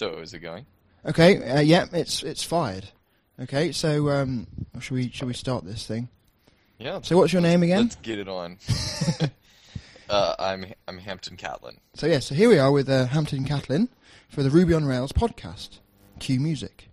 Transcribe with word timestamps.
So 0.00 0.16
is 0.20 0.32
it 0.32 0.38
going? 0.38 0.64
Okay, 1.04 1.46
uh, 1.46 1.60
yeah, 1.60 1.84
it's 1.92 2.22
it's 2.22 2.42
fired. 2.42 2.88
Okay, 3.38 3.70
so 3.70 4.08
um, 4.08 4.46
should 4.80 4.94
we 4.94 5.10
should 5.10 5.28
we 5.28 5.34
start 5.34 5.66
this 5.66 5.86
thing? 5.86 6.08
Yeah. 6.78 7.02
So 7.02 7.18
what's 7.18 7.34
your 7.34 7.42
name 7.42 7.62
again? 7.62 7.82
Let's 7.82 7.96
get 7.96 8.18
it 8.18 8.26
on. 8.26 8.56
uh, 10.08 10.34
I'm 10.38 10.64
I'm 10.88 10.96
Hampton 10.96 11.36
Catlin. 11.36 11.80
So 11.96 12.06
yeah, 12.06 12.20
so 12.20 12.34
here 12.34 12.48
we 12.48 12.58
are 12.58 12.72
with 12.72 12.88
uh, 12.88 13.08
Hampton 13.08 13.44
Catlin 13.44 13.90
for 14.30 14.42
the 14.42 14.48
Ruby 14.48 14.72
on 14.72 14.86
Rails 14.86 15.12
podcast. 15.12 15.80
Cue 16.18 16.40
music. 16.40 16.88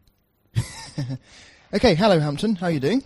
okay, 1.73 1.95
hello 1.95 2.19
Hampton, 2.19 2.57
how 2.57 2.65
are 2.65 2.71
you 2.71 2.81
doing? 2.81 3.05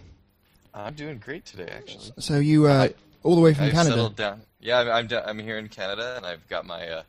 I'm 0.74 0.96
doing 0.96 1.20
great 1.20 1.46
today, 1.46 1.72
actually. 1.72 2.12
So 2.18 2.40
you 2.40 2.66
uh, 2.66 2.88
I- 2.90 2.94
all 3.22 3.36
the 3.36 3.42
way 3.42 3.54
from 3.54 3.66
I've 3.66 3.74
Canada? 3.74 3.92
settled 3.98 4.16
down. 4.16 4.42
Yeah, 4.60 4.80
I'm 4.80 4.90
I'm, 4.90 5.10
I'm 5.28 5.38
here 5.38 5.60
in 5.60 5.68
Canada, 5.68 6.16
and 6.18 6.26
I've 6.26 6.48
got 6.48 6.66
my 6.66 6.88
uh, 6.88 7.04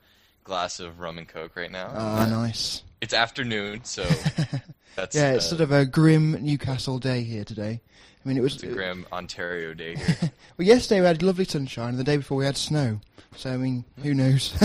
glass 0.45 0.81
of 0.81 1.01
rum 1.01 1.19
and 1.19 1.29
coke 1.29 1.57
right 1.57 1.71
now. 1.71 1.91
Ah, 1.95 2.27
nice. 2.29 2.83
It's 3.01 3.15
afternoon, 3.15 3.85
so 3.85 4.03
that's 4.97 5.17
Yeah, 5.17 5.33
it's 5.33 5.47
uh, 5.47 5.49
sort 5.49 5.61
of 5.61 5.73
a 5.73 5.85
grim 5.85 6.39
Newcastle 6.45 6.99
day 6.99 7.23
here 7.23 7.45
today. 7.45 7.81
I 8.25 8.29
mean, 8.29 8.37
it 8.37 8.41
was 8.41 8.55
it's 8.55 8.63
a 8.63 8.69
grim 8.69 9.07
Ontario 9.13 9.75
day 9.75 9.97
here. 9.97 10.17
well. 10.57 10.67
Yesterday 10.67 11.01
we 11.01 11.07
had 11.07 11.23
lovely 11.23 11.45
sunshine, 11.45 11.91
and 11.91 11.99
the 11.99 12.05
day 12.05 12.17
before 12.17 12.39
we 12.39 12.45
had 12.45 12.57
snow. 12.57 13.01
So 13.35 13.53
I 13.53 13.57
mean, 13.57 13.85
who 14.03 14.15
knows? 14.15 14.55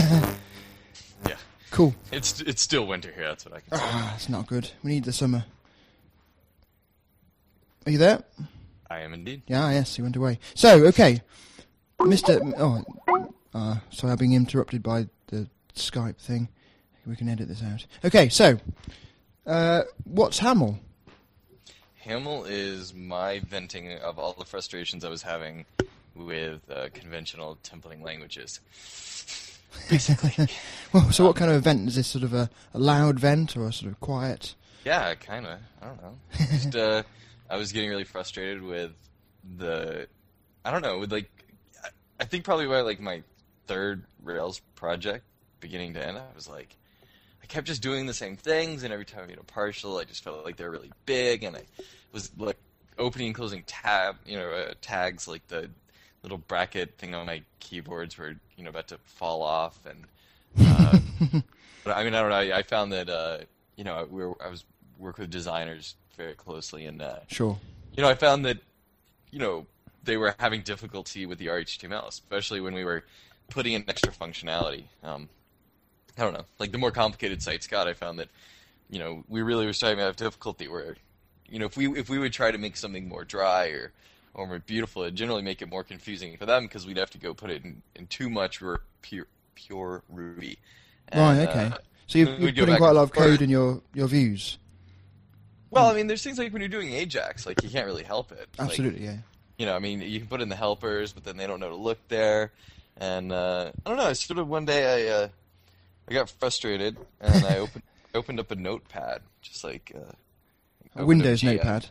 yeah, 1.26 1.38
cool. 1.72 1.95
it's 2.12 2.41
it's 2.41 2.62
still 2.62 2.86
winter 2.86 3.12
here. 3.12 3.28
That's 3.30 3.45
what 3.45 3.55
I 3.55 3.59
can 3.62 3.78
say. 3.78 3.84
Ah, 3.84 4.14
it's 4.16 4.30
not 4.30 4.45
good. 4.45 4.70
We 4.84 4.91
need 4.91 5.05
the 5.05 5.14
summer. 5.14 5.45
Are 7.86 7.91
you 7.91 7.98
there? 7.98 8.22
I 8.89 9.00
am 9.00 9.14
indeed. 9.14 9.44
Yeah, 9.48 9.72
yes, 9.72 9.95
he 9.95 10.02
went 10.02 10.16
away. 10.16 10.39
So, 10.53 10.86
okay, 10.88 11.22
Mister. 12.03 12.39
Oh, 12.58 12.84
uh, 13.53 13.78
sorry, 13.89 14.12
I'm 14.12 14.17
being 14.17 14.34
interrupted 14.34 14.84
by 14.84 15.02
the 15.03 15.09
Skype 15.77 16.17
thing. 16.17 16.49
We 17.05 17.16
can 17.16 17.30
edit 17.30 17.48
this 17.48 17.63
out. 17.63 17.86
Okay, 18.04 18.27
so, 18.30 18.58
uh, 19.45 19.84
what's 20.03 20.40
Haml? 20.41 20.78
Haml 22.06 22.45
is 22.50 22.94
my 22.94 23.39
venting 23.39 23.94
of 24.00 24.20
all 24.20 24.33
the 24.33 24.45
frustrations 24.45 25.03
I 25.05 25.09
was 25.09 25.22
having 25.22 25.66
with 26.16 26.61
uh, 26.70 26.88
conventional 26.94 27.58
templating 27.64 28.03
languages. 28.03 28.59
Basically. 29.89 30.48
Well, 30.94 31.11
so 31.11 31.25
what 31.25 31.36
kind 31.36 31.52
of 31.52 31.58
event 31.58 31.88
is 31.89 31.95
this? 31.95 32.08
Sort 32.08 32.23
of 32.23 32.33
a, 32.33 32.50
a 32.73 32.80
loud 32.80 33.20
vent 33.20 33.55
or 33.55 33.67
a 33.67 33.73
sort 33.73 33.92
of 33.92 34.00
quiet? 34.00 34.55
Yeah, 34.86 35.14
kind 35.16 35.45
of. 35.45 35.59
I 35.81 35.86
don't 35.86 36.02
know. 36.02 36.16
Just 36.38 36.75
uh, 36.75 37.03
I 37.50 37.58
was 37.58 37.72
getting 37.72 37.89
really 37.89 38.03
frustrated 38.05 38.61
with 38.64 38.92
the, 39.58 40.08
I 40.66 40.72
don't 40.72 40.81
know, 40.81 41.00
with 41.00 41.11
like, 41.11 41.30
I- 41.83 41.89
I 42.22 42.25
think 42.25 42.44
probably 42.44 42.67
by 42.67 42.81
like 42.81 43.00
my 43.00 43.22
third 43.67 44.03
Rails 44.23 44.61
project, 44.75 45.23
beginning 45.59 45.94
to 45.95 46.05
end, 46.05 46.17
I 46.17 46.23
was 46.36 46.47
like, 46.47 46.75
I 47.41 47.45
kept 47.45 47.67
just 47.67 47.81
doing 47.81 48.05
the 48.05 48.13
same 48.13 48.36
things, 48.36 48.83
and 48.83 48.91
every 48.94 49.05
time 49.05 49.22
I 49.23 49.27
made 49.27 49.38
a 49.38 49.44
partial, 49.44 49.97
I 49.97 50.03
just 50.03 50.23
felt 50.23 50.45
like 50.45 50.58
they 50.58 50.64
were 50.64 50.72
really 50.72 50.91
big, 51.05 51.44
and 51.44 51.55
I 51.55 51.64
was 52.11 52.31
like 52.38 52.58
opening 52.97 53.27
and 53.27 53.36
closing 53.36 53.64
tab, 53.67 54.17
you 54.25 54.38
know, 54.38 54.49
uh, 54.49 54.73
tags 54.81 55.27
like 55.27 55.47
the 55.47 55.69
little 56.23 56.38
bracket 56.38 56.97
thing 56.97 57.14
on 57.14 57.25
my 57.25 57.41
keyboards 57.59 58.17
were 58.17 58.36
you 58.58 58.64
know 58.64 58.69
about 58.69 58.88
to 58.88 58.97
fall 59.05 59.41
off, 59.44 59.80
and 59.86 60.05
uh, 60.67 60.99
but 61.83 61.95
I 61.95 62.03
mean 62.03 62.14
I 62.14 62.21
don't 62.21 62.30
know. 62.30 62.36
I, 62.36 62.58
I 62.58 62.64
found 62.64 62.92
that 62.92 63.09
uh, 63.09 63.38
you 63.75 63.83
know 63.83 64.08
we 64.09 64.25
were, 64.25 64.36
I 64.44 64.49
was 64.49 64.66
work 64.97 65.17
with 65.17 65.30
designers 65.30 65.95
very 66.17 66.33
closely, 66.33 66.86
and 66.86 67.02
uh, 67.02 67.19
Sure. 67.27 67.58
you 67.95 68.02
know 68.03 68.09
I 68.09 68.16
found 68.16 68.45
that 68.45 68.58
you 69.31 69.39
know 69.39 69.67
they 70.03 70.17
were 70.17 70.33
having 70.39 70.61
difficulty 70.61 71.25
with 71.25 71.38
the 71.38 71.47
RHTML, 71.47 72.08
especially 72.08 72.61
when 72.61 72.73
we 72.73 72.83
were 72.83 73.03
putting 73.49 73.73
in 73.73 73.83
extra 73.88 74.11
functionality. 74.11 74.86
Um, 75.03 75.30
I 76.18 76.23
don't 76.23 76.34
know, 76.34 76.46
like 76.60 76.72
the 76.72 76.78
more 76.78 76.92
complicated 76.92 77.42
sites 77.42 77.68
got, 77.68 77.88
I 77.88 77.94
found 77.94 78.20
that 78.20 78.30
you 78.90 79.00
know 79.00 79.23
we 79.28 79.42
really 79.42 79.66
were 79.66 79.73
starting 79.73 79.98
to 80.00 80.04
have 80.06 80.16
difficulty 80.16 80.68
where 80.68 80.96
you 81.50 81.60
know 81.60 81.66
if 81.66 81.78
we 81.78 81.88
if 81.98 82.10
we 82.10 82.18
would 82.18 82.34
try 82.34 82.52
to 82.52 82.58
make 82.58 82.78
something 82.78 83.08
more 83.08 83.23
dry 83.23 83.68
or 83.68 83.92
or 84.34 84.48
more 84.48 84.60
beautiful, 84.60 85.02
it'd 85.02 85.16
generally 85.16 85.42
make 85.42 85.61
it 85.61 85.70
more 85.70 85.83
confusing 85.83 86.38
for 86.38 86.45
them 86.45 86.64
because 86.64 86.86
we'd 86.86 86.98
have 86.98 87.10
to 87.11 87.17
go 87.17 87.33
put 87.33 87.50
it 87.50 87.64
in, 87.64 87.82
in 87.95 88.08
too 88.08 88.30
much 88.30 88.61
pure 89.02 89.27
pure 89.56 90.04
Ruby. 90.10 90.60
Right. 91.14 91.48
Okay. 91.48 91.66
uh, 91.73 91.77
so 92.08 92.20
you're, 92.20 92.38
you're 92.38 92.54
putting 92.54 92.77
quite 92.77 92.92
a 92.92 92.94
lot 92.94 93.04
of 93.04 93.11
code 93.11 93.42
in 93.42 93.50
your 93.50 93.82
your 93.94 94.08
views. 94.08 94.58
well, 95.72 95.88
I 95.88 95.94
mean, 95.94 96.08
there's 96.08 96.23
things 96.23 96.38
like 96.38 96.54
when 96.54 96.61
you're 96.61 96.70
doing 96.70 96.94
Ajax, 96.94 97.45
like 97.45 97.61
you 97.64 97.70
can't 97.70 97.86
really 97.86 98.04
help 98.04 98.32
it. 98.32 98.48
Like, 98.58 98.70
Absolutely. 98.70 99.06
Yeah. 99.06 99.17
you 99.58 99.66
know, 99.66 99.76
I 99.76 99.80
mean, 99.80 100.02
you 100.02 100.20
can 100.20 100.27
put 100.27 100.42
in 100.42 100.50
the 100.50 100.56
helpers, 100.56 101.14
but 101.14 101.23
then 101.23 101.38
they 101.38 101.48
don't 101.48 101.60
know 101.60 101.70
to 101.70 101.76
look 101.76 102.00
there. 102.08 102.52
And 102.98 103.32
uh, 103.32 103.72
I 103.86 103.89
don't 103.89 103.98
know. 103.98 104.08
I 104.08 104.14
sort 104.14 104.39
of 104.39 104.48
one 104.48 104.66
day 104.66 105.10
I 105.10 105.14
uh, 105.14 105.27
I 106.10 106.14
got 106.14 106.30
frustrated 106.30 106.98
and 107.20 107.45
I 107.45 107.58
opened 107.60 107.84
opened 108.16 108.40
up 108.40 108.52
a 108.52 108.56
notepad, 108.56 109.22
just 109.42 109.64
like 109.64 109.92
uh, 109.95 110.14
A 110.95 111.06
Windows 111.06 111.44
notepad. 111.44 111.90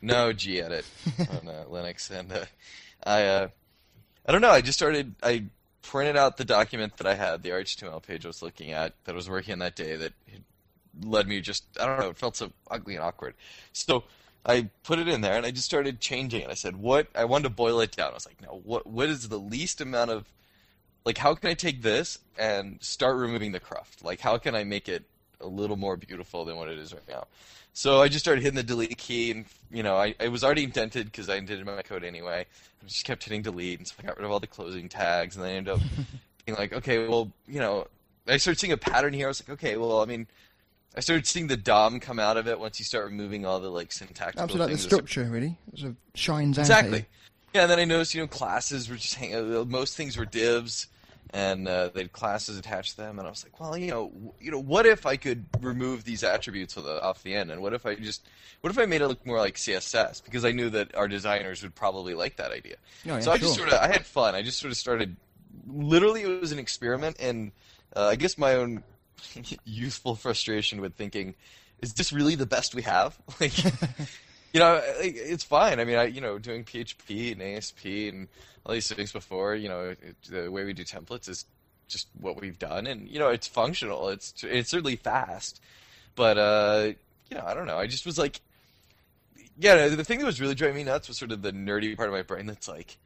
No, 0.00 0.32
gedit 0.32 0.84
on 1.18 1.48
uh, 1.48 1.64
Linux, 1.68 2.10
and 2.10 2.32
uh, 2.32 2.44
I 3.04 3.24
uh, 3.24 3.48
I 4.26 4.32
don't 4.32 4.40
know. 4.40 4.50
I 4.50 4.60
just 4.60 4.78
started. 4.78 5.14
I 5.22 5.44
printed 5.82 6.16
out 6.16 6.36
the 6.36 6.44
document 6.44 6.96
that 6.96 7.06
I 7.06 7.14
had, 7.14 7.42
the 7.42 7.50
HTML 7.50 8.02
page 8.02 8.24
I 8.24 8.28
was 8.28 8.42
looking 8.42 8.72
at, 8.72 8.92
that 9.04 9.12
I 9.12 9.14
was 9.14 9.30
working 9.30 9.52
on 9.52 9.58
that 9.60 9.76
day, 9.76 9.94
that 9.96 10.12
led 11.02 11.28
me 11.28 11.40
just 11.40 11.64
I 11.80 11.86
don't 11.86 12.00
know. 12.00 12.10
It 12.10 12.16
felt 12.16 12.36
so 12.36 12.52
ugly 12.70 12.94
and 12.94 13.04
awkward. 13.04 13.34
So 13.72 14.04
I 14.44 14.68
put 14.84 14.98
it 14.98 15.08
in 15.08 15.20
there, 15.20 15.36
and 15.36 15.46
I 15.46 15.50
just 15.50 15.66
started 15.66 16.00
changing 16.00 16.42
it. 16.42 16.50
I 16.50 16.54
said, 16.54 16.76
"What?" 16.76 17.08
I 17.14 17.24
wanted 17.24 17.44
to 17.44 17.50
boil 17.50 17.80
it 17.80 17.96
down. 17.96 18.10
I 18.10 18.14
was 18.14 18.26
like, 18.26 18.40
"No, 18.42 18.60
what? 18.64 18.86
What 18.86 19.08
is 19.08 19.28
the 19.28 19.38
least 19.38 19.80
amount 19.80 20.10
of 20.10 20.24
like? 21.06 21.18
How 21.18 21.34
can 21.34 21.48
I 21.48 21.54
take 21.54 21.80
this 21.80 22.18
and 22.38 22.78
start 22.82 23.16
removing 23.16 23.52
the 23.52 23.60
cruft? 23.60 24.04
Like, 24.04 24.20
how 24.20 24.36
can 24.36 24.54
I 24.54 24.64
make 24.64 24.88
it 24.88 25.04
a 25.40 25.46
little 25.46 25.76
more 25.76 25.96
beautiful 25.96 26.44
than 26.44 26.56
what 26.56 26.68
it 26.68 26.78
is 26.78 26.92
right 26.92 27.08
now?" 27.08 27.26
So 27.72 28.00
I 28.02 28.08
just 28.08 28.24
started 28.24 28.42
hitting 28.42 28.56
the 28.56 28.62
delete 28.62 28.98
key, 28.98 29.30
and 29.30 29.46
you 29.70 29.82
know, 29.82 29.96
I 29.96 30.14
it 30.20 30.30
was 30.30 30.44
already 30.44 30.64
indented 30.64 31.06
because 31.06 31.28
I 31.28 31.36
indented 31.36 31.64
my 31.64 31.82
code 31.82 32.04
anyway. 32.04 32.44
I 32.82 32.86
just 32.86 33.04
kept 33.04 33.24
hitting 33.24 33.42
delete, 33.42 33.78
and 33.78 33.86
so 33.86 33.94
I 33.98 34.06
got 34.06 34.16
rid 34.16 34.24
of 34.24 34.30
all 34.30 34.40
the 34.40 34.46
closing 34.46 34.88
tags, 34.88 35.36
and 35.36 35.44
then 35.44 35.52
I 35.52 35.54
ended 35.54 35.74
up 35.74 35.80
being 36.44 36.58
like, 36.58 36.72
okay, 36.72 37.06
well, 37.06 37.30
you 37.46 37.60
know, 37.60 37.86
I 38.26 38.36
started 38.38 38.58
seeing 38.58 38.72
a 38.72 38.76
pattern 38.76 39.14
here. 39.14 39.26
I 39.26 39.28
was 39.28 39.42
like, 39.42 39.58
okay, 39.58 39.76
well, 39.76 40.00
I 40.00 40.06
mean, 40.06 40.26
I 40.96 41.00
started 41.00 41.26
seeing 41.26 41.46
the 41.46 41.56
DOM 41.56 42.00
come 42.00 42.18
out 42.18 42.38
of 42.38 42.48
it 42.48 42.58
once 42.58 42.78
you 42.78 42.84
start 42.86 43.04
removing 43.04 43.44
all 43.44 43.60
the 43.60 43.68
like 43.68 43.92
syntactical 43.92 44.44
Absolutely, 44.44 44.74
like 44.74 44.82
the 44.82 44.90
structure 44.90 45.24
really 45.24 45.58
it 45.72 45.78
sort 45.78 45.90
of 45.90 45.96
shines 46.14 46.58
out. 46.58 46.62
Exactly. 46.62 47.04
Yeah, 47.52 47.62
and 47.62 47.70
then 47.70 47.78
I 47.78 47.84
noticed, 47.84 48.14
you 48.14 48.22
know, 48.22 48.26
classes 48.26 48.88
were 48.88 48.96
just 48.96 49.14
hang- 49.14 49.34
uh, 49.34 49.64
most 49.66 49.96
things 49.96 50.16
were 50.16 50.24
divs, 50.24 50.86
and 51.30 51.66
uh, 51.66 51.90
they 51.92 52.02
had 52.02 52.12
classes 52.12 52.58
attached 52.58 52.92
to 52.92 52.96
them, 52.98 53.18
and 53.18 53.26
I 53.26 53.30
was 53.30 53.44
like, 53.44 53.58
well, 53.60 53.76
you 53.76 53.90
know, 53.90 54.08
w- 54.08 54.32
you 54.40 54.50
know, 54.50 54.58
what 54.58 54.86
if 54.86 55.06
I 55.06 55.16
could 55.16 55.44
remove 55.60 56.04
these 56.04 56.22
attributes 56.22 56.74
the, 56.74 57.02
off 57.02 57.22
the 57.22 57.34
end, 57.34 57.50
and 57.50 57.60
what 57.60 57.72
if 57.72 57.84
I 57.84 57.94
just, 57.96 58.26
what 58.60 58.70
if 58.70 58.78
I 58.78 58.86
made 58.86 59.00
it 59.00 59.08
look 59.08 59.26
more 59.26 59.38
like 59.38 59.56
CSS? 59.56 60.24
Because 60.24 60.44
I 60.44 60.52
knew 60.52 60.70
that 60.70 60.94
our 60.94 61.08
designers 61.08 61.62
would 61.62 61.74
probably 61.74 62.14
like 62.14 62.36
that 62.36 62.52
idea. 62.52 62.76
Oh, 63.06 63.14
yeah, 63.14 63.20
so 63.20 63.32
I 63.32 63.38
just 63.38 63.56
sure. 63.56 63.68
sort 63.68 63.72
of, 63.72 63.80
I 63.80 63.92
had 63.92 64.06
fun. 64.06 64.34
I 64.34 64.42
just 64.42 64.58
sort 64.58 64.70
of 64.70 64.76
started. 64.76 65.16
Literally, 65.66 66.22
it 66.22 66.40
was 66.40 66.52
an 66.52 66.58
experiment, 66.58 67.16
and 67.18 67.52
uh, 67.94 68.06
I 68.06 68.16
guess 68.16 68.38
my 68.38 68.54
own 68.54 68.84
youthful 69.64 70.14
frustration 70.14 70.80
with 70.80 70.94
thinking, 70.94 71.34
is 71.82 71.94
this 71.94 72.12
really 72.12 72.34
the 72.34 72.46
best 72.46 72.74
we 72.74 72.82
have? 72.82 73.18
Like, 73.40 73.52
you 74.52 74.60
know, 74.60 74.80
it's 74.84 75.44
fine. 75.44 75.80
I 75.80 75.84
mean, 75.84 75.96
I 75.96 76.04
you 76.04 76.20
know, 76.20 76.38
doing 76.38 76.64
PHP 76.64 77.32
and 77.32 77.42
ASP 77.42 77.84
and 77.84 78.28
all 78.64 78.72
these 78.72 78.92
things 78.92 79.12
before, 79.12 79.54
you 79.54 79.68
know, 79.68 79.94
it, 80.00 80.16
the 80.28 80.50
way 80.50 80.64
we 80.64 80.72
do 80.72 80.84
templates 80.84 81.28
is 81.28 81.46
just 81.88 82.08
what 82.20 82.40
we've 82.40 82.58
done, 82.58 82.86
and 82.86 83.08
you 83.08 83.18
know, 83.18 83.28
it's 83.28 83.46
functional. 83.46 84.08
It's 84.08 84.42
it's 84.42 84.70
certainly 84.70 84.96
fast, 84.96 85.60
but 86.14 86.38
uh, 86.38 86.92
you 87.30 87.36
know, 87.36 87.44
I 87.46 87.54
don't 87.54 87.66
know. 87.66 87.78
I 87.78 87.86
just 87.86 88.06
was 88.06 88.18
like, 88.18 88.40
yeah, 89.58 89.88
the 89.88 90.04
thing 90.04 90.18
that 90.18 90.26
was 90.26 90.40
really 90.40 90.54
driving 90.54 90.76
me 90.76 90.84
nuts 90.84 91.08
was 91.08 91.18
sort 91.18 91.32
of 91.32 91.42
the 91.42 91.52
nerdy 91.52 91.96
part 91.96 92.08
of 92.08 92.14
my 92.14 92.22
brain 92.22 92.46
that's 92.46 92.68
like 92.68 92.96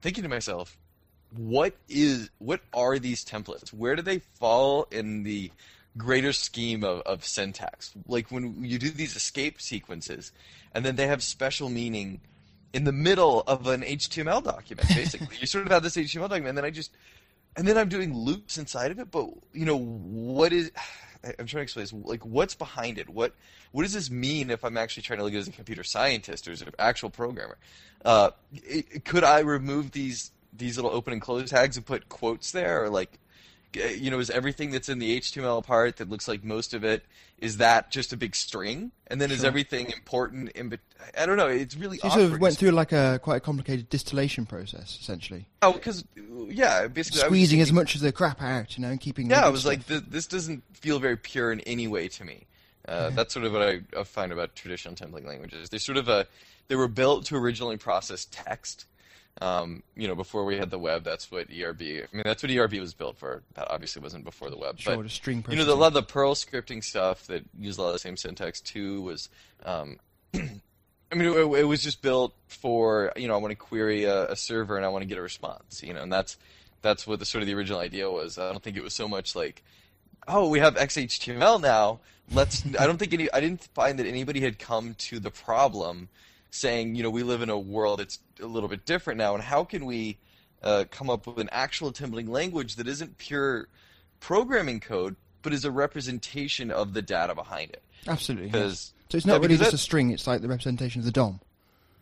thinking 0.00 0.22
to 0.22 0.28
myself, 0.28 0.78
what 1.36 1.74
is 1.88 2.30
what 2.38 2.60
are 2.72 2.98
these 2.98 3.24
templates? 3.24 3.72
Where 3.72 3.96
do 3.96 4.02
they 4.02 4.18
fall 4.18 4.86
in 4.90 5.24
the 5.24 5.50
greater 5.96 6.32
scheme 6.32 6.84
of, 6.84 7.00
of 7.02 7.24
syntax? 7.24 7.92
Like 8.06 8.30
when 8.30 8.64
you 8.64 8.78
do 8.78 8.90
these 8.90 9.16
escape 9.16 9.60
sequences, 9.60 10.32
and 10.72 10.84
then 10.84 10.96
they 10.96 11.06
have 11.06 11.22
special 11.22 11.68
meaning 11.68 12.20
in 12.72 12.84
the 12.84 12.92
middle 12.92 13.42
of 13.46 13.66
an 13.66 13.82
HTML 13.82 14.42
document. 14.42 14.88
Basically, 14.88 15.36
you 15.40 15.46
sort 15.46 15.66
of 15.66 15.72
have 15.72 15.82
this 15.82 15.96
HTML 15.96 16.28
document, 16.28 16.48
and 16.48 16.58
then 16.58 16.64
I 16.64 16.70
just 16.70 16.90
and 17.56 17.66
then 17.66 17.76
I'm 17.76 17.88
doing 17.88 18.14
loops 18.14 18.58
inside 18.58 18.90
of 18.90 18.98
it. 18.98 19.10
But 19.10 19.28
you 19.52 19.64
know, 19.66 19.78
what 19.78 20.52
is? 20.52 20.70
I'm 21.24 21.46
trying 21.46 21.46
to 21.46 21.60
explain 21.62 21.82
this. 21.82 21.92
Like, 21.92 22.24
what's 22.24 22.54
behind 22.54 22.98
it? 22.98 23.08
What 23.08 23.34
what 23.72 23.82
does 23.82 23.92
this 23.92 24.10
mean 24.10 24.50
if 24.50 24.64
I'm 24.64 24.76
actually 24.76 25.02
trying 25.02 25.18
to 25.18 25.24
look 25.24 25.32
at 25.32 25.36
it 25.36 25.40
as 25.40 25.48
a 25.48 25.52
computer 25.52 25.84
scientist 25.84 26.46
or 26.46 26.52
as 26.52 26.62
an 26.62 26.70
actual 26.78 27.10
programmer? 27.10 27.58
Uh, 28.04 28.30
it, 28.52 29.04
could 29.04 29.24
I 29.24 29.40
remove 29.40 29.90
these 29.90 30.30
these 30.52 30.76
little 30.76 30.90
open 30.90 31.12
and 31.12 31.22
close 31.22 31.50
tags 31.50 31.76
and 31.76 31.84
put 31.84 32.08
quotes 32.08 32.52
there, 32.52 32.84
or 32.84 32.90
like 32.90 33.18
you 33.78 34.10
know, 34.10 34.18
is 34.18 34.30
everything 34.30 34.70
that's 34.70 34.88
in 34.88 34.98
the 34.98 35.20
HTML 35.20 35.64
part 35.64 35.96
that 35.96 36.08
looks 36.08 36.28
like 36.28 36.44
most 36.44 36.74
of 36.74 36.84
it 36.84 37.04
is 37.38 37.58
that 37.58 37.90
just 37.90 38.12
a 38.12 38.16
big 38.16 38.34
string, 38.34 38.90
and 39.06 39.20
then 39.20 39.30
is 39.30 39.44
everything 39.44 39.90
important 39.92 40.50
in? 40.50 40.70
bet- 40.70 40.80
I 41.16 41.24
don't 41.26 41.36
know. 41.36 41.46
It's 41.46 41.76
really 41.76 41.98
So 41.98 42.08
you 42.08 42.12
sort 42.12 42.32
of 42.32 42.40
went 42.40 42.56
through 42.56 42.70
like 42.72 42.90
a 42.92 43.20
quite 43.22 43.36
a 43.36 43.40
complicated 43.40 43.88
distillation 43.88 44.44
process, 44.44 44.98
essentially, 45.00 45.46
Oh, 45.62 45.72
because 45.72 46.04
yeah, 46.48 46.88
basically 46.88 47.20
squeezing 47.20 47.60
just 47.60 47.68
as 47.68 47.72
much 47.72 47.94
of 47.94 48.00
the 48.00 48.10
crap 48.12 48.42
out, 48.42 48.76
you 48.76 48.82
know, 48.82 48.90
and 48.90 49.00
keeping. 49.00 49.30
Yeah, 49.30 49.46
I 49.46 49.48
was 49.48 49.60
stuff. 49.60 49.70
like, 49.70 49.86
th- 49.86 50.04
this 50.08 50.26
doesn't 50.26 50.64
feel 50.76 50.98
very 50.98 51.16
pure 51.16 51.52
in 51.52 51.60
any 51.60 51.86
way 51.86 52.08
to 52.08 52.24
me. 52.24 52.46
Uh, 52.86 53.10
That's 53.10 53.34
sort 53.34 53.44
of 53.44 53.52
what 53.52 53.62
I, 53.62 53.80
I 53.96 54.02
find 54.04 54.32
about 54.32 54.54
traditional 54.56 54.94
templating 54.94 55.26
languages. 55.26 55.68
They're 55.68 55.78
sort 55.78 55.98
of 55.98 56.08
uh, 56.08 56.24
they 56.68 56.74
were 56.76 56.88
built 56.88 57.26
to 57.26 57.36
originally 57.36 57.76
process 57.76 58.26
text. 58.30 58.86
Um, 59.40 59.82
you 59.96 60.08
know, 60.08 60.16
before 60.16 60.44
we 60.44 60.56
had 60.56 60.70
the 60.70 60.78
web, 60.78 61.04
that's 61.04 61.30
what 61.30 61.46
ERB. 61.48 61.82
I 61.82 62.06
mean, 62.12 62.22
that's 62.24 62.42
what 62.42 62.50
ERB 62.50 62.74
was 62.74 62.92
built 62.92 63.16
for. 63.18 63.42
That 63.54 63.70
obviously 63.70 64.02
wasn't 64.02 64.24
before 64.24 64.50
the 64.50 64.56
web. 64.56 64.80
sure, 64.80 64.96
but 64.96 65.10
string 65.10 65.44
you 65.48 65.56
know, 65.56 65.64
the, 65.64 65.72
a 65.72 65.74
lot 65.74 65.88
of 65.88 65.94
the 65.94 66.02
Perl 66.02 66.34
scripting 66.34 66.82
stuff 66.82 67.26
that 67.28 67.44
used 67.58 67.78
a 67.78 67.82
lot 67.82 67.88
of 67.88 67.94
the 67.94 68.00
same 68.00 68.16
syntax 68.16 68.60
too 68.60 69.02
was, 69.02 69.28
um, 69.64 69.98
I 70.34 71.14
mean, 71.14 71.28
it, 71.28 71.60
it 71.60 71.64
was 71.64 71.82
just 71.82 72.02
built 72.02 72.34
for 72.48 73.12
you 73.16 73.28
know, 73.28 73.34
I 73.34 73.38
want 73.38 73.52
to 73.52 73.56
query 73.56 74.04
a, 74.04 74.32
a 74.32 74.36
server 74.36 74.76
and 74.76 74.84
I 74.84 74.88
want 74.88 75.02
to 75.02 75.08
get 75.08 75.18
a 75.18 75.22
response, 75.22 75.82
you 75.82 75.94
know, 75.94 76.02
and 76.02 76.12
that's 76.12 76.36
that's 76.82 77.06
what 77.06 77.18
the 77.18 77.24
sort 77.24 77.42
of 77.42 77.46
the 77.46 77.54
original 77.54 77.78
idea 77.78 78.10
was. 78.10 78.38
I 78.38 78.50
don't 78.50 78.62
think 78.62 78.76
it 78.76 78.82
was 78.82 78.94
so 78.94 79.08
much 79.08 79.36
like, 79.36 79.62
oh, 80.26 80.48
we 80.48 80.58
have 80.60 80.74
XHTML 80.74 81.60
now. 81.60 82.00
Let's. 82.32 82.64
I 82.78 82.86
don't 82.86 82.98
think 82.98 83.14
any. 83.14 83.32
I 83.32 83.40
didn't 83.40 83.64
find 83.74 83.98
that 83.98 84.06
anybody 84.06 84.40
had 84.40 84.58
come 84.58 84.94
to 84.98 85.18
the 85.18 85.30
problem 85.30 86.08
saying, 86.50 86.94
you 86.94 87.02
know, 87.02 87.10
we 87.10 87.22
live 87.22 87.42
in 87.42 87.50
a 87.50 87.58
world 87.58 88.00
that's 88.00 88.18
a 88.40 88.46
little 88.46 88.68
bit 88.68 88.84
different 88.84 89.18
now, 89.18 89.34
and 89.34 89.42
how 89.44 89.64
can 89.64 89.84
we 89.86 90.18
uh, 90.62 90.84
come 90.90 91.10
up 91.10 91.26
with 91.26 91.38
an 91.38 91.48
actual 91.52 91.92
templating 91.92 92.28
language 92.28 92.76
that 92.76 92.88
isn't 92.88 93.18
pure 93.18 93.68
programming 94.20 94.80
code, 94.80 95.16
but 95.42 95.52
is 95.52 95.64
a 95.64 95.70
representation 95.70 96.70
of 96.70 96.94
the 96.94 97.02
data 97.02 97.34
behind 97.34 97.70
it? 97.70 97.82
Absolutely. 98.06 98.48
yes. 98.48 98.78
Because 98.78 98.92
So 99.08 99.16
it's 99.16 99.26
not 99.26 99.40
yeah, 99.40 99.48
really 99.48 99.56
just 99.56 99.72
a 99.72 99.78
string; 99.78 100.10
it's 100.10 100.26
like 100.26 100.40
the 100.42 100.48
representation 100.48 101.00
of 101.00 101.04
the 101.04 101.12
DOM. 101.12 101.40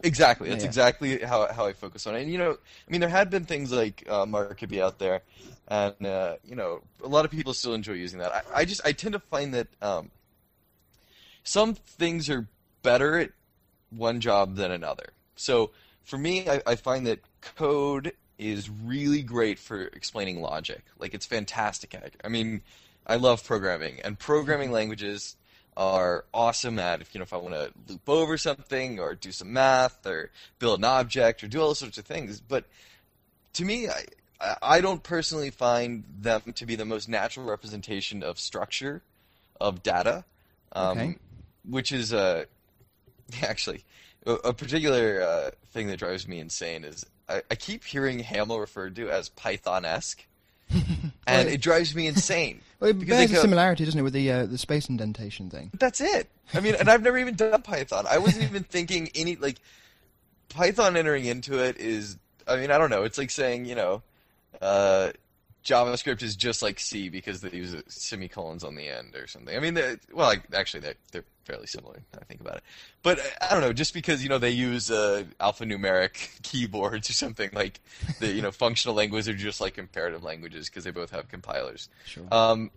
Exactly. 0.03 0.51
That's 0.51 0.63
Yeah. 0.63 0.69
exactly 0.69 1.19
how 1.21 1.51
how 1.53 1.65
I 1.67 1.73
focus 1.73 2.07
on 2.07 2.15
it. 2.15 2.23
And 2.23 2.31
you 2.31 2.37
know, 2.39 2.53
I 2.53 2.91
mean, 2.91 3.01
there 3.01 3.09
had 3.11 3.31
been 3.31 3.47
things 3.47 3.73
like 3.73 4.05
uh, 4.09 4.27
Markaby 4.27 4.81
out 4.81 4.99
there, 4.99 5.23
and 5.69 5.95
uh, 6.07 6.37
you 6.45 6.55
know, 6.55 6.83
a 7.03 7.09
lot 7.09 7.25
of 7.25 7.31
people 7.31 7.55
still 7.55 7.73
enjoy 7.75 7.95
using 7.95 8.19
that. 8.19 8.33
I, 8.33 8.43
I 8.61 8.65
just 8.67 8.83
I 8.85 8.93
tend 8.93 9.15
to 9.15 9.19
find 9.21 9.55
that 9.55 9.69
um, 9.81 10.11
some 11.45 11.75
things 11.75 12.29
are 12.29 12.49
better 12.83 13.19
at 13.19 13.31
one 13.97 14.21
job 14.21 14.57
than 14.57 14.71
another. 14.71 15.11
So 15.37 15.71
for 16.05 16.19
me, 16.19 16.49
I, 16.49 16.63
I 16.67 16.77
find 16.77 17.07
that 17.07 17.21
code 17.41 18.13
is 18.39 18.69
really 18.71 19.23
great 19.23 19.59
for 19.59 19.83
explaining 19.83 20.41
logic. 20.41 20.83
Like 20.99 21.15
it's 21.15 21.27
fantastic 21.27 21.95
it. 21.95 22.15
I 22.25 22.29
mean, 22.29 22.63
I 23.07 23.17
love 23.17 23.45
programming, 23.45 24.01
and 24.05 24.19
programming 24.19 24.73
languages 24.73 25.37
are 25.77 26.25
awesome 26.33 26.79
at 26.79 27.03
if 27.03 27.15
you 27.15 27.19
know 27.19 27.23
if 27.25 27.33
I 27.35 27.37
want 27.37 27.55
to 27.55 27.71
loop 27.89 28.09
over 28.09 28.39
something 28.39 28.99
or 28.99 29.15
do 29.15 29.31
some 29.31 29.53
math 29.53 30.07
or 30.07 30.31
build 30.59 30.79
an 30.81 30.85
object 30.85 31.45
or 31.45 31.49
do 31.49 31.61
all 31.61 31.75
sorts 31.75 31.99
of 31.99 32.07
things. 32.07 32.41
But 32.41 32.65
to 33.55 33.65
me, 33.65 33.89
I 33.89 34.05
I- 34.39 34.57
I 34.63 34.81
don't 34.83 35.03
personally 35.03 35.51
find 35.51 36.05
them 36.21 36.43
to 36.55 36.67
be 36.67 36.77
the 36.77 36.85
most 36.85 37.09
natural 37.09 37.47
representation 37.47 38.23
of 38.23 38.39
structure 38.39 39.03
of 39.59 39.83
data, 39.83 40.25
um, 40.73 40.99
Okay. 40.99 41.17
which 41.65 41.91
is 41.91 42.13
uh, 42.13 42.45
actually 43.43 43.85
a, 44.27 44.33
a 44.33 44.53
particular 44.53 45.23
uh, 45.23 45.51
thing 45.73 45.87
that 45.87 45.99
drives 45.99 46.29
me 46.29 46.41
insane 46.41 46.85
is 46.85 47.07
I, 47.29 47.43
I 47.51 47.55
keep 47.55 47.85
hearing 47.85 48.21
Haml 48.21 48.61
referred 48.61 48.97
to 48.97 49.11
as 49.11 49.29
Python-esque, 49.31 50.27
and 51.27 51.49
it 51.49 51.61
drives 51.61 51.95
me 51.95 52.07
insane. 52.07 52.61
Well, 52.79 52.91
it 52.91 52.99
because 52.99 53.17
bears 53.17 53.33
a 53.33 53.37
similarity, 53.41 53.87
doesn't 53.87 53.99
it, 53.99 54.03
with 54.03 54.13
the 54.13 54.31
uh, 54.31 54.45
the 54.45 54.59
space 54.59 54.91
indentation 54.91 55.49
thing? 55.49 55.71
That's 55.79 56.03
it. 56.03 56.29
I 56.53 56.61
mean, 56.61 56.75
and 56.75 56.91
I've 56.91 57.03
never 57.03 57.17
even 57.17 57.35
done 57.35 57.63
Python. 57.63 58.05
I 58.07 58.19
wasn't 58.19 58.45
even 58.45 58.65
thinking 58.65 59.09
any 59.15 59.37
like 59.37 59.57
Python 60.51 60.95
entering 60.95 61.25
into 61.25 61.59
it 61.59 61.79
is. 61.79 62.19
I 62.47 62.57
mean, 62.57 62.71
I 62.71 62.77
don't 62.77 62.91
know. 62.91 63.05
It's 63.05 63.17
like 63.17 63.31
saying 63.31 63.65
you 63.65 63.77
know, 63.77 64.03
uh, 64.61 65.13
JavaScript 65.65 66.23
is 66.23 66.37
just 66.37 66.61
like 66.61 66.79
C 66.79 67.09
because 67.09 67.41
they 67.41 67.57
use 67.57 67.75
semicolons 67.89 68.63
on 68.63 68.75
the 68.75 68.87
end 68.87 69.17
or 69.17 69.27
something. 69.27 69.57
I 69.57 69.59
mean, 69.59 69.75
well, 70.13 70.27
like, 70.27 70.43
actually, 70.53 70.81
they're, 70.81 70.97
they're 71.13 71.25
fairly 71.47 71.67
similar. 71.67 72.03
I 72.21 72.25
think 72.25 72.41
about 72.41 72.57
it, 72.57 72.63
but 73.03 73.19
uh, 73.19 73.23
I 73.41 73.53
don't 73.53 73.63
know. 73.63 73.73
Just 73.73 73.95
because 73.95 74.23
you 74.23 74.29
know 74.29 74.39
they 74.39 74.51
use 74.51 74.91
uh, 74.91 75.25
alphanumeric 75.41 76.29
keyboards 76.43 77.09
or 77.09 77.13
something 77.13 77.51
like 77.53 77.81
the 78.21 78.29
you 78.29 78.43
know 78.43 78.51
functional 78.53 78.95
languages 78.95 79.29
are 79.29 79.35
just 79.35 79.61
like 79.61 79.79
imperative 79.79 80.23
languages 80.23 80.69
because 80.69 80.85
they 80.85 80.91
both 80.91 81.11
have 81.11 81.29
compilers. 81.29 81.89
Sure. 82.05 82.25
Um, 82.31 82.71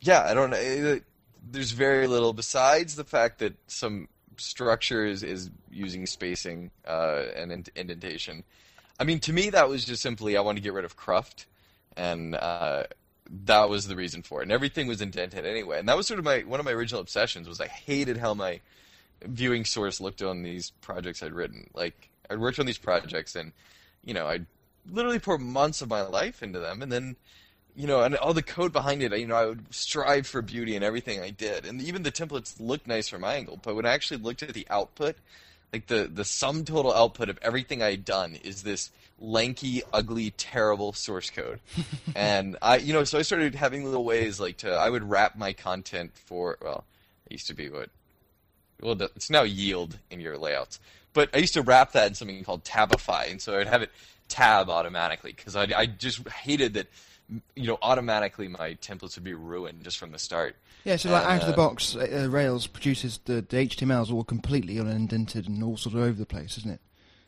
yeah, 0.00 0.22
I 0.22 0.34
don't 0.34 0.50
know. 0.50 1.00
There's 1.48 1.72
very 1.72 2.06
little 2.06 2.32
besides 2.32 2.96
the 2.96 3.04
fact 3.04 3.38
that 3.38 3.54
some 3.66 4.08
structure 4.36 5.06
is, 5.06 5.22
is 5.22 5.50
using 5.70 6.06
spacing 6.06 6.70
uh, 6.86 7.24
and 7.34 7.68
indentation. 7.74 8.44
I 8.98 9.04
mean, 9.04 9.20
to 9.20 9.32
me, 9.32 9.50
that 9.50 9.68
was 9.68 9.84
just 9.84 10.02
simply 10.02 10.36
I 10.36 10.40
want 10.40 10.56
to 10.56 10.62
get 10.62 10.72
rid 10.72 10.84
of 10.84 10.96
cruft, 10.96 11.46
and 11.96 12.34
uh, 12.34 12.84
that 13.44 13.68
was 13.68 13.88
the 13.88 13.96
reason 13.96 14.22
for 14.22 14.40
it. 14.40 14.44
And 14.44 14.52
everything 14.52 14.86
was 14.86 15.00
indented 15.00 15.44
anyway. 15.44 15.78
And 15.78 15.88
that 15.88 15.96
was 15.96 16.06
sort 16.06 16.18
of 16.18 16.24
my 16.24 16.40
one 16.40 16.60
of 16.60 16.66
my 16.66 16.72
original 16.72 17.00
obsessions 17.00 17.48
was 17.48 17.60
I 17.60 17.68
hated 17.68 18.16
how 18.16 18.34
my 18.34 18.60
viewing 19.22 19.64
source 19.64 20.00
looked 20.00 20.22
on 20.22 20.42
these 20.42 20.70
projects 20.80 21.22
I'd 21.22 21.32
written. 21.32 21.68
Like 21.74 22.08
I'd 22.30 22.38
worked 22.38 22.58
on 22.58 22.66
these 22.66 22.78
projects, 22.78 23.36
and 23.36 23.52
you 24.04 24.14
know, 24.14 24.26
I'd 24.26 24.46
literally 24.90 25.18
pour 25.18 25.38
months 25.38 25.82
of 25.82 25.88
my 25.88 26.02
life 26.02 26.42
into 26.42 26.58
them, 26.58 26.82
and 26.82 26.92
then 26.92 27.16
you 27.74 27.86
know, 27.86 28.02
and 28.02 28.16
all 28.16 28.32
the 28.32 28.42
code 28.42 28.72
behind 28.72 29.02
it, 29.02 29.16
you 29.18 29.26
know, 29.26 29.36
I 29.36 29.46
would 29.46 29.74
strive 29.74 30.26
for 30.26 30.40
beauty 30.40 30.76
in 30.76 30.82
everything 30.82 31.20
I 31.20 31.30
did, 31.30 31.66
and 31.66 31.80
even 31.82 32.02
the 32.02 32.12
templates 32.12 32.58
looked 32.58 32.86
nice 32.86 33.08
from 33.08 33.20
my 33.20 33.34
angle. 33.34 33.58
But 33.62 33.76
when 33.76 33.86
I 33.86 33.92
actually 33.92 34.22
looked 34.22 34.42
at 34.42 34.54
the 34.54 34.66
output, 34.70 35.16
like 35.72 35.86
the 35.86 36.10
the 36.12 36.24
sum 36.24 36.64
total 36.64 36.92
output 36.92 37.28
of 37.28 37.38
everything 37.42 37.82
I 37.82 37.90
had 37.90 38.04
done 38.04 38.36
is 38.42 38.62
this 38.62 38.90
lanky, 39.18 39.82
ugly, 39.92 40.30
terrible 40.32 40.92
source 40.92 41.30
code. 41.30 41.60
and 42.14 42.56
I, 42.62 42.78
you 42.78 42.92
know, 42.92 43.04
so 43.04 43.18
I 43.18 43.22
started 43.22 43.54
having 43.54 43.84
little 43.84 44.04
ways 44.04 44.38
like 44.40 44.58
to 44.58 44.72
I 44.72 44.90
would 44.90 45.08
wrap 45.08 45.36
my 45.36 45.52
content 45.52 46.12
for 46.14 46.58
well, 46.60 46.84
it 47.26 47.32
used 47.32 47.46
to 47.48 47.54
be 47.54 47.68
what 47.68 47.90
well, 48.80 49.00
it's 49.00 49.30
now 49.30 49.42
yield 49.42 49.98
in 50.10 50.20
your 50.20 50.36
layouts. 50.36 50.80
But 51.12 51.30
I 51.34 51.38
used 51.38 51.54
to 51.54 51.62
wrap 51.62 51.92
that 51.92 52.08
in 52.08 52.14
something 52.14 52.44
called 52.44 52.64
Tabify, 52.64 53.30
and 53.30 53.40
so 53.40 53.58
I'd 53.58 53.68
have 53.68 53.82
it 53.82 53.90
tab 54.28 54.68
automatically 54.68 55.32
because 55.34 55.56
I, 55.56 55.66
I 55.74 55.86
just 55.86 56.28
hated 56.28 56.74
that, 56.74 56.88
you 57.54 57.66
know, 57.66 57.78
automatically 57.80 58.48
my 58.48 58.74
templates 58.74 59.14
would 59.14 59.24
be 59.24 59.34
ruined 59.34 59.82
just 59.82 59.98
from 59.98 60.12
the 60.12 60.18
start. 60.18 60.56
Yeah, 60.84 60.96
so 60.96 61.10
like 61.10 61.22
And, 61.22 61.32
out 61.32 61.40
of 61.40 61.46
the 61.46 61.54
uh, 61.54 61.68
box, 61.68 61.96
uh, 61.96 62.28
Rails 62.30 62.66
produces 62.66 63.18
the, 63.24 63.34
the 63.34 63.56
HTMLs 63.56 64.12
all 64.12 64.24
completely 64.24 64.78
unindented 64.78 65.48
and 65.48 65.62
all 65.64 65.76
sort 65.76 65.94
of 65.94 66.02
over 66.02 66.18
the 66.18 66.26
place, 66.26 66.58
isn't 66.58 66.70
it? 66.70 66.80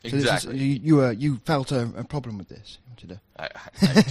So 0.03 0.09
this 0.11 0.13
is- 0.13 0.23
Exactly. 0.23 0.57
you 0.57 0.79
you, 0.81 1.03
uh, 1.03 1.09
you 1.11 1.37
felt 1.45 1.71
a, 1.71 1.91
a 1.97 2.03
problem 2.03 2.37
with 2.37 2.47
this. 2.49 2.77
You 2.77 2.89
wanted 2.89 3.09
to 3.09 3.21
I, 3.37 3.49
I, 3.81 4.05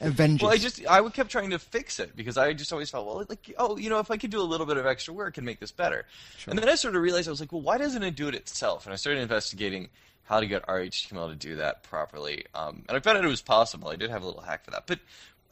I 0.00 0.06
avenge 0.06 0.42
Well, 0.42 0.52
I 0.52 0.56
just 0.56 0.80
I 0.88 1.06
kept 1.10 1.30
trying 1.30 1.50
to 1.50 1.58
fix 1.58 1.98
it 2.00 2.16
because 2.16 2.38
I 2.38 2.52
just 2.54 2.72
always 2.72 2.88
felt 2.90 3.06
well 3.06 3.24
like 3.28 3.54
oh 3.58 3.76
you 3.76 3.90
know 3.90 3.98
if 3.98 4.10
I 4.10 4.16
could 4.16 4.30
do 4.30 4.40
a 4.40 4.48
little 4.52 4.66
bit 4.66 4.76
of 4.78 4.86
extra 4.86 5.12
work 5.12 5.36
and 5.36 5.44
make 5.44 5.60
this 5.60 5.70
better, 5.72 6.06
Sure. 6.38 6.50
and 6.52 6.58
then 6.58 6.68
I 6.68 6.74
sort 6.76 6.96
of 6.96 7.02
realized 7.02 7.28
I 7.28 7.30
was 7.30 7.40
like 7.40 7.52
well 7.52 7.60
why 7.62 7.76
doesn't 7.78 8.02
it 8.02 8.14
do 8.16 8.28
it 8.28 8.34
itself? 8.34 8.86
And 8.86 8.92
I 8.92 8.96
started 8.96 9.20
investigating 9.20 9.88
how 10.24 10.40
to 10.40 10.46
get 10.46 10.66
RHTML 10.66 11.30
to 11.30 11.36
do 11.36 11.56
that 11.56 11.82
properly, 11.82 12.44
um, 12.54 12.84
and 12.88 12.96
I 12.96 13.00
found 13.00 13.16
out 13.18 13.24
it 13.24 13.28
was 13.28 13.40
possible. 13.40 13.88
I 13.88 13.96
did 13.96 14.10
have 14.10 14.22
a 14.22 14.26
little 14.26 14.42
hack 14.42 14.64
for 14.64 14.70
that, 14.72 14.86
but 14.86 14.98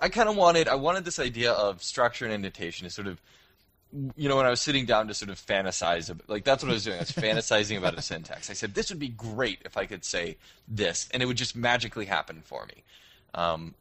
I 0.00 0.08
kind 0.10 0.28
of 0.28 0.36
wanted 0.36 0.68
I 0.68 0.74
wanted 0.74 1.04
this 1.04 1.18
idea 1.18 1.52
of 1.52 1.82
structure 1.82 2.24
and 2.26 2.32
indentation 2.34 2.84
to 2.86 2.90
sort 2.90 3.06
of 3.08 3.20
you 4.16 4.28
know, 4.28 4.36
when 4.36 4.46
I 4.46 4.50
was 4.50 4.60
sitting 4.60 4.84
down 4.86 5.08
to 5.08 5.14
sort 5.14 5.30
of 5.30 5.36
fantasize, 5.44 6.10
ab- 6.10 6.22
like 6.28 6.44
that's 6.44 6.62
what 6.62 6.70
I 6.70 6.74
was 6.74 6.84
doing. 6.84 6.96
I 6.96 7.00
was 7.00 7.12
fantasizing 7.12 7.78
about 7.78 7.98
a 7.98 8.02
syntax. 8.02 8.50
I 8.50 8.52
said, 8.52 8.74
this 8.74 8.90
would 8.90 8.98
be 8.98 9.08
great 9.08 9.60
if 9.64 9.76
I 9.76 9.86
could 9.86 10.04
say 10.04 10.36
this, 10.68 11.08
and 11.12 11.22
it 11.22 11.26
would 11.26 11.36
just 11.36 11.56
magically 11.56 12.04
happen 12.06 12.42
for 12.44 12.66
me. 12.66 12.82
Um, 13.34 13.74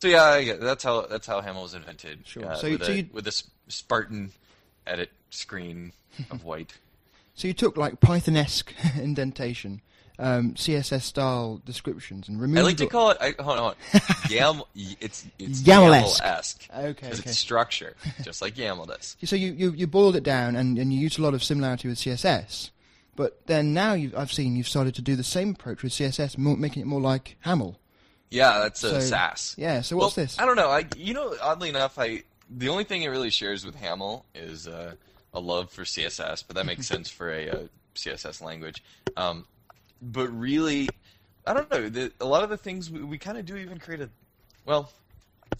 so 0.00 0.08
yeah, 0.08 0.40
get- 0.42 0.60
that's 0.60 0.84
how 0.84 1.02
that's 1.02 1.26
how 1.26 1.40
Haml 1.40 1.62
was 1.62 1.74
invented. 1.74 2.26
Sure. 2.26 2.46
Uh, 2.46 2.54
So- 2.56 2.70
with, 2.70 2.84
so 2.84 2.92
a, 2.92 3.08
with 3.12 3.26
a 3.26 3.42
Spartan 3.68 4.32
edit 4.86 5.10
screen 5.30 5.92
of 6.30 6.44
white. 6.44 6.74
So 7.38 7.46
you 7.48 7.52
took 7.52 7.76
like 7.76 8.00
Python-esque 8.00 8.72
indentation, 8.96 9.82
um, 10.18 10.54
CSS 10.54 11.02
style 11.02 11.60
descriptions, 11.64 12.28
and 12.28 12.40
removed. 12.40 12.58
I 12.60 12.62
like 12.62 12.76
to 12.78 12.86
call 12.86 13.10
it. 13.10 13.18
I, 13.20 13.34
hold 13.38 13.58
on, 13.58 13.58
hold 13.58 13.76
on. 13.94 14.30
Yam. 14.30 14.62
It's 14.74 15.26
it's 15.38 15.62
YAML-esque. 15.62 16.22
YAML-esque 16.22 16.68
Okay, 16.72 16.88
okay. 16.90 17.08
it's 17.08 17.38
structure, 17.38 17.94
just 18.22 18.40
like 18.40 18.54
YAML 18.54 18.86
does. 18.86 19.16
So 19.24 19.36
you, 19.36 19.52
you, 19.52 19.70
you 19.72 19.86
boiled 19.86 20.16
it 20.16 20.22
down 20.22 20.56
and, 20.56 20.78
and 20.78 20.92
you 20.92 21.00
used 21.00 21.18
a 21.18 21.22
lot 21.22 21.34
of 21.34 21.44
similarity 21.44 21.88
with 21.88 21.98
CSS, 21.98 22.70
but 23.14 23.46
then 23.46 23.74
now 23.74 23.92
you've, 23.94 24.16
I've 24.16 24.32
seen 24.32 24.56
you've 24.56 24.68
started 24.68 24.94
to 24.96 25.02
do 25.02 25.16
the 25.16 25.24
same 25.24 25.50
approach 25.50 25.82
with 25.82 25.92
CSS, 25.92 26.38
more, 26.38 26.56
making 26.56 26.82
it 26.82 26.86
more 26.86 27.00
like 27.00 27.36
Haml. 27.44 27.76
Yeah, 28.30 28.58
that's 28.60 28.82
a 28.84 28.90
So- 28.90 29.00
Sass. 29.00 29.54
Yeah. 29.58 29.82
So 29.82 29.96
what's 29.96 30.16
well, 30.16 30.24
this? 30.24 30.38
I 30.38 30.46
don't 30.46 30.56
know. 30.56 30.68
I 30.70 30.86
you 30.96 31.14
know, 31.14 31.34
oddly 31.40 31.68
enough, 31.68 31.98
I 31.98 32.22
the 32.50 32.68
only 32.68 32.84
thing 32.84 33.02
it 33.02 33.08
really 33.08 33.30
shares 33.30 33.64
with 33.64 33.76
Haml 33.76 34.24
is 34.34 34.66
uh, 34.66 34.94
a 35.34 35.40
love 35.40 35.70
for 35.70 35.82
CSS, 35.82 36.44
but 36.46 36.56
that 36.56 36.66
makes 36.66 36.86
sense 36.88 37.10
for 37.10 37.30
a, 37.32 37.48
uh 37.50 37.58
CSS 37.94 38.42
language. 38.42 38.82
Um, 39.16 39.46
but 40.00 40.28
really, 40.28 40.88
I 41.46 41.54
don't 41.54 41.70
know. 41.70 41.88
The, 41.88 42.12
a 42.20 42.26
lot 42.26 42.44
of 42.44 42.50
the 42.50 42.56
things 42.56 42.90
we, 42.90 43.02
we 43.02 43.18
kind 43.18 43.38
of 43.38 43.46
do 43.46 43.56
even 43.56 43.78
create 43.78 44.00
a 44.00 44.10
well. 44.64 44.90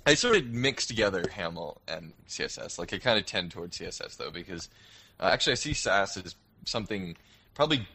I 0.05 0.15
sort 0.15 0.37
of 0.37 0.47
mix 0.47 0.87
together 0.87 1.25
Haml 1.25 1.79
and 1.89 2.13
CSS. 2.29 2.79
Like 2.79 2.93
I 2.93 2.99
kind 2.99 3.19
of 3.19 3.27
tend 3.27 3.51
towards 3.51 3.79
CSS 3.79 4.17
though 4.17 4.31
because 4.31 4.69
uh, 5.19 5.25
actually 5.25 5.53
I 5.53 5.57
see 5.57 5.73
Sass 5.73 6.17
as 6.17 6.35
something 6.65 7.17
probably 7.55 7.87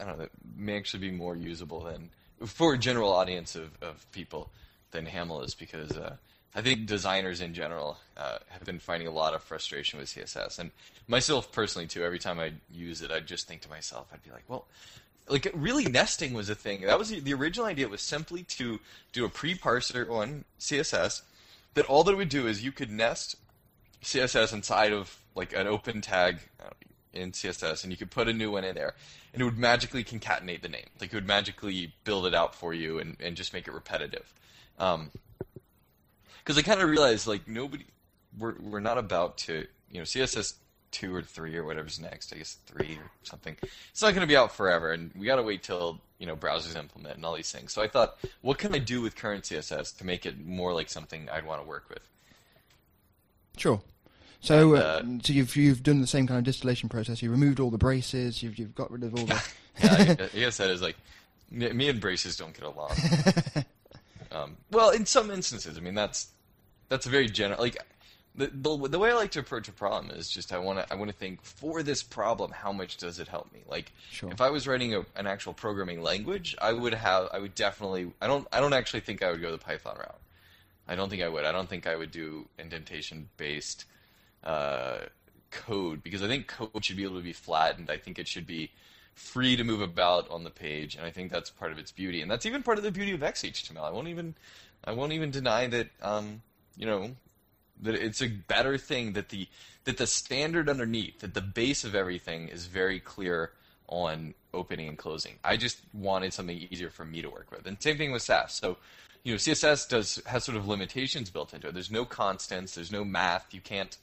I 0.00 0.04
don't 0.04 0.18
know 0.18 0.24
that 0.24 0.30
may 0.56 0.76
actually 0.76 1.00
be 1.00 1.10
more 1.10 1.36
usable 1.36 1.80
than 1.80 2.10
for 2.44 2.74
a 2.74 2.78
general 2.78 3.12
audience 3.12 3.56
of, 3.56 3.70
of 3.80 4.10
people 4.12 4.50
than 4.90 5.06
Haml 5.06 5.44
is 5.44 5.54
because 5.54 5.96
uh, 5.96 6.16
I 6.56 6.62
think 6.62 6.86
designers 6.86 7.42
in 7.42 7.52
general 7.52 7.98
uh, 8.16 8.38
have 8.48 8.64
been 8.64 8.78
finding 8.78 9.06
a 9.06 9.10
lot 9.10 9.34
of 9.34 9.42
frustration 9.42 9.98
with 9.98 10.08
CSS 10.08 10.58
and 10.58 10.70
myself 11.06 11.52
personally 11.52 11.86
too. 11.86 12.02
Every 12.02 12.18
time 12.18 12.40
I 12.40 12.54
use 12.72 13.02
it, 13.02 13.10
I 13.10 13.20
just 13.20 13.46
think 13.46 13.60
to 13.60 13.68
myself, 13.68 14.08
I'd 14.10 14.22
be 14.22 14.30
like, 14.30 14.44
well, 14.48 14.64
like 15.28 15.52
really 15.54 15.84
nesting 15.84 16.32
was 16.32 16.48
a 16.48 16.54
thing. 16.54 16.80
That 16.80 16.98
was 16.98 17.10
the, 17.10 17.20
the 17.20 17.34
original 17.34 17.66
idea 17.66 17.88
was 17.88 18.00
simply 18.00 18.42
to 18.44 18.80
do 19.12 19.26
a 19.26 19.28
pre-parser 19.28 20.10
on 20.10 20.46
CSS. 20.58 21.20
That 21.74 21.84
all 21.86 22.04
that 22.04 22.12
it 22.12 22.16
would 22.16 22.30
do 22.30 22.46
is 22.46 22.64
you 22.64 22.72
could 22.72 22.90
nest 22.90 23.36
CSS 24.02 24.54
inside 24.54 24.94
of 24.94 25.18
like 25.34 25.54
an 25.54 25.66
open 25.66 26.00
tag 26.00 26.38
uh, 26.58 26.70
in 27.12 27.32
CSS, 27.32 27.82
and 27.82 27.92
you 27.92 27.98
could 27.98 28.10
put 28.10 28.28
a 28.28 28.32
new 28.32 28.50
one 28.50 28.64
in 28.64 28.74
there, 28.74 28.94
and 29.34 29.42
it 29.42 29.44
would 29.44 29.58
magically 29.58 30.02
concatenate 30.02 30.62
the 30.62 30.70
name. 30.70 30.86
Like 31.02 31.12
it 31.12 31.16
would 31.16 31.26
magically 31.26 31.92
build 32.04 32.24
it 32.24 32.34
out 32.34 32.54
for 32.54 32.72
you 32.72 32.98
and, 32.98 33.18
and 33.20 33.36
just 33.36 33.52
make 33.52 33.68
it 33.68 33.74
repetitive. 33.74 34.32
Because 36.46 36.58
I 36.58 36.62
kind 36.62 36.80
of 36.80 36.88
realized 36.88 37.26
like 37.26 37.48
nobody, 37.48 37.84
we're 38.38 38.54
we're 38.60 38.78
not 38.80 38.98
about 38.98 39.36
to 39.38 39.66
you 39.90 39.98
know 39.98 40.04
CSS 40.04 40.54
two 40.92 41.12
or 41.12 41.20
three 41.20 41.56
or 41.56 41.64
whatever's 41.64 41.98
next. 41.98 42.32
I 42.32 42.36
guess 42.36 42.58
three 42.66 42.98
or 43.02 43.10
something. 43.24 43.56
It's 43.90 44.00
not 44.00 44.14
going 44.14 44.20
to 44.20 44.28
be 44.28 44.36
out 44.36 44.54
forever, 44.54 44.92
and 44.92 45.10
we 45.16 45.26
got 45.26 45.36
to 45.36 45.42
wait 45.42 45.64
till 45.64 46.00
you 46.20 46.26
know 46.26 46.36
browsers 46.36 46.76
implement 46.76 47.16
and 47.16 47.24
all 47.24 47.34
these 47.34 47.50
things. 47.50 47.72
So 47.72 47.82
I 47.82 47.88
thought, 47.88 48.16
what 48.42 48.58
can 48.58 48.72
I 48.76 48.78
do 48.78 49.02
with 49.02 49.16
current 49.16 49.42
CSS 49.42 49.98
to 49.98 50.06
make 50.06 50.24
it 50.24 50.46
more 50.46 50.72
like 50.72 50.88
something 50.88 51.28
I'd 51.30 51.44
want 51.44 51.62
to 51.62 51.68
work 51.68 51.88
with? 51.88 52.08
Sure. 53.56 53.80
So, 54.40 54.74
And, 54.74 54.82
uh, 54.82 54.86
uh, 54.86 55.02
so 55.24 55.32
you've 55.32 55.56
you've 55.56 55.82
done 55.82 56.00
the 56.00 56.06
same 56.06 56.28
kind 56.28 56.38
of 56.38 56.44
distillation 56.44 56.88
process. 56.88 57.22
You 57.22 57.32
removed 57.32 57.58
all 57.58 57.70
the 57.70 57.78
braces. 57.78 58.40
You've 58.40 58.56
you've 58.56 58.76
got 58.76 58.92
rid 58.92 59.02
of 59.02 59.18
all 59.18 59.26
the. 59.26 59.42
yeah, 59.82 60.16
I, 60.20 60.24
I 60.24 60.38
guess 60.38 60.58
that 60.58 60.70
is 60.70 60.80
like 60.80 60.94
me 61.50 61.72
me 61.72 61.88
and 61.88 62.00
braces 62.00 62.36
don't 62.36 62.54
get 62.54 62.62
along. 62.64 62.92
um, 64.30 64.56
well, 64.70 64.90
in 64.90 65.06
some 65.06 65.32
instances, 65.32 65.76
I 65.76 65.80
mean 65.80 65.94
that's 65.94 66.28
that's 66.88 67.06
a 67.06 67.08
very 67.08 67.28
general 67.28 67.60
like 67.60 67.76
the, 68.34 68.48
the 68.48 68.88
the 68.88 68.98
way 68.98 69.10
I 69.10 69.14
like 69.14 69.30
to 69.32 69.40
approach 69.40 69.66
a 69.68 69.72
problem 69.72 70.10
is 70.10 70.28
just 70.28 70.52
I 70.52 70.58
want 70.58 70.78
to 70.78 70.92
I 70.92 70.96
want 70.96 71.10
to 71.10 71.16
think 71.16 71.42
for 71.42 71.82
this 71.82 72.02
problem 72.02 72.50
how 72.50 72.72
much 72.72 72.98
does 72.98 73.18
it 73.18 73.28
help 73.28 73.52
me 73.52 73.60
like 73.68 73.92
Sure. 74.10 74.30
if 74.30 74.40
I 74.40 74.50
was 74.50 74.66
writing 74.66 74.94
a, 74.94 75.04
an 75.16 75.26
actual 75.26 75.54
programming 75.54 76.02
language 76.02 76.54
I 76.60 76.72
would 76.72 76.94
have 76.94 77.28
I 77.32 77.38
would 77.38 77.54
definitely 77.54 78.12
I 78.20 78.26
don't 78.26 78.46
I 78.52 78.60
don't 78.60 78.74
actually 78.74 79.00
think 79.00 79.22
I 79.22 79.30
would 79.30 79.40
go 79.40 79.50
the 79.50 79.58
Python 79.58 79.96
route 79.96 80.20
I 80.88 80.94
don't 80.94 81.08
think 81.08 81.22
I 81.22 81.28
would 81.28 81.44
I 81.44 81.52
don't 81.52 81.68
think 81.68 81.86
I 81.86 81.96
would 81.96 82.10
do 82.10 82.46
indentation 82.58 83.28
based 83.36 83.86
uh, 84.44 84.98
code 85.50 86.02
because 86.02 86.22
I 86.22 86.28
think 86.28 86.46
code 86.46 86.84
should 86.84 86.96
be 86.96 87.04
able 87.04 87.16
to 87.16 87.22
be 87.22 87.32
flattened. 87.32 87.90
I 87.90 87.96
think 87.96 88.18
it 88.18 88.28
should 88.28 88.46
be 88.46 88.70
free 89.14 89.56
to 89.56 89.64
move 89.64 89.80
about 89.80 90.30
on 90.30 90.44
the 90.44 90.50
page, 90.50 90.94
and 90.94 91.04
I 91.04 91.10
think 91.10 91.32
that's 91.32 91.50
part 91.50 91.72
of 91.72 91.78
its 91.78 91.90
beauty, 91.90 92.20
and 92.22 92.30
that's 92.30 92.46
even 92.46 92.62
part 92.62 92.78
of 92.78 92.84
the 92.84 92.90
beauty 92.90 93.12
of 93.12 93.20
XHTML. 93.20 93.82
I 93.82 93.90
won't 93.90 94.08
even 94.08 94.34
I 94.84 94.92
won't 94.92 95.12
even 95.12 95.30
deny 95.30 95.66
that 95.66 95.88
um, 96.02 96.42
you 96.76 96.86
know 96.86 97.10
that 97.82 97.94
it's 97.94 98.22
a 98.22 98.28
better 98.28 98.78
thing 98.78 99.12
that 99.12 99.28
the 99.28 99.48
that 99.84 99.98
the 99.98 100.06
standard 100.06 100.68
underneath 100.68 101.20
that 101.20 101.34
the 101.34 101.40
base 101.40 101.84
of 101.84 101.94
everything 101.94 102.48
is 102.48 102.66
very 102.66 103.00
clear 103.00 103.52
on 103.88 104.34
opening 104.52 104.88
and 104.88 104.98
closing. 104.98 105.34
I 105.44 105.56
just 105.56 105.80
wanted 105.92 106.32
something 106.32 106.66
easier 106.70 106.90
for 106.90 107.04
me 107.04 107.22
to 107.22 107.28
work 107.28 107.50
with, 107.50 107.66
and 107.66 107.80
same 107.80 107.96
thing 107.96 108.12
with 108.12 108.22
Sass. 108.22 108.54
So 108.54 108.76
you 109.22 109.32
know 109.32 109.36
CSS 109.36 109.88
does 109.88 110.22
has 110.26 110.44
sort 110.44 110.56
of 110.56 110.66
limitations 110.68 111.30
built 111.30 111.54
into 111.54 111.68
it. 111.68 111.74
There's 111.74 111.90
no 111.90 112.04
constants. 112.04 112.74
There's 112.74 112.92
no 112.92 113.04
math. 113.04 113.52
You 113.52 113.60
can't 113.60 113.96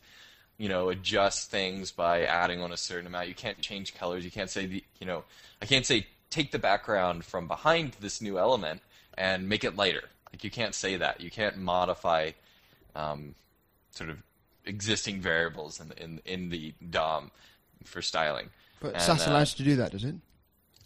you 0.57 0.69
know 0.69 0.89
adjust 0.89 1.49
things 1.49 1.91
by 1.91 2.23
adding 2.23 2.61
on 2.61 2.71
a 2.71 2.77
certain 2.77 3.07
amount. 3.07 3.27
You 3.27 3.35
can't 3.35 3.59
change 3.59 3.95
colors. 3.95 4.23
You 4.23 4.31
can't 4.31 4.49
say 4.49 4.65
the 4.65 4.83
you 4.99 5.07
know 5.07 5.23
I 5.61 5.65
can't 5.65 5.85
say 5.85 6.07
take 6.29 6.51
the 6.51 6.59
background 6.59 7.25
from 7.25 7.47
behind 7.47 7.95
this 7.99 8.21
new 8.21 8.39
element 8.39 8.81
and 9.17 9.47
make 9.47 9.63
it 9.63 9.75
lighter. 9.75 10.09
Like 10.31 10.43
you 10.43 10.49
can't 10.49 10.73
say 10.73 10.97
that. 10.97 11.21
You 11.21 11.29
can't 11.29 11.57
modify 11.57 12.31
um, 12.95 13.35
sort 13.91 14.09
of 14.09 14.17
existing 14.65 15.21
variables 15.21 15.79
in 15.79 15.89
the, 15.89 16.03
in 16.03 16.21
in 16.25 16.49
the 16.49 16.73
DOM 16.89 17.31
for 17.83 18.01
styling. 18.01 18.49
But 18.79 18.93
And, 18.93 19.01
Sass 19.01 19.27
uh, 19.27 19.31
allows 19.31 19.57
you 19.57 19.65
to 19.65 19.71
do 19.71 19.75
that, 19.77 19.91
does 19.91 20.03
it? 20.03 20.15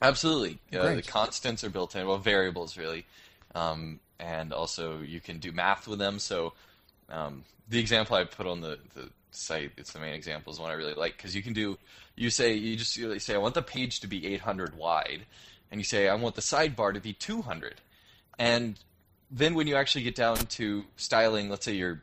Absolutely. 0.01 0.59
Uh, 0.77 0.93
the 0.93 1.01
constants 1.01 1.63
are 1.63 1.69
built 1.69 1.95
in, 1.95 2.05
well, 2.07 2.19
variables 2.19 2.77
really, 2.77 3.05
um, 3.55 3.99
and 4.19 4.53
also 4.53 4.99
you 4.99 5.19
can 5.19 5.39
do 5.39 5.51
math 5.51 5.87
with 5.87 5.97
them. 5.97 6.19
So 6.19 6.53
um, 7.09 7.43
the 7.67 7.79
example 7.79 8.15
I 8.15 8.23
put 8.23 8.45
on 8.45 8.61
the, 8.61 8.77
the 8.93 9.09
site, 9.31 9.71
it's 9.77 9.93
the 9.93 9.99
main 9.99 10.13
example, 10.13 10.53
is 10.53 10.59
one 10.59 10.69
I 10.69 10.75
really 10.75 10.93
like 10.93 11.17
because 11.17 11.35
you 11.35 11.41
can 11.41 11.53
do, 11.53 11.77
you 12.15 12.29
say 12.29 12.53
you 12.53 12.75
just 12.75 12.95
you 12.95 13.17
say 13.19 13.33
I 13.33 13.39
want 13.39 13.55
the 13.55 13.61
page 13.61 13.99
to 14.01 14.07
be 14.07 14.27
800 14.33 14.77
wide, 14.77 15.25
and 15.71 15.79
you 15.79 15.85
say 15.85 16.07
I 16.07 16.15
want 16.15 16.35
the 16.35 16.41
sidebar 16.41 16.93
to 16.93 16.99
be 16.99 17.13
200, 17.13 17.81
and 18.37 18.77
then 19.29 19.55
when 19.55 19.67
you 19.67 19.75
actually 19.75 20.03
get 20.03 20.15
down 20.15 20.37
to 20.37 20.85
styling, 20.95 21.49
let's 21.49 21.65
say 21.65 21.73
your 21.73 22.01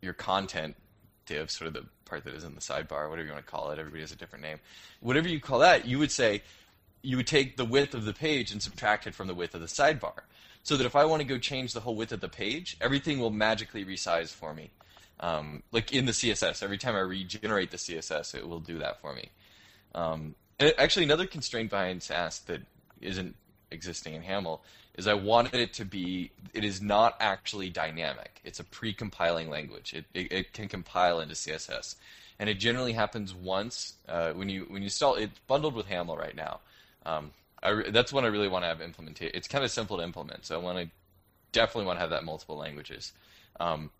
your 0.00 0.12
content 0.12 0.76
div, 1.26 1.50
sort 1.50 1.68
of 1.68 1.74
the 1.74 1.84
part 2.04 2.24
that 2.24 2.34
is 2.34 2.44
in 2.44 2.54
the 2.54 2.60
sidebar, 2.60 3.10
whatever 3.10 3.26
you 3.26 3.32
want 3.32 3.44
to 3.44 3.50
call 3.50 3.70
it. 3.70 3.78
Everybody 3.78 4.02
has 4.02 4.12
a 4.12 4.16
different 4.16 4.44
name. 4.44 4.60
Whatever 5.00 5.28
you 5.28 5.40
call 5.40 5.58
that, 5.58 5.86
you 5.86 5.98
would 5.98 6.12
say 6.12 6.42
you 7.02 7.16
would 7.16 7.26
take 7.26 7.56
the 7.56 7.64
width 7.64 7.94
of 7.94 8.04
the 8.04 8.12
page 8.12 8.52
and 8.52 8.62
subtract 8.62 9.06
it 9.06 9.14
from 9.14 9.26
the 9.26 9.34
width 9.34 9.54
of 9.54 9.60
the 9.60 9.66
sidebar. 9.66 10.22
So 10.62 10.76
that 10.76 10.86
if 10.86 10.96
I 10.96 11.04
want 11.04 11.20
to 11.20 11.28
go 11.28 11.38
change 11.38 11.72
the 11.72 11.80
whole 11.80 11.94
width 11.94 12.12
of 12.12 12.20
the 12.20 12.28
page, 12.28 12.76
everything 12.80 13.20
will 13.20 13.30
magically 13.30 13.84
resize 13.84 14.30
for 14.30 14.52
me. 14.52 14.70
Um, 15.20 15.62
like 15.70 15.92
in 15.92 16.06
the 16.06 16.12
CSS, 16.12 16.62
every 16.62 16.78
time 16.78 16.96
I 16.96 17.00
regenerate 17.00 17.70
the 17.70 17.76
CSS, 17.76 18.34
it 18.34 18.48
will 18.48 18.60
do 18.60 18.78
that 18.80 19.00
for 19.00 19.14
me. 19.14 19.30
Um, 19.94 20.34
actually, 20.60 21.04
another 21.04 21.26
constraint 21.26 21.70
behind 21.70 22.02
Sass 22.02 22.40
that 22.40 22.62
isn't 23.00 23.36
existing 23.70 24.14
in 24.14 24.22
Haml 24.22 24.60
is 24.96 25.06
I 25.06 25.14
wanted 25.14 25.54
it 25.54 25.74
to 25.74 25.84
be. 25.84 26.30
It 26.54 26.64
is 26.64 26.80
not 26.80 27.16
actually 27.20 27.70
dynamic. 27.70 28.40
It's 28.44 28.60
a 28.60 28.64
pre-compiling 28.64 29.50
language. 29.50 29.94
It, 29.94 30.04
it, 30.14 30.32
it 30.32 30.52
can 30.52 30.68
compile 30.68 31.20
into 31.20 31.34
CSS, 31.34 31.96
and 32.38 32.48
it 32.48 32.54
generally 32.54 32.92
happens 32.92 33.34
once 33.34 33.94
uh, 34.08 34.32
when 34.32 34.48
you 34.48 34.66
when 34.68 34.82
you 34.82 34.86
install. 34.86 35.14
It's 35.14 35.38
bundled 35.46 35.74
with 35.74 35.86
Haml 35.86 36.18
right 36.18 36.36
now. 36.36 36.60
Um, 37.04 37.32
re- 37.64 37.90
that's 37.90 38.12
one 38.12 38.24
I 38.24 38.28
really 38.28 38.48
want 38.48 38.64
to 38.64 38.68
have 38.68 38.80
implemented. 38.80 39.32
It's 39.34 39.48
kind 39.48 39.64
of 39.64 39.70
simple 39.70 39.98
to 39.98 40.02
implement, 40.02 40.46
so 40.46 40.58
I 40.58 40.62
want 40.62 40.78
to 40.78 40.88
definitely 41.52 41.86
want 41.86 41.96
to 41.96 42.00
have 42.00 42.10
that 42.10 42.24
multiple 42.24 42.56
languages. 42.56 43.12
Um, 43.60 43.90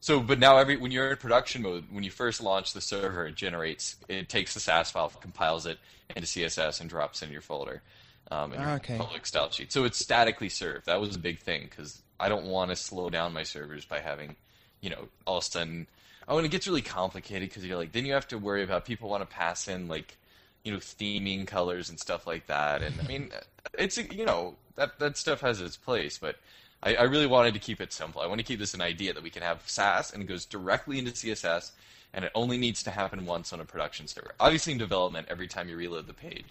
so, 0.00 0.20
but 0.20 0.38
now 0.38 0.58
every 0.58 0.76
when 0.76 0.92
you're 0.92 1.10
in 1.10 1.16
production 1.16 1.62
mode, 1.62 1.84
when 1.90 2.04
you 2.04 2.10
first 2.10 2.40
launch 2.40 2.72
the 2.72 2.80
server, 2.80 3.26
it 3.26 3.34
generates, 3.34 3.96
it 4.08 4.28
takes 4.28 4.54
the 4.54 4.60
SASS 4.60 4.92
file, 4.92 5.10
compiles 5.20 5.66
it 5.66 5.78
into 6.14 6.28
CSS, 6.28 6.80
and 6.80 6.88
drops 6.88 7.22
it 7.22 7.26
in 7.26 7.32
your 7.32 7.40
folder, 7.40 7.82
um, 8.30 8.52
in 8.52 8.60
your 8.60 8.70
Okay. 8.76 8.98
public 8.98 9.26
style 9.26 9.50
sheet. 9.50 9.72
So 9.72 9.84
it's 9.84 9.98
statically 9.98 10.48
served. 10.48 10.86
That 10.86 11.00
was 11.00 11.16
a 11.16 11.18
big 11.18 11.40
thing 11.40 11.62
because 11.68 12.02
I 12.20 12.28
don't 12.28 12.46
want 12.46 12.70
to 12.70 12.76
slow 12.76 13.10
down 13.10 13.32
my 13.32 13.42
servers 13.42 13.84
by 13.84 14.00
having, 14.00 14.36
you 14.80 14.90
know, 14.90 15.08
all 15.26 15.38
of 15.38 15.44
a 15.44 15.46
sudden. 15.46 15.86
Oh, 16.26 16.36
and 16.36 16.44
it 16.44 16.50
gets 16.50 16.66
really 16.66 16.82
complicated 16.82 17.48
because 17.48 17.64
you're 17.64 17.78
like, 17.78 17.92
then 17.92 18.04
you 18.04 18.12
have 18.12 18.28
to 18.28 18.38
worry 18.38 18.62
about 18.62 18.84
people 18.84 19.08
want 19.08 19.28
to 19.28 19.34
pass 19.34 19.66
in 19.66 19.88
like, 19.88 20.16
you 20.62 20.72
know, 20.72 20.78
theming 20.78 21.46
colors 21.46 21.88
and 21.88 21.98
stuff 21.98 22.26
like 22.26 22.46
that. 22.46 22.82
And 22.82 23.00
I 23.00 23.04
mean, 23.04 23.30
it's 23.78 23.96
you 23.96 24.26
know 24.26 24.56
that 24.76 24.98
that 24.98 25.16
stuff 25.16 25.40
has 25.40 25.60
its 25.60 25.76
place, 25.76 26.18
but 26.18 26.36
I, 26.82 26.96
I 26.96 27.02
really 27.04 27.26
wanted 27.26 27.54
to 27.54 27.60
keep 27.60 27.80
it 27.80 27.92
simple. 27.92 28.20
I 28.20 28.26
want 28.26 28.40
to 28.40 28.44
keep 28.44 28.58
this 28.58 28.74
an 28.74 28.82
idea 28.82 29.14
that 29.14 29.22
we 29.22 29.30
can 29.30 29.42
have 29.42 29.62
Sass 29.66 30.12
and 30.12 30.22
it 30.22 30.26
goes 30.26 30.44
directly 30.44 30.98
into 30.98 31.12
CSS, 31.12 31.72
and 32.12 32.24
it 32.24 32.32
only 32.34 32.58
needs 32.58 32.82
to 32.82 32.90
happen 32.90 33.24
once 33.26 33.52
on 33.52 33.60
a 33.60 33.64
production 33.64 34.06
server. 34.06 34.34
Obviously, 34.38 34.72
in 34.72 34.78
development, 34.78 35.28
every 35.30 35.48
time 35.48 35.68
you 35.68 35.76
reload 35.76 36.06
the 36.06 36.14
page, 36.14 36.46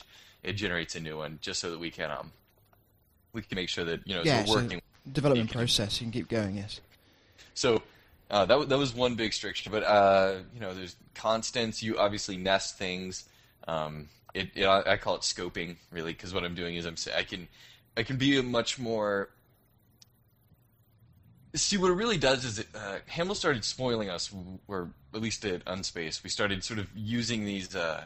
it 0.47 0.53
generates 0.53 0.95
a 0.95 0.99
new 0.99 1.17
one 1.17 1.39
just 1.41 1.59
so 1.59 1.69
that 1.71 1.79
we 1.79 1.91
can 1.91 2.09
um 2.09 2.31
we 3.33 3.41
can 3.41 3.55
make 3.55 3.69
sure 3.69 3.85
that 3.85 4.07
you 4.07 4.15
know 4.15 4.21
yeah, 4.23 4.37
as 4.37 4.49
we're 4.49 4.55
so 4.55 4.63
working. 4.63 4.81
development 5.11 5.49
can- 5.51 5.59
process. 5.59 5.99
You 5.99 6.05
can 6.05 6.11
keep 6.11 6.29
going. 6.29 6.55
Yes. 6.57 6.81
So 7.53 7.81
uh, 8.29 8.45
that 8.45 8.69
that 8.69 8.77
was 8.77 8.93
one 8.93 9.15
big 9.15 9.27
restriction, 9.29 9.71
but 9.71 9.83
uh, 9.83 10.35
you 10.53 10.59
know, 10.59 10.73
there's 10.73 10.95
constants. 11.15 11.81
You 11.81 11.97
obviously 11.97 12.37
nest 12.37 12.77
things. 12.77 13.25
Um, 13.67 14.09
it, 14.33 14.49
it 14.55 14.65
I 14.65 14.93
I 14.93 14.97
call 14.97 15.15
it 15.15 15.21
scoping 15.21 15.77
really 15.91 16.13
because 16.13 16.33
what 16.33 16.43
I'm 16.43 16.55
doing 16.55 16.75
is 16.75 16.85
I'm 16.85 16.95
I 17.15 17.23
can 17.23 17.47
I 17.95 18.03
can 18.03 18.17
be 18.17 18.37
a 18.37 18.43
much 18.43 18.79
more. 18.79 19.29
See 21.55 21.77
what 21.77 21.89
it 21.89 21.95
really 21.95 22.17
does 22.17 22.45
is 22.45 22.59
it, 22.59 22.67
uh, 22.75 22.97
Haml 23.09 23.35
started 23.35 23.63
spoiling 23.63 24.09
us, 24.09 24.29
or 24.67 24.89
at 25.13 25.21
least 25.21 25.43
at 25.45 25.63
Unspace. 25.65 26.23
We 26.23 26.29
started 26.29 26.63
sort 26.63 26.77
of 26.79 26.87
using 26.95 27.45
these, 27.45 27.75
uh, 27.75 28.05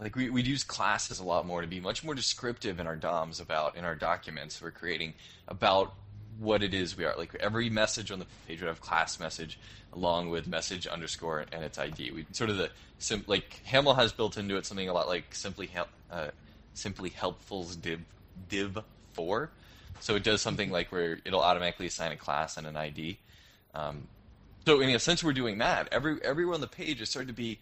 like 0.00 0.16
we 0.16 0.30
we'd 0.30 0.46
use 0.46 0.64
classes 0.64 1.20
a 1.20 1.24
lot 1.24 1.46
more 1.46 1.60
to 1.60 1.66
be 1.66 1.80
much 1.80 2.02
more 2.02 2.14
descriptive 2.14 2.80
in 2.80 2.86
our 2.86 2.96
DOMs 2.96 3.40
about 3.40 3.76
in 3.76 3.84
our 3.84 3.94
documents 3.94 4.60
we're 4.60 4.70
creating 4.70 5.14
about 5.48 5.94
what 6.38 6.62
it 6.62 6.74
is 6.74 6.96
we 6.96 7.04
are. 7.04 7.14
Like 7.16 7.34
every 7.36 7.70
message 7.70 8.10
on 8.10 8.18
the 8.18 8.26
page 8.46 8.60
would 8.60 8.68
have 8.68 8.80
class 8.80 9.20
message 9.20 9.58
along 9.92 10.30
with 10.30 10.46
message 10.46 10.86
underscore 10.86 11.44
and 11.52 11.64
its 11.64 11.78
ID. 11.78 12.10
We 12.10 12.26
sort 12.32 12.50
of 12.50 12.56
the 12.56 12.70
sim, 12.98 13.24
like 13.26 13.62
Haml 13.66 13.94
has 13.96 14.12
built 14.12 14.36
into 14.36 14.56
it 14.56 14.66
something 14.66 14.88
a 14.88 14.92
lot 14.92 15.08
like 15.08 15.34
simply 15.34 15.66
help, 15.66 15.88
uh, 16.10 16.28
simply 16.74 17.10
helpful's 17.10 17.76
div 17.76 18.00
div 18.48 18.78
four. 19.12 19.50
So 20.00 20.16
it 20.16 20.24
does 20.24 20.42
something 20.42 20.70
like 20.70 20.90
where 20.90 21.18
it'll 21.24 21.42
automatically 21.42 21.86
assign 21.86 22.12
a 22.12 22.16
class 22.16 22.56
and 22.56 22.66
an 22.66 22.76
ID. 22.76 23.18
Um, 23.74 24.08
so 24.66 24.80
in 24.80 24.90
a 24.90 24.98
sense, 24.98 25.22
we're 25.22 25.32
doing 25.32 25.58
that. 25.58 25.88
Every 25.92 26.22
everywhere 26.22 26.54
on 26.54 26.60
the 26.60 26.66
page 26.66 27.00
is 27.00 27.10
starting 27.10 27.28
to 27.28 27.34
be. 27.34 27.58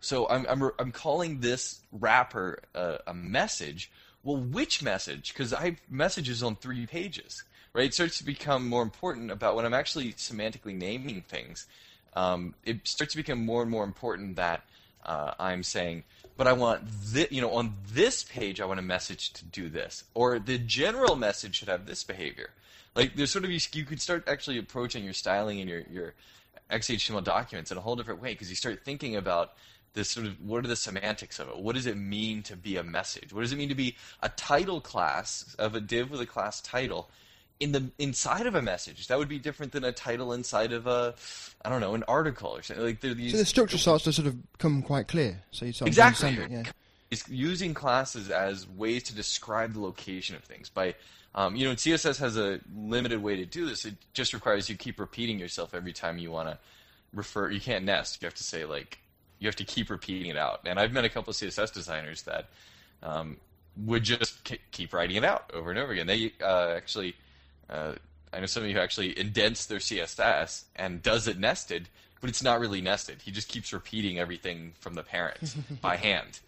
So 0.00 0.28
I'm 0.28 0.46
I'm 0.48 0.70
I'm 0.78 0.92
calling 0.92 1.40
this 1.40 1.80
wrapper 1.92 2.60
a, 2.74 2.98
a 3.08 3.14
message. 3.14 3.90
Well, 4.22 4.38
which 4.38 4.82
message? 4.82 5.32
Because 5.32 5.52
I 5.52 5.66
have 5.66 5.76
messages 5.88 6.42
on 6.42 6.56
three 6.56 6.86
pages, 6.86 7.44
right? 7.72 7.86
It 7.86 7.94
starts 7.94 8.18
to 8.18 8.24
become 8.24 8.68
more 8.68 8.82
important 8.82 9.30
about 9.30 9.56
when 9.56 9.64
I'm 9.64 9.74
actually 9.74 10.12
semantically 10.14 10.74
naming 10.74 11.22
things. 11.22 11.66
Um, 12.14 12.54
it 12.64 12.86
starts 12.88 13.12
to 13.12 13.16
become 13.16 13.44
more 13.44 13.62
and 13.62 13.70
more 13.70 13.84
important 13.84 14.36
that 14.36 14.64
uh, 15.04 15.32
I'm 15.38 15.62
saying, 15.62 16.04
but 16.36 16.46
I 16.46 16.52
want 16.52 16.82
this, 17.04 17.30
you 17.30 17.40
know, 17.40 17.52
on 17.52 17.74
this 17.92 18.24
page, 18.24 18.60
I 18.60 18.64
want 18.64 18.80
a 18.80 18.82
message 18.82 19.32
to 19.34 19.44
do 19.44 19.68
this, 19.68 20.04
or 20.14 20.38
the 20.38 20.58
general 20.58 21.16
message 21.16 21.56
should 21.56 21.68
have 21.68 21.86
this 21.86 22.04
behavior. 22.04 22.50
Like 22.94 23.14
there's 23.14 23.30
sort 23.30 23.44
of 23.44 23.50
you, 23.50 23.60
you 23.72 23.84
could 23.84 24.00
start 24.00 24.24
actually 24.26 24.58
approaching 24.58 25.04
your 25.04 25.12
styling 25.12 25.60
and 25.60 25.68
your 25.68 25.82
your 25.90 26.14
XHTML 26.70 27.24
documents 27.24 27.70
in 27.70 27.78
a 27.78 27.80
whole 27.80 27.96
different 27.96 28.22
way 28.22 28.32
because 28.32 28.48
you 28.50 28.56
start 28.56 28.84
thinking 28.84 29.16
about 29.16 29.52
this 29.94 30.10
sort 30.10 30.26
of 30.26 30.40
what 30.40 30.64
are 30.64 30.68
the 30.68 30.76
semantics 30.76 31.38
of 31.38 31.48
it? 31.48 31.58
What 31.58 31.74
does 31.74 31.86
it 31.86 31.96
mean 31.96 32.42
to 32.44 32.56
be 32.56 32.76
a 32.76 32.84
message? 32.84 33.32
What 33.32 33.42
does 33.42 33.52
it 33.52 33.56
mean 33.56 33.68
to 33.68 33.74
be 33.74 33.96
a 34.22 34.28
title 34.28 34.80
class 34.80 35.54
of 35.58 35.74
a 35.74 35.80
div 35.80 36.10
with 36.10 36.20
a 36.20 36.26
class 36.26 36.60
title? 36.60 37.10
in 37.60 37.72
the 37.72 37.90
inside 37.98 38.46
of 38.46 38.54
a 38.54 38.62
message. 38.62 39.06
That 39.08 39.18
would 39.18 39.28
be 39.28 39.38
different 39.38 39.72
than 39.72 39.84
a 39.84 39.92
title 39.92 40.32
inside 40.32 40.72
of 40.72 40.86
a, 40.86 41.14
I 41.62 41.68
don't 41.68 41.82
know, 41.82 41.94
an 41.94 42.04
article 42.08 42.56
or 42.56 42.62
something. 42.62 42.84
Like 42.84 43.00
these, 43.00 43.32
so 43.32 43.36
the 43.36 43.44
structure 43.44 43.78
starts 43.78 44.04
to 44.04 44.12
sort 44.12 44.26
of 44.26 44.36
come 44.58 44.82
quite 44.82 45.08
clear. 45.08 45.42
So 45.50 45.66
you 45.66 45.72
sort 45.72 45.82
of 45.82 45.88
exactly. 45.88 46.28
understand 46.28 46.52
it. 46.52 46.66
Yeah. 46.66 46.72
It's 47.10 47.28
using 47.28 47.74
classes 47.74 48.30
as 48.30 48.66
ways 48.66 49.02
to 49.04 49.14
describe 49.14 49.74
the 49.74 49.80
location 49.80 50.36
of 50.36 50.42
things. 50.42 50.70
By, 50.70 50.94
um, 51.34 51.54
you 51.54 51.68
know, 51.68 51.74
CSS 51.74 52.18
has 52.18 52.38
a 52.38 52.60
limited 52.74 53.22
way 53.22 53.36
to 53.36 53.44
do 53.44 53.68
this. 53.68 53.84
It 53.84 53.94
just 54.14 54.32
requires 54.32 54.70
you 54.70 54.76
keep 54.76 54.98
repeating 54.98 55.38
yourself 55.38 55.74
every 55.74 55.92
time 55.92 56.18
you 56.18 56.30
want 56.30 56.48
to 56.48 56.58
refer. 57.12 57.50
You 57.50 57.60
can't 57.60 57.84
nest. 57.84 58.22
You 58.22 58.26
have 58.26 58.34
to 58.36 58.44
say 58.44 58.64
like, 58.64 58.98
you 59.40 59.48
have 59.48 59.56
to 59.56 59.64
keep 59.64 59.90
repeating 59.90 60.30
it 60.30 60.36
out. 60.36 60.60
And 60.64 60.78
I've 60.78 60.92
met 60.92 61.04
a 61.04 61.08
couple 61.08 61.32
of 61.32 61.36
CSS 61.36 61.72
designers 61.72 62.22
that 62.22 62.48
um, 63.02 63.38
would 63.76 64.04
just 64.04 64.48
keep 64.70 64.92
writing 64.92 65.16
it 65.16 65.24
out 65.24 65.50
over 65.52 65.70
and 65.70 65.78
over 65.78 65.92
again. 65.92 66.06
They 66.06 66.32
uh, 66.40 66.74
actually 66.76 67.16
uh, 67.68 67.94
I 68.32 68.40
know 68.40 68.46
somebody 68.46 68.74
who 68.74 68.80
actually 68.80 69.18
indents 69.18 69.66
their 69.66 69.78
CSS 69.78 70.64
and 70.76 71.02
does 71.02 71.26
it 71.26 71.38
nested, 71.38 71.88
but 72.20 72.30
it's 72.30 72.42
not 72.42 72.60
really 72.60 72.80
nested. 72.80 73.22
He 73.22 73.30
just 73.30 73.48
keeps 73.48 73.72
repeating 73.72 74.18
everything 74.18 74.74
from 74.78 74.94
the 74.94 75.02
parent 75.02 75.56
by 75.80 75.96
hand, 75.96 76.40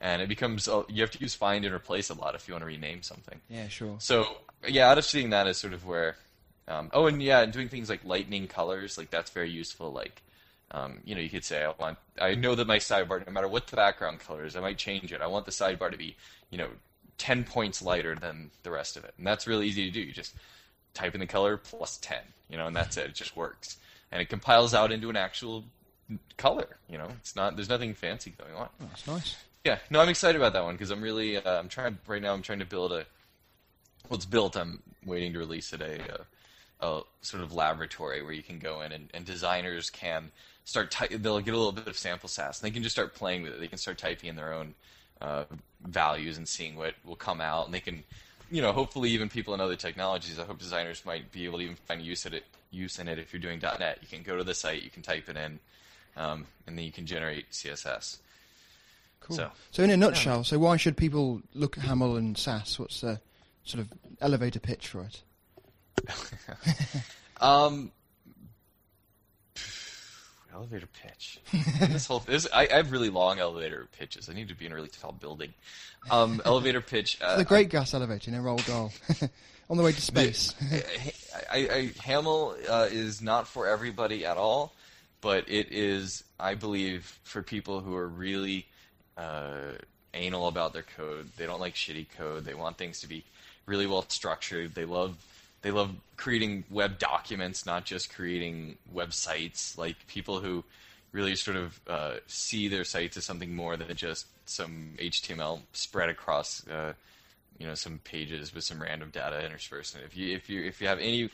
and 0.00 0.20
it 0.20 0.28
becomes 0.28 0.66
uh, 0.66 0.82
you 0.88 1.02
have 1.02 1.10
to 1.12 1.20
use 1.20 1.34
find 1.34 1.64
and 1.64 1.74
replace 1.74 2.10
a 2.10 2.14
lot 2.14 2.34
if 2.34 2.48
you 2.48 2.54
want 2.54 2.62
to 2.62 2.66
rename 2.66 3.02
something. 3.02 3.40
Yeah, 3.48 3.68
sure. 3.68 3.96
So 3.98 4.38
yeah, 4.66 4.90
out 4.90 4.98
of 4.98 5.04
seeing 5.04 5.30
that 5.30 5.46
is 5.46 5.56
sort 5.56 5.72
of 5.72 5.86
where. 5.86 6.16
Um, 6.66 6.90
oh, 6.92 7.06
and 7.06 7.22
yeah, 7.22 7.40
and 7.40 7.50
doing 7.50 7.70
things 7.70 7.88
like 7.88 8.04
lightning 8.04 8.46
colors, 8.46 8.98
like 8.98 9.10
that's 9.10 9.30
very 9.30 9.48
useful. 9.48 9.90
Like, 9.90 10.20
um, 10.70 11.00
you 11.04 11.14
know, 11.14 11.20
you 11.20 11.30
could 11.30 11.44
say, 11.44 11.64
I 11.64 11.72
want, 11.78 11.98
I 12.20 12.34
know 12.34 12.54
that 12.54 12.66
my 12.66 12.78
sidebar, 12.78 13.24
no 13.26 13.32
matter 13.32 13.48
what 13.48 13.66
the 13.66 13.76
background 13.76 14.20
color 14.20 14.44
is, 14.44 14.56
I 14.56 14.60
might 14.60 14.78
change 14.78 15.12
it. 15.12 15.22
I 15.22 15.26
want 15.26 15.46
the 15.46 15.52
sidebar 15.52 15.90
to 15.90 15.96
be, 15.96 16.16
you 16.50 16.58
know, 16.58 16.68
10 17.16 17.44
points 17.44 17.82
lighter 17.82 18.14
than 18.14 18.50
the 18.62 18.70
rest 18.70 18.96
of 18.96 19.04
it. 19.04 19.14
And 19.18 19.26
that's 19.26 19.46
really 19.46 19.66
easy 19.66 19.86
to 19.86 19.90
do. 19.90 20.00
You 20.00 20.12
just 20.12 20.34
type 20.94 21.14
in 21.14 21.20
the 21.20 21.26
color 21.26 21.56
plus 21.56 21.98
10, 21.98 22.18
you 22.50 22.56
know, 22.56 22.66
and 22.66 22.76
that's 22.76 22.96
it. 22.96 23.06
It 23.06 23.14
just 23.14 23.36
works. 23.36 23.78
And 24.12 24.20
it 24.20 24.28
compiles 24.28 24.74
out 24.74 24.92
into 24.92 25.10
an 25.10 25.16
actual 25.16 25.64
color, 26.36 26.78
you 26.88 26.98
know. 26.98 27.08
It's 27.20 27.36
not 27.36 27.56
there's 27.56 27.68
nothing 27.68 27.94
fancy 27.94 28.34
going 28.38 28.54
on. 28.54 28.68
Oh, 28.80 28.86
that's 28.88 29.06
nice. 29.06 29.36
Yeah, 29.64 29.78
no, 29.90 30.00
I'm 30.00 30.08
excited 30.08 30.36
about 30.40 30.52
that 30.54 30.64
one 30.64 30.74
because 30.74 30.90
I'm 30.90 31.02
really 31.02 31.36
uh, 31.36 31.58
I'm 31.58 31.68
trying 31.68 31.98
right 32.06 32.22
now 32.22 32.32
I'm 32.32 32.42
trying 32.42 32.60
to 32.60 32.66
build 32.66 32.92
a 32.92 33.04
well 34.08 34.16
it's 34.16 34.24
built 34.24 34.56
I'm 34.56 34.82
waiting 35.04 35.32
to 35.34 35.38
release 35.38 35.72
it 35.72 35.82
a, 35.82 36.24
a, 36.80 36.86
a 36.86 37.02
sort 37.20 37.42
of 37.42 37.52
laboratory 37.52 38.22
where 38.22 38.32
you 38.32 38.42
can 38.42 38.58
go 38.58 38.80
in 38.80 38.92
and, 38.92 39.10
and 39.12 39.24
designers 39.24 39.90
can 39.90 40.30
start 40.68 40.90
ty- 40.90 41.06
they'll 41.06 41.40
get 41.40 41.54
a 41.54 41.56
little 41.56 41.72
bit 41.72 41.86
of 41.86 41.96
sample 41.96 42.28
sass 42.28 42.60
and 42.60 42.66
they 42.68 42.74
can 42.74 42.82
just 42.82 42.94
start 42.94 43.14
playing 43.14 43.42
with 43.42 43.54
it. 43.54 43.60
They 43.60 43.68
can 43.68 43.78
start 43.78 43.96
typing 43.96 44.28
in 44.28 44.36
their 44.36 44.52
own 44.52 44.74
uh, 45.22 45.44
values 45.86 46.36
and 46.36 46.46
seeing 46.46 46.76
what 46.76 46.92
will 47.06 47.16
come 47.16 47.40
out 47.40 47.64
and 47.64 47.74
they 47.74 47.80
can 47.80 48.04
you 48.50 48.62
know, 48.62 48.72
hopefully 48.72 49.10
even 49.10 49.28
people 49.28 49.54
in 49.54 49.60
other 49.60 49.76
technologies, 49.76 50.38
I 50.38 50.44
hope 50.44 50.58
designers 50.58 51.04
might 51.04 51.30
be 51.32 51.44
able 51.44 51.58
to 51.58 51.64
even 51.64 51.76
find 51.76 52.00
use 52.02 52.24
in 52.24 52.34
it. 52.34 52.44
Use 52.70 52.98
in 52.98 53.08
it 53.08 53.18
if 53.18 53.32
you're 53.32 53.40
doing 53.40 53.60
.NET. 53.60 53.98
You 54.02 54.08
can 54.08 54.22
go 54.22 54.36
to 54.36 54.44
the 54.44 54.54
site, 54.54 54.82
you 54.82 54.90
can 54.90 55.02
type 55.02 55.28
it 55.28 55.36
in, 55.36 55.58
um, 56.16 56.46
and 56.66 56.76
then 56.76 56.84
you 56.84 56.92
can 56.92 57.06
generate 57.06 57.50
CSS. 57.50 58.18
Cool. 59.20 59.36
So, 59.36 59.50
so 59.70 59.82
in 59.82 59.90
a 59.90 59.96
nutshell, 59.96 60.38
yeah. 60.38 60.42
so 60.42 60.58
why 60.58 60.76
should 60.76 60.96
people 60.96 61.42
look 61.54 61.76
at 61.76 61.84
Haml 61.84 62.16
and 62.16 62.36
Sass? 62.36 62.78
What's 62.78 63.00
the 63.00 63.20
sort 63.64 63.82
of 63.82 63.92
elevator 64.20 64.60
pitch 64.60 64.88
for 64.88 65.06
it? 65.06 65.22
um, 67.40 67.90
elevator 70.58 70.88
pitch. 71.02 71.40
this 71.80 72.06
whole 72.06 72.18
this, 72.20 72.46
I, 72.52 72.68
I, 72.70 72.76
have 72.76 72.90
really 72.90 73.10
long 73.10 73.38
elevator 73.38 73.86
pitches. 73.98 74.28
I 74.28 74.34
need 74.34 74.48
to 74.48 74.54
be 74.54 74.66
in 74.66 74.72
a 74.72 74.74
really 74.74 74.88
tall 74.88 75.12
building. 75.12 75.54
Um, 76.10 76.42
elevator 76.44 76.80
pitch. 76.80 77.18
Uh, 77.22 77.36
the 77.36 77.44
Great 77.44 77.70
Glass 77.70 77.94
Elevator, 77.94 78.30
you 78.30 78.36
know, 78.36 78.42
Roald 78.42 78.66
Dahl, 78.66 78.92
on 79.70 79.76
the 79.76 79.82
way 79.82 79.92
to 79.92 80.00
space. 80.00 80.52
The, 80.52 80.84
I, 81.50 81.56
I, 81.56 81.86
Haml 81.98 82.56
uh, 82.68 82.88
is 82.90 83.22
not 83.22 83.46
for 83.46 83.68
everybody 83.68 84.26
at 84.26 84.36
all, 84.36 84.72
but 85.20 85.48
it 85.48 85.70
is, 85.70 86.24
I 86.40 86.54
believe, 86.54 87.18
for 87.22 87.42
people 87.42 87.80
who 87.80 87.94
are 87.94 88.08
really 88.08 88.66
uh, 89.16 89.72
anal 90.14 90.48
about 90.48 90.72
their 90.72 90.84
code. 90.96 91.30
They 91.36 91.46
don't 91.46 91.60
like 91.60 91.74
shitty 91.74 92.06
code. 92.16 92.44
They 92.44 92.54
want 92.54 92.78
things 92.78 93.00
to 93.00 93.08
be 93.08 93.24
really 93.66 93.86
well 93.86 94.04
structured. 94.08 94.74
They 94.74 94.84
love 94.84 95.16
they 95.62 95.70
love 95.70 95.94
creating 96.16 96.64
web 96.70 96.98
documents, 96.98 97.66
not 97.66 97.84
just 97.84 98.14
creating 98.14 98.76
websites. 98.94 99.76
Like 99.76 100.06
people 100.06 100.40
who 100.40 100.64
really 101.12 101.34
sort 101.34 101.56
of 101.56 101.80
uh, 101.88 102.14
see 102.26 102.68
their 102.68 102.84
sites 102.84 103.16
as 103.16 103.24
something 103.24 103.54
more 103.54 103.76
than 103.76 103.94
just 103.96 104.26
some 104.48 104.94
HTML 104.98 105.60
spread 105.72 106.08
across, 106.08 106.66
uh, 106.68 106.92
you 107.58 107.66
know, 107.66 107.74
some 107.74 107.98
pages 108.04 108.54
with 108.54 108.64
some 108.64 108.80
random 108.80 109.10
data 109.10 109.44
interspersed. 109.44 109.94
And 109.94 110.04
if 110.04 110.16
you 110.16 110.34
if 110.34 110.48
you 110.48 110.62
if 110.62 110.80
you 110.80 110.88
have 110.88 110.98
any 110.98 111.30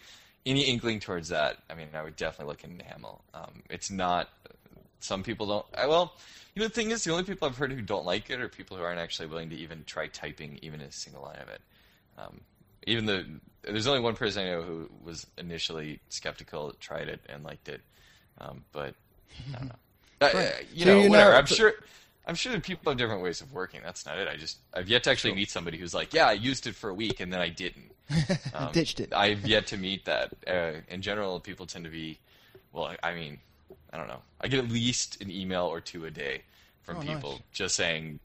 any 0.47 0.63
inkling 0.63 1.01
towards 1.01 1.29
that, 1.29 1.59
I 1.71 1.75
mean, 1.75 1.89
I 1.95 2.03
would 2.03 2.17
definitely 2.17 2.53
look 2.53 2.65
into 2.65 2.85
Haml. 2.85 3.21
Um, 3.35 3.63
it's 3.71 3.91
not. 3.91 4.29
Some 5.01 5.23
people 5.23 5.47
don't. 5.47 5.67
I, 5.77 5.87
well, 5.87 6.15
you 6.55 6.61
know, 6.61 6.69
the 6.69 6.75
thing 6.75 6.91
is, 6.91 7.05
the 7.05 7.13
only 7.13 7.25
people 7.25 7.49
I've 7.49 7.57
heard 7.57 7.73
who 7.73 7.83
don't 7.83 8.07
like 8.07 8.31
it 8.31 8.41
are 8.41 8.49
people 8.49 8.77
who 8.77 8.83
aren't 8.83 9.01
actually 9.01 9.27
willing 9.27 9.51
to 9.51 9.57
even 9.57 9.85
try 9.85 10.07
typing 10.07 10.59
even 10.63 10.81
a 10.81 10.91
single 10.91 11.23
line 11.23 11.41
of 11.43 11.49
it. 11.49 11.61
Um, 12.17 12.41
even 12.87 13.07
the 13.07 13.27
there's 13.63 13.87
only 13.87 14.01
one 14.01 14.15
person 14.15 14.47
I 14.47 14.51
know 14.51 14.63
who 14.63 14.91
was 15.03 15.27
initially 15.39 16.01
skeptical, 16.09 16.73
tried 16.81 17.09
it 17.09 17.21
and 17.29 17.45
liked 17.45 17.69
it, 17.69 17.81
um, 18.41 18.65
but 18.73 18.95
I 19.55 19.59
don't 19.59 19.69
know. 19.69 19.75
Uh, 20.21 20.51
you 20.73 20.85
know, 20.85 21.09
whatever. 21.09 21.33
Know, 21.33 21.39
I'm 21.39 21.47
sure. 21.47 21.75
I'm 22.27 22.35
sure 22.35 22.53
that 22.53 22.63
people 22.63 22.91
have 22.91 22.97
different 22.97 23.23
ways 23.23 23.43
of 23.43 23.53
working. 23.53 23.81
That's 23.85 24.07
not 24.07 24.19
it. 24.19 24.29
I 24.29 24.37
just 24.37 24.59
I've 24.73 24.89
yet 24.89 25.05
to 25.05 25.11
actually 25.11 25.31
sure. 25.31 25.37
meet 25.37 25.51
somebody 25.51 25.77
who's 25.77 25.93
like, 25.93 26.15
yeah, 26.15 26.27
I 26.27 26.33
used 26.33 26.67
it 26.67 26.75
for 26.75 26.89
a 26.89 26.95
week 26.95 27.21
and 27.21 27.33
then 27.33 27.41
I 27.41 27.49
didn't. 27.49 27.93
Um, 28.55 28.71
Ditched 28.73 29.01
it. 29.01 29.13
I've 29.13 29.45
yet 29.47 29.67
to 29.69 29.77
meet 29.77 30.05
that. 30.05 30.33
Uh, 30.47 30.81
in 30.89 31.03
general, 31.03 31.41
people 31.41 31.67
tend 31.67 31.85
to 31.87 31.91
be, 31.91 32.21
well, 32.73 32.95
I 33.03 33.15
mean, 33.15 33.41
I 33.93 33.97
don't 33.97 34.07
know. 34.07 34.21
I 34.41 34.47
get 34.47 34.61
at 34.61 34.71
least 34.71 35.21
an 35.21 35.31
email 35.31 35.65
or 35.65 35.81
two 35.81 36.05
a 36.05 36.11
day 36.11 36.43
from 36.83 36.99
oh, 36.99 37.01
people 37.01 37.33
nice. 37.33 37.41
just 37.53 37.75
saying, 37.75 38.21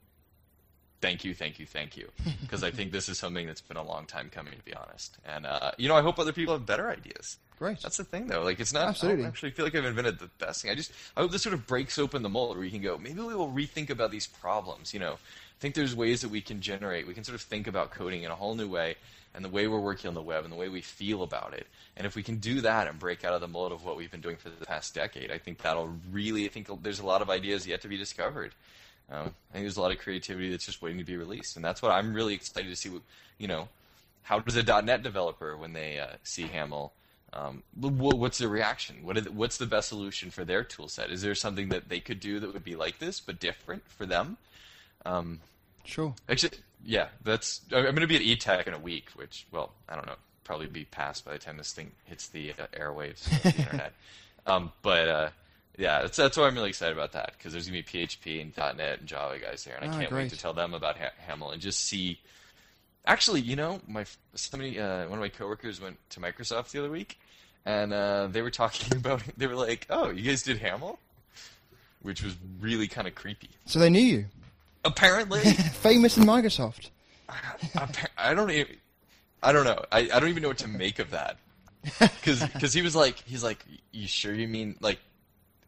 thank 1.01 1.23
you, 1.23 1.33
thank 1.33 1.59
you, 1.59 1.65
thank 1.65 1.97
you, 1.97 2.09
because 2.41 2.63
I 2.63 2.71
think 2.71 2.91
this 2.91 3.09
is 3.09 3.17
something 3.17 3.47
that's 3.47 3.62
been 3.62 3.77
a 3.77 3.83
long 3.83 4.05
time 4.05 4.29
coming, 4.29 4.53
to 4.53 4.63
be 4.63 4.73
honest. 4.73 5.17
And 5.25 5.45
uh, 5.45 5.71
you 5.77 5.88
know, 5.88 5.95
I 5.95 6.01
hope 6.01 6.19
other 6.19 6.33
people 6.33 6.53
have 6.53 6.65
better 6.65 6.89
ideas. 6.89 7.38
Great. 7.59 7.81
That's 7.81 7.97
the 7.97 8.05
thing, 8.05 8.27
though. 8.27 8.41
Like, 8.41 8.62
it's 8.62 8.71
not. 8.71 8.88
Absolutely. 8.88 9.25
I 9.25 9.27
actually 9.27 9.51
feel 9.51 9.65
like 9.65 9.75
I've 9.75 9.83
invented 9.83 10.17
the 10.17 10.29
best 10.39 10.62
thing. 10.62 10.71
I 10.71 10.75
just 10.75 10.93
I 11.17 11.21
hope 11.21 11.31
this 11.31 11.41
sort 11.41 11.53
of 11.53 11.67
breaks 11.67 11.99
open 11.99 12.23
the 12.23 12.29
mold 12.29 12.55
where 12.55 12.63
you 12.63 12.71
can 12.71 12.81
go. 12.81 12.97
Maybe 12.97 13.19
we 13.19 13.35
will 13.35 13.51
rethink 13.51 13.89
about 13.89 14.12
these 14.12 14.27
problems. 14.27 14.93
You 14.93 15.01
know, 15.01 15.13
I 15.13 15.59
think 15.59 15.75
there's 15.75 15.93
ways 15.93 16.21
that 16.21 16.29
we 16.29 16.39
can 16.39 16.62
generate. 16.62 17.05
We 17.05 17.13
can 17.13 17.25
sort 17.25 17.35
of 17.35 17.41
think 17.41 17.67
about 17.67 17.91
coding 17.91 18.23
in 18.23 18.31
a 18.31 18.35
whole 18.35 18.55
new 18.55 18.69
way, 18.69 18.95
and 19.35 19.43
the 19.43 19.49
way 19.49 19.67
we're 19.67 19.79
working 19.79 20.07
on 20.07 20.13
the 20.13 20.21
web, 20.21 20.45
and 20.45 20.53
the 20.53 20.57
way 20.57 20.69
we 20.69 20.79
feel 20.79 21.21
about 21.21 21.53
it. 21.53 21.67
And 21.97 22.07
if 22.07 22.15
we 22.15 22.23
can 22.23 22.38
do 22.38 22.62
that 22.62 22.88
and 22.88 22.97
break 22.97 23.25
out 23.25 23.33
of 23.33 23.41
the 23.41 23.47
mold 23.49 23.73
of 23.73 23.83
what 23.83 23.97
we've 23.97 24.09
been 24.09 24.21
doing 24.21 24.38
for 24.38 24.49
the 24.49 24.65
past 24.65 24.95
decade, 24.95 25.29
I 25.29 25.38
think 25.38 25.57
that'll 25.57 25.93
really. 26.13 26.45
I 26.45 26.47
think 26.47 26.69
there's 26.81 26.99
a 26.99 27.05
lot 27.05 27.21
of 27.21 27.29
ideas 27.29 27.67
yet 27.67 27.81
to 27.81 27.89
be 27.89 27.97
discovered. 27.97 28.53
Um, 29.12 29.34
I 29.50 29.54
think 29.54 29.63
there's 29.63 29.78
a 29.78 29.82
lot 29.82 29.91
of 29.91 30.00
creativity 30.00 30.52
that's 30.52 30.65
just 30.65 30.82
waiting 30.82 31.00
to 31.00 31.04
be 31.04 31.17
released, 31.17 31.56
and 31.56 31.65
that's 31.65 31.82
what 31.82 31.91
I'm 31.91 32.13
really 32.13 32.34
excited 32.34 32.69
to 32.69 32.76
see. 32.76 32.91
You 33.38 33.48
know, 33.48 33.69
how 34.24 34.39
does 34.39 34.56
a 34.56 34.82
.NET 34.82 35.02
developer 35.02 35.58
when 35.58 35.74
they 35.74 36.00
uh, 36.00 36.15
see 36.24 36.45
Haml? 36.45 36.91
Um, 37.32 37.63
what's 37.80 38.39
their 38.39 38.50
reaction? 38.50 38.98
What 39.04 39.24
the, 39.24 39.32
what's 39.32 39.58
the 39.58 39.67
best 39.67 39.89
solution 39.89 40.32
for 40.32 40.43
their 40.45 40.63
tool 40.63 40.88
set? 40.88 41.12
Is 41.12 41.22
there 41.22 41.36
something 41.36 41.69
that 41.69 41.89
they 41.89 42.00
could 42.00 42.19
do 42.19 42.39
that 42.39 42.54
would 42.54 42.63
be 42.63 42.76
like 42.76 43.00
this 43.00 43.19
but 43.19 43.39
different 43.39 43.84
for 43.89 44.06
them? 44.06 44.38
Um, 45.06 45.39
sure. 45.86 46.15
Actually, 46.28 46.58
yeah, 46.84 47.08
that's. 47.24 47.62
I'm 47.72 47.84
going 47.84 47.95
to 47.98 48.08
be 48.08 48.15
at 48.15 48.22
eTech 48.22 48.67
in 48.67 48.74
a 48.74 48.80
week, 48.80 49.10
which, 49.15 49.45
well, 49.52 49.72
I 49.88 49.95
don't 49.95 50.08
know, 50.08 50.15
probably 50.43 50.67
be 50.67 50.86
past 50.86 51.26
by 51.26 51.34
the 51.34 51.39
time 51.39 51.58
this 51.58 51.74
thing 51.74 51.91
hits 52.06 52.28
the 52.28 52.52
uh, 52.52 52.67
airwaves 52.74 53.32
of 53.32 53.43
the 53.43 53.50
internet. 53.60 53.93
Um, 54.45 54.72
but 54.82 55.08
uh, 55.08 55.30
yeah, 55.77 56.01
that's 56.01 56.17
that's 56.17 56.38
why 56.38 56.47
I'm 56.47 56.55
really 56.55 56.69
excited 56.69 56.95
about 56.95 57.13
that 57.13 57.34
because 57.38 57.53
there's 57.53 57.67
gonna 57.67 57.82
be 57.82 57.84
PHP 57.84 58.41
and 58.41 58.77
.NET 58.77 58.99
and 58.99 59.08
Java 59.08 59.39
guys 59.39 59.63
there, 59.63 59.75
and 59.75 59.89
I 59.89 59.93
oh, 59.93 59.97
can't 59.97 60.10
great. 60.10 60.23
wait 60.23 60.32
to 60.32 60.38
tell 60.38 60.53
them 60.53 60.73
about 60.73 60.97
ha- 60.97 61.12
Haml 61.27 61.53
and 61.53 61.62
just 61.62 61.79
see 61.79 62.19
actually, 63.05 63.41
you 63.41 63.55
know, 63.55 63.82
my 63.88 64.05
somebody, 64.36 64.79
uh, 64.79 65.08
one 65.08 65.13
of 65.13 65.19
my 65.19 65.29
coworkers 65.29 65.82
went 65.82 65.97
to 66.12 66.19
Microsoft 66.19 66.71
the 66.71 66.79
other 66.79 66.91
week, 66.91 67.19
and 67.65 67.91
uh, 67.93 68.27
they 68.27 68.41
were 68.41 68.51
talking 68.63 68.97
about. 68.97 69.21
They 69.38 69.47
were 69.47 69.55
like, 69.55 69.88
"Oh, 69.89 70.10
you 70.10 70.23
guys 70.23 70.43
did 70.43 70.60
Haml," 70.62 70.97
which 72.01 72.23
was 72.23 72.36
really 72.60 72.88
kind 72.88 73.08
of 73.08 73.15
creepy. 73.15 73.49
So 73.65 73.79
they 73.79 73.89
knew 73.89 73.99
you. 73.99 74.25
Apparently, 74.86 75.41
Famous 75.82 76.17
in 76.17 76.23
Microsoft. 76.23 76.89
Appa- 77.75 78.10
I 78.17 78.34
don't 78.34 78.49
even, 78.49 78.75
I 79.43 79.51
don't 79.51 79.65
know. 79.65 79.84
I, 79.91 80.10
I 80.13 80.19
don't 80.19 80.29
even 80.29 80.41
know 80.41 80.47
what 80.49 80.60
to 80.60 80.67
make 80.67 80.99
of 80.99 81.12
that. 81.12 81.38
Because 81.99 82.73
he 82.73 82.82
was 82.82 82.95
like, 82.95 83.23
he's 83.25 83.43
like, 83.43 83.63
you 83.91 84.08
sure 84.08 84.34
you 84.34 84.47
mean 84.47 84.75
like, 84.82 84.99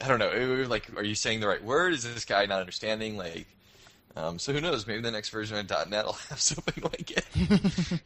I 0.01 0.07
don't 0.07 0.19
know. 0.19 0.31
it 0.31 0.67
Like, 0.67 0.95
are 0.95 1.03
you 1.03 1.15
saying 1.15 1.39
the 1.39 1.47
right 1.47 1.63
word? 1.63 1.93
Is 1.93 2.03
this 2.03 2.25
guy 2.25 2.45
not 2.45 2.59
understanding? 2.59 3.17
Like, 3.17 3.47
um, 4.15 4.39
so 4.39 4.53
who 4.53 4.61
knows? 4.61 4.87
Maybe 4.87 5.01
the 5.01 5.11
next 5.11 5.29
version 5.29 5.57
of 5.57 5.89
.NET 5.89 6.05
will 6.05 6.13
have 6.29 6.41
something 6.41 6.83
like 6.83 7.11
it. 7.11 7.25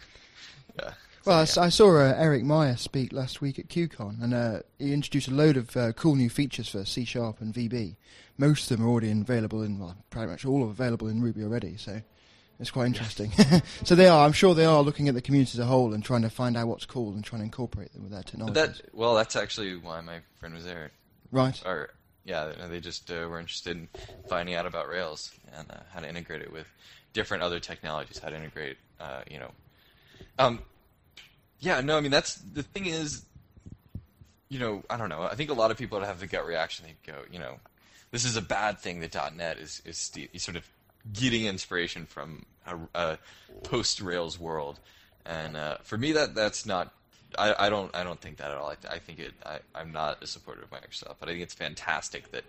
yeah. 0.79 0.91
Well, 1.25 1.39
I, 1.39 1.45
So, 1.45 1.61
I 1.61 1.69
saw 1.69 1.97
uh, 1.97 2.13
Erik 2.15 2.43
Meijer 2.43 2.77
speak 2.77 3.11
last 3.13 3.41
week 3.41 3.57
at 3.57 3.67
QCon, 3.67 4.21
and 4.21 4.33
uh, 4.33 4.59
he 4.77 4.93
introduced 4.93 5.27
a 5.27 5.33
load 5.33 5.57
of 5.57 5.75
uh, 5.75 5.91
cool 5.93 6.15
new 6.15 6.29
features 6.29 6.69
for 6.69 6.85
C 6.85 7.05
Sharp 7.05 7.41
and 7.41 7.53
VB. 7.53 7.95
Most 8.37 8.69
of 8.69 8.77
them 8.77 8.85
are 8.85 8.89
already 8.89 9.09
available 9.11 9.63
in, 9.63 9.79
well, 9.79 9.95
pretty 10.09 10.27
much 10.27 10.45
all 10.45 10.63
are 10.63 10.69
available 10.69 11.07
in 11.07 11.21
Ruby 11.21 11.43
already, 11.43 11.77
so 11.77 12.01
it's 12.59 12.69
quite 12.69 12.87
interesting. 12.87 13.31
so 13.83 13.95
they 13.95 14.07
are, 14.07 14.25
I'm 14.25 14.33
sure 14.33 14.53
they 14.53 14.65
are 14.65 14.81
looking 14.81 15.07
at 15.07 15.15
the 15.15 15.21
community 15.21 15.55
as 15.55 15.59
a 15.59 15.65
whole 15.65 15.93
and 15.93 16.03
trying 16.03 16.21
to 16.21 16.29
find 16.29 16.55
out 16.57 16.67
what's 16.67 16.85
cool 16.85 17.13
and 17.13 17.23
trying 17.23 17.41
to 17.41 17.45
incorporate 17.45 17.93
them 17.93 18.03
with 18.03 18.11
their 18.11 18.23
technology. 18.23 18.53
that 18.53 18.81
well, 18.93 19.15
that's 19.15 19.35
actually 19.35 19.77
why 19.77 20.01
my 20.01 20.19
friend 20.39 20.53
was 20.53 20.65
there. 20.65 20.91
Right. 21.31 21.61
Or 21.65 21.91
yeah, 22.25 22.51
they 22.69 22.79
just 22.79 23.09
uh, 23.11 23.27
were 23.29 23.39
interested 23.39 23.77
in 23.77 23.87
finding 24.27 24.55
out 24.55 24.65
about 24.65 24.89
Rails 24.89 25.31
and 25.55 25.69
uh, 25.69 25.77
how 25.93 25.99
to 25.99 26.09
integrate 26.09 26.41
it 26.41 26.51
with 26.51 26.67
different 27.13 27.43
other 27.43 27.59
technologies. 27.59 28.17
How 28.17 28.29
to 28.29 28.35
integrate, 28.35 28.77
uh, 28.99 29.21
you 29.29 29.39
know, 29.39 29.51
um, 30.39 30.59
yeah. 31.59 31.81
No, 31.81 31.97
I 31.97 32.01
mean 32.01 32.11
that's 32.11 32.35
the 32.35 32.63
thing 32.63 32.87
is, 32.87 33.23
you 34.49 34.59
know, 34.59 34.83
I 34.89 34.97
don't 34.97 35.09
know. 35.09 35.23
I 35.23 35.35
think 35.35 35.51
a 35.51 35.53
lot 35.53 35.71
of 35.71 35.77
people 35.77 35.99
have 36.01 36.19
the 36.19 36.27
gut 36.27 36.45
reaction. 36.45 36.85
They 36.85 37.11
go, 37.11 37.19
you 37.31 37.39
know, 37.39 37.59
this 38.11 38.25
is 38.25 38.35
a 38.35 38.41
bad 38.41 38.79
thing 38.79 39.01
that 39.01 39.15
.NET 39.35 39.57
is 39.57 39.81
is 39.85 40.11
sort 40.41 40.57
of 40.57 40.67
getting 41.13 41.45
inspiration 41.45 42.05
from 42.07 42.45
a, 42.65 42.77
a 42.95 43.17
post 43.63 44.01
Rails 44.01 44.39
world, 44.39 44.79
and 45.25 45.55
uh, 45.55 45.77
for 45.83 45.97
me 45.97 46.11
that 46.13 46.33
that's 46.33 46.65
not. 46.65 46.91
I, 47.37 47.67
I 47.67 47.69
don't 47.69 47.95
I 47.95 48.03
don't 48.03 48.19
think 48.19 48.37
that 48.37 48.51
at 48.51 48.57
all. 48.57 48.69
I, 48.69 48.93
I 48.95 48.99
think 48.99 49.19
it. 49.19 49.33
I, 49.45 49.59
I'm 49.73 49.91
not 49.91 50.23
a 50.23 50.27
supporter 50.27 50.61
of 50.61 50.69
Microsoft, 50.71 51.15
but 51.19 51.29
I 51.29 51.33
think 51.33 51.43
it's 51.43 51.53
fantastic 51.53 52.31
that 52.31 52.43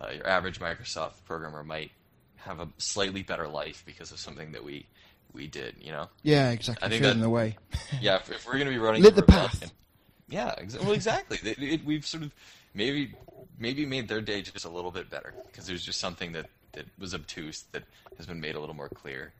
uh, 0.00 0.10
your 0.14 0.26
average 0.28 0.60
Microsoft 0.60 1.24
programmer 1.26 1.62
might 1.64 1.90
have 2.36 2.60
a 2.60 2.68
slightly 2.78 3.22
better 3.22 3.48
life 3.48 3.82
because 3.86 4.12
of 4.12 4.18
something 4.18 4.52
that 4.52 4.64
we 4.64 4.86
we 5.32 5.46
did. 5.46 5.74
You 5.80 5.92
know. 5.92 6.08
Yeah, 6.22 6.50
exactly. 6.50 6.86
I 6.86 6.88
think 6.90 7.02
Show 7.02 7.08
that- 7.08 7.14
them 7.14 7.22
the 7.22 7.30
way. 7.30 7.56
Yeah, 8.00 8.16
if, 8.16 8.30
if 8.30 8.46
we're 8.46 8.52
going 8.54 8.66
to 8.66 8.70
be 8.70 8.78
running 8.78 9.02
Lit 9.02 9.14
the 9.16 9.22
path. 9.22 9.72
Yeah, 10.28 10.54
exa- 10.58 10.80
well, 10.82 10.92
exactly. 10.92 11.38
It, 11.42 11.58
it, 11.58 11.84
we've 11.86 12.04
sort 12.06 12.22
of 12.22 12.34
maybe 12.74 13.14
maybe 13.58 13.86
made 13.86 14.08
their 14.08 14.20
day 14.20 14.42
just 14.42 14.64
a 14.66 14.68
little 14.68 14.90
bit 14.90 15.08
better 15.10 15.32
because 15.46 15.66
there's 15.66 15.82
just 15.84 15.98
something 16.00 16.32
that, 16.32 16.46
that 16.72 16.84
was 16.98 17.14
obtuse 17.14 17.64
that 17.72 17.82
has 18.18 18.26
been 18.26 18.40
made 18.40 18.54
a 18.54 18.60
little 18.60 18.74
more 18.74 18.90
clear. 18.90 19.32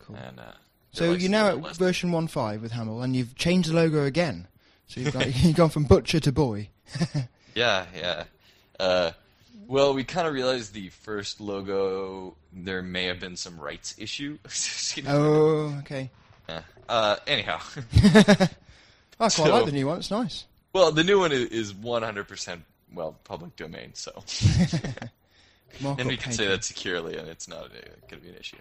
Cool. 0.00 0.16
And 0.16 0.38
uh, 0.38 0.52
So 0.94 1.12
you're 1.12 1.30
now 1.30 1.48
at 1.48 1.60
less- 1.62 1.76
version 1.76 2.10
1.5 2.10 2.60
with 2.62 2.72
Haml, 2.72 3.02
and 3.02 3.14
you've 3.16 3.34
changed 3.34 3.68
the 3.70 3.74
logo 3.74 4.04
again. 4.04 4.46
So 4.86 5.00
you've, 5.00 5.12
got, 5.12 5.34
you've 5.44 5.56
gone 5.56 5.70
from 5.70 5.84
butcher 5.84 6.20
to 6.20 6.32
boy. 6.32 6.68
Yeah, 7.54 7.86
yeah. 7.96 8.24
Uh, 8.80 9.12
well, 9.68 9.94
we 9.94 10.02
kind 10.02 10.26
of 10.26 10.34
realized 10.34 10.74
the 10.74 10.88
first 10.88 11.40
logo 11.40 12.34
there 12.52 12.82
may 12.82 13.04
have 13.04 13.20
been 13.20 13.36
some 13.36 13.60
rights 13.60 13.94
issue. 13.96 14.38
Oh, 15.06 15.76
okay. 15.80 16.10
Yeah. 16.48 16.62
Uh, 16.88 17.16
anyhow, 17.28 17.60
I 17.92 18.48
quite 19.18 19.30
So- 19.32 19.44
like 19.44 19.66
the 19.66 19.72
new 19.72 19.86
one. 19.86 19.98
It's 19.98 20.10
nice. 20.10 20.46
well, 20.72 20.90
the 20.90 21.04
new 21.04 21.20
one 21.20 21.30
is 21.30 21.72
100% 21.72 22.60
well 22.92 23.16
public 23.22 23.54
domain, 23.56 23.90
so. 23.94 24.24
And 25.98 26.08
we 26.08 26.16
can 26.16 26.32
say 26.32 26.46
that 26.48 26.64
securely, 26.64 27.16
and 27.16 27.28
it's 27.28 27.48
not 27.48 27.68
going 27.70 27.84
to 28.08 28.16
be 28.16 28.28
an 28.30 28.36
issue. 28.36 28.56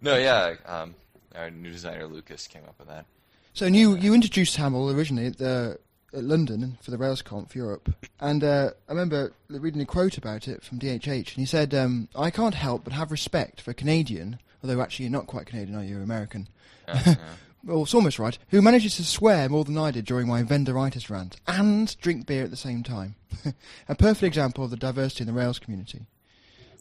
No, 0.00 0.16
yeah, 0.16 0.54
um, 0.66 0.94
our 1.34 1.50
new 1.50 1.70
designer 1.70 2.06
Lucas 2.06 2.46
came 2.46 2.64
up 2.64 2.78
with 2.78 2.88
that. 2.88 3.06
So 3.52 3.66
and 3.66 3.76
you 3.76 3.94
you 3.96 4.14
introduced 4.14 4.56
Haml 4.56 4.94
originally 4.94 5.26
at, 5.26 5.38
the, 5.38 5.78
at 6.12 6.24
London 6.24 6.78
for 6.82 6.90
the 6.90 6.96
RailsConf 6.96 7.54
Europe, 7.54 7.94
and 8.20 8.42
uh, 8.42 8.70
I 8.88 8.92
remember 8.92 9.32
reading 9.48 9.80
a 9.80 9.86
quote 9.86 10.18
about 10.18 10.48
it 10.48 10.62
from 10.62 10.78
DHH, 10.78 11.06
and 11.06 11.28
he 11.28 11.46
said, 11.46 11.72
um, 11.74 12.08
"I 12.16 12.30
can't 12.30 12.54
help 12.54 12.84
but 12.84 12.92
have 12.92 13.10
respect 13.10 13.60
for 13.60 13.70
a 13.70 13.74
Canadian, 13.74 14.40
although 14.62 14.80
actually 14.80 15.04
you're 15.04 15.12
not 15.12 15.26
quite 15.26 15.46
Canadian, 15.46 15.78
are 15.78 15.84
you? 15.84 15.90
You're 15.94 16.02
American." 16.02 16.48
Uh. 16.88 17.14
Well, 17.66 17.84
it's 17.84 17.94
almost 17.94 18.18
right. 18.18 18.36
Who 18.48 18.60
manages 18.60 18.96
to 18.96 19.04
swear 19.04 19.48
more 19.48 19.64
than 19.64 19.78
I 19.78 19.90
did 19.90 20.04
during 20.04 20.28
my 20.28 20.42
vendoritis 20.42 21.08
rant 21.08 21.36
and 21.46 21.98
drink 22.02 22.26
beer 22.26 22.44
at 22.44 22.50
the 22.50 22.58
same 22.58 22.82
time? 22.82 23.14
a 23.88 23.94
perfect 23.94 24.24
example 24.24 24.64
of 24.64 24.70
the 24.70 24.76
diversity 24.76 25.22
in 25.22 25.28
the 25.28 25.32
Rails 25.32 25.58
community. 25.58 26.06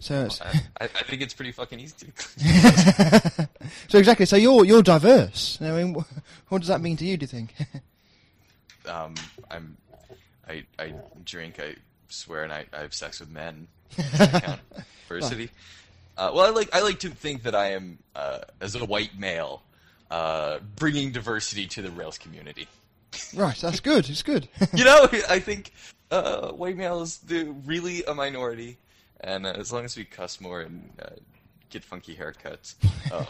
So, 0.03 0.27
I, 0.41 0.83
I 0.83 0.87
think 0.87 1.21
it's 1.21 1.33
pretty 1.33 1.53
fucking 1.53 1.79
easy. 1.79 2.11
so 3.87 3.97
exactly. 3.97 4.25
So 4.25 4.35
you're 4.35 4.65
you're 4.65 4.81
diverse. 4.81 5.57
I 5.61 5.71
mean, 5.71 5.93
wh- 5.95 6.51
what 6.51 6.59
does 6.59 6.67
that 6.67 6.81
mean 6.81 6.97
to 6.97 7.05
you? 7.05 7.15
Do 7.15 7.23
you 7.23 7.27
think? 7.27 7.55
um, 8.89 9.15
I'm, 9.49 9.77
I, 10.45 10.63
I 10.77 10.93
drink, 11.23 11.57
I 11.57 11.75
swear, 12.09 12.43
and 12.43 12.51
I, 12.51 12.65
I 12.73 12.81
have 12.81 12.93
sex 12.93 13.21
with 13.21 13.29
men. 13.29 13.67
Does 13.95 14.11
that 14.19 14.43
count? 14.43 14.61
Diversity. 15.07 15.49
Uh, 16.17 16.31
well, 16.33 16.47
I 16.47 16.49
like 16.49 16.75
I 16.75 16.81
like 16.81 16.99
to 16.99 17.09
think 17.09 17.43
that 17.43 17.55
I 17.55 17.71
am, 17.71 17.97
uh, 18.13 18.39
as 18.59 18.75
a 18.75 18.83
white 18.83 19.17
male, 19.17 19.61
uh, 20.11 20.59
bringing 20.75 21.13
diversity 21.13 21.65
to 21.67 21.81
the 21.81 21.91
Rails 21.91 22.17
community. 22.17 22.67
right. 23.33 23.55
That's 23.55 23.79
good. 23.79 24.09
It's 24.09 24.21
good. 24.23 24.49
you 24.73 24.83
know, 24.83 25.07
I 25.29 25.39
think 25.39 25.71
uh, 26.11 26.51
white 26.51 26.75
males 26.75 27.17
do 27.19 27.55
really 27.65 28.03
a 28.03 28.13
minority, 28.13 28.77
and 29.23 29.45
uh, 29.45 29.53
as 29.57 29.71
long 29.71 29.85
as 29.85 29.97
we 29.97 30.05
cuss 30.05 30.39
more 30.39 30.61
and 30.61 30.89
uh, 31.01 31.09
get 31.69 31.83
funky 31.83 32.15
haircuts, 32.15 32.75
oh, 33.11 33.27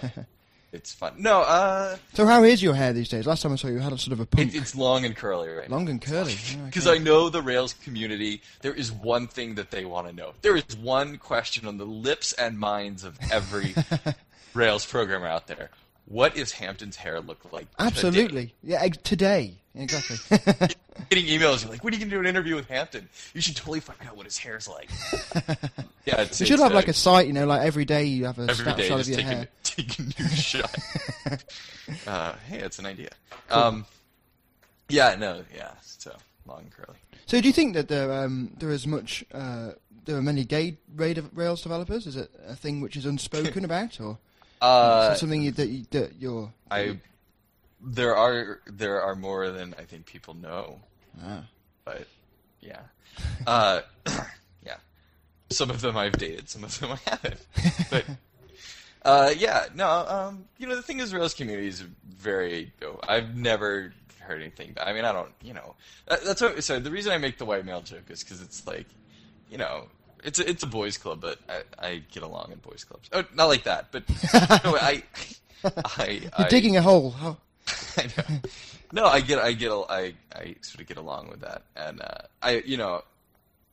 it's 0.72 0.92
fun. 0.92 1.14
No, 1.18 1.42
uh, 1.42 1.98
so 2.14 2.26
how 2.26 2.44
is 2.44 2.62
your 2.62 2.74
hair 2.74 2.94
these 2.94 3.10
days? 3.10 3.26
Last 3.26 3.44
time 3.44 3.54
I 3.54 3.56
saw 3.56 3.68
you, 3.68 3.76
you 3.76 3.80
had 3.80 3.94
a 3.94 3.98
sort 3.98 4.14
of 4.14 4.20
a 4.20 4.26
punk, 4.26 4.54
it, 4.54 4.58
it's 4.58 4.76
long 4.76 5.06
and 5.06 5.16
curly 5.16 5.50
right 5.50 5.70
now. 5.70 5.76
long 5.76 5.88
and 5.90 6.02
curly. 6.02 6.36
Because. 6.66 6.88
I 6.88 6.98
know 6.98 7.30
the 7.30 7.42
Rails 7.42 7.74
community, 7.74 8.42
there 8.62 8.74
is 8.74 8.92
one 8.92 9.28
thing 9.28 9.56
that 9.56 9.72
they 9.72 9.86
want 9.86 10.08
to 10.08 10.14
know. 10.14 10.34
There 10.42 10.56
is 10.56 10.76
one 10.76 11.18
question 11.18 11.68
on 11.68 11.78
the 11.78 11.86
lips 11.86 12.34
and 12.34 12.60
minds 12.60 13.04
of 13.04 13.18
every 13.32 13.76
Rails 14.54 14.86
programmer 14.86 15.28
out 15.28 15.48
there. 15.48 15.70
What 16.06 16.38
is 16.38 16.52
Hampton's 16.52 16.98
hair 16.98 17.22
look 17.22 17.52
like? 17.52 17.70
today? 17.72 17.86
Absolutely. 17.86 18.54
Yeah. 18.64 18.86
Today. 19.04 19.56
Exactly. 19.76 20.18
Getting 21.10 21.26
emails, 21.26 21.64
you're 21.64 21.72
like, 21.72 21.84
when 21.84 21.94
are 21.94 21.96
you 21.96 22.00
going 22.00 22.10
to 22.10 22.16
do 22.16 22.20
an 22.20 22.28
interview 22.28 22.56
with 22.56 22.68
Hampton? 22.70 23.10
You 23.34 23.42
should 23.42 23.56
totally 23.56 23.80
find 23.80 24.00
out 24.08 24.16
what 24.16 24.26
his 24.26 24.38
hair's 24.38 24.68
like. 24.68 24.90
yeah, 26.06 26.22
it's, 26.22 26.40
you 26.40 26.46
should 26.46 26.54
it's, 26.54 26.62
have 26.62 26.74
uh, 26.74 26.76
like 26.76 26.88
a 26.88 26.94
site, 26.94 27.26
you 27.26 27.34
know, 27.34 27.48
like 27.48 27.66
every 27.66 27.86
day 27.86 28.04
you 28.04 28.26
have 28.26 28.38
a 28.38 28.44
every 28.44 28.74
day 28.74 28.88
snapshot 28.88 29.00
of 29.00 29.08
your 29.08 29.18
take 29.18 29.26
hair. 29.26 29.42
a, 29.42 29.48
take 29.64 30.00
a 30.00 30.02
new 30.04 30.30
shot. 30.30 30.76
uh, 32.06 32.34
hey, 32.48 32.60
it's 32.60 32.78
an 32.78 32.86
idea. 32.86 33.10
Um, 33.50 33.86
yeah, 34.90 35.16
no, 35.16 35.44
yeah, 35.56 35.72
so 35.82 36.16
long 36.46 36.60
and 36.60 36.72
curly. 36.72 36.98
So 37.26 37.42
do 37.42 37.48
you 37.48 37.54
think 37.54 37.74
that 37.74 37.88
there 37.88 38.12
um, 38.12 38.52
there 38.60 38.70
is 38.70 38.86
much 38.86 39.26
uh, 39.34 39.72
there 40.06 40.18
are 40.18 40.22
many 40.22 40.44
gay 40.44 40.78
Ra- 40.96 41.14
Rails 41.34 41.64
developers? 41.64 42.06
Is 42.06 42.16
it 42.16 42.30
a 42.48 42.56
thing 42.56 42.82
which 42.82 42.96
is 42.96 43.06
unspoken 43.06 43.66
about, 43.66 44.00
or 44.00 44.20
Uh, 44.64 45.14
something 45.16 45.42
you, 45.42 45.52
that, 45.52 45.68
you, 45.68 45.86
that 45.92 46.14
you're? 46.20 46.54
I 46.72 46.98
there 47.86 48.16
are 48.16 48.62
there 48.66 49.02
are 49.02 49.16
more 49.16 49.50
than 49.52 49.76
I 49.78 49.84
think 49.84 50.06
people 50.06 50.34
know, 50.36 50.80
Ah. 51.24 51.44
but 51.84 52.08
yeah, 52.62 52.80
uh, 53.46 53.82
yeah. 54.66 54.78
Some 55.50 55.70
of 55.70 55.82
them 55.82 55.98
I've 55.98 56.14
dated, 56.14 56.50
some 56.50 56.64
of 56.64 56.80
them 56.80 56.92
I 56.94 57.10
haven't. 57.10 57.46
But 57.92 58.06
uh, 59.04 59.34
yeah, 59.38 59.66
no. 59.76 59.90
Um, 59.90 60.46
you 60.58 60.68
know, 60.68 60.76
the 60.76 60.82
thing 60.82 61.00
is, 61.00 61.14
Rails 61.14 61.34
community 61.34 61.68
is 61.68 61.82
very. 61.82 62.72
oh, 62.84 63.00
I've 63.08 63.36
never 63.36 63.94
heard 64.20 64.42
anything. 64.42 64.72
But, 64.76 64.88
I 64.88 64.94
mean, 64.94 65.04
I 65.04 65.12
don't. 65.12 65.32
You 65.44 65.56
know, 65.56 65.76
that, 66.08 66.24
that's 66.24 66.42
what. 66.42 66.64
So 66.64 66.80
the 66.80 66.92
reason 66.92 67.12
I 67.12 67.18
make 67.18 67.38
the 67.38 67.46
white 67.46 67.66
male 67.66 67.82
joke 67.82 68.10
is 68.10 68.24
because 68.24 68.42
it's 68.42 68.66
like, 68.66 68.88
you 69.52 69.58
know. 69.58 69.88
It's 70.24 70.40
a, 70.40 70.50
it's 70.50 70.64
a 70.64 70.68
boys 70.68 70.98
club, 70.98 71.22
but 71.22 71.40
I, 71.50 71.88
I 71.88 72.02
get 72.12 72.24
along 72.24 72.52
in 72.52 72.60
boys 72.60 72.84
clubs. 72.84 73.10
Oh, 73.12 73.24
not 73.36 73.46
like 73.46 73.64
that, 73.64 73.88
but 73.92 74.04
no, 74.34 74.76
I, 74.78 75.04
I, 75.64 76.08
You're 76.22 76.32
I, 76.38 76.48
digging 76.50 76.78
a 76.78 76.82
hole. 76.82 77.14
Oh, 77.22 77.38
I 77.98 78.04
know. 78.18 78.40
No, 78.92 79.06
I 79.06 79.22
get, 79.22 79.40
I 79.40 79.54
get, 79.54 79.72
I, 79.72 80.14
I 80.36 80.56
sort 80.62 80.82
of 80.82 80.88
get 80.88 80.98
along 80.98 81.30
with 81.30 81.42
that, 81.42 81.64
and 81.76 82.02
uh, 82.02 82.20
I, 82.42 82.64
you 82.66 82.78
know, 82.78 83.02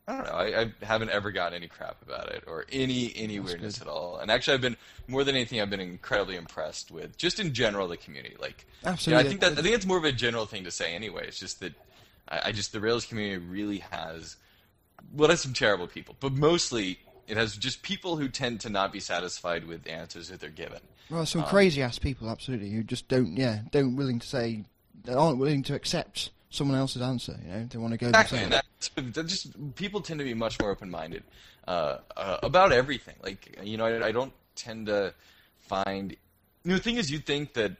I 0.08 0.16
don't 0.16 0.26
know, 0.26 0.32
I, 0.32 0.60
I 0.62 0.84
haven't 0.84 1.10
ever 1.10 1.30
gotten 1.30 1.54
any 1.54 1.68
crap 1.68 2.02
about 2.02 2.30
it 2.30 2.44
or 2.46 2.64
any 2.72 3.12
any 3.14 3.38
That's 3.38 3.48
weirdness 3.48 3.78
good. 3.78 3.86
at 3.86 3.92
all. 3.92 4.18
And 4.18 4.30
actually, 4.30 4.54
I've 4.54 4.60
been 4.60 4.76
more 5.06 5.22
than 5.24 5.36
anything, 5.36 5.60
I've 5.60 5.70
been 5.70 5.78
incredibly 5.78 6.36
impressed 6.36 6.90
with 6.90 7.16
just 7.16 7.38
in 7.38 7.52
general 7.52 7.86
the 7.86 7.96
community. 7.96 8.34
Like, 8.40 8.66
Absolutely. 8.84 9.24
I 9.24 9.28
think 9.28 9.40
that 9.42 9.52
I 9.52 9.62
think 9.62 9.74
it's 9.74 9.86
more 9.86 9.98
of 9.98 10.04
a 10.04 10.12
general 10.12 10.46
thing 10.46 10.64
to 10.64 10.70
say 10.70 10.94
anyway. 10.94 11.26
It's 11.28 11.38
just 11.38 11.60
that 11.60 11.74
I, 12.28 12.40
I 12.46 12.52
just 12.52 12.72
the 12.72 12.80
Rails 12.80 13.04
community 13.06 13.44
really 13.44 13.78
has 13.90 14.36
well, 15.14 15.28
there's 15.28 15.40
some 15.40 15.52
terrible 15.54 15.86
people, 15.86 16.16
but 16.20 16.32
mostly 16.32 16.98
It 17.26 17.36
has 17.36 17.56
just 17.56 17.82
people 17.82 18.16
who 18.16 18.28
tend 18.28 18.60
to 18.62 18.70
not 18.70 18.92
be 18.92 18.98
satisfied 18.98 19.64
with 19.64 19.84
the 19.84 19.92
answers 19.92 20.28
that 20.28 20.40
they're 20.40 20.50
given. 20.50 20.80
Well, 21.10 21.24
some 21.26 21.42
Um, 21.42 21.48
crazy 21.48 21.80
ass 21.80 21.96
people, 21.98 22.28
absolutely, 22.28 22.70
who 22.70 22.82
just 22.82 23.06
don't, 23.06 23.36
yeah, 23.36 23.60
don't 23.70 23.94
willing 23.94 24.18
to 24.18 24.26
say, 24.26 24.64
they 25.04 25.12
aren't 25.14 25.38
willing 25.38 25.62
to 25.64 25.74
accept 25.74 26.30
someone 26.50 26.76
else's 26.76 27.02
answer. 27.02 27.38
You 27.44 27.52
know, 27.52 27.66
they 27.70 27.78
want 27.78 27.92
to 27.92 27.98
go 27.98 28.08
Exactly, 28.08 28.38
and 28.38 28.52
themselves. 28.52 29.14
that's, 29.14 29.32
just 29.32 29.74
people 29.76 30.00
tend 30.00 30.18
to 30.18 30.24
be 30.24 30.34
much 30.34 30.58
more 30.60 30.70
open-minded 30.72 31.22
uh, 31.68 31.98
uh, 32.16 32.38
about 32.42 32.72
everything. 32.72 33.14
Like 33.22 33.58
you 33.62 33.76
know, 33.76 33.86
I, 33.86 34.08
I 34.08 34.12
don't 34.12 34.32
tend 34.56 34.86
to 34.86 35.14
find. 35.60 36.10
You 36.64 36.70
know, 36.70 36.76
the 36.78 36.82
thing 36.82 36.96
is, 36.96 37.10
you 37.12 37.20
think 37.20 37.54
that 37.54 37.72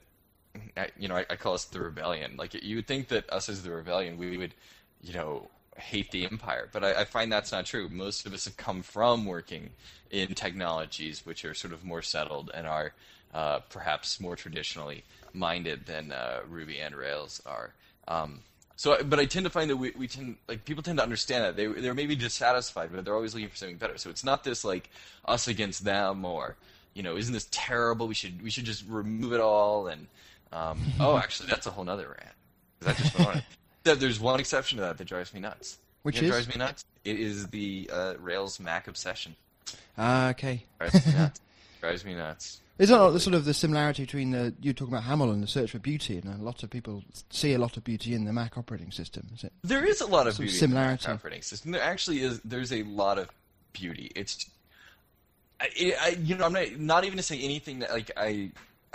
you 0.97 1.09
know, 1.09 1.17
I, 1.17 1.27
I 1.29 1.37
call 1.37 1.55
us 1.55 1.65
the 1.65 1.81
rebellion. 1.81 2.37
Like 2.37 2.55
you 2.55 2.77
would 2.77 2.87
think 2.87 3.09
that 3.09 3.29
us 3.33 3.49
as 3.49 3.63
the 3.65 3.71
rebellion, 3.73 4.17
we 4.17 4.37
would, 4.37 4.55
you 5.03 5.13
know, 5.15 5.49
hate 5.77 6.11
the 6.11 6.27
empire, 6.27 6.69
but 6.73 6.85
I, 6.85 7.01
I 7.01 7.05
find 7.05 7.33
that's 7.33 7.53
not 7.53 7.67
true. 7.67 7.89
Most 7.89 8.27
of 8.27 8.35
us 8.35 8.45
have 8.45 8.57
come 8.57 8.83
from 8.83 9.25
working 9.25 9.71
in 10.11 10.35
technologies 10.35 11.25
which 11.25 11.45
are 11.45 11.55
sort 11.55 11.73
of 11.73 11.85
more 11.85 12.03
settled 12.03 12.51
and 12.53 12.67
are 12.67 12.93
uh, 13.33 13.61
perhaps 13.71 14.21
more 14.21 14.37
traditionally 14.37 15.05
minded 15.33 15.87
than 15.87 16.13
uh, 16.13 16.41
Ruby 16.49 16.81
and 16.81 16.95
Rails 16.95 17.41
are. 17.47 17.73
Um, 18.09 18.41
so, 18.77 18.97
but 19.05 19.21
I 19.21 19.27
tend 19.27 19.45
to 19.45 19.51
find 19.51 19.71
that 19.71 19.77
we, 19.77 19.91
we 19.91 20.09
tend 20.09 20.37
like 20.49 20.65
people 20.65 20.83
tend 20.83 20.99
to 20.99 21.03
understand 21.03 21.45
that 21.45 21.57
they 21.57 21.67
they're 21.67 21.95
maybe 21.95 22.17
dissatisfied, 22.17 22.91
but 22.93 23.05
they're 23.05 23.15
always 23.15 23.35
looking 23.35 23.51
for 23.51 23.57
something 23.57 23.77
better. 23.77 23.99
So 23.99 24.09
it's 24.09 24.25
not 24.25 24.43
this 24.43 24.65
like 24.65 24.89
us 25.27 25.49
against 25.49 25.85
them 25.85 26.25
or 26.25 26.57
you 26.95 27.03
know 27.03 27.17
isn't 27.17 27.33
this 27.33 27.47
terrible? 27.51 28.09
We 28.09 28.15
should 28.15 28.43
we 28.43 28.49
should 28.49 28.65
just 28.65 28.85
remove 28.89 29.35
it 29.35 29.41
all 29.41 29.87
and 29.89 30.07
um, 30.53 30.81
oh 30.99 31.19
actually 31.19 31.51
that's 31.51 31.67
a 31.67 31.71
whole 31.71 31.85
nother 31.85 32.09
rant. 32.09 32.35
That 32.81 32.97
just 32.97 33.15
There's 33.85 34.21
one 34.21 34.41
exception 34.41 34.77
to 34.79 34.83
that 34.83 34.99
that 34.99 35.07
drives 35.07 35.33
me 35.35 35.41
nuts. 35.41 35.79
Which 36.03 36.17
You 36.17 36.23
know 36.29 36.37
is? 36.37 36.45
drives 36.47 36.57
me 36.59 36.65
nuts? 36.65 36.85
It 37.05 37.19
is 37.19 37.47
the 37.49 37.91
uh, 37.93 38.15
Rails 38.19 38.61
Mac 38.61 38.89
obsession. 38.89 39.37
Ah, 39.99 40.31
okay. 40.31 40.65
Drives 40.79 41.07
me 41.07 41.13
nuts. 41.13 41.41
drives 41.81 42.05
me 42.05 42.15
nuts. 42.15 42.61
Is 42.79 42.89
that 42.89 42.97
not 42.97 43.11
the 43.11 43.21
sort 43.21 43.35
of 43.35 43.45
the 43.45 43.53
similarity 43.53 44.05
between 44.05 44.31
the 44.31 44.55
you 44.63 44.73
talking 44.73 44.95
about 44.95 45.05
Haml 45.05 45.31
and 45.35 45.43
the 45.43 45.47
search 45.47 45.73
for 45.73 45.79
beauty, 45.79 46.17
and 46.17 46.41
a 46.41 46.43
lot 46.43 46.63
of 46.63 46.71
people 46.71 47.03
see 47.29 47.53
a 47.53 47.59
lot 47.59 47.77
of 47.77 47.85
beauty 47.85 48.15
in 48.15 48.25
the 48.25 48.33
Mac 48.33 48.57
operating 48.57 48.91
system? 48.91 49.27
Is 49.35 49.45
it? 49.45 49.53
There 49.63 49.85
is 49.85 50.01
a 50.01 50.07
lot 50.07 50.27
of 50.27 50.39
beauty 50.39 50.55
in 50.65 50.71
the 50.71 50.77
Mac 50.77 51.01
similarity. 51.03 51.07
operating 51.09 51.43
system. 51.43 51.73
There 51.73 51.83
actually 51.83 52.21
is. 52.23 52.41
There's 52.41 52.73
a 52.73 52.83
lot 52.85 53.19
of 53.19 53.29
beauty. 53.75 54.11
It's, 54.17 54.47
I, 55.61 55.95
I 56.01 56.09
you 56.23 56.37
know, 56.37 56.47
I'm 56.47 56.55
not 56.55 56.79
not 56.79 57.05
even 57.05 57.19
to 57.19 57.23
say 57.23 57.39
anything 57.39 57.81
that 57.81 57.91
like 57.91 58.11
I, 58.17 58.51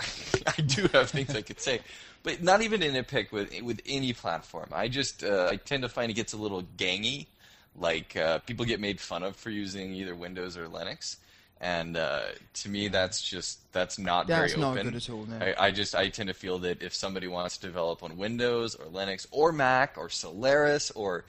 I 0.58 0.60
do 0.62 0.88
have 0.92 1.08
things 1.10 1.36
I 1.36 1.42
could 1.42 1.60
say, 1.60 1.78
but 2.26 2.42
not 2.42 2.60
even 2.60 2.82
in 2.82 2.96
a 2.96 3.04
pick 3.04 3.30
with 3.30 3.62
with 3.62 3.80
any 3.86 4.12
platform. 4.12 4.68
I 4.72 4.88
just 4.88 5.22
uh, 5.22 5.48
I 5.50 5.56
tend 5.56 5.84
to 5.84 5.88
find 5.88 6.10
it 6.10 6.14
gets 6.14 6.32
a 6.32 6.36
little 6.36 6.64
gangy. 6.76 7.26
Like 7.78 8.16
uh, 8.16 8.40
people 8.40 8.64
get 8.66 8.80
made 8.80 9.00
fun 9.00 9.22
of 9.22 9.36
for 9.36 9.48
using 9.50 9.94
either 9.94 10.14
Windows 10.14 10.56
or 10.56 10.66
Linux, 10.66 11.16
and 11.60 11.96
uh, 11.96 12.22
to 12.54 12.68
me 12.68 12.88
that's 12.88 13.22
just 13.22 13.72
that's 13.72 13.96
not 13.98 14.26
That's 14.26 14.54
very 14.54 14.60
not 14.60 14.72
open. 14.72 14.90
good 14.90 14.96
at 14.96 15.08
all. 15.10 15.24
No. 15.24 15.38
I, 15.38 15.66
I 15.66 15.70
just 15.70 15.94
I 15.94 16.08
tend 16.08 16.26
to 16.26 16.34
feel 16.34 16.58
that 16.60 16.82
if 16.82 16.94
somebody 16.94 17.28
wants 17.28 17.58
to 17.58 17.66
develop 17.66 18.02
on 18.02 18.16
Windows 18.16 18.74
or 18.74 18.86
Linux 18.86 19.26
or 19.30 19.52
Mac 19.52 19.96
or 19.96 20.08
Solaris 20.08 20.90
or 20.90 21.24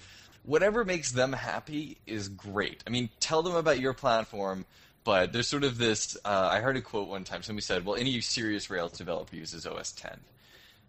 whatever 0.45 0.83
makes 0.83 1.11
them 1.11 1.33
happy 1.33 1.97
is 2.07 2.27
great. 2.29 2.83
I 2.87 2.89
mean, 2.89 3.09
tell 3.19 3.43
them 3.43 3.55
about 3.55 3.79
your 3.79 3.93
platform, 3.93 4.65
but 5.03 5.31
there's 5.33 5.47
sort 5.47 5.63
of 5.65 5.77
this. 5.77 6.17
Uh, 6.25 6.49
I 6.51 6.59
heard 6.61 6.77
a 6.77 6.81
quote 6.81 7.07
one 7.07 7.23
time. 7.23 7.43
Somebody 7.43 7.61
said, 7.63 7.85
"Well, 7.85 7.97
any 7.97 8.19
serious 8.21 8.69
Rails 8.71 8.93
developer 8.97 9.35
uses 9.35 9.67
OS 9.67 9.91
10," 9.91 10.11
Ah, 10.11 10.13
that's 10.13 10.21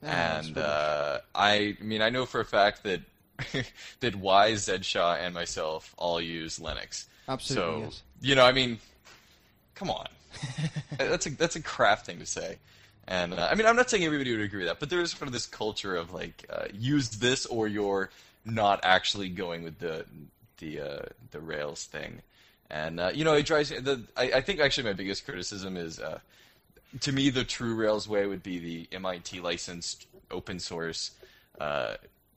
and 0.02 0.56
uh, 0.56 1.18
I, 1.34 1.76
mean, 1.80 2.02
I 2.02 2.11
know 2.11 2.26
for 2.26 2.40
a 2.40 2.44
fact 2.44 2.84
that 2.84 3.00
that 4.00 4.16
Wise, 4.16 4.64
Zed 4.64 4.84
Shaw, 4.84 5.14
and 5.14 5.34
myself 5.34 5.94
all 5.96 6.20
use 6.20 6.58
Linux. 6.58 7.06
Absolutely, 7.28 7.80
so 7.80 7.84
yes. 7.84 8.02
you 8.20 8.34
know, 8.34 8.44
I 8.44 8.52
mean, 8.52 8.78
come 9.74 9.90
on, 9.90 10.08
that's 10.98 11.26
a 11.26 11.30
that's 11.30 11.56
a 11.56 11.62
craft 11.62 12.06
thing 12.06 12.18
to 12.18 12.26
say. 12.26 12.58
And 13.08 13.32
uh, 13.32 13.48
I 13.50 13.54
mean, 13.54 13.66
I'm 13.66 13.76
not 13.76 13.88
saying 13.88 14.04
everybody 14.04 14.32
would 14.32 14.44
agree 14.44 14.58
with 14.61 14.68
that, 14.68 14.80
but 14.80 14.90
there 14.90 15.00
is 15.00 15.12
sort 15.12 15.28
of 15.28 15.32
this 15.32 15.46
culture 15.46 15.96
of 15.96 16.12
like, 16.12 16.44
uh, 16.50 16.66
use 16.74 17.08
this 17.08 17.46
or 17.46 17.66
you're 17.66 18.11
not 18.44 18.80
actually 18.82 19.30
going 19.30 19.62
with 19.62 19.78
the 19.78 20.04
the 20.58 20.80
uh, 20.80 21.02
the 21.30 21.40
Rails 21.40 21.84
thing. 21.84 22.20
And 22.70 23.00
uh, 23.00 23.11
you 23.14 23.24
know, 23.24 23.32
it 23.32 23.46
drives 23.46 23.70
me. 23.70 23.78
The 23.78 24.02
I, 24.16 24.32
I 24.34 24.40
think 24.42 24.61
actually 24.61 24.84
my 24.84 24.92
biggest 24.92 25.24
criticism 25.24 25.76
is, 25.78 25.98
uh, 25.98 26.18
to 27.01 27.12
me, 27.12 27.31
the 27.31 27.44
true 27.44 27.74
Rails 27.74 28.09
way 28.09 28.27
would 28.27 28.42
be 28.42 28.59
the 28.59 28.88
MIT 28.96 29.40
licensed 29.40 30.07
open 30.31 30.59
source 30.59 31.12
uh, 31.61 31.94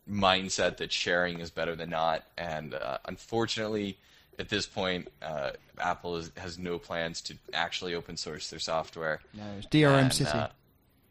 mindset 0.10 0.78
that 0.78 0.92
sharing 0.92 1.40
is 1.40 1.50
better 1.50 1.76
than 1.76 1.90
not. 1.90 2.24
And 2.38 2.74
uh, 2.74 2.98
unfortunately, 3.06 3.98
at 4.40 4.50
this 4.50 4.66
point, 4.66 5.08
uh, 5.22 5.52
Apple 5.80 6.18
is, 6.18 6.32
has 6.38 6.58
no 6.58 6.78
plans 6.80 7.22
to 7.22 7.36
actually 7.54 7.96
open 7.96 8.18
source 8.18 8.50
their 8.50 8.60
software. 8.60 9.20
No, 9.34 9.44
it's 9.58 9.68
DRM 9.68 10.00
And, 10.04 10.14
City. 10.14 10.30
uh, 10.30 10.48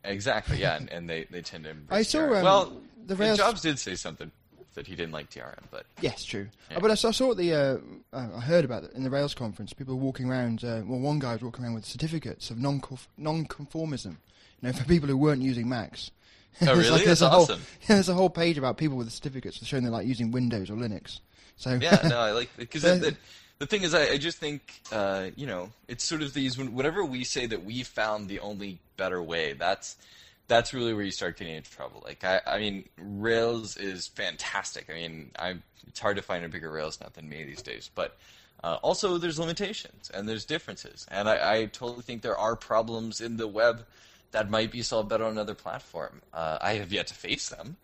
exactly, 0.05 0.59
yeah, 0.59 0.77
and, 0.77 0.91
and 0.91 1.09
they, 1.09 1.25
they 1.31 1.43
tend 1.43 1.65
to. 1.65 1.75
I 1.91 2.03
saw, 2.03 2.21
um, 2.25 2.31
well, 2.31 2.73
the 3.07 3.17
Rails- 3.17 3.39
Jobs 3.39 3.63
did 3.63 3.79
say 3.79 3.95
something 3.95 4.31
that 4.75 4.87
he 4.87 4.95
didn't 4.97 5.13
like 5.13 5.31
DRM, 5.31 5.59
but 5.71 5.85
Yes, 6.01 6.25
true. 6.25 6.49
Yeah. 6.71 6.79
But 6.81 6.91
I 6.91 6.95
saw, 6.95 7.09
I 7.09 7.13
saw 7.13 7.35
the 7.35 7.53
uh, 7.55 8.17
uh, 8.17 8.29
I 8.37 8.41
heard 8.41 8.65
about 8.65 8.85
it 8.85 8.93
in 8.95 9.03
the 9.03 9.11
Rails 9.11 9.35
conference. 9.35 9.73
People 9.73 9.97
were 9.97 10.03
walking 10.03 10.29
around. 10.31 10.63
Uh, 10.65 10.83
well, 10.87 11.01
one 11.01 11.19
guy 11.19 11.33
was 11.35 11.43
walking 11.43 11.65
around 11.65 11.75
with 11.75 11.85
certificates 11.85 12.51
of 12.51 12.59
non 12.59 12.81
non-conformism. 13.17 14.07
You 14.63 14.69
know, 14.69 14.73
for 14.73 14.85
people 14.85 15.09
who 15.09 15.17
weren't 15.17 15.43
using 15.43 15.69
Macs. 15.69 16.11
Oh, 16.61 16.65
There's 16.67 16.79
really? 16.79 16.91
like- 16.91 17.05
That's 17.05 17.21
a 17.21 17.29
whole- 17.31 17.43
awesome. 17.43 17.61
yeah, 17.83 17.87
there's 17.97 18.09
a 18.09 18.15
whole 18.15 18.31
page 18.31 18.59
about 18.59 18.77
people 18.77 18.97
with 18.97 19.11
certificates 19.11 19.65
showing 19.65 19.83
they're 19.85 19.93
like 19.93 20.07
using 20.07 20.31
Windows 20.31 20.69
or 20.71 20.75
Linux. 20.75 21.21
So 21.57 21.79
yeah, 21.81 22.01
no, 22.09 22.19
I 22.19 22.33
like 22.33 22.51
because 22.57 22.83
the, 22.83 23.17
the 23.59 23.67
thing 23.67 23.83
is, 23.83 23.95
I, 23.95 24.11
I 24.11 24.17
just 24.19 24.39
think 24.39 24.81
uh, 24.93 25.29
you 25.37 25.47
know, 25.47 25.71
it's 25.89 26.05
sort 26.05 26.23
of 26.23 26.33
these. 26.35 26.59
when- 26.59 26.75
Whenever 26.75 27.05
we 27.05 27.25
say 27.25 27.47
that 27.47 27.65
we 27.65 27.83
found 27.83 28.29
the 28.29 28.41
only 28.41 28.79
better 28.97 29.23
way, 29.23 29.53
that's 29.55 29.97
that's 30.51 30.75
really 30.75 30.93
where 30.93 31.05
you 31.05 31.11
start 31.13 31.39
getting 31.39 31.55
into 31.55 31.71
trouble. 31.71 32.03
Like, 32.05 32.25
I, 32.25 32.41
I 32.47 32.59
mean, 32.59 32.89
Rails 32.99 33.77
is 33.77 34.09
fantastic. 34.09 34.89
I 34.91 34.95
mean, 34.95 35.31
I'm 35.39 35.63
it's 35.87 36.01
hard 36.01 36.17
to 36.17 36.23
find 36.23 36.45
a 36.45 36.49
bigger 36.49 36.71
Rails 36.71 37.01
nut 37.01 37.15
than 37.15 37.29
me 37.29 37.45
these 37.45 37.63
days, 37.63 37.91
but. 37.95 38.17
Uh, 38.63 38.77
also, 38.83 39.17
there's 39.17 39.39
limitations 39.39 40.11
and 40.13 40.29
there's 40.29 40.45
differences, 40.45 41.07
and 41.11 41.31
I, 41.31 41.61
I 41.61 41.65
totally 41.65 42.03
think 42.03 42.21
there 42.21 42.37
are 42.37 42.55
problems 42.55 43.23
in 43.23 43.39
the 43.39 43.49
web 43.49 43.87
that 44.33 44.51
might 44.51 44.71
be 44.71 44.83
solved 44.83 45.09
better 45.09 45.25
on 45.25 45.31
another 45.31 45.55
platform. 45.55 46.21
Uh, 46.35 46.59
I 46.61 46.75
have 46.75 46.93
yet 46.93 47.07
to 47.07 47.15
face 47.15 47.49
them, 47.49 47.79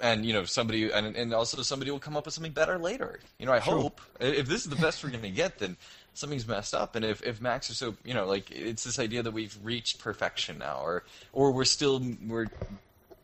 and 0.00 0.24
you 0.24 0.32
know 0.32 0.44
somebody 0.44 0.90
and, 0.90 1.14
and 1.16 1.34
also 1.34 1.60
somebody 1.62 1.90
will 1.90 1.98
come 1.98 2.16
up 2.16 2.24
with 2.24 2.34
something 2.34 2.52
better 2.52 2.78
later 2.78 3.18
you 3.38 3.46
know 3.46 3.52
i 3.52 3.60
Sure. 3.60 3.80
hope 3.80 4.00
if 4.20 4.46
this 4.46 4.64
is 4.64 4.70
the 4.70 4.76
best 4.76 5.02
we're 5.02 5.10
going 5.10 5.22
to 5.22 5.30
get 5.30 5.58
then 5.58 5.76
something's 6.16 6.46
messed 6.48 6.74
up 6.74 6.96
and 6.96 7.04
if, 7.04 7.22
if 7.22 7.40
macs 7.40 7.70
are 7.70 7.74
so 7.74 7.94
you 8.04 8.14
know 8.14 8.26
like 8.26 8.50
it's 8.50 8.84
this 8.84 8.98
idea 8.98 9.22
that 9.22 9.32
we've 9.32 9.58
reached 9.62 9.98
perfection 9.98 10.58
now 10.58 10.80
or 10.82 11.04
or 11.32 11.52
we're 11.52 11.64
still 11.64 12.02
we're 12.26 12.46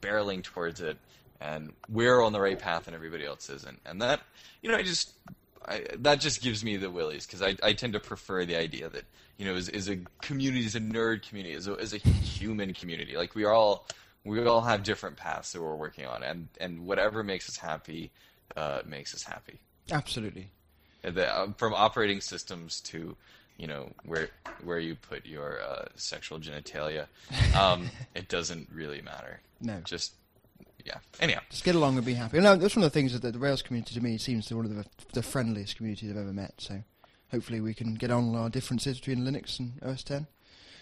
barreling 0.03 0.43
towards 0.43 0.81
it 0.81 0.99
and 1.43 1.73
we're 1.89 2.21
on 2.21 2.33
the 2.33 2.41
right 2.41 2.59
path 2.59 2.87
and 2.87 2.95
everybody 2.95 3.25
else 3.25 3.51
isn't. 3.51 3.81
And 3.85 4.01
that 4.03 4.21
you 4.63 4.71
know 4.71 4.77
i 4.77 4.83
just 4.83 5.13
I, 5.67 5.87
that 5.99 6.21
just 6.21 6.43
gives 6.43 6.65
me 6.65 6.77
the 6.77 6.91
willies 6.91 7.25
because 7.25 7.41
I, 7.41 7.57
I 7.63 7.73
tend 7.73 7.93
to 7.93 8.01
prefer 8.01 8.45
the 8.45 8.57
idea 8.57 8.89
that 8.89 9.05
you 9.37 9.47
know 9.47 9.55
is, 9.55 9.69
is 9.69 9.89
a 9.89 9.99
community 10.21 10.65
is 10.65 10.75
a 10.75 10.81
nerd 10.81 11.27
community 11.29 11.55
is 11.55 11.69
a, 11.69 11.75
is 11.77 11.95
a 11.95 11.99
human 11.99 12.75
community. 12.75 13.17
Like 13.17 13.37
we 13.37 13.45
all 13.45 13.87
we 14.25 14.45
all 14.45 14.61
have 14.61 14.83
different 14.83 15.17
paths 15.17 15.53
that 15.53 15.63
we're 15.63 15.77
working 15.77 16.05
on 16.05 16.25
and 16.25 16.49
and 16.61 16.85
whatever 16.85 17.23
makes 17.23 17.49
us 17.49 17.57
happy 17.57 18.11
uh, 18.57 18.83
makes 18.85 19.15
us 19.15 19.23
happy. 19.23 19.61
Absolutely. 19.91 20.51
The, 21.03 21.27
uh, 21.35 21.53
from 21.57 21.75
operating 21.75 22.21
systems 22.21 22.81
to 22.83 23.17
you 23.59 23.67
know 23.67 23.91
where 24.05 24.29
where 24.65 24.79
you 24.79 24.95
put 24.95 25.27
your 25.27 25.61
uh, 25.63 25.87
sexual 25.97 26.39
genitalia 26.39 27.07
um, 27.57 27.91
it 28.15 28.29
doesn't 28.29 28.69
really 28.73 29.03
matter 29.03 29.41
No. 29.61 29.81
just 29.85 30.13
yeah 30.85 30.99
anyhow 31.21 31.41
Just 31.51 31.65
get 31.65 31.75
along 31.75 31.97
and 31.97 32.07
be 32.07 32.15
happy. 32.15 32.39
No, 32.41 32.57
that's 32.57 32.75
one 32.77 32.85
of 32.85 32.93
the 32.93 32.99
things 32.99 33.19
that 33.19 33.33
the 33.33 33.39
Rails 33.39 33.63
community 33.63 33.95
to 33.95 34.01
me 34.01 34.17
seems 34.19 34.47
to 34.47 34.55
be 34.55 34.57
one 34.57 34.67
of 34.67 34.75
the, 34.77 34.85
the 35.13 35.23
friendliest 35.23 35.77
communities 35.77 36.11
I've 36.11 36.17
ever 36.17 36.33
met. 36.33 36.55
So 36.59 36.83
hopefully 37.31 37.61
we 37.61 37.75
can 37.75 37.95
get 37.95 38.11
on 38.11 38.35
our 38.35 38.49
differences 38.49 38.99
between 38.99 39.25
Linux 39.25 39.59
and 39.61 39.75
OS 39.85 40.03
10. 40.05 40.27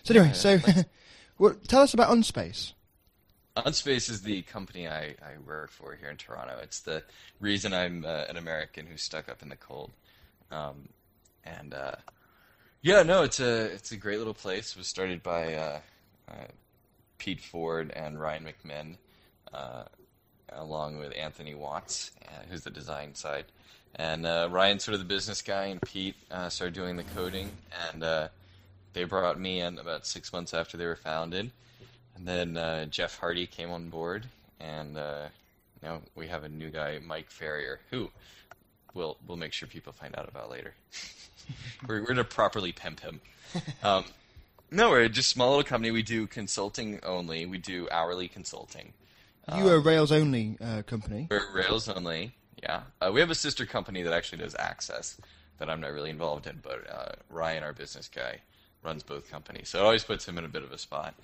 So 0.04 0.14
anyway, 0.14 0.28
Yeah, 0.28 0.32
so 0.32 0.58
well, 1.38 1.54
tell 1.68 1.82
us 1.82 1.92
about 1.94 2.10
Unspace. 2.10 2.72
Unspace 3.56 4.08
is 4.08 4.22
the 4.22 4.42
company 4.42 4.88
I, 4.88 5.16
I 5.22 5.36
work 5.44 5.70
for 5.70 5.96
here 6.00 6.08
in 6.08 6.16
Toronto. 6.16 6.56
It's 6.62 6.80
the 6.80 7.02
reason 7.40 7.74
I'm 7.74 8.04
uh, 8.06 8.24
an 8.28 8.36
American 8.36 8.86
who's 8.86 9.02
stuck 9.02 9.28
up 9.28 9.42
in 9.42 9.48
the 9.50 9.56
cold. 9.56 9.90
Um, 10.50 10.88
and 11.44 11.74
uh, 11.74 11.96
yeah, 12.82 13.02
no, 13.02 13.22
it's 13.22 13.40
a 13.40 13.64
it's 13.66 13.92
a 13.92 13.96
great 13.96 14.18
little 14.18 14.34
place. 14.34 14.72
It 14.72 14.78
was 14.78 14.86
started 14.86 15.22
by 15.22 15.54
uh, 15.54 15.80
uh, 16.28 16.46
Pete 17.18 17.40
Forde 17.40 17.92
and 17.94 18.20
Ryan 18.20 18.44
McMinn, 18.46 18.96
uh, 19.52 19.84
along 20.50 20.98
with 20.98 21.16
Anthony 21.16 21.54
Watts, 21.54 22.12
uh, 22.26 22.42
who's 22.48 22.62
the 22.62 22.70
design 22.70 23.14
side. 23.14 23.46
And 23.96 24.24
uh, 24.24 24.48
Ryan's 24.50 24.84
sort 24.84 24.94
of 24.94 25.00
the 25.00 25.06
business 25.06 25.42
guy, 25.42 25.66
and 25.66 25.82
Pete 25.82 26.14
started 26.48 26.74
doing 26.74 26.96
the 26.96 27.02
coding. 27.02 27.50
And 27.92 28.30
they 28.92 29.04
brought 29.04 29.38
me 29.38 29.60
in 29.60 29.78
about 29.78 30.06
six 30.06 30.32
months 30.32 30.54
after 30.54 30.76
they 30.76 30.86
were 30.86 30.96
founded. 30.96 31.50
And 32.16 32.26
then 32.26 32.88
Jeff 32.90 33.18
Hardy 33.18 33.48
came 33.48 33.70
on 33.72 33.88
board, 33.88 34.26
and 34.60 34.94
now 34.94 36.02
we 36.14 36.28
have 36.28 36.44
a 36.44 36.48
new 36.48 36.70
guy, 36.70 37.00
Mike 37.04 37.30
Ferrier, 37.30 37.80
who 37.90 38.10
we'll 38.94 39.16
we'll 39.26 39.36
make 39.36 39.52
sure 39.52 39.68
people 39.68 39.92
find 39.92 40.16
out 40.16 40.28
about 40.28 40.50
later. 40.50 40.74
we're, 41.88 42.00
we're 42.00 42.06
gonna 42.06 42.24
properly 42.24 42.72
pimp 42.72 43.00
him. 43.00 43.20
Um, 43.82 44.04
no, 44.70 44.90
we're 44.90 45.08
just 45.08 45.30
a 45.32 45.34
small 45.34 45.50
little 45.50 45.64
company. 45.64 45.90
We 45.90 46.02
do 46.02 46.26
consulting 46.26 47.00
only. 47.02 47.44
We 47.46 47.58
do 47.58 47.88
hourly 47.90 48.28
consulting. 48.28 48.92
You 49.56 49.66
are 49.68 49.74
a 49.76 49.80
Rails 49.80 50.12
only 50.12 50.56
uh, 50.60 50.82
company. 50.82 51.26
We're 51.28 51.42
Rails 51.52 51.88
only. 51.88 52.34
Yeah, 52.62 52.82
uh, 53.00 53.10
we 53.12 53.18
have 53.20 53.30
a 53.30 53.34
sister 53.34 53.66
company 53.66 54.02
that 54.02 54.12
actually 54.12 54.38
does 54.38 54.54
access 54.56 55.16
that 55.58 55.68
I'm 55.68 55.80
not 55.80 55.92
really 55.92 56.10
involved 56.10 56.46
in, 56.46 56.60
but 56.62 56.88
uh, 56.88 57.12
Ryan, 57.30 57.64
our 57.64 57.72
business 57.72 58.08
guy, 58.08 58.38
runs 58.84 59.02
both 59.02 59.28
companies, 59.30 59.68
so 59.70 59.80
it 59.80 59.82
always 59.82 60.04
puts 60.04 60.28
him 60.28 60.38
in 60.38 60.44
a 60.44 60.48
bit 60.48 60.62
of 60.62 60.70
a 60.70 60.78
spot. 60.78 61.14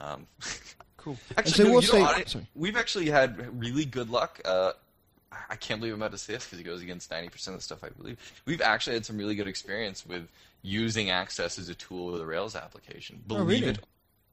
Um, 0.00 0.26
Cool. 1.04 1.18
Actually, 1.36 1.52
so 1.52 1.64
no, 1.64 1.72
what's 1.74 1.92
you 1.92 1.98
know, 1.98 2.06
I- 2.06 2.24
we've 2.54 2.76
actually 2.78 3.10
had 3.10 3.60
really 3.60 3.84
good 3.84 4.08
luck. 4.08 4.40
I 5.50 5.56
can't 5.56 5.80
believe 5.80 5.94
I'm 5.94 6.00
about 6.02 6.12
to 6.12 6.18
say 6.18 6.34
this 6.34 6.44
because 6.44 6.60
it 6.60 6.64
goes 6.64 6.82
against 6.82 7.10
90% 7.10 7.48
of 7.48 7.54
the 7.54 7.60
stuff 7.60 7.82
I 7.84 7.88
believe. 7.90 8.18
We've 8.46 8.60
actually 8.62 8.94
had 8.94 9.04
some 9.06 9.16
really 9.18 9.34
good 9.34 9.48
experience 9.48 10.04
with 10.06 10.28
using 10.62 11.10
Access 11.10 11.58
as 11.58 11.68
a 11.68 11.74
tool 11.74 12.12
with 12.12 12.20
a 12.20 12.26
Rails 12.26 12.56
application. 12.56 13.20
Oh, 13.24 13.28
believe 13.28 13.42
Oh, 13.42 13.46
really? 13.46 13.66
it. 13.72 13.78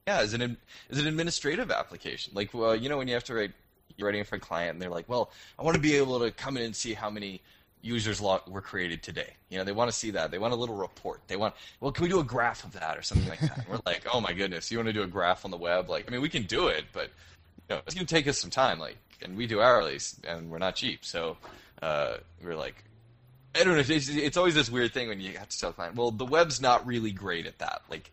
Yeah, 0.08 0.18
as 0.20 0.34
an 0.34 0.58
as 0.90 0.98
an 0.98 1.08
administrative 1.08 1.70
application. 1.72 2.34
Like, 2.36 2.54
well, 2.54 2.76
you 2.76 2.90
know, 2.90 2.98
when 2.98 3.08
you 3.08 3.14
have 3.14 3.24
to 3.26 3.36
write, 3.36 3.52
you're 3.98 4.08
writing 4.08 4.24
for 4.24 4.36
a 4.38 4.40
client, 4.40 4.72
and 4.74 4.82
they're 4.82 4.90
like, 4.90 5.08
"Well, 5.08 5.30
I 5.60 5.64
want 5.64 5.76
to 5.76 5.82
be 5.82 5.96
able 5.96 6.20
to 6.22 6.32
come 6.32 6.58
in 6.58 6.64
and 6.64 6.76
see 6.76 6.94
how 6.96 7.10
many 7.12 7.40
users 7.84 8.20
log- 8.20 8.48
were 8.48 8.62
created 8.62 9.04
today." 9.04 9.36
You 9.50 9.60
know, 9.60 9.64
they 9.64 9.74
want 9.74 9.92
to 9.92 9.96
see 9.96 10.10
that. 10.12 10.32
They 10.32 10.40
want 10.40 10.54
a 10.54 10.56
little 10.56 10.76
report. 10.76 11.22
They 11.28 11.36
want, 11.36 11.54
well, 11.82 11.92
can 11.92 12.02
we 12.04 12.10
do 12.10 12.20
a 12.20 12.24
graph 12.24 12.64
of 12.64 12.72
that 12.74 12.98
or 12.98 13.04
something 13.04 13.30
like 13.30 13.42
that? 13.42 13.58
And 13.60 13.68
we're 13.68 13.80
like, 13.86 14.06
"Oh 14.12 14.20
my 14.22 14.34
goodness, 14.34 14.72
you 14.72 14.80
want 14.80 14.88
to 14.88 14.94
do 14.94 15.04
a 15.04 15.08
graph 15.08 15.46
on 15.46 15.52
the 15.52 15.58
web?" 15.58 15.88
Like, 15.88 16.08
I 16.08 16.12
mean, 16.12 16.22
we 16.22 16.30
can 16.30 16.44
do 16.44 16.68
it, 16.68 16.86
but 16.94 17.12
you 17.72 17.78
know, 17.78 17.84
it's 17.86 17.96
going 17.96 18.06
to 18.06 18.14
take 18.14 18.28
us 18.28 18.38
some 18.38 18.50
time. 18.50 18.80
Like, 18.80 18.98
and 19.22 19.38
we 19.38 19.48
do 19.48 19.58
hourlies, 19.58 20.18
and 20.28 20.50
we're 20.50 20.58
not 20.58 20.76
cheap, 20.76 21.06
so 21.06 21.38
uh, 21.82 22.18
we're 22.44 22.56
like, 22.56 22.84
I 23.56 23.64
don't 23.64 23.76
know. 23.76 23.80
It's, 23.80 24.10
it's 24.10 24.36
always 24.36 24.56
this 24.56 24.70
weird 24.70 24.94
thing 24.94 25.08
when 25.08 25.22
you 25.22 25.38
have 25.38 25.48
to 25.48 25.60
tell 25.60 25.70
a 25.70 25.74
client, 25.74 25.96
well, 25.96 26.12
the 26.12 26.26
web's 26.26 26.60
not 26.60 26.86
really 26.86 27.12
great 27.12 27.46
at 27.46 27.60
that. 27.60 27.82
Like 27.90 28.12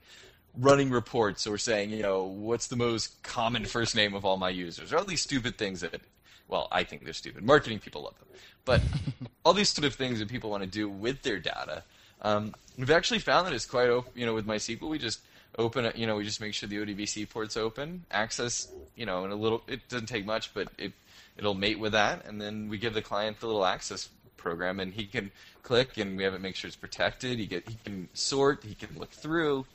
running 0.57 0.91
reports 0.91 1.47
or 1.47 1.59
saying, 1.59 1.91
you 1.91 2.03
know, 2.03 2.23
what's 2.25 2.69
the 2.69 2.77
most 2.77 3.21
common 3.25 3.65
first 3.65 3.97
name 3.97 4.15
of 4.15 4.25
all 4.25 4.37
my 4.37 4.51
users, 4.51 4.93
or 4.93 4.99
all 4.99 5.05
these 5.05 5.23
stupid 5.23 5.59
things 5.59 5.81
that, 5.81 6.01
well, 6.47 6.69
I 6.71 6.85
think 6.85 7.05
they're 7.05 7.13
stupid. 7.13 7.43
Marketing 7.43 7.81
people 7.81 8.03
love 8.03 8.19
them, 8.19 8.29
but 8.65 8.81
all 9.45 9.55
these 9.55 9.71
sort 9.71 9.87
of 9.87 9.95
things 9.95 10.21
that 10.21 10.29
people 10.29 10.51
want 10.51 10.63
to 10.63 10.69
do 10.69 10.89
with 10.89 11.23
their 11.23 11.41
data. 11.41 11.83
Um, 12.23 12.55
we've 12.77 12.91
actually 12.91 13.21
found 13.21 13.47
that 13.47 13.53
it's 13.53 13.67
quite 13.67 13.89
open. 13.89 14.13
You 14.15 14.27
know, 14.27 14.35
with 14.35 14.47
MySQL, 14.47 14.89
we 14.89 14.99
just 14.99 15.21
open 15.59 15.85
it. 15.85 15.97
You 15.97 16.07
know, 16.07 16.17
we 16.17 16.25
just 16.25 16.41
make 16.41 16.55
sure 16.55 16.69
the 16.69 16.79
ODBC 16.79 17.29
port's 17.29 17.57
open, 17.57 18.05
access. 18.11 18.69
You 18.97 19.05
know, 19.05 19.25
in 19.25 19.31
a 19.33 19.37
little. 19.37 19.63
It 19.67 19.89
doesn't 19.89 20.07
take 20.07 20.25
much, 20.25 20.55
but 20.55 20.69
it 20.79 20.93
it'll 21.37 21.55
mate 21.55 21.79
with 21.79 21.93
that, 21.93 22.25
and 22.27 22.41
then 22.41 22.69
we 22.69 22.79
give 22.79 22.95
the 22.95 23.03
client 23.03 23.41
the 23.41 23.47
little 23.47 23.65
access 23.65 24.09
program, 24.37 24.81
and 24.81 24.93
he 24.95 25.05
can 25.05 25.31
click, 25.63 25.99
and 25.99 26.17
we 26.17 26.25
have 26.25 26.35
it 26.35 26.41
make 26.41 26.57
sure 26.57 26.69
it's 26.69 26.77
protected. 26.77 27.39
He 27.39 27.47
get 27.47 27.69
he 27.69 27.77
can 27.85 28.09
sort, 28.15 28.65
he 28.65 28.75
can 28.75 28.97
look 28.99 29.11
through. 29.11 29.67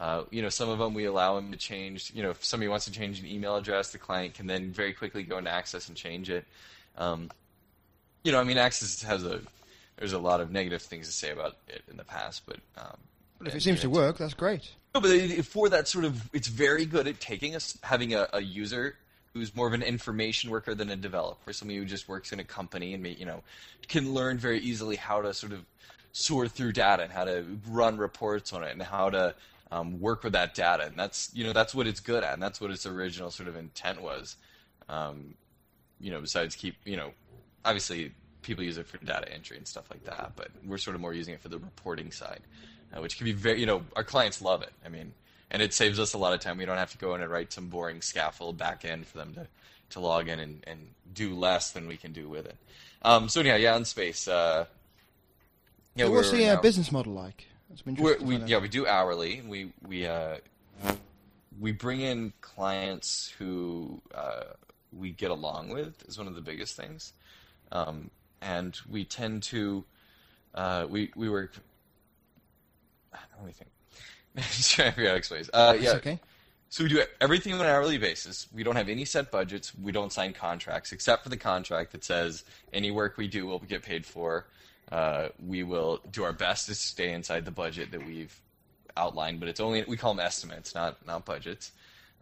Uh, 0.00 0.24
you 0.30 0.42
know, 0.42 0.48
some 0.48 0.68
of 0.68 0.78
them 0.78 0.92
we 0.92 1.04
allow 1.04 1.38
him 1.38 1.52
to 1.52 1.58
change. 1.58 2.10
You 2.14 2.22
know, 2.22 2.30
if 2.30 2.44
somebody 2.44 2.68
wants 2.68 2.86
to 2.86 2.90
change 2.90 3.20
an 3.20 3.26
email 3.26 3.56
address, 3.56 3.92
the 3.92 3.98
client 3.98 4.34
can 4.34 4.46
then 4.46 4.72
very 4.72 4.92
quickly 4.92 5.22
go 5.22 5.38
into 5.38 5.50
Access 5.50 5.88
and 5.88 5.96
change 5.96 6.30
it. 6.30 6.44
Um, 6.98 7.30
you 8.24 8.32
know, 8.32 8.40
I 8.40 8.44
mean, 8.44 8.58
Access 8.58 9.02
has 9.02 9.24
a 9.24 9.40
there's 9.96 10.12
a 10.12 10.18
lot 10.18 10.40
of 10.40 10.50
negative 10.50 10.82
things 10.82 11.06
to 11.06 11.12
say 11.12 11.30
about 11.30 11.56
it 11.68 11.82
in 11.88 11.96
the 11.96 12.04
past, 12.04 12.42
but 12.46 12.56
um, 12.76 12.96
But 13.38 13.48
if 13.48 13.54
it 13.54 13.62
seems 13.62 13.84
you 13.84 13.90
to 13.90 13.90
work, 13.90 14.18
that's 14.18 14.34
great. 14.34 14.70
No, 14.94 15.00
but 15.00 15.44
for 15.44 15.68
that 15.68 15.88
sort 15.88 16.04
of, 16.04 16.30
it's 16.32 16.48
very 16.48 16.86
good 16.86 17.08
at 17.08 17.20
taking 17.20 17.56
us 17.56 17.76
having 17.82 18.14
a, 18.14 18.28
a 18.32 18.40
user 18.40 18.96
who's 19.32 19.54
more 19.56 19.66
of 19.66 19.72
an 19.72 19.82
information 19.82 20.50
worker 20.50 20.74
than 20.74 20.90
a 20.90 20.96
developer, 20.96 21.52
somebody 21.52 21.78
who 21.78 21.84
just 21.84 22.08
works 22.08 22.32
in 22.32 22.38
a 22.38 22.44
company 22.44 22.94
and 22.94 23.04
you 23.06 23.26
know 23.26 23.42
can 23.88 24.14
learn 24.14 24.38
very 24.38 24.60
easily 24.60 24.96
how 24.96 25.20
to 25.20 25.34
sort 25.34 25.52
of 25.52 25.64
sort 26.12 26.50
through 26.52 26.72
data 26.72 27.02
and 27.02 27.12
how 27.12 27.24
to 27.24 27.44
run 27.68 27.98
reports 27.98 28.52
on 28.52 28.62
it 28.62 28.70
and 28.70 28.80
how 28.80 29.10
to 29.10 29.34
um, 29.72 30.00
work 30.00 30.22
with 30.22 30.34
that 30.34 30.54
data, 30.54 30.84
and 30.84 30.96
that's 30.96 31.30
you 31.34 31.44
know 31.44 31.52
that's 31.52 31.74
what 31.74 31.86
it's 31.86 32.00
good 32.00 32.22
at, 32.22 32.34
and 32.34 32.42
that's 32.42 32.60
what 32.60 32.70
its 32.70 32.86
original 32.86 33.30
sort 33.30 33.48
of 33.48 33.56
intent 33.56 34.00
was. 34.00 34.36
Um, 34.88 35.34
you 36.00 36.12
know, 36.12 36.20
besides 36.20 36.54
keep 36.54 36.76
you 36.84 36.96
know, 36.96 37.10
obviously 37.64 38.12
people 38.42 38.62
use 38.62 38.78
it 38.78 38.86
for 38.86 38.98
data 38.98 39.32
entry 39.32 39.56
and 39.56 39.66
stuff 39.66 39.90
like 39.90 40.04
that, 40.04 40.32
but 40.36 40.48
we're 40.64 40.78
sort 40.78 40.94
of 40.94 41.00
more 41.00 41.14
using 41.14 41.34
it 41.34 41.40
for 41.40 41.48
the 41.48 41.58
reporting 41.58 42.12
side, 42.12 42.40
uh, 42.92 43.00
which 43.00 43.16
can 43.16 43.24
be 43.24 43.32
very, 43.32 43.60
you 43.60 43.66
know, 43.66 43.82
our 43.96 44.04
clients 44.04 44.42
love 44.42 44.62
it. 44.62 44.72
I 44.84 44.88
mean, 44.88 45.12
and 45.50 45.62
it 45.62 45.72
saves 45.72 45.98
us 46.00 46.14
a 46.14 46.18
lot 46.18 46.32
of 46.32 46.40
time. 46.40 46.58
We 46.58 46.64
don't 46.64 46.78
have 46.78 46.92
to 46.92 46.98
go 46.98 47.14
in 47.14 47.20
and 47.20 47.30
write 47.30 47.52
some 47.52 47.68
boring 47.68 48.00
scaffold 48.00 48.58
back 48.58 48.84
end 48.84 49.06
for 49.06 49.18
them 49.18 49.34
to, 49.34 49.46
to 49.90 50.00
log 50.00 50.28
in 50.28 50.40
and, 50.40 50.64
and 50.66 50.80
do 51.12 51.34
less 51.34 51.70
than 51.70 51.86
we 51.86 51.96
can 51.96 52.12
do 52.12 52.28
with 52.28 52.46
it. 52.46 52.56
Um, 53.02 53.28
so 53.28 53.40
anyhow, 53.40 53.56
yeah, 53.56 53.74
on 53.74 53.84
space. 53.84 54.26
Uh, 54.26 54.66
yeah, 55.94 56.06
so 56.06 56.10
what's 56.12 56.30
the 56.30 56.48
uh, 56.48 56.60
business 56.60 56.90
model 56.90 57.12
like? 57.12 57.46
We 58.20 58.36
yeah 58.38 58.58
we 58.58 58.68
do 58.68 58.86
hourly. 58.86 59.42
We 59.46 59.72
we 59.86 60.06
uh, 60.06 60.36
we 61.60 61.72
bring 61.72 62.00
in 62.00 62.32
clients 62.40 63.32
who 63.38 64.00
uh, 64.14 64.44
we 64.92 65.10
get 65.10 65.30
along 65.30 65.70
with 65.70 66.02
is 66.08 66.18
one 66.18 66.26
of 66.26 66.34
the 66.34 66.40
biggest 66.40 66.76
things, 66.76 67.12
um, 67.72 68.10
and 68.40 68.78
we 68.88 69.04
tend 69.04 69.42
to 69.44 69.84
uh, 70.54 70.86
we 70.88 71.10
we 71.16 71.28
work. 71.28 71.54
Let 73.36 73.46
me 73.46 73.52
think. 73.52 73.70
Just 74.36 74.72
trying 74.72 74.90
to 74.90 74.94
figure 74.94 75.08
out 75.08 75.10
how 75.10 75.14
to 75.14 75.18
explain 75.18 75.40
this. 75.40 75.50
Uh, 75.52 75.76
yeah, 75.80 75.90
okay. 75.92 76.18
so 76.68 76.84
we 76.84 76.90
do 76.90 77.02
everything 77.20 77.52
on 77.54 77.60
an 77.60 77.66
hourly 77.66 77.98
basis. 77.98 78.48
We 78.52 78.64
don't 78.64 78.76
have 78.76 78.88
any 78.88 79.04
set 79.04 79.30
budgets. 79.30 79.72
We 79.76 79.92
don't 79.92 80.12
sign 80.12 80.32
contracts 80.32 80.92
except 80.92 81.22
for 81.22 81.28
the 81.28 81.36
contract 81.36 81.92
that 81.92 82.04
says 82.04 82.44
any 82.72 82.90
work 82.90 83.16
we 83.16 83.28
do 83.28 83.46
will 83.46 83.60
get 83.60 83.82
paid 83.82 84.04
for. 84.04 84.46
Uh, 84.90 85.28
we 85.44 85.62
will 85.62 86.00
do 86.10 86.24
our 86.24 86.32
best 86.32 86.66
to 86.66 86.74
stay 86.74 87.12
inside 87.12 87.44
the 87.44 87.50
budget 87.50 87.90
that 87.92 88.04
we've 88.04 88.40
outlined, 88.96 89.40
but 89.40 89.48
it's 89.48 89.60
only 89.60 89.84
we 89.86 89.96
call 89.96 90.14
them 90.14 90.24
estimates, 90.24 90.74
not 90.74 91.04
not 91.06 91.24
budgets. 91.24 91.72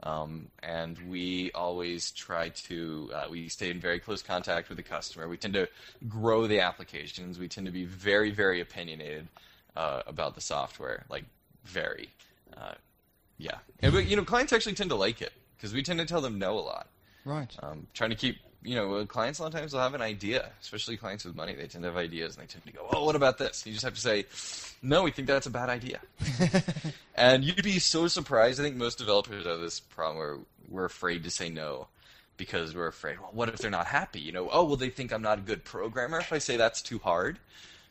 Um, 0.04 0.48
and 0.64 0.98
we 1.08 1.52
always 1.52 2.10
try 2.10 2.48
to 2.48 3.10
uh, 3.14 3.24
we 3.30 3.48
stay 3.48 3.70
in 3.70 3.80
very 3.80 4.00
close 4.00 4.22
contact 4.22 4.68
with 4.68 4.76
the 4.76 4.82
customer. 4.82 5.28
We 5.28 5.36
tend 5.36 5.54
to 5.54 5.68
grow 6.08 6.46
the 6.46 6.60
applications. 6.60 7.38
We 7.38 7.48
tend 7.48 7.66
to 7.66 7.72
be 7.72 7.84
very 7.84 8.30
very 8.30 8.60
opinionated 8.60 9.28
uh, 9.76 10.02
about 10.06 10.34
the 10.34 10.40
software, 10.40 11.04
like 11.08 11.24
very. 11.64 12.10
Uh, 12.56 12.74
yeah, 13.38 13.58
and, 13.80 13.92
but 13.92 14.06
you 14.06 14.16
know, 14.16 14.24
clients 14.24 14.52
actually 14.52 14.74
tend 14.74 14.90
to 14.90 14.96
like 14.96 15.22
it 15.22 15.32
because 15.56 15.72
we 15.72 15.82
tend 15.82 15.98
to 16.00 16.06
tell 16.06 16.20
them 16.20 16.38
no 16.38 16.58
a 16.58 16.60
lot. 16.60 16.88
Right. 17.24 17.54
Um, 17.62 17.86
trying 17.94 18.10
to 18.10 18.16
keep, 18.16 18.38
you 18.62 18.74
know, 18.74 18.94
uh, 18.96 19.06
clients 19.06 19.38
a 19.38 19.42
lot 19.42 19.54
of 19.54 19.60
times 19.60 19.72
will 19.72 19.80
have 19.80 19.94
an 19.94 20.02
idea, 20.02 20.50
especially 20.60 20.96
clients 20.96 21.24
with 21.24 21.34
money. 21.34 21.54
They 21.54 21.66
tend 21.66 21.84
to 21.84 21.90
have 21.90 21.96
ideas, 21.96 22.36
and 22.36 22.44
they 22.44 22.52
tend 22.52 22.64
to 22.66 22.72
go, 22.72 22.86
"Oh, 22.92 23.04
what 23.04 23.16
about 23.16 23.38
this?" 23.38 23.64
You 23.66 23.72
just 23.72 23.84
have 23.84 23.94
to 23.94 24.00
say, 24.00 24.26
"No, 24.82 25.02
we 25.02 25.10
think 25.10 25.28
that's 25.28 25.46
a 25.46 25.50
bad 25.50 25.68
idea." 25.68 26.00
and 27.14 27.44
you'd 27.44 27.62
be 27.62 27.78
so 27.78 28.08
surprised. 28.08 28.60
I 28.60 28.64
think 28.64 28.76
most 28.76 28.98
developers 28.98 29.46
have 29.46 29.60
this 29.60 29.80
problem 29.80 30.18
where 30.18 30.38
we're 30.68 30.84
afraid 30.84 31.24
to 31.24 31.30
say 31.30 31.48
no 31.48 31.88
because 32.36 32.74
we're 32.74 32.88
afraid. 32.88 33.20
Well, 33.20 33.30
what 33.32 33.48
if 33.48 33.58
they're 33.58 33.70
not 33.70 33.86
happy? 33.86 34.20
You 34.20 34.32
know, 34.32 34.48
oh, 34.50 34.64
well, 34.64 34.76
they 34.76 34.90
think 34.90 35.12
I'm 35.12 35.22
not 35.22 35.38
a 35.38 35.42
good 35.42 35.64
programmer 35.64 36.18
if 36.18 36.32
I 36.32 36.38
say 36.38 36.56
that's 36.56 36.82
too 36.82 36.98
hard. 36.98 37.38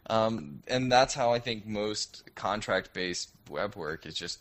Um, 0.07 0.63
and 0.67 0.91
that's 0.91 1.13
how 1.13 1.31
I 1.31 1.39
think 1.39 1.65
most 1.65 2.23
contract-based 2.35 3.29
web 3.49 3.75
work 3.75 4.05
is 4.05 4.15
just 4.15 4.39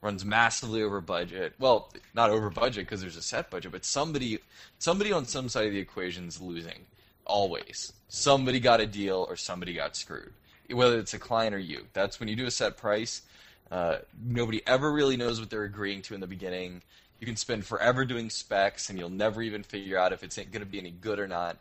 runs 0.00 0.24
massively 0.24 0.82
over 0.82 1.00
budget. 1.00 1.54
Well, 1.58 1.92
not 2.14 2.30
over 2.30 2.50
budget 2.50 2.86
because 2.86 3.00
there's 3.00 3.16
a 3.16 3.22
set 3.22 3.50
budget, 3.50 3.72
but 3.72 3.84
somebody 3.84 4.38
somebody 4.78 5.12
on 5.12 5.26
some 5.26 5.48
side 5.48 5.66
of 5.66 5.72
the 5.72 5.78
equation 5.78 6.26
is 6.26 6.40
losing 6.40 6.86
always. 7.24 7.92
Somebody 8.08 8.60
got 8.60 8.80
a 8.80 8.86
deal 8.86 9.26
or 9.28 9.36
somebody 9.36 9.74
got 9.74 9.96
screwed. 9.96 10.32
Whether 10.70 10.98
it's 10.98 11.14
a 11.14 11.18
client 11.18 11.54
or 11.54 11.58
you. 11.58 11.86
That's 11.92 12.18
when 12.18 12.28
you 12.28 12.36
do 12.36 12.46
a 12.46 12.50
set 12.50 12.76
price. 12.76 13.22
Uh, 13.70 13.98
nobody 14.22 14.60
ever 14.66 14.92
really 14.92 15.16
knows 15.16 15.40
what 15.40 15.50
they're 15.50 15.64
agreeing 15.64 16.02
to 16.02 16.14
in 16.14 16.20
the 16.20 16.26
beginning. 16.26 16.82
You 17.20 17.26
can 17.26 17.36
spend 17.36 17.64
forever 17.64 18.04
doing 18.04 18.30
specs, 18.30 18.90
and 18.90 18.98
you'll 18.98 19.08
never 19.08 19.42
even 19.42 19.62
figure 19.62 19.96
out 19.96 20.12
if 20.12 20.22
it's 20.22 20.36
going 20.36 20.60
to 20.60 20.66
be 20.66 20.78
any 20.78 20.90
good 20.90 21.18
or 21.18 21.28
not. 21.28 21.56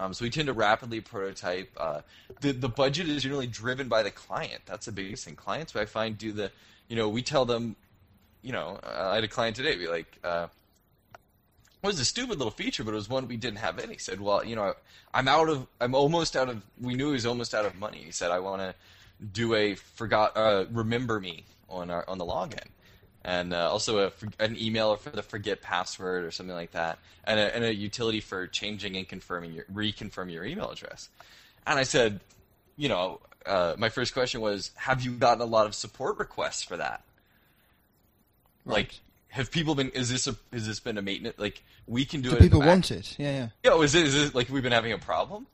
Um, 0.00 0.14
so 0.14 0.24
we 0.24 0.30
tend 0.30 0.46
to 0.46 0.54
rapidly 0.54 1.02
prototype. 1.02 1.70
Uh, 1.76 2.00
the 2.40 2.52
the 2.52 2.70
budget 2.70 3.06
is 3.06 3.22
generally 3.22 3.46
driven 3.46 3.86
by 3.86 4.02
the 4.02 4.10
client. 4.10 4.62
That's 4.64 4.86
the 4.86 4.92
biggest 4.92 5.26
thing. 5.26 5.36
Clients, 5.36 5.76
I 5.76 5.84
find, 5.84 6.16
do 6.16 6.32
the 6.32 6.50
you 6.88 6.96
know 6.96 7.08
we 7.08 7.20
tell 7.20 7.44
them, 7.44 7.76
you 8.40 8.52
know, 8.52 8.80
I 8.82 9.16
had 9.16 9.24
a 9.24 9.28
client 9.28 9.56
today 9.56 9.76
be 9.76 9.88
like, 9.88 10.18
uh, 10.24 10.46
it 11.82 11.86
was 11.86 12.00
a 12.00 12.06
stupid 12.06 12.38
little 12.38 12.50
feature, 12.50 12.82
but 12.82 12.92
it 12.92 12.94
was 12.94 13.10
one 13.10 13.28
we 13.28 13.36
didn't 13.36 13.58
have 13.58 13.78
in. 13.78 13.90
He 13.90 13.98
said, 13.98 14.22
well, 14.22 14.42
you 14.42 14.56
know, 14.56 14.74
I'm 15.12 15.28
out 15.28 15.50
of, 15.50 15.66
I'm 15.82 15.94
almost 15.94 16.34
out 16.34 16.48
of. 16.48 16.62
We 16.80 16.94
knew 16.94 17.08
he 17.08 17.12
was 17.12 17.26
almost 17.26 17.54
out 17.54 17.66
of 17.66 17.78
money. 17.78 17.98
He 17.98 18.10
said, 18.10 18.30
I 18.30 18.38
want 18.38 18.62
to 18.62 18.74
do 19.34 19.54
a 19.54 19.74
forgot, 19.74 20.34
uh, 20.34 20.64
remember 20.72 21.20
me 21.20 21.44
on 21.68 21.90
our 21.90 22.08
on 22.08 22.16
the 22.16 22.24
login 22.24 22.68
and 23.24 23.52
uh, 23.52 23.70
also 23.70 24.06
a, 24.06 24.12
an 24.42 24.56
email 24.58 24.96
for 24.96 25.10
the 25.10 25.22
forget 25.22 25.60
password 25.60 26.24
or 26.24 26.30
something 26.30 26.54
like 26.54 26.72
that, 26.72 26.98
and 27.24 27.38
a, 27.38 27.54
and 27.54 27.64
a 27.64 27.74
utility 27.74 28.20
for 28.20 28.46
changing 28.46 28.96
and 28.96 29.08
confirming 29.08 29.52
your 29.52 29.64
reconfirming 29.72 30.32
your 30.32 30.44
email 30.44 30.70
address. 30.70 31.08
And 31.66 31.78
I 31.78 31.82
said, 31.82 32.20
you 32.76 32.88
know, 32.88 33.20
uh, 33.46 33.74
my 33.78 33.88
first 33.88 34.14
question 34.14 34.40
was, 34.40 34.70
have 34.76 35.02
you 35.02 35.12
gotten 35.12 35.42
a 35.42 35.46
lot 35.46 35.66
of 35.66 35.74
support 35.74 36.18
requests 36.18 36.62
for 36.62 36.76
that? 36.76 37.02
Right. 38.64 38.76
Like, 38.76 39.00
have 39.28 39.50
people 39.50 39.74
been? 39.74 39.90
Is 39.90 40.10
this 40.10 40.26
a? 40.26 40.36
Has 40.52 40.66
this 40.66 40.80
been 40.80 40.98
a 40.98 41.02
maintenance? 41.02 41.38
Like, 41.38 41.62
we 41.86 42.04
can 42.04 42.20
do 42.20 42.30
Do 42.30 42.36
it. 42.36 42.40
people 42.40 42.60
want 42.60 42.90
it? 42.90 43.16
Yeah, 43.18 43.30
yeah. 43.64 43.70
Yo, 43.70 43.82
is 43.82 43.94
it, 43.94 44.06
is 44.06 44.14
it 44.14 44.34
like 44.34 44.48
we've 44.48 44.62
been 44.62 44.72
having 44.72 44.92
a 44.92 44.98
problem? 44.98 45.46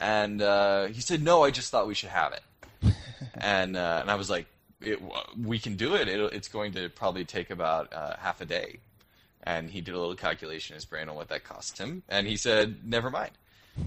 And 0.00 0.42
uh, 0.42 0.86
he 0.86 1.00
said, 1.00 1.22
"No, 1.22 1.42
I 1.44 1.50
just 1.50 1.70
thought 1.70 1.86
we 1.86 1.94
should 1.94 2.10
have 2.10 2.32
it." 2.34 2.42
and 3.34 3.76
uh, 3.76 3.98
and 4.02 4.10
I 4.10 4.16
was 4.16 4.28
like, 4.28 4.46
it, 4.86 5.00
"We 5.38 5.58
can 5.58 5.76
do 5.76 5.94
it. 5.94 6.08
It'll, 6.08 6.28
it's 6.28 6.48
going 6.48 6.72
to 6.72 6.88
probably 6.88 7.24
take 7.24 7.50
about 7.50 7.92
uh, 7.92 8.16
half 8.18 8.40
a 8.40 8.44
day." 8.44 8.78
And 9.44 9.70
he 9.70 9.80
did 9.80 9.94
a 9.94 9.98
little 9.98 10.14
calculation 10.14 10.74
in 10.74 10.76
his 10.76 10.84
brain 10.84 11.08
on 11.08 11.16
what 11.16 11.28
that 11.28 11.44
cost 11.44 11.78
him, 11.78 12.02
and 12.08 12.26
he 12.26 12.36
said, 12.36 12.76
"Never 12.84 13.10
mind." 13.10 13.32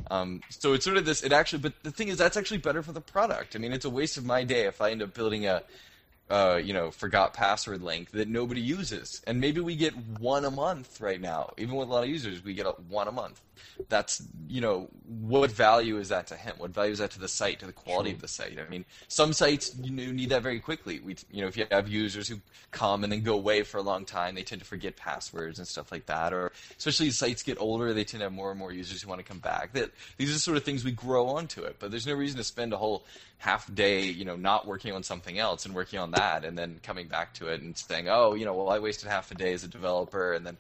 Um, 0.10 0.42
so 0.50 0.74
it's 0.74 0.84
sort 0.84 0.98
of 0.98 1.06
this. 1.06 1.24
It 1.24 1.32
actually, 1.32 1.60
but 1.60 1.74
the 1.84 1.92
thing 1.92 2.08
is, 2.08 2.18
that's 2.18 2.38
actually 2.38 2.58
better 2.58 2.82
for 2.82 2.92
the 2.92 3.02
product. 3.02 3.56
I 3.56 3.60
mean, 3.60 3.72
it's 3.72 3.86
a 3.86 3.90
waste 3.90 4.18
of 4.18 4.26
my 4.26 4.44
day 4.44 4.66
if 4.66 4.82
I 4.82 4.92
end 4.92 5.02
up 5.02 5.14
building 5.14 5.46
a, 5.46 5.64
uh, 6.30 6.60
you 6.64 6.74
know, 6.74 6.92
forgot 6.92 7.34
password 7.34 7.82
link 7.84 8.12
that 8.12 8.28
nobody 8.28 8.62
uses, 8.62 9.22
and 9.28 9.40
maybe 9.40 9.62
we 9.62 9.76
get 9.76 9.94
one 10.20 10.46
a 10.46 10.52
month 10.52 11.00
right 11.02 11.22
now. 11.22 11.54
Even 11.58 11.76
with 11.76 11.88
a 11.88 11.92
lot 11.92 12.04
of 12.04 12.10
users, 12.10 12.44
we 12.44 12.54
get 12.54 12.66
a, 12.66 12.72
one 12.90 13.08
a 13.08 13.12
month. 13.12 13.42
That's 13.90 14.24
you 14.48 14.62
know, 14.62 14.90
what 15.08 15.52
value 15.52 15.98
is 15.98 16.10
that 16.10 16.28
to 16.28 16.36
him? 16.36 16.56
What 16.58 16.72
value 16.72 16.92
is 16.92 17.00
that 17.00 17.12
to 17.12 17.20
the 17.20 17.28
site, 17.28 17.60
to 17.60 17.66
the 17.66 17.74
quality 17.74 18.10
Sure. 18.10 18.16
of 18.16 18.22
the 18.22 18.28
site? 18.28 18.60
I 18.60 18.70
mean, 18.70 18.86
some 19.08 19.34
sites 19.34 19.76
you 19.82 19.92
need 19.92 20.30
that 20.30 20.44
very 20.44 20.60
quickly. 20.60 21.00
We, 21.00 21.16
you 21.32 21.42
know, 21.42 21.48
if 21.48 21.58
you 21.58 21.66
have 21.72 21.88
users 21.88 22.28
who 22.28 22.40
come 22.72 23.04
and 23.04 23.12
then 23.12 23.22
go 23.22 23.34
away 23.36 23.64
for 23.64 23.78
a 23.78 23.82
long 23.82 24.06
time, 24.06 24.36
they 24.36 24.44
tend 24.44 24.62
to 24.62 24.68
forget 24.68 24.96
passwords 24.96 25.60
and 25.60 25.68
stuff 25.68 25.92
like 25.92 26.06
that. 26.08 26.34
Or 26.34 26.52
especially 26.78 27.08
as 27.08 27.18
sites 27.18 27.44
get 27.44 27.60
older, 27.60 27.94
they 27.94 28.04
tend 28.04 28.22
to 28.22 28.26
have 28.26 28.34
more 28.34 28.50
and 28.52 28.60
more 28.60 28.72
users 28.72 29.02
who 29.02 29.10
want 29.10 29.20
to 29.20 29.26
come 29.26 29.40
back. 29.40 29.74
That 29.74 29.92
these 30.18 30.36
are 30.36 30.40
sort 30.40 30.58
of 30.58 30.64
things 30.64 30.84
we 30.84 30.92
grow 30.92 31.28
onto 31.28 31.64
it. 31.64 31.78
But 31.80 31.92
there's 31.92 32.08
no 32.08 32.14
reason 32.14 32.38
to 32.38 32.44
spend 32.44 32.74
a 32.74 32.78
whole 32.78 33.06
half 33.38 33.74
day, 33.74 34.06
you 34.06 34.26
know, 34.26 34.36
not 34.36 34.66
working 34.66 34.94
on 34.94 35.04
something 35.04 35.38
else 35.38 35.66
and 35.66 35.76
working 35.76 36.00
on 36.00 36.12
that, 36.12 36.46
and 36.46 36.58
then 36.58 36.80
coming 36.84 37.08
back 37.08 37.34
to 37.36 37.48
it 37.48 37.62
and 37.62 37.78
saying, 37.78 38.08
oh, 38.10 38.34
you 38.34 38.46
know, 38.46 38.54
well, 38.54 38.70
I 38.70 38.80
wasted 38.80 39.10
half 39.10 39.32
a 39.32 39.36
day 39.36 39.54
as 39.54 39.64
a 39.64 39.68
developer, 39.68 40.34
and 40.34 40.46
then 40.46 40.58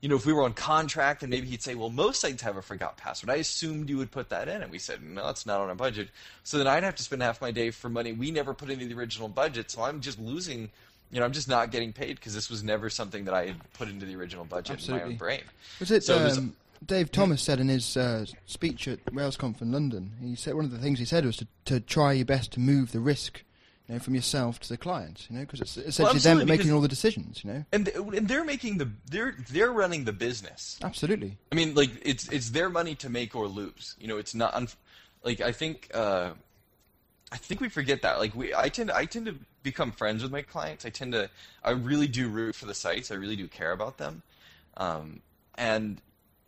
you 0.00 0.08
know, 0.08 0.14
if 0.16 0.24
we 0.26 0.32
were 0.32 0.42
on 0.44 0.52
contract, 0.52 1.22
then 1.22 1.30
maybe 1.30 1.48
he'd 1.48 1.62
say, 1.62 1.74
well, 1.74 1.90
most 1.90 2.20
sites 2.20 2.42
have 2.42 2.56
a 2.56 2.62
forgot 2.62 2.96
password. 2.96 3.30
I 3.30 3.36
assumed 3.36 3.88
you 3.90 3.96
would 3.98 4.10
put 4.12 4.28
that 4.28 4.48
in. 4.48 4.62
And 4.62 4.70
we 4.70 4.78
said, 4.78 5.02
no, 5.02 5.28
it's 5.28 5.44
not 5.44 5.60
on 5.60 5.68
our 5.68 5.74
budget. 5.74 6.08
So 6.44 6.56
then 6.58 6.66
I'd 6.68 6.84
have 6.84 6.94
to 6.96 7.02
spend 7.02 7.22
half 7.22 7.40
my 7.40 7.50
day 7.50 7.70
for 7.70 7.88
money 7.88 8.12
we 8.12 8.30
never 8.30 8.54
put 8.54 8.70
into 8.70 8.86
the 8.86 8.94
original 8.94 9.28
budget. 9.28 9.70
So 9.72 9.82
I'm 9.82 10.00
just 10.00 10.20
losing, 10.20 10.70
you 11.10 11.18
know, 11.18 11.24
I'm 11.24 11.32
just 11.32 11.48
not 11.48 11.72
getting 11.72 11.92
paid 11.92 12.14
because 12.16 12.32
this 12.34 12.48
was 12.48 12.62
never 12.62 12.88
something 12.90 13.24
that 13.24 13.34
I 13.34 13.46
had 13.46 13.72
put 13.72 13.88
into 13.88 14.06
the 14.06 14.14
original 14.14 14.44
budget 14.44 14.86
in 14.88 14.94
my 14.94 15.02
own 15.02 15.16
brain. 15.16 15.42
Was 15.80 15.90
it, 15.90 16.04
So 16.04 16.18
it 16.20 16.24
was- 16.24 16.38
um, 16.38 16.54
Dave 16.86 17.10
Thomas 17.10 17.42
said 17.42 17.58
in 17.58 17.66
his 17.66 17.96
uh, 17.96 18.24
speech 18.46 18.86
at 18.86 19.04
RailsConf 19.06 19.60
in 19.60 19.72
London? 19.72 20.12
He 20.22 20.36
said 20.36 20.54
one 20.54 20.64
of 20.64 20.70
the 20.70 20.78
things 20.78 21.00
he 21.00 21.04
said 21.04 21.24
was 21.26 21.36
to, 21.38 21.46
to 21.64 21.80
try 21.80 22.12
your 22.12 22.24
best 22.24 22.52
to 22.52 22.60
move 22.60 22.92
the 22.92 23.00
risk, 23.00 23.42
you 23.88 23.94
know, 23.94 24.00
from 24.00 24.14
yourself 24.14 24.60
to 24.60 24.68
the 24.68 24.76
client, 24.76 25.26
you 25.30 25.36
know, 25.36 25.44
because 25.44 25.60
it's 25.60 25.76
essentially 25.76 26.18
them 26.18 26.46
making 26.46 26.70
all 26.72 26.80
the 26.80 26.88
decisions, 26.88 27.42
you 27.42 27.52
know. 27.52 27.64
And, 27.72 27.88
and 27.88 28.28
they're 28.28 28.44
making 28.44 28.78
the, 28.78 28.90
they're, 29.10 29.34
they're 29.50 29.72
running 29.72 30.04
the 30.04 30.12
business. 30.12 30.78
Absolutely. 30.82 31.38
I 31.50 31.54
mean, 31.54 31.74
like 31.74 31.90
it's 32.02 32.28
it's 32.28 32.50
their 32.50 32.68
money 32.68 32.94
to 32.96 33.08
make 33.08 33.34
or 33.34 33.46
lose. 33.46 33.96
You 33.98 34.08
know, 34.08 34.18
it's 34.18 34.34
not 34.34 34.74
like 35.24 35.40
I 35.40 35.52
think 35.52 35.90
uh, 35.94 36.30
I 37.32 37.36
think 37.36 37.60
we 37.60 37.68
forget 37.68 38.02
that. 38.02 38.18
Like 38.18 38.34
we, 38.34 38.54
I 38.54 38.68
tend 38.68 38.90
I 38.90 39.06
tend 39.06 39.26
to 39.26 39.36
become 39.62 39.92
friends 39.92 40.22
with 40.22 40.32
my 40.32 40.42
clients. 40.42 40.84
I 40.84 40.90
tend 40.90 41.12
to 41.12 41.30
I 41.64 41.70
really 41.70 42.08
do 42.08 42.28
root 42.28 42.54
for 42.54 42.66
the 42.66 42.74
sites. 42.74 43.10
I 43.10 43.14
really 43.14 43.36
do 43.36 43.48
care 43.48 43.72
about 43.72 43.96
them. 43.96 44.22
Um, 44.76 45.20
and 45.56 46.00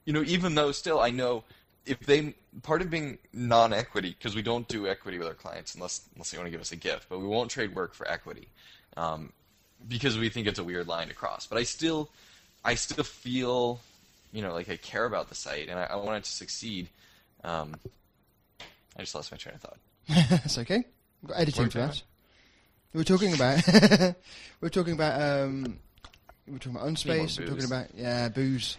you 0.04 0.12
know, 0.12 0.22
even 0.26 0.54
though 0.54 0.72
still 0.72 1.00
I 1.00 1.10
know 1.10 1.44
if 1.86 2.00
they 2.00 2.34
part 2.62 2.82
of 2.82 2.90
being 2.90 3.18
non-equity 3.32 4.16
because 4.18 4.34
we 4.34 4.42
don't 4.42 4.66
do 4.68 4.86
equity 4.86 5.18
with 5.18 5.28
our 5.28 5.34
clients 5.34 5.74
unless 5.74 6.02
unless 6.14 6.30
they 6.30 6.38
want 6.38 6.46
to 6.46 6.50
give 6.50 6.60
us 6.60 6.72
a 6.72 6.76
gift, 6.76 7.06
but 7.08 7.20
we 7.20 7.26
won't 7.26 7.50
trade 7.50 7.74
work 7.74 7.94
for 7.94 8.08
equity. 8.08 8.48
Um, 8.96 9.32
because 9.86 10.18
we 10.18 10.28
think 10.28 10.46
it's 10.46 10.58
a 10.58 10.64
weird 10.64 10.88
line 10.88 11.08
to 11.08 11.14
cross. 11.14 11.46
But 11.46 11.58
I 11.58 11.62
still, 11.62 12.10
I 12.64 12.74
still 12.74 13.04
feel, 13.04 13.80
you 14.32 14.42
know, 14.42 14.52
like 14.52 14.68
I 14.68 14.76
care 14.76 15.04
about 15.04 15.28
the 15.28 15.34
site 15.34 15.68
and 15.68 15.78
I, 15.78 15.84
I 15.84 15.96
want 15.96 16.18
it 16.18 16.24
to 16.24 16.30
succeed. 16.30 16.88
Um, 17.44 17.76
I 18.96 19.00
just 19.00 19.14
lost 19.14 19.32
my 19.32 19.38
train 19.38 19.54
of 19.54 19.60
thought. 19.62 19.78
That's 20.30 20.58
okay. 20.58 20.84
We've 21.22 21.30
got 21.30 21.40
editing 21.40 21.64
out. 21.64 21.72
that. 21.72 22.02
We 22.92 22.98
We're 22.98 23.04
talking 23.04 23.34
about 23.34 23.66
we 23.66 24.14
we're 24.60 24.68
talking 24.68 24.94
about 24.94 25.20
um, 25.20 25.78
we 26.46 26.52
we're 26.52 26.58
talking 26.58 26.76
about 26.76 26.88
unspace. 26.88 27.38
We're 27.38 27.46
talking 27.46 27.64
about 27.64 27.86
yeah 27.94 28.28
booze. 28.28 28.76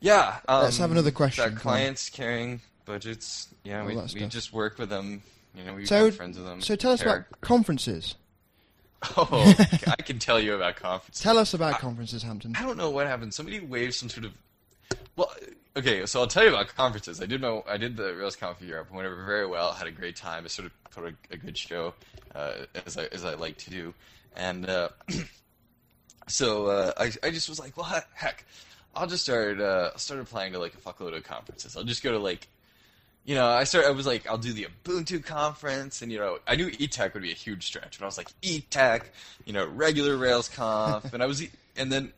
Yeah. 0.00 0.36
Um, 0.46 0.64
Let's 0.64 0.78
have 0.78 0.92
another 0.92 1.10
question. 1.10 1.54
That 1.54 1.60
clients 1.60 2.10
carrying 2.10 2.60
budgets. 2.86 3.48
Yeah, 3.64 3.80
All 3.82 3.86
we, 3.86 3.94
that 3.96 4.02
we 4.14 4.20
stuff. 4.20 4.30
just 4.30 4.52
work 4.52 4.78
with 4.78 4.88
them. 4.88 5.22
You 5.54 5.64
know, 5.64 5.74
we 5.74 5.84
So- 5.86 6.10
friends 6.10 6.38
with 6.38 6.46
them. 6.46 6.60
So 6.62 6.74
tell 6.76 6.92
us 6.92 7.02
care. 7.02 7.16
about 7.28 7.40
conferences. 7.42 8.14
Oh, 9.16 9.54
I 9.86 9.96
can 10.02 10.18
tell 10.18 10.40
you 10.40 10.54
about 10.54 10.76
conferences. 10.76 11.22
Tell 11.22 11.38
us 11.38 11.52
about 11.52 11.78
conferences, 11.80 12.22
Hampton. 12.22 12.54
I 12.58 12.62
don't 12.62 12.78
know 12.78 12.90
what 12.90 13.06
happened. 13.06 13.34
Somebody 13.34 13.60
waved 13.60 13.94
some 13.94 14.08
sort 14.08 14.24
of. 14.24 14.32
Well, 15.16 15.30
okay, 15.76 16.06
so 16.06 16.20
I'll 16.20 16.26
tell 16.26 16.42
you 16.42 16.48
about 16.48 16.68
conferences. 16.74 17.20
I 17.20 17.26
did 17.26 17.40
my 17.42 17.62
I 17.68 17.76
did 17.76 17.96
the 17.96 18.04
RailsConf 18.12 18.60
Europe. 18.66 18.90
Went 18.90 19.06
over 19.06 19.22
very 19.24 19.46
well. 19.46 19.72
Had 19.72 19.86
a 19.86 19.90
great 19.92 20.16
time. 20.16 20.44
I 20.44 20.48
sort 20.48 20.66
of 20.66 20.90
put 20.90 21.04
a, 21.04 21.14
a 21.34 21.36
good 21.36 21.56
show, 21.58 21.92
uh, 22.34 22.52
as 22.86 22.96
I 22.96 23.04
as 23.12 23.24
I 23.24 23.34
like 23.34 23.58
to 23.58 23.70
do, 23.70 23.94
and 24.34 24.68
uh, 24.68 24.88
so 26.28 26.66
uh, 26.66 26.92
I 26.96 27.12
I 27.22 27.30
just 27.30 27.48
was 27.48 27.58
like, 27.60 27.76
well, 27.76 27.86
he- 27.86 28.00
heck, 28.14 28.44
I'll 28.94 29.06
just 29.06 29.24
start 29.24 29.60
uh, 29.60 29.90
I 29.94 29.98
started 29.98 30.22
applying 30.22 30.52
to 30.54 30.58
like 30.58 30.74
a 30.74 30.78
fuckload 30.78 31.14
of 31.16 31.22
conferences. 31.24 31.76
I'll 31.76 31.84
just 31.84 32.02
go 32.02 32.12
to 32.12 32.18
like. 32.18 32.48
You 33.26 33.34
know, 33.34 33.46
I 33.46 33.64
started. 33.64 33.88
I 33.88 33.90
was 33.90 34.06
like, 34.06 34.26
I'll 34.28 34.38
do 34.38 34.52
the 34.52 34.68
Ubuntu 34.84 35.22
conference, 35.24 36.00
and 36.00 36.10
you 36.10 36.18
know, 36.18 36.38
I 36.46 36.56
knew 36.56 36.70
eTech 36.70 37.12
would 37.12 37.22
be 37.22 37.32
a 37.32 37.34
huge 37.34 37.66
stretch, 37.66 37.98
but 37.98 38.04
I 38.04 38.06
was 38.06 38.16
like, 38.16 38.28
eTech, 38.40 39.02
you 39.44 39.52
know, 39.52 39.66
regular 39.66 40.16
Rails 40.16 40.48
conf, 40.48 41.12
and 41.12 41.20
I 41.20 41.26
was, 41.26 41.42
and 41.76 41.90
then 41.90 42.12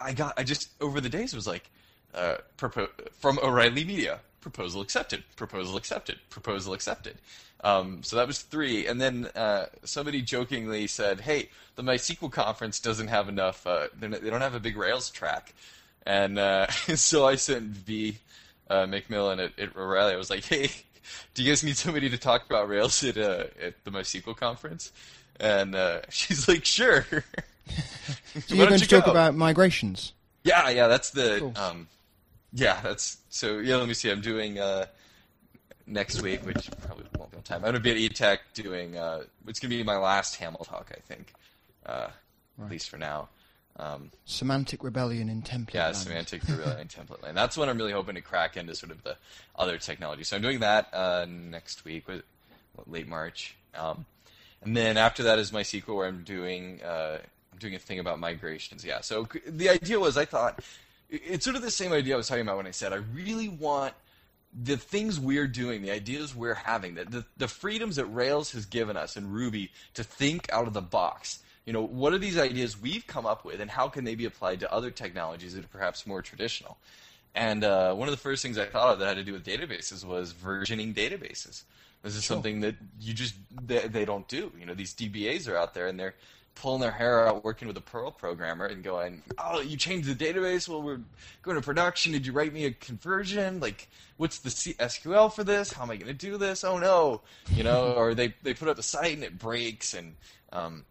I 0.00 0.12
got 0.12 0.34
I 0.36 0.44
just 0.44 0.68
over 0.80 1.00
the 1.00 1.08
days 1.08 1.34
was 1.34 1.46
like 1.46 1.70
uh, 2.14 2.36
propo- 2.58 2.90
from 3.18 3.38
O'Reilly 3.42 3.84
Media 3.84 4.20
proposal 4.40 4.80
accepted 4.80 5.22
proposal 5.36 5.76
accepted 5.76 6.18
proposal 6.28 6.74
accepted 6.74 7.16
um, 7.62 8.02
so 8.02 8.16
that 8.16 8.26
was 8.26 8.40
three 8.40 8.86
and 8.86 9.00
then 9.00 9.28
uh, 9.36 9.66
somebody 9.84 10.20
jokingly 10.20 10.86
said 10.86 11.20
hey 11.20 11.48
the 11.76 11.82
MySQL 11.82 12.30
conference 12.30 12.80
doesn't 12.80 13.08
have 13.08 13.28
enough 13.28 13.66
uh, 13.66 13.86
they 13.98 14.08
don't 14.08 14.40
have 14.40 14.54
a 14.54 14.60
big 14.60 14.76
Rails 14.76 15.10
track 15.10 15.54
and 16.04 16.38
uh, 16.38 16.66
so 16.70 17.26
I 17.26 17.36
sent 17.36 17.64
V 17.64 18.18
uh, 18.70 18.86
McMillen 18.86 19.44
at, 19.44 19.58
at 19.58 19.76
O'Reilly 19.76 20.14
I 20.14 20.16
was 20.16 20.30
like 20.30 20.44
hey 20.52 20.70
do 21.34 21.42
you 21.42 21.50
guys 21.50 21.62
need 21.64 21.76
somebody 21.76 22.08
to 22.10 22.18
talk 22.18 22.46
about 22.46 22.68
Rails 22.68 23.02
at 23.04 23.16
uh, 23.18 23.44
at 23.60 23.82
the 23.84 23.90
MySQL 23.90 24.36
conference 24.36 24.92
and 25.40 25.74
uh, 25.74 26.00
she's 26.10 26.48
like 26.48 26.64
sure 26.64 27.04
So 27.66 28.54
you're 28.54 28.66
going 28.66 28.72
you 28.80 28.86
to 28.86 28.88
talk 28.88 29.04
go? 29.04 29.10
about 29.12 29.34
migrations. 29.36 30.12
Yeah, 30.42 30.68
yeah, 30.70 30.88
that's 30.88 31.10
the 31.10 31.36
Cool. 31.38 31.52
um, 31.56 31.86
yeah, 32.52 32.80
that's 32.82 33.18
so. 33.30 33.58
Yeah, 33.58 33.76
let 33.76 33.86
me 33.86 33.94
see. 33.94 34.10
I'm 34.10 34.20
doing 34.20 34.58
uh, 34.58 34.86
next 35.86 36.20
week, 36.22 36.44
which 36.44 36.68
probably 36.84 37.04
won't 37.16 37.30
be 37.30 37.36
on 37.36 37.42
time. 37.44 37.56
I'm 37.58 37.72
gonna 37.72 37.80
be 37.80 37.92
at 38.06 38.12
eTech 38.12 38.38
doing. 38.54 38.96
Uh, 38.96 39.22
it's 39.46 39.60
gonna 39.60 39.70
be 39.70 39.82
my 39.84 39.96
last 39.96 40.40
Haml 40.40 40.66
talk, 40.66 40.90
I 40.94 41.00
think, 41.00 41.32
uh, 41.86 42.08
Right. 42.58 42.64
at 42.66 42.70
least 42.72 42.88
for 42.90 42.98
now. 42.98 43.28
Um, 43.78 44.10
Semantic 44.26 44.84
rebellion 44.84 45.28
in 45.28 45.42
template. 45.42 45.74
yeah, 45.74 45.84
land. 45.86 45.96
semantic 45.96 46.42
relaying 46.48 46.88
template 46.88 47.22
land. 47.22 47.36
That's 47.36 47.56
what 47.56 47.68
I'm 47.68 47.78
really 47.78 47.92
hoping 47.92 48.16
to 48.16 48.20
crack 48.20 48.56
into 48.56 48.74
sort 48.74 48.92
of 48.92 49.02
the 49.02 49.16
other 49.56 49.78
technology. 49.78 50.24
So 50.24 50.36
I'm 50.36 50.42
doing 50.42 50.60
that 50.60 50.92
uh, 50.92 51.26
next 51.28 51.84
week, 51.84 52.06
with 52.06 52.22
what, 52.74 52.90
late 52.90 53.08
March, 53.08 53.56
um, 53.74 54.04
and 54.62 54.76
then 54.76 54.96
after 54.96 55.22
that 55.24 55.38
is 55.38 55.50
MySQL 55.50 55.96
where 55.96 56.06
I'm 56.06 56.22
doing 56.22 56.82
uh, 56.82 57.18
I'm 57.52 57.58
doing 57.58 57.74
a 57.74 57.78
thing 57.78 57.98
about 57.98 58.18
migrations. 58.18 58.84
Yeah. 58.84 59.00
So 59.00 59.26
the 59.46 59.70
idea 59.70 59.98
was 59.98 60.16
I 60.16 60.24
thought 60.24 60.60
it's 61.08 61.44
sort 61.44 61.56
of 61.56 61.62
the 61.62 61.70
same 61.70 61.92
idea 61.92 62.14
I 62.14 62.16
was 62.16 62.28
talking 62.28 62.42
about 62.42 62.58
when 62.58 62.66
I 62.66 62.72
said 62.72 62.92
I 62.92 62.96
really 63.14 63.48
want 63.48 63.94
the 64.54 64.76
things 64.76 65.18
we're 65.18 65.46
doing, 65.46 65.82
the 65.82 65.90
ideas 65.90 66.36
we're 66.36 66.54
having, 66.54 66.94
the, 66.94 67.04
the, 67.04 67.24
the 67.38 67.48
freedoms 67.48 67.96
that 67.96 68.04
Rails 68.06 68.52
has 68.52 68.66
given 68.66 68.96
us 68.96 69.16
and 69.16 69.32
Ruby 69.32 69.70
to 69.94 70.04
think 70.04 70.52
out 70.52 70.66
of 70.66 70.74
the 70.74 70.82
box. 70.82 71.41
You 71.64 71.72
know, 71.72 71.82
what 71.82 72.12
are 72.12 72.18
these 72.18 72.38
ideas 72.38 72.80
we've 72.80 73.06
come 73.06 73.24
up 73.24 73.44
with, 73.44 73.60
and 73.60 73.70
how 73.70 73.88
can 73.88 74.04
they 74.04 74.14
be 74.16 74.24
applied 74.24 74.60
to 74.60 74.72
other 74.72 74.90
technologies 74.90 75.54
that 75.54 75.64
are 75.64 75.68
perhaps 75.68 76.06
more 76.06 76.20
traditional? 76.22 76.76
And 77.34 77.64
uh, 77.64 77.94
one 77.94 78.08
of 78.08 78.12
the 78.12 78.20
first 78.20 78.42
things 78.42 78.58
I 78.58 78.66
thought 78.66 78.92
of 78.92 78.98
that 78.98 79.16
had 79.16 79.16
to 79.16 79.24
do 79.24 79.32
with 79.32 79.44
databases 79.44 80.04
was 80.04 80.32
versioning 80.34 80.92
databases. 80.94 81.62
This 82.02 82.16
is 82.16 82.24
Sure. 82.24 82.34
something 82.36 82.60
that 82.60 82.74
you 83.00 83.14
just 83.14 83.34
they, 83.64 83.86
they 83.86 84.04
don't 84.04 84.26
do. 84.26 84.50
You 84.58 84.66
know, 84.66 84.74
these 84.74 84.92
DBAs 84.92 85.48
are 85.48 85.56
out 85.56 85.72
there 85.72 85.86
and 85.86 85.98
they're 85.98 86.14
pulling 86.56 86.80
their 86.82 86.90
hair 86.90 87.26
out 87.28 87.44
working 87.44 87.66
with 87.68 87.76
a 87.78 87.80
Perl 87.80 88.10
programmer 88.10 88.66
and 88.66 88.82
going, 88.82 89.22
"Oh, 89.38 89.60
you 89.60 89.76
changed 89.76 90.08
the 90.08 90.14
database? 90.24 90.68
Well, 90.68 90.82
we're 90.82 91.00
going 91.42 91.56
to 91.56 91.62
production. 91.62 92.10
Did 92.12 92.26
you 92.26 92.32
write 92.32 92.52
me 92.52 92.64
a 92.66 92.72
conversion? 92.72 93.60
Like, 93.60 93.88
what's 94.16 94.40
the 94.40 94.50
C- 94.50 94.74
SQL 94.74 95.32
for 95.32 95.44
this? 95.44 95.72
How 95.72 95.84
am 95.84 95.90
I 95.90 95.96
going 95.96 96.08
to 96.08 96.12
do 96.12 96.36
this? 96.38 96.64
Oh 96.64 96.76
no!" 96.78 97.20
You 97.54 97.62
know, 97.62 97.92
or 97.94 98.14
they 98.14 98.34
they 98.42 98.52
put 98.52 98.68
up 98.68 98.76
the 98.76 98.82
site 98.82 99.14
and 99.14 99.22
it 99.24 99.38
breaks 99.38 99.94
and 99.94 100.16
um, 100.52 100.84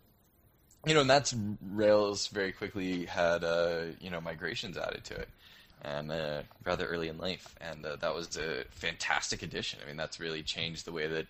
you 0.86 0.94
know, 0.94 1.02
and 1.02 1.10
that's 1.10 1.34
Rails 1.72 2.28
very 2.28 2.52
quickly 2.52 3.06
had 3.06 3.44
uh, 3.44 3.84
you 4.00 4.10
know 4.10 4.22
migrations 4.22 4.78
added 4.78 5.04
to 5.06 5.16
it, 5.16 5.30
and 5.84 6.12
uh, 6.12 6.42
rather 6.66 6.86
early 6.86 7.08
in 7.08 7.18
life, 7.18 7.56
and 7.62 7.86
uh, 7.86 7.96
that 7.98 8.14
was 8.14 8.38
a 8.38 8.64
fantastic 8.72 9.44
addition. 9.44 9.80
I 9.84 9.88
mean, 9.88 9.98
that's 9.98 10.20
really 10.20 10.44
changed 10.44 10.86
the 10.86 10.92
way 10.92 11.08
that 11.08 11.26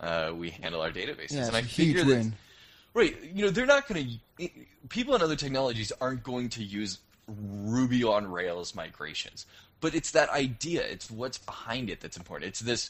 uh, 0.00 0.32
we 0.34 0.50
handle 0.50 0.80
our 0.80 0.90
databases. 0.90 1.32
Yeah, 1.32 1.46
and 1.46 1.56
I 1.56 1.60
it's 1.60 1.78
a 1.78 1.82
huge 1.82 1.96
that- 1.98 2.06
win. 2.06 2.34
Right. 2.94 3.16
You 3.34 3.44
know, 3.46 3.50
they're 3.50 3.66
not 3.66 3.88
going 3.88 4.20
to. 4.38 4.48
People 4.88 5.16
in 5.16 5.22
other 5.22 5.34
technologies 5.34 5.90
aren't 6.00 6.22
going 6.22 6.48
to 6.50 6.62
use 6.62 6.98
Ruby 7.26 8.04
on 8.04 8.30
Rails 8.30 8.74
migrations. 8.74 9.46
But 9.84 9.94
it's 9.94 10.12
that 10.12 10.30
idea. 10.30 10.80
It's 10.80 11.10
what's 11.10 11.36
behind 11.36 11.90
it 11.90 12.00
that's 12.00 12.16
important. 12.16 12.48
It's 12.48 12.60
this, 12.60 12.88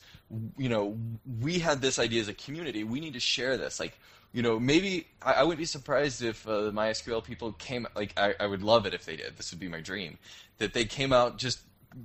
you 0.57 0.68
know, 0.68 0.97
we 1.40 1.59
had 1.59 1.82
this 1.82 1.99
idea 1.99 2.20
as 2.20 2.28
a 2.28 2.34
community. 2.34 2.84
We 2.84 3.01
need 3.01 3.14
to 3.14 3.20
share 3.20 3.57
this. 3.57 3.80
Like, 3.80 3.99
you 4.32 4.42
know, 4.42 4.61
maybe 4.61 5.09
I, 5.20 5.32
I 5.32 5.42
wouldn't 5.42 5.59
be 5.59 5.64
surprised 5.64 6.22
if 6.22 6.47
uh, 6.47 6.61
the 6.61 6.70
MySQL 6.70 7.24
people 7.24 7.51
came. 7.55 7.88
Like, 7.97 8.12
I, 8.16 8.36
I 8.38 8.47
would 8.47 8.62
love 8.62 8.86
it 8.86 8.95
if 8.95 9.07
they 9.07 9.16
did. 9.16 9.36
This 9.36 9.51
would 9.51 9.59
be 9.59 9.66
my 9.66 9.80
dream. 9.80 10.18
That 10.59 10.72
they 10.72 10.84
came 10.84 11.12
out 11.12 11.36
just 11.36 11.62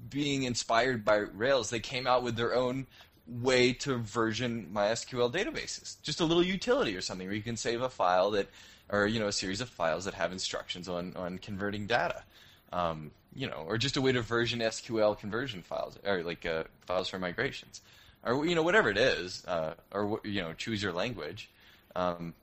being 0.10 0.42
inspired 0.42 1.06
by 1.06 1.18
Rails. 1.18 1.70
They 1.70 1.80
came 1.80 2.08
out 2.08 2.24
with 2.24 2.36
their 2.36 2.56
own 2.56 2.88
way 3.28 3.74
to 3.74 3.96
version 4.00 4.72
MySQL 4.74 5.32
databases. 5.32 6.02
Just 6.02 6.20
a 6.20 6.26
little 6.26 6.44
utility 6.44 6.96
or 6.96 7.02
something 7.02 7.28
where 7.28 7.36
you 7.36 7.44
can 7.44 7.58
save 7.58 7.84
a 7.84 7.90
file 7.90 8.32
that, 8.32 8.50
or 8.90 9.06
you 9.06 9.20
know, 9.20 9.28
a 9.28 9.32
series 9.32 9.62
of 9.62 9.70
files 9.70 10.06
that 10.06 10.16
have 10.16 10.32
instructions 10.32 10.90
on 10.90 11.16
on 11.16 11.38
converting 11.38 11.86
data. 11.86 12.24
Um, 12.72 13.12
you 13.36 13.48
know, 13.48 13.64
or 13.68 13.78
just 13.78 13.96
a 13.98 14.02
way 14.02 14.12
to 14.12 14.22
version 14.22 14.60
SQL 14.60 15.18
conversion 15.18 15.62
files, 15.62 15.98
or 16.06 16.24
like 16.24 16.46
uh, 16.46 16.64
files 16.86 17.08
for 17.10 17.20
migrations, 17.20 17.82
or 18.24 18.46
you 18.46 18.56
know, 18.56 18.64
whatever 18.64 18.90
it 18.90 18.98
is, 18.98 19.44
uh, 19.48 19.74
or 19.92 20.20
you 20.24 20.42
know, 20.42 20.54
choose 20.54 20.82
your 20.84 20.92
language. 20.94 21.50
Um, 21.96 22.34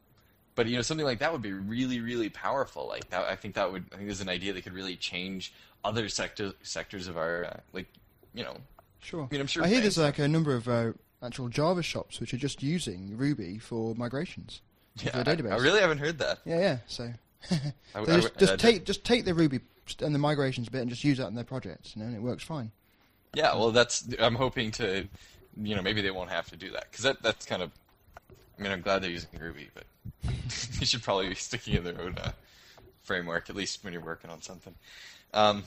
but 0.54 0.66
you 0.66 0.76
know, 0.76 0.82
something 0.82 1.04
like 1.04 1.18
that 1.18 1.32
would 1.32 1.42
be 1.42 1.52
really, 1.52 2.00
really 2.00 2.28
powerful. 2.28 2.86
Like 2.88 3.10
that, 3.10 3.24
I 3.26 3.36
think 3.36 3.54
that 3.56 3.70
would. 3.70 3.84
I 3.92 3.96
think 3.96 4.08
there's 4.08 4.20
an 4.20 4.28
idea 4.28 4.52
that 4.52 4.62
could 4.62 4.72
really 4.72 4.96
change 4.96 5.52
other 5.84 6.08
sector, 6.08 6.52
sectors 6.62 7.06
of 7.08 7.16
our, 7.16 7.44
uh, 7.44 7.56
like, 7.72 7.86
you 8.34 8.42
know. 8.42 8.56
Sure. 9.00 9.22
I 9.24 9.28
mean, 9.30 9.40
I'm 9.40 9.46
sure. 9.46 9.62
I 9.64 9.68
hear 9.68 9.80
there's 9.80 9.98
like 9.98 10.18
a 10.18 10.26
number 10.26 10.54
of 10.54 10.66
uh, 10.68 10.92
actual 11.22 11.48
Java 11.48 11.82
shops 11.82 12.18
which 12.20 12.32
are 12.34 12.38
just 12.38 12.62
using 12.62 13.16
Ruby 13.16 13.58
for 13.58 13.94
migrations. 13.94 14.62
Yeah, 14.96 15.10
for 15.10 15.24
their 15.24 15.36
database. 15.36 15.52
I, 15.52 15.56
I 15.56 15.58
really 15.58 15.80
haven't 15.80 15.98
heard 15.98 16.18
that. 16.18 16.38
Yeah, 16.46 16.58
yeah. 16.58 16.78
So, 16.86 17.04
I- 17.04 17.54
so 17.54 17.72
I 17.94 18.04
just, 18.06 18.22
would- 18.22 18.38
just 18.38 18.52
uh, 18.54 18.56
take 18.56 18.84
just 18.84 19.04
take 19.04 19.24
the 19.26 19.34
Ruby 19.34 19.60
and 20.00 20.14
the 20.14 20.18
migrations 20.18 20.68
bit 20.68 20.80
and 20.80 20.90
just 20.90 21.04
use 21.04 21.18
that 21.18 21.28
in 21.28 21.34
their 21.34 21.44
projects, 21.44 21.94
you 21.94 22.02
know, 22.02 22.08
and 22.08 22.16
it 22.16 22.22
works 22.22 22.42
fine. 22.44 22.70
Yeah, 23.34 23.54
well, 23.54 23.70
that's. 23.70 24.06
I'm 24.18 24.34
hoping 24.34 24.70
to, 24.72 25.06
you 25.62 25.74
know, 25.74 25.82
maybe 25.82 26.00
they 26.00 26.10
won't 26.10 26.30
have 26.30 26.48
to 26.50 26.56
do 26.56 26.70
that 26.70 26.90
because 26.90 27.04
that 27.04 27.22
that's 27.22 27.44
kind 27.46 27.62
of. 27.62 27.70
I 28.58 28.62
mean, 28.62 28.72
I'm 28.72 28.80
glad 28.80 29.02
they're 29.02 29.10
using 29.10 29.28
Ruby, 29.38 29.68
but 29.74 29.84
you 30.80 30.86
should 30.86 31.02
probably 31.02 31.28
be 31.28 31.34
sticking 31.34 31.74
in 31.74 31.84
their 31.84 32.00
own 32.00 32.16
uh, 32.16 32.32
framework 33.02 33.50
at 33.50 33.56
least 33.56 33.84
when 33.84 33.92
you're 33.92 34.02
working 34.02 34.30
on 34.30 34.40
something. 34.42 34.74
Um, 35.34 35.64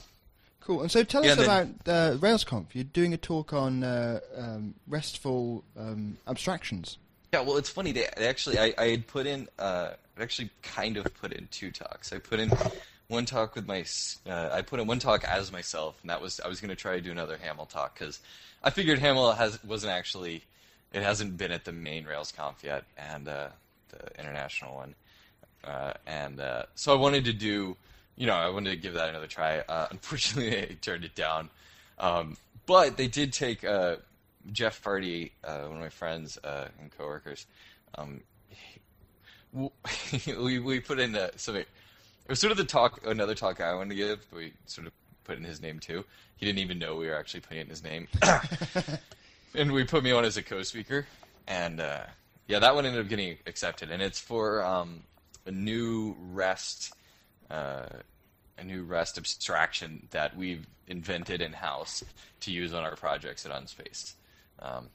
Cool. 0.60 0.82
And 0.82 0.90
so 0.90 1.02
tell 1.04 1.24
Yeah, 1.24 1.32
us 1.32 1.38
and 1.38 1.46
about 1.46 1.66
uh, 1.86 2.16
RailsConf. 2.18 2.66
You're 2.74 2.84
doing 2.84 3.14
a 3.14 3.16
talk 3.16 3.52
on 3.52 3.82
uh, 3.82 4.20
um, 4.36 4.74
RESTful 4.86 5.64
um, 5.78 6.18
abstractions. 6.28 6.98
Yeah, 7.32 7.40
well, 7.40 7.56
it's 7.56 7.70
funny. 7.70 7.92
They, 7.92 8.06
they 8.16 8.26
actually, 8.28 8.58
I, 8.58 8.74
I 8.76 8.88
had 8.88 9.06
put 9.06 9.26
in, 9.26 9.48
uh, 9.58 9.92
I 10.18 10.22
actually 10.22 10.50
kind 10.62 10.96
of 10.96 11.12
put 11.14 11.32
in 11.32 11.48
two 11.50 11.70
talks. 11.70 12.12
I 12.12 12.18
put 12.18 12.40
in 12.40 12.50
one 13.10 13.26
talk 13.26 13.56
with 13.56 13.66
my, 13.66 13.84
uh, 14.26 14.50
I 14.52 14.62
put 14.62 14.78
in 14.78 14.86
one 14.86 15.00
talk 15.00 15.24
as 15.24 15.50
myself, 15.50 15.98
and 16.00 16.10
that 16.10 16.20
was 16.22 16.40
I 16.40 16.48
was 16.48 16.60
going 16.60 16.70
to 16.70 16.76
try 16.76 16.94
to 16.94 17.00
do 17.00 17.10
another 17.10 17.36
Haml 17.36 17.68
talk 17.68 17.98
because 17.98 18.20
I 18.62 18.70
figured 18.70 19.00
Haml 19.00 19.36
has 19.36 19.62
wasn't 19.64 19.92
actually, 19.92 20.44
it 20.92 21.02
hasn't 21.02 21.36
been 21.36 21.50
at 21.50 21.64
the 21.64 21.72
main 21.72 22.04
RailsConf 22.04 22.62
yet, 22.62 22.84
and 22.96 23.28
uh, 23.28 23.48
the 23.88 24.20
international 24.20 24.76
one, 24.76 24.94
uh, 25.64 25.94
and 26.06 26.40
uh, 26.40 26.62
so 26.76 26.92
I 26.92 26.96
wanted 26.96 27.24
to 27.24 27.32
do, 27.32 27.76
you 28.16 28.26
know, 28.26 28.34
I 28.34 28.48
wanted 28.48 28.70
to 28.70 28.76
give 28.76 28.94
that 28.94 29.08
another 29.08 29.26
try. 29.26 29.58
Uh, 29.58 29.88
unfortunately, 29.90 30.56
I 30.62 30.76
turned 30.80 31.04
it 31.04 31.16
down, 31.16 31.50
um, 31.98 32.36
but 32.66 32.96
they 32.96 33.08
did 33.08 33.32
take. 33.32 33.64
Uh, 33.64 33.96
Jeff 34.52 34.82
Hardy, 34.82 35.32
one 35.44 35.72
of 35.72 35.78
my 35.80 35.90
friends 35.90 36.38
and 36.42 36.90
coworkers, 36.96 37.44
um, 37.98 38.22
we 40.26 40.58
we 40.58 40.80
put 40.80 40.98
in 40.98 41.14
uh, 41.16 41.28
something. 41.36 41.64
It 42.24 42.28
was 42.28 42.38
sort 42.38 42.52
of 42.52 42.56
the 42.56 42.64
talk, 42.64 43.00
another 43.06 43.34
talk 43.34 43.60
I 43.60 43.74
wanted 43.74 43.90
to 43.90 43.96
give. 43.96 44.26
But 44.30 44.36
we 44.36 44.52
sort 44.66 44.86
of 44.86 44.92
put 45.24 45.38
in 45.38 45.44
his 45.44 45.60
name 45.60 45.78
too. 45.78 46.04
He 46.36 46.46
didn't 46.46 46.58
even 46.60 46.78
know 46.78 46.96
we 46.96 47.06
were 47.06 47.16
actually 47.16 47.40
putting 47.40 47.58
it 47.58 47.62
in 47.62 47.68
his 47.68 47.84
name, 47.84 48.08
and 49.54 49.72
we 49.72 49.84
put 49.84 50.02
me 50.02 50.10
on 50.12 50.24
as 50.24 50.36
a 50.36 50.42
co-speaker. 50.42 51.06
And 51.46 51.80
uh, 51.80 52.04
yeah, 52.48 52.60
that 52.60 52.74
one 52.74 52.86
ended 52.86 53.02
up 53.02 53.08
getting 53.08 53.36
accepted, 53.46 53.90
and 53.90 54.02
it's 54.02 54.18
for 54.18 54.64
um, 54.64 55.02
a 55.46 55.50
new 55.50 56.16
REST, 56.32 56.94
uh, 57.50 57.86
a 58.58 58.64
new 58.64 58.84
REST 58.84 59.18
abstraction 59.18 60.08
that 60.10 60.36
we've 60.36 60.66
invented 60.88 61.40
in 61.40 61.52
house 61.52 62.02
to 62.40 62.50
use 62.50 62.72
on 62.72 62.82
our 62.82 62.96
projects 62.96 63.44
at 63.46 63.52
Unspaced. 63.52 64.14
Um, 64.60 64.88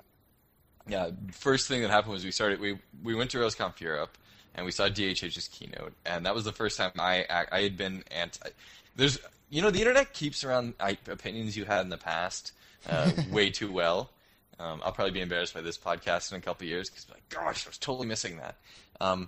yeah, 0.87 1.11
first 1.31 1.67
thing 1.67 1.81
that 1.81 1.89
happened 1.89 2.13
was 2.13 2.23
we 2.23 2.31
started. 2.31 2.59
We 2.59 2.77
we 3.03 3.15
went 3.15 3.31
to 3.31 3.37
RailsConf 3.37 3.79
Europe 3.79 4.17
and 4.55 4.65
we 4.65 4.71
saw 4.71 4.87
DHH's 4.87 5.47
keynote, 5.49 5.93
and 6.05 6.25
that 6.25 6.33
was 6.33 6.45
the 6.45 6.51
first 6.51 6.77
time 6.77 6.91
I 6.97 7.25
I 7.51 7.61
had 7.61 7.77
been 7.77 8.03
anti. 8.09 8.49
There's 8.95 9.19
you 9.49 9.61
know 9.61 9.69
the 9.69 9.79
internet 9.79 10.13
keeps 10.13 10.43
around 10.43 10.73
I, 10.79 10.97
opinions 11.07 11.55
you 11.55 11.65
had 11.65 11.81
in 11.81 11.89
the 11.89 11.97
past 11.97 12.53
uh, 12.89 13.11
way 13.31 13.49
too 13.49 13.71
well. 13.71 14.09
Um, 14.57 14.81
I'll 14.83 14.93
probably 14.93 15.11
be 15.11 15.21
embarrassed 15.21 15.53
by 15.53 15.61
this 15.61 15.77
podcast 15.77 16.31
in 16.31 16.37
a 16.37 16.41
couple 16.41 16.65
of 16.65 16.69
years 16.69 16.89
because 16.89 17.07
like, 17.09 17.27
gosh, 17.29 17.65
I 17.65 17.69
was 17.69 17.77
totally 17.77 18.07
missing 18.07 18.37
that. 18.37 18.55
Um, 19.01 19.27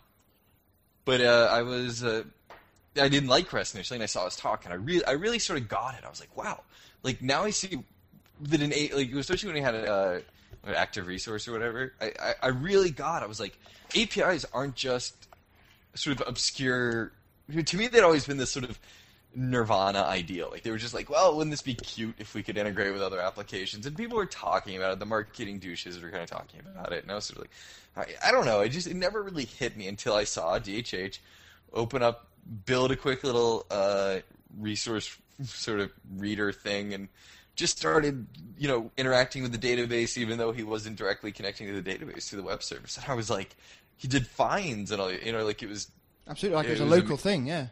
but 1.04 1.20
uh, 1.20 1.50
I 1.52 1.62
was 1.64 2.04
uh, 2.04 2.24
I 3.00 3.10
didn't 3.10 3.30
like 3.30 3.52
REST 3.52 3.76
initially, 3.76 3.98
and 3.98 4.04
I 4.04 4.08
saw 4.08 4.26
his 4.26 4.36
talk, 4.36 4.66
and 4.66 4.74
I 4.74 4.78
really 4.78 5.06
I 5.06 5.12
really 5.12 5.40
sort 5.40 5.60
of 5.60 5.68
got 5.68 5.96
it. 5.96 6.06
I 6.06 6.10
was 6.10 6.20
like, 6.20 6.36
wow, 6.38 6.62
like 7.04 7.22
now 7.22 7.44
I 7.44 7.50
see 7.50 7.84
that 8.42 8.62
an 8.62 8.72
a 8.74 8.90
like 8.94 9.12
especially 9.12 9.48
when 9.48 9.58
he 9.58 9.62
had 9.62 9.76
a 9.76 10.22
an 10.68 10.76
active 10.76 11.08
resource 11.08 11.48
or 11.48 11.52
whatever. 11.52 11.94
I, 12.02 12.12
I 12.20 12.34
I 12.44 12.48
really 12.48 12.92
got. 12.92 13.24
I 13.24 13.26
was 13.26 13.40
like, 13.40 13.58
APIs 13.96 14.46
aren't 14.54 14.76
just 14.76 15.28
sort 15.96 16.20
of 16.20 16.28
obscure. 16.28 17.12
To 17.66 17.78
me, 17.78 17.88
they'd 17.88 18.02
always 18.02 18.26
been 18.26 18.38
this 18.38 18.52
sort 18.52 18.66
of 18.66 18.80
nirvana 19.36 20.04
ideal. 20.04 20.50
Like 20.52 20.64
they 20.64 20.72
were 20.72 20.78
just 20.78 20.94
like, 20.94 21.10
well, 21.10 21.36
wouldn't 21.36 21.52
this 21.52 21.62
be 21.62 21.76
cute 21.76 22.16
if 22.18 22.34
we 22.34 22.44
could 22.44 22.58
integrate 22.58 22.94
with 22.94 23.02
other 23.02 23.20
applications? 23.20 23.86
And 23.86 23.96
people 23.96 24.18
were 24.18 24.26
talking 24.26 24.76
about 24.76 24.94
it. 24.94 25.00
The 25.00 25.06
marketing 25.06 25.60
douches 25.60 26.02
were 26.02 26.10
kind 26.10 26.24
of 26.24 26.30
talking 26.30 26.60
about 26.60 26.92
it, 26.92 27.04
and 27.04 27.12
I 27.12 27.16
was 27.16 27.26
sort 27.26 27.38
of 27.38 27.44
like, 27.96 28.18
I, 28.24 28.30
I 28.30 28.32
don't 28.32 28.46
know. 28.46 28.62
It 28.62 28.70
just 28.70 28.88
it 28.88 28.96
never 28.96 29.22
really 29.22 29.46
hit 29.46 29.78
me 29.78 29.88
until 29.88 30.14
I 30.14 30.24
saw 30.24 30.60
DHH 30.60 31.20
open 31.74 32.02
up, 32.02 32.28
build 32.66 32.92
a 32.92 32.96
quick 32.96 33.24
little 33.24 33.66
uh, 33.70 34.18
resource 34.58 35.16
sort 35.44 35.80
of 35.80 35.92
reader 36.18 36.52
thing, 36.52 36.94
and 36.94 37.08
just 37.58 37.78
started, 37.78 38.26
you 38.58 38.68
know, 38.70 38.90
interacting 38.96 39.44
with 39.44 39.52
the 39.52 39.58
database, 39.58 40.18
even 40.18 40.38
though 40.38 40.54
he 40.54 40.64
wasn't 40.64 40.96
directly 40.96 41.34
connecting 41.34 41.68
to 41.68 41.82
the 41.82 41.92
database 41.92 42.30
through 42.30 42.38
the 42.42 42.48
web 42.48 42.64
service. 42.64 42.96
And 42.96 43.06
I 43.10 43.14
was 43.16 43.30
like, 43.30 43.56
he 43.98 44.08
did 44.08 44.26
finds 44.28 44.92
and 44.92 45.02
all, 45.02 45.12
you 45.12 45.32
know, 45.34 45.44
like 45.44 45.62
it 45.62 45.68
was 45.68 45.92
Absolutely, 46.30 46.56
like 46.58 46.68
It 46.68 46.72
it's 46.72 46.82
a 46.82 46.84
was 46.86 46.94
a- 46.94 46.96
local 47.02 47.18
thing, 47.18 47.48
yeah. 47.48 47.68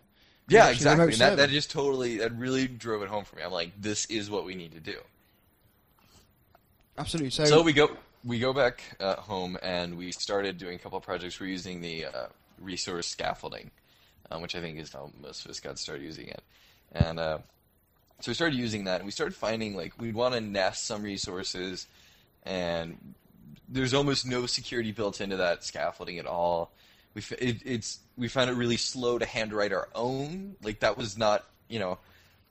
yeah, 0.50 0.70
exactly. 0.70 1.06
And 1.06 1.14
that, 1.16 1.38
that 1.38 1.50
just 1.50 1.70
totally, 1.72 2.18
that 2.18 2.36
really 2.38 2.68
drove 2.68 3.02
it 3.04 3.10
home 3.10 3.24
for 3.26 3.36
me. 3.36 3.44
I'm 3.44 3.52
like, 3.52 3.80
this 3.80 4.06
is 4.08 4.30
what 4.30 4.44
we 4.46 4.56
need 4.56 4.72
to 4.74 4.80
do. 4.80 4.98
Absolutely. 6.98 7.30
So, 7.30 7.46
So 7.46 7.62
we 7.62 7.74
go, 7.74 7.90
we 8.24 8.40
go 8.40 8.54
back 8.54 8.82
uh, 9.00 9.16
home 9.18 9.58
and 9.62 9.98
we 9.98 10.12
started 10.12 10.58
doing 10.58 10.76
a 10.76 10.80
couple 10.80 10.98
of 10.98 11.04
projects. 11.04 11.40
We're 11.40 11.48
using 11.48 11.82
the 11.82 12.06
uh, 12.06 12.26
resource 12.60 13.08
scaffolding, 13.08 13.70
um, 14.32 14.42
which 14.42 14.56
I 14.56 14.62
think 14.62 14.80
is 14.80 14.94
how 14.94 15.12
most 15.22 15.46
of 15.46 15.52
us 15.52 15.60
got 15.60 15.78
started 15.78 16.04
using 16.04 16.28
it. 16.30 16.42
And 16.94 17.20
uh, 17.20 17.40
so 18.26 18.32
we 18.32 18.34
started 18.34 18.58
using 18.58 18.86
that, 18.86 18.96
and 18.96 19.06
we 19.06 19.12
started 19.12 19.36
finding 19.36 19.76
like 19.76 19.94
we'd 20.02 20.16
want 20.16 20.34
to 20.34 20.42
nest 20.42 20.88
some 20.88 21.04
resources, 21.04 21.86
and 22.42 22.98
there's 23.70 23.94
almost 23.94 24.26
no 24.26 24.48
security 24.48 24.92
built 24.92 25.22
into 25.22 25.38
that 25.38 25.64
scaffolding 25.64 26.18
at 26.18 26.26
all. 26.26 26.72
We 27.14 27.22
it, 27.38 27.58
it's 27.64 28.00
we 28.18 28.28
found 28.28 28.50
it 28.50 28.54
really 28.54 28.78
slow 28.78 29.20
to 29.20 29.28
handwrite 29.28 29.72
our 29.74 29.90
own. 29.94 30.56
Like 30.64 30.80
that 30.80 30.98
was 30.98 31.20
not 31.20 31.46
you 31.70 31.78
know. 31.78 32.00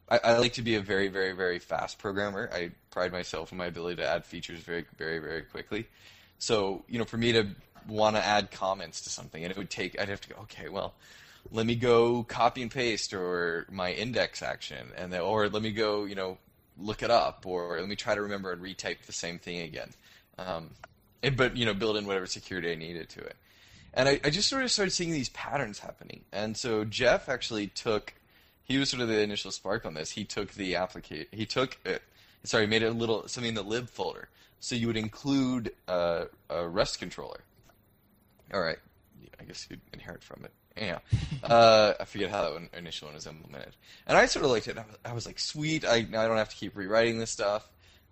I, 0.09 0.21
I 0.23 0.39
like 0.39 0.53
to 0.53 0.63
be 0.63 0.77
a 0.77 0.81
very 0.81 1.09
very 1.09 1.33
very 1.33 1.59
fast 1.59 1.99
programmer. 1.99 2.49
I 2.55 2.71
pride 2.93 3.11
myself 3.11 3.51
in 3.51 3.59
my 3.59 3.67
ability 3.67 3.97
to 3.97 4.09
add 4.09 4.25
features 4.25 4.61
very 4.61 4.85
very 4.97 5.19
very 5.19 5.43
quickly. 5.43 5.89
So 6.39 6.85
you 6.87 7.01
know, 7.01 7.05
for 7.05 7.17
me 7.17 7.33
to 7.33 7.49
want 7.89 8.15
to 8.15 8.25
add 8.25 8.53
comments 8.53 9.01
to 9.01 9.11
something, 9.11 9.43
and 9.43 9.51
it 9.51 9.59
would 9.59 9.71
take, 9.71 10.01
I'd 10.01 10.09
have 10.09 10.21
to 10.21 10.29
go, 10.29 10.37
okay, 10.43 10.69
well, 10.69 10.95
let 11.51 11.67
me 11.67 11.75
go 11.75 12.23
copy 12.25 12.63
and 12.63 12.71
paste 12.71 13.15
or 13.15 13.67
my 13.71 13.93
index 13.93 14.43
action, 14.43 14.89
and 14.97 15.13
then, 15.13 15.21
or 15.21 15.49
let 15.49 15.63
me 15.63 15.73
go, 15.73 16.05
you 16.05 16.15
know, 16.15 16.39
look 16.79 17.03
it 17.03 17.11
up, 17.11 17.45
or 17.47 17.79
let 17.79 17.89
me 17.89 17.97
try 17.97 18.15
to 18.15 18.23
remember 18.23 18.53
and 18.53 18.63
retype 18.63 19.03
the 19.07 19.13
same 19.13 19.39
thing 19.39 19.61
again. 19.61 19.91
Um, 20.39 20.71
and, 21.23 21.37
but 21.37 21.57
you 21.57 21.65
know, 21.65 21.75
build 21.75 21.97
in 21.97 22.07
whatever 22.07 22.27
security 22.27 22.73
I 22.73 22.75
needed 22.75 23.09
to 23.11 23.21
it. 23.21 23.37
And 23.95 24.09
I, 24.09 24.21
I 24.25 24.31
just 24.31 24.49
sort 24.49 24.65
of 24.65 24.73
started 24.73 24.91
seeing 24.91 25.13
these 25.13 25.29
patterns 25.29 25.79
happening. 25.79 26.25
And 26.33 26.57
so 26.57 26.85
Jeff 26.85 27.29
actually 27.29 27.69
took, 27.69 28.15
he 28.65 28.77
was 28.79 28.91
sort 28.91 29.03
of 29.03 29.09
the 29.09 29.21
initial 29.21 29.53
spark 29.53 29.87
on 29.87 29.95
this. 29.95 30.11
He 30.11 30.25
took 30.25 30.53
the 30.55 30.75
application, 30.75 31.27
he 31.31 31.47
took, 31.47 31.79
it, 31.85 32.03
sorry, 32.43 32.67
made 32.67 32.83
it 32.83 32.87
a 32.87 32.91
little 32.91 33.29
something 33.29 33.51
in 33.51 33.55
the 33.55 33.63
lib 33.63 33.89
folder. 33.89 34.29
So 34.59 34.75
you 34.75 34.87
would 34.89 34.97
include 34.97 35.73
uh, 35.87 36.25
a 36.51 36.67
REST 36.67 36.99
controller. 36.99 37.41
All 38.53 38.61
right, 38.61 38.79
I 39.39 39.45
guess 39.45 39.67
you'd 39.71 39.81
inherit 39.93 40.23
from 40.23 40.45
it. 40.45 40.53
Yeah, 40.77 40.99
uh, 41.45 41.95
I 42.01 42.05
forget 42.05 42.31
how 42.31 42.43
that 42.43 42.53
one, 42.53 42.69
initial 42.77 43.07
one 43.07 43.15
was 43.15 43.27
implemented, 43.27 43.77
and 44.07 44.19
I 44.19 44.27
sort 44.27 44.45
of 44.45 44.51
liked 44.51 44.67
it. 44.67 44.77
I 44.77 44.83
was, 44.83 44.97
I 45.05 45.13
was 45.13 45.27
like, 45.27 45.39
sweet. 45.39 45.85
I 45.85 45.99
I 45.99 46.03
don't 46.05 46.37
have 46.37 46.49
to 46.49 46.57
keep 46.57 46.77
rewriting 46.77 47.19
this 47.19 47.31
stuff. 47.31 47.69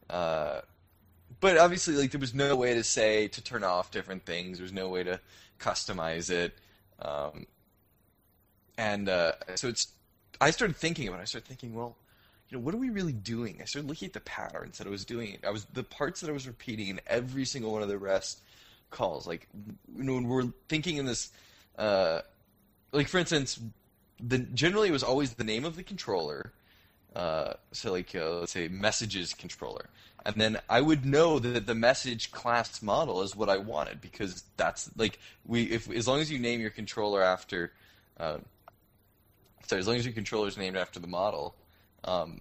Uh, 0.09 0.61
but 1.41 1.59
obviously, 1.59 1.95
like 1.95 2.13
there 2.13 2.21
was 2.21 2.35
no 2.35 2.55
way 2.55 2.75
to 2.75 2.85
say 2.85 3.27
to 3.29 3.43
turn 3.43 3.65
off 3.65 3.91
different 3.91 4.25
things. 4.25 4.59
There 4.59 4.65
was 4.65 4.73
no 4.73 4.89
way 4.89 5.03
to 5.03 5.19
customize 5.59 6.31
it, 6.31 6.57
um, 7.01 7.47
and 8.79 9.09
uh, 9.09 9.33
so 9.57 9.69
it's. 9.69 9.89
I 10.41 10.51
started 10.51 10.77
thinking 10.77 11.09
about. 11.09 11.19
it. 11.19 11.23
I 11.23 11.27
started 11.27 11.49
thinking, 11.49 11.75
well, 11.75 11.97
you 12.49 12.59
know, 12.59 12.65
what 12.65 12.75
are 12.75 12.79
we 12.79 12.91
really 12.91 13.13
doing? 13.13 13.59
I 13.61 13.65
started 13.65 13.89
looking 13.89 14.07
at 14.07 14.13
the 14.13 14.21
patterns 14.21 14.79
that 14.79 14.87
I 14.87 14.91
was 14.91 15.05
doing. 15.05 15.39
I 15.45 15.51
was 15.51 15.65
the 15.73 15.83
parts 15.83 16.21
that 16.21 16.31
I 16.31 16.33
was 16.33 16.47
repeating 16.47 16.89
in 16.89 17.01
every 17.07 17.45
single 17.45 17.73
one 17.73 17.83
of 17.83 17.89
the 17.89 17.99
rest 17.99 18.41
calls. 18.91 19.27
Like, 19.27 19.49
you 19.97 20.05
know, 20.05 20.15
when 20.15 20.29
we're 20.29 20.53
thinking 20.69 20.99
in 20.99 21.07
this, 21.07 21.31
uh, 21.79 22.21
like 22.93 23.09
for 23.09 23.19
instance, 23.19 23.59
the 24.21 24.39
generally 24.39 24.89
it 24.89 24.93
was 24.93 25.03
always 25.03 25.35
the 25.35 25.45
name 25.45 25.65
of 25.65 25.77
the 25.77 25.83
controller. 25.83 26.53
Uh, 27.15 27.55
so 27.73 27.93
like 27.93 28.15
uh, 28.15 28.41
let's 28.41 28.53
say 28.53 28.69
messages 28.69 29.35
controller, 29.35 29.87
and 30.25 30.37
then 30.37 30.59
I 30.69 30.81
would 30.81 31.05
know 31.05 31.39
that 31.39 31.67
the 31.67 31.75
message 31.75 32.31
class 32.31 32.83
model 32.83 33.23
is 33.23 33.37
what 33.37 33.49
I 33.49 33.59
wanted 33.59 34.01
because 34.01 34.45
that's 34.57 34.91
like 34.97 35.19
we 35.45 35.65
if 35.65 35.91
as 35.91 36.09
long 36.09 36.21
as 36.21 36.31
you 36.31 36.39
name 36.39 36.61
your 36.61 36.71
controller 36.71 37.23
after, 37.23 37.73
uh, 38.19 38.39
sorry, 39.67 39.81
as 39.81 39.89
long 39.89 39.97
as 39.97 40.07
your 40.07 40.15
controller 40.15 40.49
is 40.49 40.57
named 40.57 40.77
after 40.77 41.01
the 41.01 41.07
model, 41.07 41.55
um, 42.05 42.41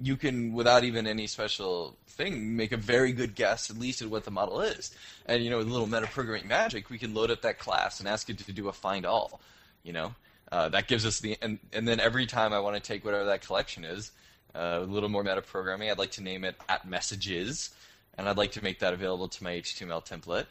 you 0.00 0.16
can 0.16 0.52
without 0.52 0.84
even 0.84 1.06
any 1.06 1.26
special 1.26 1.96
thing 2.06 2.56
make 2.56 2.72
a 2.72 2.76
very 2.76 3.12
good 3.12 3.34
guess 3.34 3.70
at 3.70 3.78
least 3.78 4.02
at 4.02 4.08
what 4.08 4.24
the 4.24 4.30
model 4.30 4.60
is. 4.60 4.94
And 5.26 5.42
you 5.42 5.50
know, 5.50 5.58
with 5.58 5.68
a 5.68 5.70
little 5.70 5.88
metaprogramming 5.88 6.46
magic, 6.46 6.90
we 6.90 6.98
can 6.98 7.14
load 7.14 7.30
up 7.30 7.42
that 7.42 7.58
class 7.58 7.98
and 7.98 8.08
ask 8.08 8.28
it 8.30 8.38
to 8.38 8.52
do 8.52 8.68
a 8.68 8.72
find 8.72 9.06
all. 9.06 9.40
You 9.86 9.92
know, 9.92 10.14
uh, 10.50 10.68
that 10.70 10.88
gives 10.88 11.06
us 11.06 11.20
the 11.20 11.36
and 11.40 11.60
and 11.72 11.86
then 11.86 12.00
every 12.00 12.26
time 12.26 12.52
I 12.52 12.58
want 12.58 12.74
to 12.74 12.82
take 12.82 13.04
whatever 13.04 13.24
that 13.26 13.42
collection 13.42 13.84
is, 13.84 14.10
uh, 14.52 14.80
a 14.82 14.84
little 14.84 15.08
more 15.08 15.22
meta 15.22 15.40
programming. 15.42 15.90
I'd 15.90 15.98
like 15.98 16.10
to 16.12 16.22
name 16.24 16.42
it 16.42 16.56
at 16.68 16.88
messages, 16.88 17.70
and 18.18 18.28
I'd 18.28 18.36
like 18.36 18.50
to 18.52 18.64
make 18.64 18.80
that 18.80 18.92
available 18.92 19.28
to 19.28 19.44
my 19.44 19.52
HTML 19.52 20.04
template, 20.04 20.46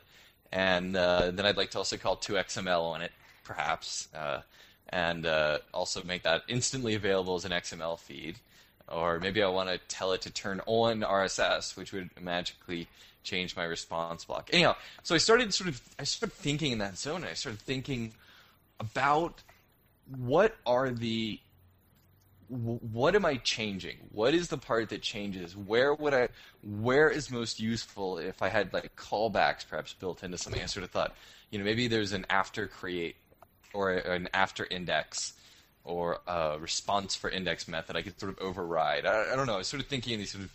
and 0.54 0.96
uh, 0.96 1.32
then 1.32 1.46
I'd 1.46 1.58
like 1.58 1.72
to 1.72 1.80
also 1.80 1.98
call 1.98 2.16
2XML 2.16 2.82
on 2.82 3.02
it, 3.02 3.12
perhaps, 3.44 4.08
uh, 4.16 4.40
and 4.88 5.26
uh, 5.26 5.58
also 5.74 6.02
make 6.04 6.24
that 6.24 6.44
instantly 6.48 6.96
available 6.96 7.36
as 7.36 7.44
an 7.44 7.52
XML 7.52 8.00
feed. 8.00 8.38
Or 8.88 9.20
maybe 9.20 9.44
I 9.44 9.50
want 9.50 9.68
to 9.68 9.80
tell 9.90 10.14
it 10.14 10.22
to 10.22 10.30
turn 10.30 10.62
on 10.66 11.02
RSS, 11.02 11.76
which 11.76 11.92
would 11.92 12.10
magically 12.22 12.88
change 13.24 13.58
my 13.58 13.66
response 13.66 14.24
block. 14.24 14.50
Anyhow, 14.54 14.76
so 15.04 15.14
I 15.14 15.18
started 15.18 15.54
sort 15.54 15.68
of 15.68 15.82
I 16.00 16.06
started 16.06 16.36
thinking 16.36 16.72
in 16.72 16.78
that 16.78 16.98
zone. 16.98 17.24
And 17.24 17.26
I 17.26 17.34
started 17.34 17.60
thinking 17.60 18.14
about 18.80 19.42
what 20.08 20.56
are 20.66 20.90
the 20.90 21.40
what 22.48 23.16
am 23.16 23.26
I 23.26 23.38
changing? 23.38 23.98
What 24.12 24.36
is 24.36 24.50
the 24.50 24.58
part 24.58 24.90
that 24.90 25.02
changes? 25.02 25.58
Where 25.58 25.94
would 25.94 26.14
I 26.14 26.30
where 26.62 27.10
is 27.10 27.32
most 27.32 27.60
useful 27.60 28.20
if 28.20 28.42
I 28.42 28.50
had 28.50 28.72
like 28.74 28.96
callbacks 28.96 29.68
perhaps 29.68 29.94
built 29.94 30.24
into 30.24 30.38
something? 30.38 30.62
I 30.62 30.68
sort 30.68 30.84
of 30.84 30.92
thought, 30.92 31.16
you 31.50 31.58
know, 31.58 31.66
maybe 31.66 31.88
there's 31.88 32.14
an 32.14 32.26
after 32.30 32.68
create 32.68 33.16
or 33.74 33.92
an 33.92 34.30
after 34.34 34.68
index 34.70 35.34
or 35.84 36.20
a 36.28 36.58
response 36.60 37.16
for 37.16 37.30
index 37.30 37.68
method 37.68 37.96
I 37.96 38.02
could 38.04 38.20
sort 38.20 38.32
of 38.32 38.40
override. 38.40 39.06
I, 39.06 39.34
I 39.34 39.36
don't 39.36 39.48
know. 39.48 39.56
I 39.56 39.60
was 39.60 39.68
sort 39.68 39.82
of 39.82 39.88
thinking 39.88 40.14
in 40.14 40.20
these 40.20 40.32
sort 40.32 40.44
of 40.44 40.54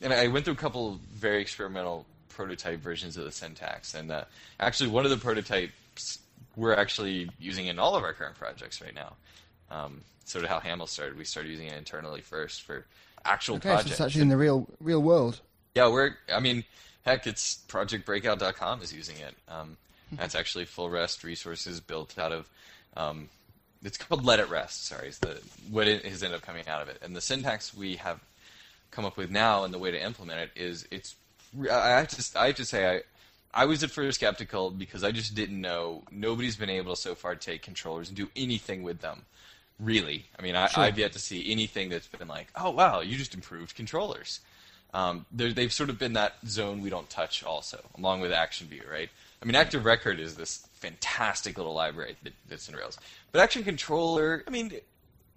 and 0.00 0.12
I 0.12 0.28
went 0.28 0.44
through 0.44 0.54
a 0.54 0.58
couple 0.58 0.92
of 0.92 0.98
very 1.00 1.40
experimental 1.40 2.06
prototype 2.28 2.78
versions 2.78 3.16
of 3.16 3.24
the 3.24 3.32
syntax 3.32 3.94
and 3.94 4.12
uh, 4.12 4.24
actually 4.60 4.90
one 4.90 5.04
of 5.04 5.10
the 5.10 5.16
prototypes 5.16 6.20
we're 6.58 6.74
actually 6.74 7.30
using 7.38 7.68
it 7.68 7.70
in 7.70 7.78
all 7.78 7.94
of 7.94 8.02
our 8.02 8.12
current 8.12 8.34
projects 8.36 8.82
right 8.82 8.94
now. 8.94 9.14
Um, 9.70 10.00
sort 10.24 10.44
of 10.44 10.50
how 10.50 10.58
Haml 10.58 10.88
started. 10.88 11.16
We 11.16 11.24
started 11.24 11.50
using 11.50 11.68
it 11.68 11.78
internally 11.78 12.20
first 12.20 12.62
for 12.62 12.84
actual 13.24 13.56
Okay, 13.56 13.68
projects. 13.70 13.90
so 13.90 13.92
it's 13.92 14.00
actually 14.00 14.22
in 14.22 14.28
the 14.28 14.36
real 14.36 14.66
real 14.80 15.00
world. 15.00 15.40
Yeah, 15.74 15.88
we're. 15.88 16.16
I 16.34 16.40
mean, 16.40 16.64
heck, 17.04 17.26
it's 17.26 17.62
ProjectBreakout.com 17.68 18.82
is 18.82 18.92
using 18.92 19.16
it. 19.18 19.34
Um, 19.48 19.76
that's 20.12 20.34
actually 20.34 20.64
full 20.64 20.90
REST 20.90 21.22
resources 21.22 21.80
built 21.80 22.18
out 22.18 22.32
of. 22.32 22.48
Um, 22.96 23.28
it's 23.84 23.96
called 23.96 24.24
Let 24.24 24.40
It 24.40 24.50
Rest. 24.50 24.86
Sorry, 24.86 25.08
is 25.08 25.18
the 25.20 25.40
what 25.70 25.86
it 25.86 26.04
has 26.04 26.22
ended 26.24 26.38
up 26.38 26.42
coming 26.42 26.66
out 26.66 26.82
of 26.82 26.88
it. 26.88 26.98
And 27.02 27.14
the 27.14 27.20
syntax 27.20 27.72
we 27.72 27.96
have 27.96 28.18
come 28.90 29.04
up 29.04 29.16
with 29.16 29.30
now, 29.30 29.62
and 29.62 29.72
the 29.72 29.78
way 29.78 29.92
to 29.92 30.02
implement 30.02 30.40
it 30.40 30.50
is 30.56 30.88
it's. 30.90 31.14
I 31.70 31.90
have 31.90 32.08
to. 32.08 32.38
I 32.40 32.46
have 32.48 32.56
to 32.56 32.64
say 32.64 32.96
I. 32.96 33.02
I 33.52 33.64
was 33.64 33.82
at 33.82 33.90
first 33.90 34.16
skeptical 34.16 34.70
because 34.70 35.02
I 35.02 35.10
just 35.10 35.34
didn't 35.34 35.60
know. 35.60 36.02
Nobody's 36.10 36.56
been 36.56 36.70
able 36.70 36.94
to 36.94 37.00
so 37.00 37.14
far 37.14 37.34
to 37.34 37.40
take 37.40 37.62
controllers 37.62 38.08
and 38.08 38.16
do 38.16 38.28
anything 38.36 38.82
with 38.82 39.00
them. 39.00 39.22
Really, 39.80 40.26
I 40.38 40.42
mean, 40.42 40.56
I, 40.56 40.66
Sure. 40.66 40.82
I've 40.84 40.98
yet 40.98 41.12
to 41.12 41.20
see 41.20 41.52
anything 41.52 41.88
that's 41.88 42.08
been 42.08 42.26
like, 42.26 42.48
"Oh 42.56 42.70
wow, 42.70 43.00
you 43.00 43.16
just 43.16 43.34
improved 43.34 43.76
controllers." 43.76 44.40
Um, 44.92 45.26
they've 45.30 45.72
sort 45.72 45.90
of 45.90 45.98
been 45.98 46.14
that 46.14 46.36
zone 46.46 46.80
we 46.80 46.88
don't 46.90 47.08
touch, 47.10 47.44
also, 47.44 47.78
along 47.96 48.20
with 48.20 48.32
Action 48.32 48.66
View, 48.68 48.82
right? 48.90 49.10
I 49.40 49.44
mean, 49.44 49.54
Active 49.54 49.84
Record 49.84 50.18
is 50.18 50.34
this 50.34 50.66
fantastic 50.74 51.58
little 51.58 51.74
library 51.74 52.16
that, 52.22 52.32
that's 52.48 52.68
in 52.68 52.74
Rails, 52.74 52.98
but 53.30 53.42
Action 53.42 53.62
Controller, 53.64 54.42
I 54.46 54.50
mean, 54.50 54.72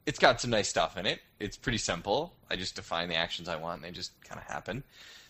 it's 0.05 0.19
got 0.19 0.39
some 0.41 0.51
nice 0.51 0.69
stuff 0.69 0.97
in 0.97 1.05
it. 1.05 1.19
It's 1.39 1.57
pretty 1.57 1.77
simple. 1.77 2.33
I 2.49 2.55
just 2.55 2.75
define 2.75 3.09
the 3.09 3.15
actions 3.15 3.47
I 3.49 3.57
want, 3.57 3.77
and 3.77 3.83
they 3.83 3.91
just 3.91 4.11
kind 4.23 4.39
of 4.39 4.47
happen. 4.47 4.83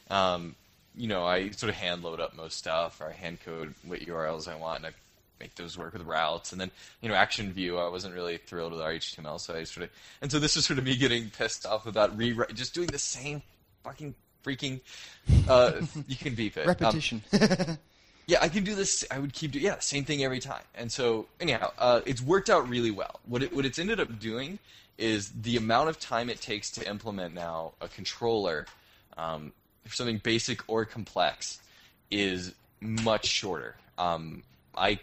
Um, 0.10 0.56
you 0.96 1.08
know, 1.08 1.26
I 1.26 1.50
sort 1.52 1.70
of 1.70 1.76
hand 1.76 2.04
load 2.04 2.20
up 2.20 2.36
most 2.36 2.58
stuff, 2.58 3.02
or 3.02 3.08
I 3.08 3.14
hand 3.14 3.40
code 3.44 3.74
what 3.84 4.00
URLs 4.00 4.48
I 4.48 4.56
want, 4.56 4.80
and 4.80 4.88
I 4.88 4.92
make 5.40 5.56
those 5.56 5.78
work 5.78 5.94
with 5.94 6.04
routes. 6.04 6.52
And 6.52 6.62
then, 6.62 6.72
you 7.02 7.10
know, 7.10 7.16
Action 7.16 7.52
View, 7.52 7.78
I 7.78 7.90
wasn't 7.90 8.14
really 8.14 8.38
thrilled 8.38 8.74
with 8.74 8.82
our 8.82 8.94
HTML, 8.94 9.40
so 9.40 9.56
I 9.56 9.64
sort 9.64 9.86
of, 9.86 9.90
and 10.22 10.32
so 10.32 10.40
this 10.40 10.56
is 10.56 10.66
sort 10.66 10.80
of 10.80 10.86
me 10.86 10.96
getting 10.96 11.30
pissed 11.30 11.66
off 11.66 11.88
about 11.88 12.18
rewrite, 12.18 12.54
just 12.54 12.74
doing 12.74 12.88
the 12.88 13.00
same 13.00 13.42
fucking 13.84 14.14
freaking. 14.44 14.80
Uh, 15.48 15.82
you 16.08 16.16
can 16.16 16.36
beep 16.36 16.58
it. 16.58 16.62
Um, 16.62 16.68
Repetition. 16.68 17.24
yeah, 18.28 18.40
I 18.42 18.50
can 18.50 18.64
do 18.64 18.76
this. 18.76 19.04
I 19.10 19.20
would 19.20 19.34
keep 19.34 19.52
doing 19.52 19.66
yeah, 19.66 19.80
same 19.80 20.06
thing 20.06 20.24
every 20.24 20.40
time. 20.40 20.64
And 20.76 20.92
so 20.92 21.28
anyhow, 21.40 21.72
uh, 21.78 22.02
it's 22.06 22.22
worked 22.22 22.50
out 22.50 22.70
really 22.70 22.92
well. 22.92 23.20
What 23.26 23.44
it, 23.44 23.56
what 23.56 23.66
it's 23.66 23.80
ended 23.80 24.00
up 24.00 24.20
doing 24.20 24.60
is 24.98 25.30
the 25.30 25.58
amount 25.58 25.90
of 25.90 26.00
time 26.00 26.30
it 26.30 26.40
takes 26.42 26.70
to 26.72 26.88
implement 26.88 27.34
now 27.34 27.74
a 27.82 27.88
controller 27.88 28.68
um, 29.18 29.52
for 29.86 29.96
something 29.96 30.18
basic 30.18 30.68
or 30.70 30.86
complex 30.86 31.60
is 32.10 32.54
much 32.80 33.26
shorter. 33.26 33.76
Um, 33.98 34.44
I 34.76 35.00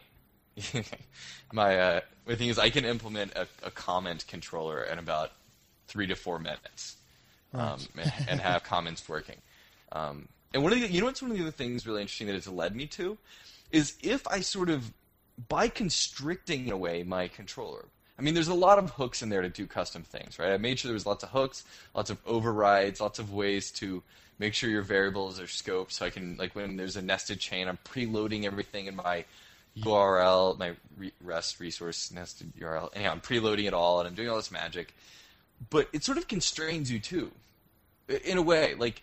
my 1.52 1.78
uh, 1.78 2.00
my 2.26 2.34
thing 2.34 2.48
is 2.48 2.58
I 2.58 2.70
can 2.70 2.84
implement 2.84 3.32
a, 3.34 3.46
a 3.62 3.70
comment 3.70 4.26
controller 4.26 4.82
in 4.82 4.98
about 4.98 5.32
three 5.86 6.06
to 6.06 6.14
four 6.14 6.38
minutes 6.38 6.96
um, 7.54 7.78
and, 7.96 8.12
and 8.28 8.40
have 8.40 8.62
comments 8.64 9.08
working. 9.08 9.36
Um, 9.92 10.28
and 10.52 10.62
one 10.62 10.72
of 10.72 10.80
the, 10.80 10.88
you 10.88 11.00
know 11.00 11.06
what's 11.06 11.22
one 11.22 11.30
of 11.30 11.36
the 11.36 11.42
other 11.42 11.52
things 11.52 11.86
really 11.86 12.02
interesting 12.02 12.26
that 12.26 12.36
it's 12.36 12.48
led 12.48 12.74
me 12.74 12.86
to 12.86 13.18
is 13.70 13.94
if 14.02 14.26
I 14.28 14.40
sort 14.40 14.70
of 14.70 14.92
by 15.48 15.68
constricting 15.68 16.70
away 16.70 17.02
my 17.02 17.28
controller. 17.28 17.84
I 18.18 18.22
mean, 18.22 18.34
there's 18.34 18.48
a 18.48 18.54
lot 18.54 18.78
of 18.78 18.90
hooks 18.90 19.22
in 19.22 19.28
there 19.28 19.42
to 19.42 19.48
do 19.48 19.66
custom 19.66 20.02
things, 20.02 20.38
right? 20.38 20.52
I 20.52 20.56
made 20.56 20.78
sure 20.78 20.88
there 20.88 20.94
was 20.94 21.06
lots 21.06 21.22
of 21.22 21.30
hooks, 21.30 21.64
lots 21.94 22.10
of 22.10 22.18
overrides, 22.26 23.00
lots 23.00 23.18
of 23.18 23.32
ways 23.32 23.70
to 23.72 24.02
make 24.38 24.54
sure 24.54 24.68
your 24.68 24.82
variables 24.82 25.38
are 25.38 25.44
scoped. 25.44 25.92
So 25.92 26.06
I 26.06 26.10
can, 26.10 26.36
like, 26.36 26.54
when 26.56 26.76
there's 26.76 26.96
a 26.96 27.02
nested 27.02 27.38
chain, 27.38 27.68
I'm 27.68 27.78
preloading 27.84 28.44
everything 28.44 28.86
in 28.86 28.96
my 28.96 29.24
URL, 29.78 30.58
my 30.58 30.72
REST 31.22 31.60
resource 31.60 32.10
nested 32.10 32.52
URL. 32.60 32.90
Anyhow, 32.94 33.12
I'm 33.12 33.20
preloading 33.20 33.66
it 33.66 33.74
all, 33.74 34.00
and 34.00 34.08
I'm 34.08 34.14
doing 34.14 34.28
all 34.28 34.36
this 34.36 34.50
magic. 34.50 34.94
But 35.70 35.88
it 35.92 36.04
sort 36.04 36.18
of 36.18 36.26
constrains 36.28 36.90
you 36.90 36.98
too, 36.98 37.30
in 38.08 38.38
a 38.38 38.42
way. 38.42 38.74
Like, 38.74 39.02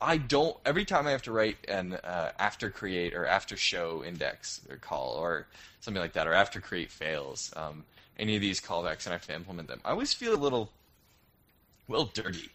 I 0.00 0.18
don't. 0.18 0.56
Every 0.64 0.84
time 0.84 1.06
I 1.06 1.12
have 1.12 1.22
to 1.22 1.32
write 1.32 1.56
an 1.68 1.94
uh, 1.94 2.32
after 2.38 2.70
create 2.70 3.14
or 3.14 3.26
after 3.26 3.56
show 3.56 4.04
index 4.04 4.60
or 4.68 4.76
call 4.76 5.14
or 5.14 5.46
something 5.80 6.00
like 6.00 6.12
that, 6.14 6.26
or 6.26 6.32
after 6.32 6.60
create 6.60 6.90
fails, 6.90 7.52
um, 7.56 7.84
any 8.18 8.36
of 8.36 8.40
these 8.40 8.60
callbacks, 8.60 9.04
and 9.04 9.12
I 9.12 9.16
have 9.16 9.26
to 9.26 9.34
implement 9.34 9.68
them, 9.68 9.80
I 9.84 9.90
always 9.90 10.12
feel 10.12 10.34
a 10.34 10.36
little, 10.36 10.70
well, 11.88 12.10
dirty, 12.12 12.50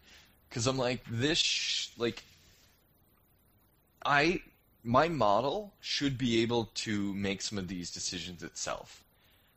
because 0.50 0.68
I'm 0.68 0.78
like 0.78 1.04
this. 1.10 1.38
Sh- 1.38 1.90
like, 1.98 2.24
I 4.06 4.42
my 4.84 5.08
model 5.08 5.74
should 5.80 6.18
be 6.18 6.42
able 6.42 6.70
to 6.74 7.14
make 7.14 7.42
some 7.42 7.58
of 7.58 7.68
these 7.68 7.92
decisions 7.92 8.42
itself. 8.44 9.04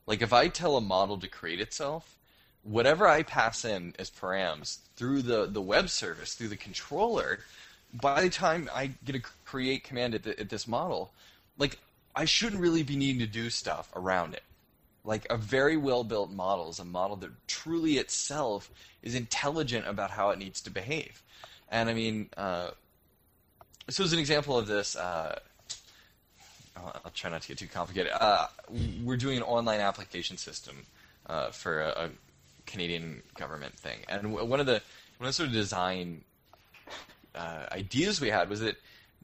Like 0.07 0.21
if 0.21 0.33
I 0.33 0.49
tell 0.49 0.77
a 0.77 0.83
model 0.83 1.19
to 1.19 1.29
create 1.29 1.61
itself, 1.61 2.15
whatever 2.63 3.09
I 3.09 3.23
pass 3.23 3.65
in 3.65 3.95
as 3.99 4.11
params 4.11 4.79
through 4.97 5.23
the, 5.23 5.47
the 5.47 5.63
web 5.63 5.89
service, 5.89 6.35
through 6.35 6.49
the 6.49 6.57
controller, 6.57 7.41
by 7.93 8.21
the 8.21 8.31
time 8.31 8.69
I 8.75 8.91
get 9.05 9.17
a 9.17 9.23
create 9.45 9.85
command 9.85 10.15
at, 10.15 10.25
the, 10.25 10.39
at 10.39 10.51
this 10.51 10.69
model, 10.69 11.11
like 11.57 11.79
I 12.15 12.27
shouldn't 12.27 12.61
really 12.61 12.83
be 12.83 12.97
needing 12.97 13.21
to 13.21 13.27
do 13.27 13.49
stuff 13.51 13.91
around 13.97 14.35
it. 14.35 14.43
Like 15.05 15.27
a 15.29 15.37
very 15.37 15.77
well 15.77 16.03
built 16.03 16.31
model 16.31 16.71
is 16.71 16.79
a 16.79 16.85
model 16.85 17.17
that 17.17 17.31
truly 17.47 17.99
itself 17.99 18.71
is 19.03 19.15
intelligent 19.15 19.87
about 19.87 20.11
how 20.11 20.31
it 20.31 20.39
needs 20.39 20.63
to 20.63 20.71
behave. 20.71 21.23
And 21.71 21.91
I 21.91 21.95
mean, 21.95 22.31
uh, 22.37 22.71
so 23.91 24.05
as 24.05 24.13
an 24.13 24.19
example 24.19 24.57
of 24.57 24.67
this, 24.67 24.97
uh, 24.97 25.39
I'll, 26.77 27.13
try 27.15 27.31
not 27.31 27.43
to 27.43 27.49
get 27.49 27.59
too 27.59 27.67
complicated. 27.67 28.13
Uh, 28.19 28.47
we're 29.03 29.17
doing 29.17 29.37
an 29.37 29.43
online 29.43 29.81
application 29.81 30.37
system 30.37 30.77
uh, 31.27 31.51
for 31.51 31.81
a, 31.81 31.89
a 31.89 32.11
Canadian 32.67 33.23
government 33.39 33.75
thing, 33.75 33.99
and 34.09 34.33
one 34.33 34.61
of 34.61 34.67
the 34.67 34.83
one 35.19 35.27
of 35.27 35.29
the 35.29 35.33
sort 35.33 35.49
of 35.49 35.53
design 35.53 36.23
uh, 37.35 37.67
ideas 37.73 38.21
we 38.21 38.29
had 38.29 38.49
was 38.49 38.61
that 38.61 38.77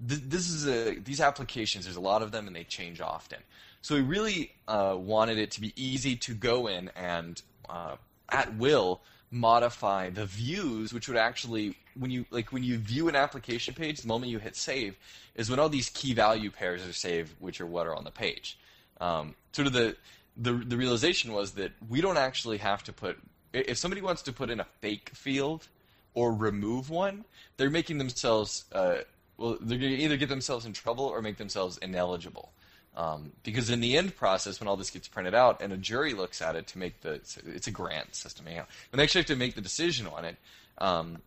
th- 0.08 0.22
this 0.26 0.48
is 0.48 0.66
a 0.66 0.98
these 1.00 1.20
applications. 1.20 1.84
There's 1.84 1.96
a 1.96 2.00
lot 2.00 2.22
of 2.22 2.32
them, 2.32 2.46
and 2.46 2.54
they 2.54 2.64
change 2.64 3.00
often. 3.00 3.38
So 3.82 3.94
we 3.94 4.02
really 4.02 4.52
uh, 4.68 4.96
wanted 4.98 5.38
it 5.38 5.50
to 5.52 5.60
be 5.60 5.72
easy 5.76 6.16
to 6.16 6.34
go 6.34 6.66
in 6.66 6.90
and 6.94 7.40
uh, 7.68 7.96
at 8.28 8.54
will 8.56 9.00
modify 9.30 10.10
the 10.10 10.26
views, 10.26 10.92
which 10.92 11.08
would 11.08 11.16
actually 11.16 11.76
when 11.94 12.10
you 12.10 12.24
like 12.30 12.52
when 12.52 12.62
you 12.62 12.78
view 12.78 13.08
an 13.08 13.16
application 13.16 13.74
page, 13.74 14.00
the 14.00 14.08
moment 14.08 14.30
you 14.30 14.38
hit 14.38 14.56
save 14.56 14.96
is 15.34 15.50
when 15.50 15.58
all 15.58 15.68
these 15.68 15.88
key 15.90 16.14
value 16.14 16.50
pairs 16.50 16.86
are 16.86 16.92
saved, 16.92 17.34
which 17.38 17.60
are 17.60 17.66
what 17.66 17.86
are 17.86 17.94
on 17.94 18.04
the 18.04 18.10
page. 18.10 18.58
Um, 19.00 19.34
sort 19.52 19.66
of 19.66 19.72
the, 19.72 19.96
the 20.36 20.52
the 20.52 20.76
realization 20.76 21.32
was 21.32 21.52
that 21.52 21.72
we 21.88 22.00
don't 22.00 22.18
actually 22.18 22.58
have 22.58 22.82
to 22.84 22.92
put 22.92 23.18
if 23.52 23.78
somebody 23.78 24.00
wants 24.00 24.22
to 24.22 24.32
put 24.32 24.50
in 24.50 24.60
a 24.60 24.66
fake 24.80 25.10
field 25.14 25.66
or 26.14 26.32
remove 26.32 26.90
one, 26.90 27.24
they're 27.56 27.70
making 27.70 27.98
themselves 27.98 28.64
uh, 28.72 28.98
well, 29.36 29.56
they're 29.60 29.78
going 29.78 29.96
to 29.96 30.02
either 30.02 30.16
get 30.16 30.28
themselves 30.28 30.66
in 30.66 30.72
trouble 30.72 31.04
or 31.04 31.22
make 31.22 31.38
themselves 31.38 31.78
ineligible. 31.78 32.52
Um, 32.96 33.32
because 33.44 33.70
in 33.70 33.80
the 33.80 33.96
end 33.96 34.16
process, 34.16 34.58
when 34.58 34.68
all 34.68 34.76
this 34.76 34.90
gets 34.90 35.06
printed 35.06 35.34
out 35.34 35.62
and 35.62 35.72
a 35.72 35.76
jury 35.76 36.12
looks 36.12 36.42
at 36.42 36.56
it 36.56 36.66
to 36.68 36.78
make 36.78 37.00
the, 37.02 37.20
it's 37.46 37.66
a 37.66 37.70
grant 37.70 38.14
system, 38.14 38.46
know, 38.46 38.64
when 38.90 38.98
they 38.98 39.04
actually 39.04 39.20
have 39.20 39.28
to 39.28 39.36
make 39.36 39.54
the 39.54 39.60
decision 39.60 40.06
on 40.08 40.24
it, 40.24 40.36
um, 40.78 41.18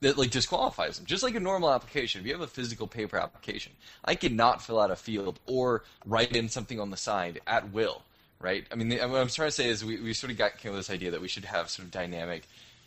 that 0.00 0.18
like 0.18 0.30
disqualifies 0.30 0.96
them. 0.96 1.06
Just 1.06 1.22
like 1.22 1.34
a 1.34 1.40
normal 1.40 1.72
application, 1.72 2.20
if 2.20 2.26
you 2.26 2.32
have 2.32 2.42
a 2.42 2.46
physical 2.46 2.86
paper 2.86 3.16
application, 3.16 3.72
I 4.04 4.14
cannot 4.14 4.62
fill 4.62 4.80
out 4.80 4.90
a 4.90 4.96
field 4.96 5.40
or 5.46 5.82
write 6.06 6.34
in 6.36 6.48
something 6.48 6.80
on 6.80 6.90
the 6.90 6.96
side 6.96 7.40
at 7.46 7.72
will, 7.72 8.02
right? 8.40 8.64
I 8.70 8.76
mean, 8.76 8.88
the, 8.88 8.98
what 9.00 9.20
I'm 9.20 9.28
trying 9.28 9.48
to 9.48 9.52
say 9.52 9.68
is 9.68 9.84
we, 9.84 10.00
we 10.00 10.14
sort 10.14 10.30
of 10.30 10.38
got 10.38 10.58
came 10.58 10.72
with 10.72 10.80
this 10.80 10.90
idea 10.90 11.10
that 11.10 11.20
we 11.20 11.28
should 11.28 11.44
have 11.44 11.68
sort 11.68 11.86
of 11.86 11.90
dynamic 11.90 12.46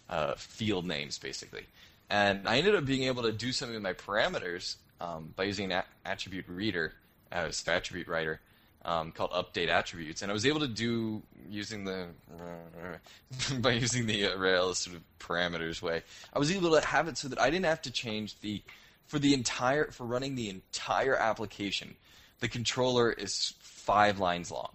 uh, 0.10 0.36
field 0.36 0.86
names, 0.86 1.18
basically. 1.18 1.66
And 2.10 2.48
I 2.48 2.58
ended 2.58 2.76
up 2.76 2.86
being 2.86 3.04
able 3.04 3.24
to 3.24 3.32
do 3.32 3.52
something 3.52 3.76
with 3.76 3.84
my 3.84 3.94
parameters 3.94 4.76
um, 5.02 5.34
by 5.36 5.44
using 5.44 5.72
an 5.72 5.84
a- 5.84 6.10
attribute 6.10 6.46
reader 6.48 6.94
as 7.32 7.64
attribute 7.68 8.08
writer 8.08 8.40
um, 8.86 9.12
called 9.12 9.32
update 9.32 9.70
attributes, 9.70 10.22
and 10.22 10.32
I 10.32 10.34
was 10.34 10.46
able 10.46 10.62
to 10.62 10.68
do 10.68 11.22
using 11.50 11.84
the 11.84 12.08
by 13.60 13.74
using 13.74 14.06
the 14.06 14.28
uh, 14.28 14.38
Rails 14.38 14.80
sort 14.80 14.96
of 14.96 15.04
parameters 15.20 15.82
way. 15.82 16.04
I 16.34 16.40
was 16.40 16.52
able 16.52 16.80
to 16.80 16.86
have 16.86 17.08
it 17.08 17.18
so 17.18 17.28
that 17.28 17.40
I 17.40 17.50
didn't 17.50 17.66
have 17.66 17.82
to 17.84 17.92
change 17.92 18.40
the 18.40 18.64
for 19.06 19.20
the 19.20 19.34
entire 19.34 19.92
for 19.92 20.06
running 20.06 20.36
the 20.36 20.50
entire 20.50 21.16
application. 21.16 21.96
The 22.40 22.48
controller 22.48 23.12
is 23.12 23.54
five 23.60 24.20
lines 24.20 24.52
long. 24.52 24.70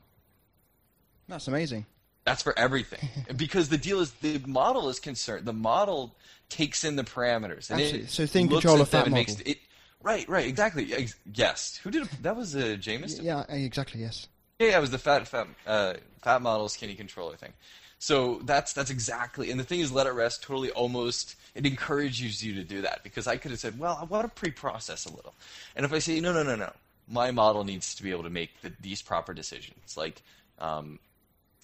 That's 1.28 1.48
amazing. 1.48 1.86
That's 2.24 2.42
for 2.42 2.56
everything. 2.58 3.08
because 3.36 3.68
the 3.68 3.78
deal 3.78 4.00
is 4.00 4.12
the 4.12 4.40
model 4.46 4.88
is 4.88 5.00
concerned. 5.00 5.46
The 5.46 5.52
model 5.52 6.14
takes 6.48 6.84
in 6.84 6.96
the 6.96 7.04
parameters. 7.04 7.70
And 7.70 7.80
Absolutely. 7.80 8.00
It 8.00 8.10
So 8.10 8.26
thing 8.26 8.48
controller 8.48 8.84
fat 8.84 9.06
and 9.06 9.12
model. 9.12 9.24
makes 9.24 9.40
it, 9.40 9.58
right, 10.02 10.28
right, 10.28 10.46
exactly. 10.46 10.92
Ex- 10.92 11.16
Yes. 11.32 11.78
Who 11.82 11.90
did 11.90 12.02
it? 12.02 12.22
that? 12.22 12.36
Was 12.36 12.54
uh, 12.54 12.76
Jamis? 12.80 13.22
Yeah, 13.22 13.44
exactly. 13.48 14.00
Yes. 14.00 14.28
Yeah, 14.58 14.68
yeah, 14.68 14.78
it 14.78 14.80
was 14.80 14.90
the 14.90 14.98
fat 14.98 15.26
fat 15.26 15.48
uh, 15.66 15.94
fat 16.22 16.42
model 16.42 16.68
skinny 16.68 16.94
controller 16.94 17.36
thing. 17.36 17.52
So 17.98 18.40
that's 18.44 18.72
that's 18.72 18.90
exactly. 18.90 19.50
And 19.50 19.60
the 19.60 19.64
thing 19.64 19.80
is, 19.80 19.92
let 19.92 20.06
it 20.06 20.12
rest. 20.12 20.42
Totally, 20.42 20.70
almost 20.70 21.36
it 21.54 21.66
encourages 21.66 22.42
you 22.44 22.54
to 22.54 22.64
do 22.64 22.82
that 22.82 23.02
because 23.02 23.26
I 23.26 23.36
could 23.36 23.50
have 23.50 23.60
said, 23.60 23.78
well, 23.78 23.98
I 24.00 24.04
want 24.04 24.24
to 24.24 24.28
pre-process 24.40 25.04
a 25.04 25.14
little, 25.14 25.34
and 25.76 25.84
if 25.84 25.92
I 25.92 25.98
say, 25.98 26.18
no, 26.18 26.32
no, 26.32 26.42
no, 26.42 26.56
no, 26.56 26.72
my 27.08 27.30
model 27.30 27.62
needs 27.62 27.94
to 27.96 28.02
be 28.02 28.10
able 28.10 28.22
to 28.22 28.30
make 28.30 28.50
the, 28.62 28.72
these 28.80 29.02
proper 29.02 29.34
decisions, 29.34 29.96
like, 29.96 30.22
um, 30.58 30.98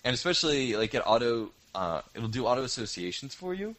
and 0.04 0.14
especially 0.14 0.76
like 0.76 0.94
it 0.94 1.02
auto, 1.06 1.50
uh, 1.74 2.02
it'll 2.14 2.28
do 2.28 2.46
auto 2.46 2.62
associations 2.62 3.34
for 3.34 3.54
you. 3.54 3.74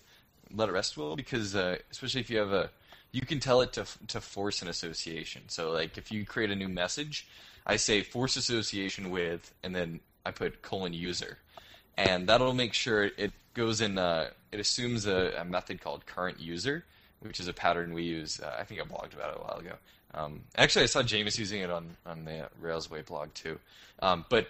Let 0.54 0.68
it 0.68 0.72
rest 0.72 0.98
will 0.98 1.16
because 1.16 1.56
uh, 1.56 1.78
especially 1.92 2.22
if 2.22 2.30
you 2.30 2.40
have 2.40 2.52
a, 2.52 2.72
you 3.12 3.22
can 3.22 3.40
tell 3.40 3.62
it 3.62 3.74
to 3.74 3.86
to 4.08 4.22
force 4.22 4.62
an 4.62 4.68
association. 4.68 5.44
So 5.48 5.72
like 5.72 5.98
if 5.98 6.12
you 6.12 6.26
create 6.26 6.52
a 6.52 6.56
new 6.56 6.70
message, 6.70 7.28
I 7.66 7.76
say 7.78 8.02
force 8.02 8.36
association 8.36 9.10
with, 9.10 9.54
and 9.64 9.76
then 9.76 10.00
I 10.26 10.32
put 10.32 10.62
colon 10.62 10.94
user, 10.94 11.38
and 11.98 12.28
that'll 12.28 12.54
make 12.54 12.74
sure 12.74 13.06
it 13.18 13.32
goes 13.54 13.82
in. 13.82 13.98
Uh, 13.98 14.30
it 14.52 14.60
assumes 14.60 15.06
a, 15.06 15.34
a 15.40 15.46
method 15.46 15.82
called 15.82 16.06
current 16.06 16.40
user, 16.40 16.86
which 17.20 17.40
is 17.40 17.48
a 17.48 17.54
pattern 17.54 17.94
we 17.94 18.04
use. 18.04 18.40
Uh, 18.40 18.56
I 18.60 18.64
think 18.64 18.82
I 18.82 18.84
blogged 18.84 19.14
about 19.14 19.32
it 19.32 19.38
a 19.40 19.44
while 19.44 19.58
ago. 19.60 19.74
Um, 20.14 20.42
actually, 20.58 20.84
I 20.84 20.88
saw 20.88 21.02
Jamis 21.02 21.38
using 21.38 21.62
it 21.62 21.70
on 21.70 21.96
on 22.06 22.26
the 22.26 22.50
Railsway 22.62 23.06
blog 23.06 23.34
too. 23.34 23.60
Um, 24.02 24.26
but 24.30 24.48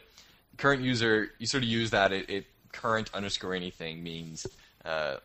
current 0.57 0.81
user, 0.81 1.31
you 1.39 1.47
sort 1.47 1.63
of 1.63 1.69
use 1.69 1.89
that. 1.91 2.11
It, 2.11 2.29
it 2.29 2.45
current 2.71 3.09
underscore 3.13 3.53
anything 3.55 4.03
means 4.03 4.45
uh, 4.85 5.17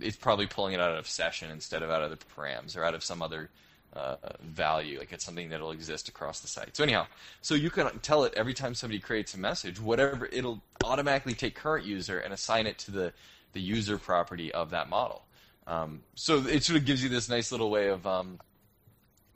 it's 0.00 0.16
probably 0.16 0.46
pulling 0.46 0.74
it 0.74 0.80
out 0.80 0.96
of 0.96 1.06
session 1.06 1.50
instead 1.50 1.82
of 1.82 1.90
out 1.90 2.02
of 2.02 2.10
the 2.10 2.18
params 2.36 2.76
or 2.76 2.84
out 2.84 2.94
of 2.94 3.04
some 3.04 3.22
other 3.22 3.50
uh, 3.94 4.16
value. 4.40 4.98
Like 4.98 5.12
it's 5.12 5.24
something 5.24 5.48
that'll 5.50 5.72
exist 5.72 6.08
across 6.08 6.40
the 6.40 6.48
site. 6.48 6.76
So 6.76 6.84
anyhow, 6.84 7.06
so 7.42 7.54
you 7.54 7.70
can 7.70 7.98
tell 8.00 8.24
it 8.24 8.34
every 8.36 8.54
time 8.54 8.74
somebody 8.74 9.00
creates 9.00 9.34
a 9.34 9.38
message, 9.38 9.80
whatever 9.80 10.26
it'll 10.26 10.62
automatically 10.84 11.34
take 11.34 11.54
current 11.54 11.84
user 11.84 12.18
and 12.18 12.32
assign 12.32 12.66
it 12.66 12.78
to 12.78 12.90
the 12.90 13.12
the 13.52 13.60
user 13.60 13.98
property 13.98 14.52
of 14.52 14.70
that 14.70 14.88
model. 14.88 15.22
Um, 15.66 16.02
so 16.14 16.38
it 16.46 16.62
sort 16.62 16.78
of 16.78 16.84
gives 16.84 17.02
you 17.02 17.08
this 17.08 17.28
nice 17.28 17.52
little 17.52 17.70
way 17.70 17.88
of 17.88 18.06
um, 18.06 18.40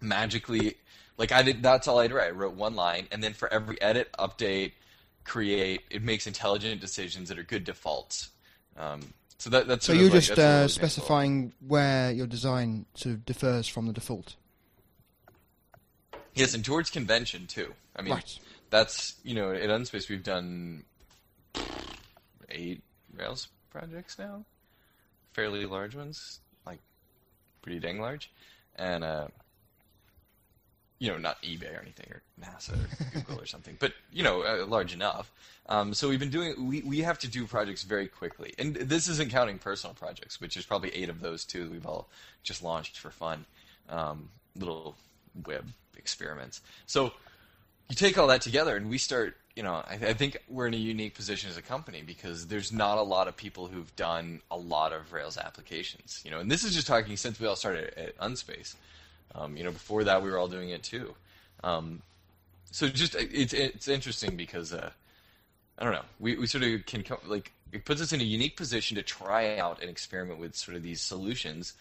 magically, 0.00 0.76
like 1.16 1.32
I 1.32 1.42
did. 1.42 1.62
That's 1.62 1.88
all 1.88 1.98
I 1.98 2.06
did. 2.06 2.16
I 2.16 2.30
wrote 2.30 2.54
one 2.54 2.74
line, 2.74 3.08
and 3.10 3.22
then 3.22 3.32
for 3.32 3.52
every 3.52 3.80
edit, 3.82 4.10
update, 4.18 4.72
create, 5.24 5.82
it 5.90 6.02
makes 6.02 6.26
intelligent 6.26 6.80
decisions 6.80 7.28
that 7.28 7.38
are 7.38 7.44
good 7.44 7.64
defaults. 7.64 8.30
Um, 8.76 9.00
so 9.38 9.50
that, 9.50 9.66
that's 9.66 9.84
So 9.86 9.92
you're 9.92 10.04
like- 10.10 10.22
just 10.22 10.38
uh, 10.38 10.68
specifying 10.68 11.52
where 11.66 12.10
your 12.12 12.26
design 12.26 12.86
sort 12.94 13.14
of 13.14 13.24
differs 13.26 13.66
from 13.68 13.86
the 13.86 13.92
default. 13.92 14.36
Yes, 16.34 16.54
and 16.54 16.64
towards 16.64 16.90
convention 16.90 17.46
too. 17.46 17.74
I 17.94 18.02
mean, 18.02 18.14
Right. 18.14 18.38
that's 18.70 19.14
you 19.22 19.34
know 19.34 19.52
at 19.52 19.70
Unspace 19.70 20.08
we've 20.08 20.22
done 20.24 20.84
eight 22.48 22.82
Rails 23.16 23.48
projects 23.70 24.18
now, 24.18 24.44
fairly 25.32 25.64
large 25.66 25.94
ones, 25.94 26.40
like 26.66 26.80
pretty 27.62 27.78
dang 27.78 28.00
large, 28.00 28.32
and 28.76 29.04
uh, 29.04 29.28
you 30.98 31.10
know 31.10 31.18
not 31.18 31.42
eBay 31.42 31.76
or 31.76 31.80
anything 31.80 32.06
or 32.10 32.22
NASA 32.40 32.72
or 32.72 33.10
Google 33.14 33.40
or 33.40 33.46
something, 33.46 33.76
but 33.78 33.92
you 34.12 34.22
know 34.22 34.42
uh, 34.42 34.66
large 34.66 34.94
enough. 34.94 35.30
Um, 35.66 35.94
so 35.94 36.08
we've 36.08 36.20
been 36.20 36.30
doing 36.30 36.68
we 36.68 36.82
we 36.82 37.00
have 37.00 37.18
to 37.20 37.28
do 37.28 37.46
projects 37.46 37.82
very 37.82 38.06
quickly, 38.06 38.54
and 38.58 38.74
this 38.74 39.08
isn't 39.08 39.30
counting 39.30 39.58
personal 39.58 39.94
projects, 39.94 40.40
which 40.40 40.56
is 40.56 40.64
probably 40.64 40.94
eight 40.94 41.08
of 41.08 41.20
those 41.20 41.44
too. 41.44 41.70
We've 41.70 41.86
all 41.86 42.08
just 42.42 42.62
launched 42.62 42.98
for 42.98 43.10
fun, 43.10 43.44
um, 43.88 44.28
little 44.56 44.96
web 45.46 45.66
experiments. 45.96 46.60
So 46.86 47.12
you 47.88 47.96
take 47.96 48.18
all 48.18 48.26
that 48.28 48.40
together 48.40 48.76
and 48.76 48.88
we 48.88 48.98
start 48.98 49.36
you 49.56 49.62
know 49.62 49.74
I, 49.74 49.94
I 49.94 50.14
think 50.14 50.38
we're 50.48 50.66
in 50.66 50.74
a 50.74 50.78
unique 50.78 51.14
position 51.14 51.50
as 51.50 51.56
a 51.56 51.62
company 51.62 52.02
because 52.04 52.46
there's 52.46 52.72
not 52.72 52.98
a 52.98 53.02
lot 53.02 53.28
of 53.28 53.36
people 53.36 53.66
who've 53.66 53.94
done 53.96 54.40
a 54.50 54.56
lot 54.56 54.92
of 54.92 55.12
rails 55.12 55.36
applications 55.38 56.20
you 56.24 56.30
know 56.30 56.40
and 56.40 56.50
this 56.50 56.64
is 56.64 56.74
just 56.74 56.86
talking 56.86 57.16
since 57.16 57.38
we 57.38 57.46
all 57.46 57.56
started 57.56 57.92
at 57.98 58.14
unspace 58.20 58.76
um, 59.34 59.56
you 59.56 59.64
know 59.64 59.70
before 59.70 60.04
that 60.04 60.22
we 60.22 60.30
were 60.30 60.38
all 60.38 60.48
doing 60.48 60.70
it 60.70 60.82
too 60.82 61.14
um, 61.62 62.02
so 62.70 62.88
just 62.88 63.14
it's 63.14 63.52
it's 63.52 63.88
interesting 63.88 64.36
because 64.36 64.72
uh, 64.72 64.90
I 65.78 65.84
don't 65.84 65.92
know 65.92 66.04
we, 66.20 66.36
we 66.36 66.46
sort 66.46 66.64
of 66.64 66.86
can 66.86 67.02
come 67.02 67.18
like 67.26 67.52
it 67.72 67.84
puts 67.84 68.00
us 68.00 68.12
in 68.12 68.20
a 68.20 68.24
unique 68.24 68.56
position 68.56 68.96
to 68.96 69.02
try 69.02 69.58
out 69.58 69.80
and 69.80 69.90
experiment 69.90 70.38
with 70.38 70.54
sort 70.54 70.76
of 70.76 70.82
these 70.82 71.00
solutions 71.00 71.74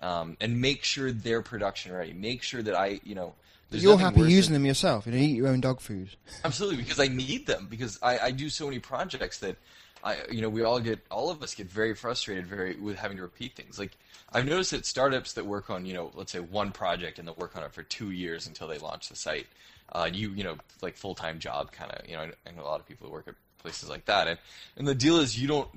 um, 0.00 0.36
and 0.40 0.60
make 0.60 0.84
sure 0.84 1.10
they're 1.10 1.42
production 1.42 1.92
ready 1.92 2.12
make 2.12 2.42
sure 2.42 2.62
that 2.62 2.74
I 2.74 3.00
you 3.04 3.14
know 3.14 3.34
there's 3.70 3.82
you're 3.82 3.98
happy 3.98 4.22
using 4.22 4.54
than- 4.54 4.62
them 4.62 4.66
yourself. 4.66 5.06
You 5.06 5.12
don't 5.12 5.20
eat 5.20 5.36
your 5.36 5.48
own 5.48 5.60
dog 5.60 5.80
food. 5.80 6.08
Absolutely, 6.44 6.78
because 6.78 6.98
I 6.98 7.08
need 7.08 7.46
them 7.46 7.66
because 7.68 7.98
I, 8.02 8.18
I 8.18 8.30
do 8.30 8.48
so 8.48 8.64
many 8.64 8.78
projects 8.78 9.38
that 9.40 9.56
I 10.02 10.16
you 10.30 10.42
know 10.42 10.48
we 10.48 10.62
all 10.62 10.80
get 10.80 11.00
all 11.10 11.30
of 11.30 11.42
us 11.42 11.54
get 11.54 11.68
very 11.68 11.94
frustrated 11.94 12.46
very 12.46 12.76
with 12.76 12.96
having 12.96 13.16
to 13.16 13.22
repeat 13.22 13.54
things. 13.54 13.78
Like 13.78 13.96
I've 14.32 14.46
noticed 14.46 14.70
that 14.72 14.86
startups 14.86 15.32
that 15.34 15.46
work 15.46 15.70
on 15.70 15.86
you 15.86 15.94
know 15.94 16.10
let's 16.14 16.32
say 16.32 16.40
one 16.40 16.72
project 16.72 17.18
and 17.18 17.26
they'll 17.26 17.34
work 17.34 17.56
on 17.56 17.62
it 17.62 17.72
for 17.72 17.82
two 17.82 18.10
years 18.10 18.46
until 18.46 18.68
they 18.68 18.78
launch 18.78 19.08
the 19.08 19.16
site. 19.16 19.46
Uh, 19.90 20.08
you 20.12 20.30
you 20.30 20.44
know 20.44 20.56
like 20.82 20.96
full 20.96 21.14
time 21.14 21.38
job 21.38 21.72
kind 21.72 21.90
of 21.92 22.08
you 22.08 22.14
know 22.16 22.22
I 22.22 22.30
I 22.46 22.52
know 22.52 22.62
a 22.62 22.64
lot 22.64 22.80
of 22.80 22.86
people 22.86 23.06
who 23.06 23.12
work 23.12 23.28
at 23.28 23.34
places 23.58 23.88
like 23.88 24.04
that 24.06 24.28
and 24.28 24.38
and 24.76 24.86
the 24.86 24.94
deal 24.94 25.18
is 25.18 25.40
you 25.40 25.48
don't 25.48 25.68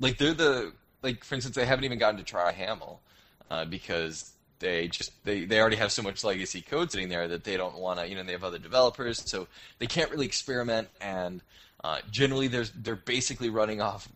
like 0.00 0.18
they're 0.18 0.34
the 0.34 0.72
like 1.02 1.24
for 1.24 1.34
instance 1.34 1.56
they 1.56 1.66
haven't 1.66 1.84
even 1.84 1.98
gotten 1.98 2.18
to 2.18 2.24
try 2.24 2.52
Haml 2.52 2.98
uh, 3.50 3.64
because 3.64 4.32
they 4.58 4.88
just 4.88 5.12
they, 5.24 5.44
they 5.44 5.60
already 5.60 5.76
have 5.76 5.92
so 5.92 6.02
much 6.02 6.24
legacy 6.24 6.60
code 6.60 6.90
sitting 6.90 7.08
there 7.08 7.28
that 7.28 7.44
they 7.44 7.56
don't 7.56 7.78
want 7.78 8.00
to 8.00 8.08
you 8.08 8.14
know 8.14 8.22
they 8.22 8.32
have 8.32 8.44
other 8.44 8.58
developers 8.58 9.22
so 9.30 9.46
they 9.78 9.86
can't 9.86 10.10
really 10.10 10.26
experiment 10.26 10.88
and 11.00 11.40
uh, 11.84 11.98
generally 12.10 12.48
there's 12.48 12.70
they're 12.70 12.96
basically 12.96 13.50
running 13.50 13.80
off 13.80 14.08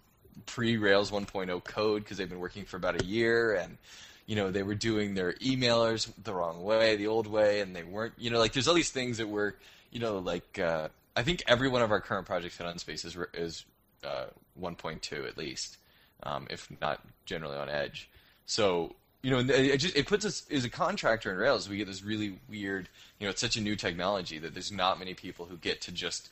pre 0.46 0.76
Rails 0.76 1.11
1.0 1.11 1.64
code 1.64 2.02
because 2.02 2.16
they've 2.16 2.28
been 2.28 2.40
working 2.40 2.64
for 2.64 2.76
about 2.76 3.00
a 3.00 3.04
year 3.04 3.54
and 3.54 3.78
you 4.26 4.36
know 4.36 4.50
they 4.50 4.62
were 4.62 4.74
doing 4.74 5.14
their 5.14 5.34
emailers 5.34 6.11
the 6.22 6.32
wrong 6.32 6.62
way 6.62 6.96
the 6.96 7.06
old 7.06 7.26
way 7.26 7.61
and 7.61 7.74
they 7.74 7.82
weren't 7.82 8.14
you 8.18 8.30
know 8.30 8.38
like 8.38 8.52
there's 8.52 8.68
all 8.68 8.74
these 8.74 8.90
things 8.90 9.18
that 9.18 9.28
were 9.28 9.54
you 9.90 10.00
know 10.00 10.18
like 10.18 10.58
uh, 10.58 10.88
I 11.16 11.22
think 11.22 11.42
every 11.46 11.68
one 11.68 11.82
of 11.82 11.90
our 11.90 12.00
current 12.00 12.26
projects 12.26 12.61
at 12.61 12.66
Unspace 12.66 13.04
is 13.04 13.16
is 13.34 13.64
uh, 14.04 14.26
1.2 14.61 15.28
at 15.28 15.36
least 15.36 15.76
um, 16.22 16.46
if 16.50 16.68
not 16.80 17.00
generally 17.26 17.56
on 17.56 17.68
Edge 17.68 18.08
so 18.46 18.94
you 19.22 19.30
know, 19.30 19.38
it 19.38 19.76
just 19.76 19.96
it 19.96 20.06
puts 20.06 20.24
us 20.24 20.46
as 20.50 20.64
a 20.64 20.70
contractor 20.70 21.30
in 21.30 21.36
Rails. 21.36 21.68
We 21.68 21.76
get 21.76 21.86
this 21.86 22.02
really 22.02 22.38
weird, 22.48 22.88
you 23.18 23.26
know, 23.26 23.30
it's 23.30 23.40
such 23.40 23.56
a 23.56 23.61
new 23.61 23.76
technology 23.76 24.38
that 24.38 24.54
there's 24.54 24.72
not 24.72 24.98
many 24.98 25.12
people 25.12 25.44
who 25.44 25.56
get 25.58 25.82
to 25.82 25.92
just 25.92 26.30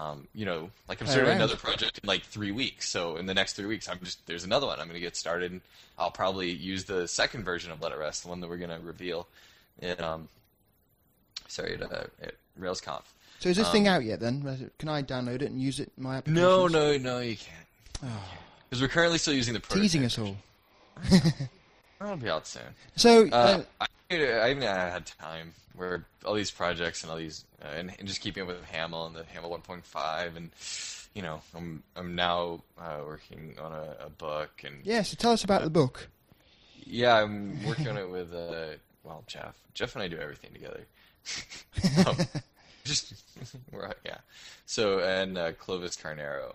Um, 0.00 0.26
you 0.34 0.44
know, 0.44 0.70
like 0.88 1.00
I'm 1.00 1.06
starting 1.06 1.28
around. 1.28 1.36
another 1.36 1.56
project 1.56 2.00
in 2.02 2.06
like 2.08 2.24
three 2.24 2.50
weeks. 2.50 2.88
So 2.88 3.16
in 3.16 3.26
the 3.26 3.34
next 3.34 3.52
three 3.54 3.66
weeks, 3.66 3.88
I'm 3.88 4.00
just 4.00 4.26
there's 4.26 4.42
another 4.44 4.66
one 4.66 4.80
I'm 4.80 4.86
going 4.88 4.94
to 4.94 5.00
get 5.00 5.16
started. 5.16 5.52
And 5.52 5.60
I'll 5.98 6.10
probably 6.10 6.50
use 6.50 6.84
the 6.84 7.06
second 7.06 7.44
version 7.44 7.70
of 7.70 7.80
Let 7.80 7.92
It 7.92 7.98
Rest, 7.98 8.22
the 8.24 8.28
one 8.28 8.40
that 8.40 8.48
we're 8.48 8.56
going 8.56 8.70
to 8.70 8.84
reveal 8.84 9.28
in 9.80 10.00
um, 10.02 10.28
sorry 11.46 11.74
at, 11.74 11.82
uh, 11.82 12.04
at 12.22 12.34
RailsConf. 12.60 13.02
So 13.38 13.48
is 13.50 13.56
this 13.56 13.66
Um, 13.66 13.72
thing 13.72 13.88
out 13.88 14.02
yet? 14.04 14.18
Then 14.20 14.70
can 14.78 14.88
I 14.88 15.02
download 15.02 15.42
it 15.42 15.50
and 15.50 15.60
use 15.62 15.78
it 15.78 15.92
in 15.96 16.02
my 16.02 16.16
application? 16.16 16.42
No, 16.42 16.66
no, 16.66 16.96
no, 16.96 17.18
you 17.20 17.36
can't. 17.36 18.12
Because 18.68 18.82
we're 18.82 18.88
currently 18.88 19.18
still 19.18 19.34
using 19.34 19.54
the 19.54 19.60
prototype. 19.60 19.82
Teasing 19.82 20.04
us 20.04 20.18
all. 20.18 20.36
I'll 22.00 22.16
be 22.16 22.28
out 22.28 22.46
soon. 22.46 22.62
So 22.96 23.28
Uh, 23.28 23.34
uh, 23.34 23.62
I, 23.80 23.86
I 24.10 24.48
haven't 24.48 24.62
had 24.62 25.06
time 25.06 25.54
where 25.74 26.04
all 26.24 26.34
these 26.34 26.50
projects 26.50 27.02
and 27.02 27.10
all 27.10 27.18
these 27.18 27.44
uh, 27.62 27.68
and, 27.76 27.92
and 27.98 28.06
just 28.06 28.20
keeping 28.20 28.42
up 28.42 28.48
with 28.48 28.64
Haml 28.66 29.06
and 29.06 29.16
the 29.16 29.22
Haml 29.22 29.50
1.5 29.50 30.36
and 30.36 30.50
you 31.14 31.22
know 31.22 31.40
I'm 31.54 31.82
I'm 31.96 32.14
now 32.14 32.62
uh, 32.78 33.00
working 33.06 33.56
on 33.60 33.72
a, 33.72 34.06
a 34.06 34.10
book 34.10 34.50
and 34.64 34.76
yeah, 34.84 35.02
so 35.02 35.16
tell 35.16 35.32
us 35.32 35.44
about 35.44 35.62
the 35.62 35.70
book. 35.70 36.08
yeah 36.84 37.22
I'm 37.22 37.64
working 37.64 37.88
on 37.88 37.96
it 37.96 38.10
with 38.10 38.34
uh, 38.34 38.76
well 39.02 39.24
Jeff 39.26 39.54
Jeff 39.74 39.94
and 39.94 40.02
I 40.02 40.08
do 40.08 40.18
everything 40.18 40.52
together. 40.52 40.84
um, 42.06 42.16
just 42.84 43.14
we're, 43.72 43.90
yeah. 44.04 44.18
So 44.66 45.00
and 45.00 45.38
uh, 45.38 45.52
Cloves 45.52 45.96
Carneiro 45.96 46.54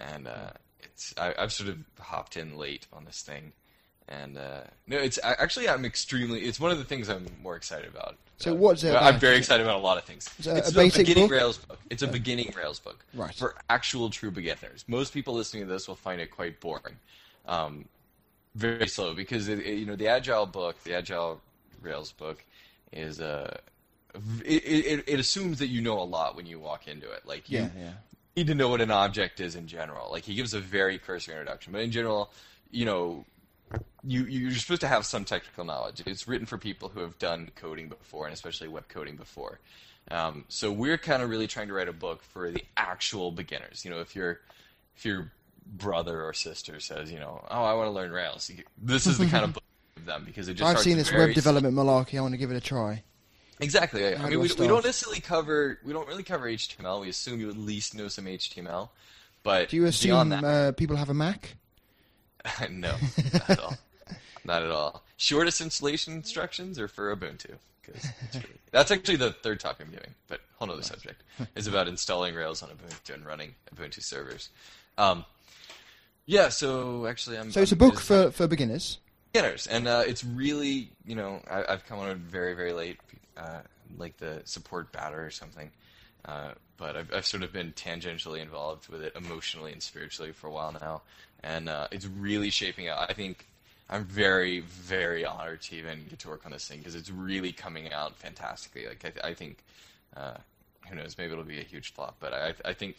and 0.00 0.26
uh, 0.26 0.50
it's 0.82 1.14
I, 1.18 1.34
I've 1.38 1.52
sort 1.52 1.68
of 1.68 1.78
hopped 2.00 2.36
in 2.36 2.56
late 2.56 2.86
on 2.92 3.04
this 3.04 3.22
thing. 3.22 3.52
And 4.10 4.38
uh, 4.38 4.60
no, 4.86 4.96
it's 4.96 5.18
actually 5.22 5.68
I'm 5.68 5.84
extremely. 5.84 6.40
It's 6.40 6.58
one 6.58 6.70
of 6.70 6.78
the 6.78 6.84
things 6.84 7.08
I'm 7.10 7.26
more 7.42 7.56
excited 7.56 7.88
about. 7.90 8.16
So 8.38 8.52
Uh, 8.52 8.54
what's 8.54 8.82
it 8.82 8.92
well, 8.92 9.04
I'm 9.04 9.18
very 9.18 9.36
excited 9.36 9.62
about 9.66 9.76
a 9.76 9.82
lot 9.82 9.98
of 9.98 10.04
things. 10.04 10.30
Is 10.38 10.46
it 10.46 10.50
a- 10.50 10.56
it's 10.56 10.70
a 10.70 10.74
basic 10.74 11.06
beginning 11.06 11.24
book? 11.28 11.32
Rails 11.32 11.58
book. 11.58 11.78
It's 11.90 12.02
a 12.02 12.06
beginning 12.08 12.54
Rails 12.56 12.78
book 12.78 13.04
Right. 13.12 13.34
for 13.34 13.54
actual 13.68 14.08
true 14.08 14.30
beginners. 14.30 14.84
Most 14.88 15.12
people 15.12 15.34
listening 15.34 15.64
to 15.66 15.68
this 15.72 15.86
will 15.88 15.96
find 15.96 16.20
it 16.22 16.30
quite 16.30 16.58
boring, 16.58 16.96
um, 17.46 17.86
very 18.54 18.88
slow 18.88 19.14
because 19.14 19.48
it, 19.48 19.58
it- 19.58 19.74
you 19.78 19.84
know 19.84 19.96
the 19.96 20.08
Agile 20.08 20.46
book, 20.46 20.82
the 20.84 20.94
Agile 20.94 21.40
Rails 21.82 22.12
book, 22.12 22.42
is 22.92 23.20
uh, 23.20 23.58
it, 24.42 24.64
it, 24.64 25.04
it 25.06 25.20
assumes 25.20 25.58
that 25.58 25.66
you 25.68 25.82
know 25.82 25.98
a 26.00 26.08
lot 26.16 26.34
when 26.34 26.46
you 26.46 26.58
walk 26.58 26.88
into 26.88 27.10
it. 27.10 27.26
Like 27.26 27.50
you, 27.50 27.58
Yeah, 27.58 27.68
yeah. 27.78 27.92
need 28.36 28.46
to 28.46 28.54
know 28.54 28.68
what 28.70 28.80
an 28.80 28.90
object 28.90 29.38
is 29.40 29.54
in 29.54 29.66
general. 29.66 30.10
Like 30.10 30.24
he 30.24 30.34
gives 30.34 30.54
a 30.54 30.60
very 30.60 30.98
cursory 30.98 31.34
introduction, 31.34 31.74
but 31.74 31.82
in 31.82 31.90
general, 31.90 32.30
you 32.70 32.86
know, 32.86 33.26
you 34.04 34.24
you're 34.24 34.52
supposed 34.52 34.80
to 34.82 34.88
have 34.88 35.04
some 35.04 35.24
technical 35.24 35.64
knowledge. 35.64 36.02
It's 36.06 36.28
written 36.28 36.46
for 36.46 36.58
people 36.58 36.88
who 36.88 37.00
have 37.00 37.18
done 37.18 37.50
coding 37.56 37.88
before, 37.88 38.26
and 38.26 38.34
especially 38.34 38.68
web 38.68 38.88
coding 38.88 39.16
before. 39.16 39.60
Um, 40.10 40.44
so 40.48 40.72
we're 40.72 40.98
kind 40.98 41.22
of 41.22 41.28
really 41.28 41.46
trying 41.46 41.68
to 41.68 41.74
write 41.74 41.88
a 41.88 41.92
book 41.92 42.22
for 42.22 42.50
the 42.50 42.64
actual 42.76 43.30
beginners. 43.30 43.84
You 43.84 43.90
know, 43.90 44.00
if 44.00 44.16
your 44.16 44.40
if 44.96 45.04
your 45.04 45.32
brother 45.66 46.22
or 46.22 46.32
sister 46.32 46.80
says, 46.80 47.12
you 47.12 47.18
know, 47.18 47.44
oh, 47.50 47.64
I 47.64 47.74
want 47.74 47.88
to 47.88 47.90
learn 47.90 48.10
Rails, 48.10 48.50
this 48.80 49.06
is 49.06 49.18
the 49.18 49.26
kind 49.26 49.44
of 49.44 49.52
book 49.54 49.64
for 49.94 50.00
them 50.00 50.22
because 50.24 50.48
it 50.48 50.54
just 50.54 50.76
I've 50.76 50.82
seen 50.82 50.96
this 50.96 51.12
web 51.12 51.34
development 51.34 51.76
malarkey. 51.76 52.18
I 52.18 52.22
want 52.22 52.32
to 52.32 52.38
give 52.38 52.50
it 52.50 52.56
a 52.56 52.60
try. 52.60 53.02
Exactly. 53.60 54.06
I, 54.06 54.14
I 54.14 54.30
mean, 54.30 54.40
we, 54.40 54.48
we 54.48 54.68
don't 54.68 54.84
necessarily 54.84 55.20
cover 55.20 55.80
we 55.84 55.92
don't 55.92 56.08
really 56.08 56.22
cover 56.22 56.46
HTML. 56.46 57.00
We 57.00 57.08
assume 57.08 57.40
you 57.40 57.50
at 57.50 57.56
least 57.56 57.94
know 57.94 58.08
some 58.08 58.24
HTML, 58.24 58.88
but 59.42 59.68
Do 59.68 59.76
you 59.76 59.86
assume 59.86 60.30
that, 60.30 60.44
uh, 60.44 60.72
people 60.72 60.96
have 60.96 61.10
a 61.10 61.14
Mac? 61.14 61.56
no, 62.70 62.94
not 63.32 63.50
at 63.50 63.58
all. 63.60 63.76
Not 64.44 64.62
at 64.62 64.70
all. 64.70 65.02
Shortest 65.16 65.60
installation 65.60 66.14
instructions 66.14 66.78
are 66.78 66.88
for 66.88 67.14
Ubuntu. 67.14 67.54
really- 68.34 68.44
that's 68.70 68.90
actually 68.90 69.16
the 69.16 69.32
third 69.32 69.60
talk 69.60 69.76
I'm 69.80 69.90
giving, 69.90 70.14
but 70.28 70.40
whole 70.58 70.70
other 70.70 70.82
subject 70.82 71.22
is 71.56 71.66
about 71.66 71.88
installing 71.88 72.34
Rails 72.34 72.62
on 72.62 72.68
Ubuntu 72.70 73.14
and 73.14 73.24
running 73.26 73.54
Ubuntu 73.74 74.02
servers. 74.02 74.50
Um, 74.98 75.24
yeah, 76.26 76.48
so 76.50 77.06
actually, 77.06 77.38
I'm. 77.38 77.50
So 77.50 77.60
it's 77.62 77.72
a 77.72 77.74
I'm 77.74 77.78
book 77.78 77.94
just- 77.94 78.06
for, 78.06 78.30
for 78.30 78.46
beginners. 78.46 78.98
beginners, 79.32 79.66
and 79.66 79.88
uh, 79.88 80.04
it's 80.06 80.22
really, 80.24 80.90
you 81.06 81.14
know, 81.14 81.40
I, 81.50 81.64
I've 81.68 81.86
come 81.86 81.98
on 81.98 82.08
it 82.10 82.16
very, 82.18 82.54
very 82.54 82.72
late, 82.72 82.98
uh, 83.36 83.60
like 83.96 84.16
the 84.18 84.42
support 84.44 84.92
batter 84.92 85.24
or 85.24 85.30
something. 85.30 85.70
Uh, 86.28 86.50
but 86.76 86.94
I've, 86.94 87.12
I've 87.12 87.26
sort 87.26 87.42
of 87.42 87.52
been 87.52 87.72
tangentially 87.72 88.40
involved 88.40 88.88
with 88.88 89.02
it 89.02 89.16
emotionally 89.16 89.72
and 89.72 89.82
spiritually 89.82 90.32
for 90.32 90.46
a 90.46 90.52
while 90.52 90.72
now, 90.72 91.00
and 91.42 91.68
uh, 91.68 91.88
it's 91.90 92.06
really 92.06 92.50
shaping 92.50 92.86
out. 92.88 93.10
I 93.10 93.14
think 93.14 93.46
I'm 93.88 94.04
very, 94.04 94.60
very 94.60 95.24
honored 95.24 95.62
to 95.62 95.76
even 95.76 96.04
get 96.10 96.18
to 96.20 96.28
work 96.28 96.44
on 96.44 96.52
this 96.52 96.68
thing 96.68 96.78
because 96.78 96.94
it's 96.94 97.10
really 97.10 97.52
coming 97.52 97.90
out 97.92 98.14
fantastically. 98.16 98.86
Like 98.86 99.04
I, 99.04 99.08
th- 99.10 99.24
I 99.24 99.34
think, 99.34 99.58
uh, 100.16 100.34
who 100.88 100.96
knows, 100.96 101.16
maybe 101.16 101.32
it'll 101.32 101.44
be 101.44 101.60
a 101.60 101.64
huge 101.64 101.94
flop, 101.94 102.16
but 102.20 102.34
I, 102.34 102.52
I 102.64 102.74
think 102.74 102.96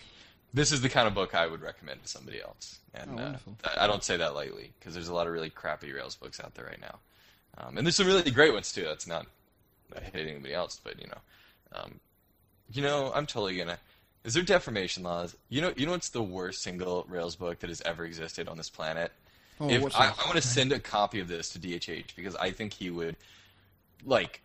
this 0.52 0.72
is 0.72 0.82
the 0.82 0.90
kind 0.90 1.08
of 1.08 1.14
book 1.14 1.36
I 1.36 1.46
would 1.46 1.62
recommend 1.62 2.02
to 2.02 2.10
somebody 2.10 2.42
else. 2.42 2.80
And 2.96 3.20
Oh, 3.20 3.24
uh. 3.24 3.70
I 3.78 3.86
don't 3.86 4.04
say 4.04 4.18
that 4.18 4.34
lightly 4.34 4.72
because 4.80 4.96
there's 4.96 5.10
a 5.10 5.14
lot 5.14 5.28
of 5.28 5.34
really 5.34 5.52
crappy 5.52 5.92
Rails 5.94 6.16
books 6.16 6.40
out 6.40 6.56
there 6.56 6.66
right 6.66 6.82
now, 6.82 6.98
um, 7.60 7.78
and 7.78 7.86
there's 7.86 7.96
some 7.96 8.08
really 8.08 8.32
great 8.32 8.54
ones 8.54 8.74
too. 8.74 8.84
That's 8.84 9.06
not 9.06 9.28
not 9.94 10.02
hitting 10.04 10.30
anybody 10.30 10.56
else, 10.56 10.82
but 10.84 11.00
you 11.00 11.08
know, 11.08 11.80
um, 11.80 12.00
you 12.72 12.82
know, 12.82 13.12
I'm 13.14 13.26
totally 13.26 13.58
gonna. 13.58 13.78
Is 14.24 14.34
there 14.34 14.44
defamation 14.44 15.04
laws? 15.04 15.36
You 15.50 15.62
know, 15.62 15.74
you 15.78 15.86
know 15.86 15.94
what's 15.94 16.10
the 16.10 16.22
worst 16.22 16.62
single 16.62 17.06
Rails 17.08 17.36
book 17.36 17.60
that 17.60 17.70
has 17.70 17.82
ever 17.86 18.04
existed 18.06 18.48
on 18.48 18.58
this 18.58 18.70
planet? 18.70 19.12
Oh, 19.60 19.70
if 19.70 19.96
I. 19.96 20.08
I 20.08 20.26
want 20.26 20.36
to 20.36 20.42
send 20.42 20.72
a 20.72 20.80
copy 20.80 21.20
of 21.20 21.28
this 21.28 21.50
to 21.52 21.60
DHH 21.60 22.16
because 22.16 22.36
I 22.36 22.52
think 22.52 22.74
he 22.74 22.90
would, 22.90 23.16
like, 24.06 24.42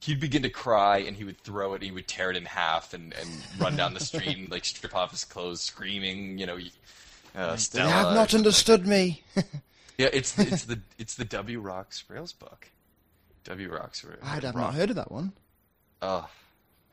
he'd 0.00 0.20
begin 0.20 0.42
to 0.42 0.50
cry 0.50 0.98
and 0.98 1.16
he 1.16 1.24
would 1.24 1.38
throw 1.38 1.72
it. 1.72 1.76
and 1.76 1.84
He 1.84 1.90
would 1.92 2.08
tear 2.08 2.30
it 2.30 2.36
in 2.36 2.44
half 2.44 2.92
and, 2.92 3.14
and 3.14 3.28
run 3.58 3.76
down 3.76 3.94
the 3.94 4.00
street 4.00 4.36
and 4.36 4.50
like 4.50 4.64
strip 4.64 4.94
off 4.94 5.10
his 5.12 5.24
clothes, 5.24 5.60
screaming. 5.60 6.38
You 6.38 6.46
know, 6.46 6.58
uh, 7.36 7.56
Stella. 7.56 7.90
have 7.90 8.14
not 8.14 8.34
understood 8.34 8.86
me. 8.86 9.22
Yeah, 9.98 10.08
it's 10.12 10.36
it's 10.38 10.64
the 10.64 10.80
it's 10.98 11.14
the 11.14 11.56
Wrox 11.58 12.04
Rails 12.08 12.32
book. 12.32 12.68
Wrox. 13.48 14.02
Ra- 14.04 14.14
I'd 14.22 14.42
have 14.42 14.54
Rock- 14.54 14.72
not 14.72 14.74
heard 14.74 14.90
of 14.90 14.96
that 14.96 15.12
one. 15.12 15.32
Oh, 16.00 16.28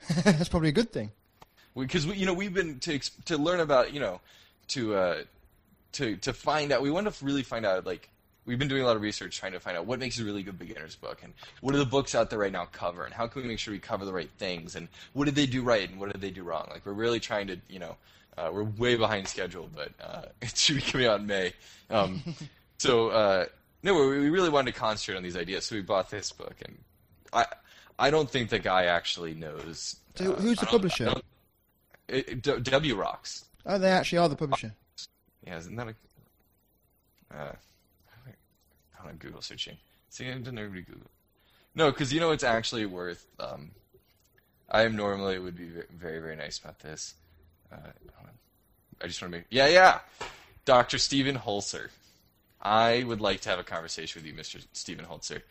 That's 0.23 0.49
probably 0.49 0.69
a 0.69 0.73
good 0.73 0.91
thing. 0.91 1.11
because 1.77 2.07
we, 2.07 2.15
you 2.15 2.25
know 2.25 2.33
we've 2.33 2.53
been 2.53 2.79
to 2.79 2.99
to 3.25 3.37
learn 3.37 3.59
about 3.59 3.93
you 3.93 3.99
know 3.99 4.19
to 4.69 4.95
uh, 4.95 5.23
to 5.93 6.15
to 6.17 6.33
find 6.33 6.71
out 6.71 6.81
we 6.81 6.91
want 6.91 7.11
to 7.13 7.25
really 7.25 7.43
find 7.43 7.65
out 7.65 7.85
like 7.85 8.09
we've 8.45 8.59
been 8.59 8.67
doing 8.67 8.81
a 8.81 8.85
lot 8.85 8.95
of 8.95 9.01
research 9.01 9.37
trying 9.37 9.51
to 9.51 9.59
find 9.59 9.77
out 9.77 9.85
what 9.85 9.99
makes 9.99 10.19
a 10.19 10.23
really 10.23 10.41
good 10.43 10.57
beginner's 10.57 10.95
book 10.95 11.19
and 11.23 11.33
what 11.61 11.71
do 11.73 11.77
the 11.77 11.85
books 11.85 12.15
out 12.15 12.29
there 12.29 12.39
right 12.39 12.51
now 12.51 12.65
cover 12.65 13.05
and 13.05 13.13
how 13.13 13.27
can 13.27 13.41
we 13.41 13.47
make 13.47 13.59
sure 13.59 13.71
we 13.73 13.79
cover 13.79 14.05
the 14.05 14.13
right 14.13 14.29
things 14.37 14.75
and 14.75 14.87
what 15.13 15.25
did 15.25 15.35
they 15.35 15.45
do 15.45 15.61
right 15.61 15.89
and 15.89 15.99
what 15.99 16.11
did 16.11 16.21
they 16.21 16.31
do 16.31 16.43
wrong 16.43 16.67
like 16.71 16.85
we're 16.85 16.93
really 16.93 17.19
trying 17.19 17.47
to 17.47 17.57
you 17.69 17.79
know 17.79 17.95
uh, 18.37 18.49
we're 18.51 18.63
way 18.63 18.95
behind 18.95 19.27
schedule 19.27 19.69
but 19.75 19.91
uh, 20.01 20.23
it 20.41 20.57
should 20.57 20.75
be 20.75 20.81
coming 20.81 21.07
out 21.07 21.19
in 21.19 21.27
May 21.27 21.53
um, 21.89 22.23
so 22.77 23.09
uh, 23.09 23.45
no 23.83 23.93
we 23.93 24.19
we 24.19 24.29
really 24.29 24.49
wanted 24.49 24.73
to 24.73 24.79
concentrate 24.79 25.17
on 25.17 25.23
these 25.23 25.37
ideas 25.37 25.65
so 25.65 25.75
we 25.75 25.81
bought 25.81 26.09
this 26.09 26.31
book 26.31 26.55
and 26.65 26.77
I 27.31 27.45
I 27.99 28.09
don't 28.09 28.29
think 28.29 28.49
the 28.49 28.59
guy 28.59 28.85
actually 28.85 29.33
knows 29.33 29.97
So 30.15 30.33
uh, 30.33 30.35
who's 30.37 30.59
the 30.59 30.65
publisher? 30.65 31.09
I 31.09 31.21
it, 32.07 32.45
it, 32.47 32.63
D- 32.63 32.93
Wrox. 32.93 33.45
Oh, 33.65 33.77
they 33.77 33.91
actually 33.91 34.17
are 34.17 34.29
the 34.29 34.35
publisher. 34.35 34.73
Yeah, 35.45 35.57
isn't 35.57 35.75
that 35.75 35.87
a? 35.87 35.95
Uh, 37.37 37.51
I 38.99 39.05
don't. 39.05 39.19
Google 39.19 39.41
searching. 39.41 39.77
See, 40.09 40.27
I 40.27 40.33
didn't 40.33 40.57
everybody 40.57 40.81
Google. 40.81 41.11
No, 41.75 41.91
because 41.91 42.11
you 42.11 42.19
know 42.19 42.31
it's 42.31 42.43
actually 42.43 42.85
worth. 42.85 43.27
Um, 43.39 43.71
I 44.71 44.83
am 44.83 44.95
normally 44.95 45.37
would 45.37 45.55
be 45.55 45.69
very 45.95 46.19
very 46.19 46.35
nice 46.35 46.57
about 46.57 46.79
this. 46.79 47.13
Uh. 47.71 47.77
I 49.01 49.07
just 49.07 49.21
want 49.21 49.33
to 49.33 49.39
make. 49.39 49.47
Yeah, 49.49 49.67
yeah. 49.67 49.99
Dr. 50.65 50.97
Steven 50.97 51.37
Holzner. 51.37 51.89
I 52.61 53.03
would 53.03 53.21
like 53.21 53.41
to 53.41 53.49
have 53.49 53.59
a 53.59 53.63
conversation 53.63 54.21
with 54.21 54.29
you, 54.29 54.37
Mr. 54.37 54.65
Steven 54.73 55.05
Holzner. 55.05 55.41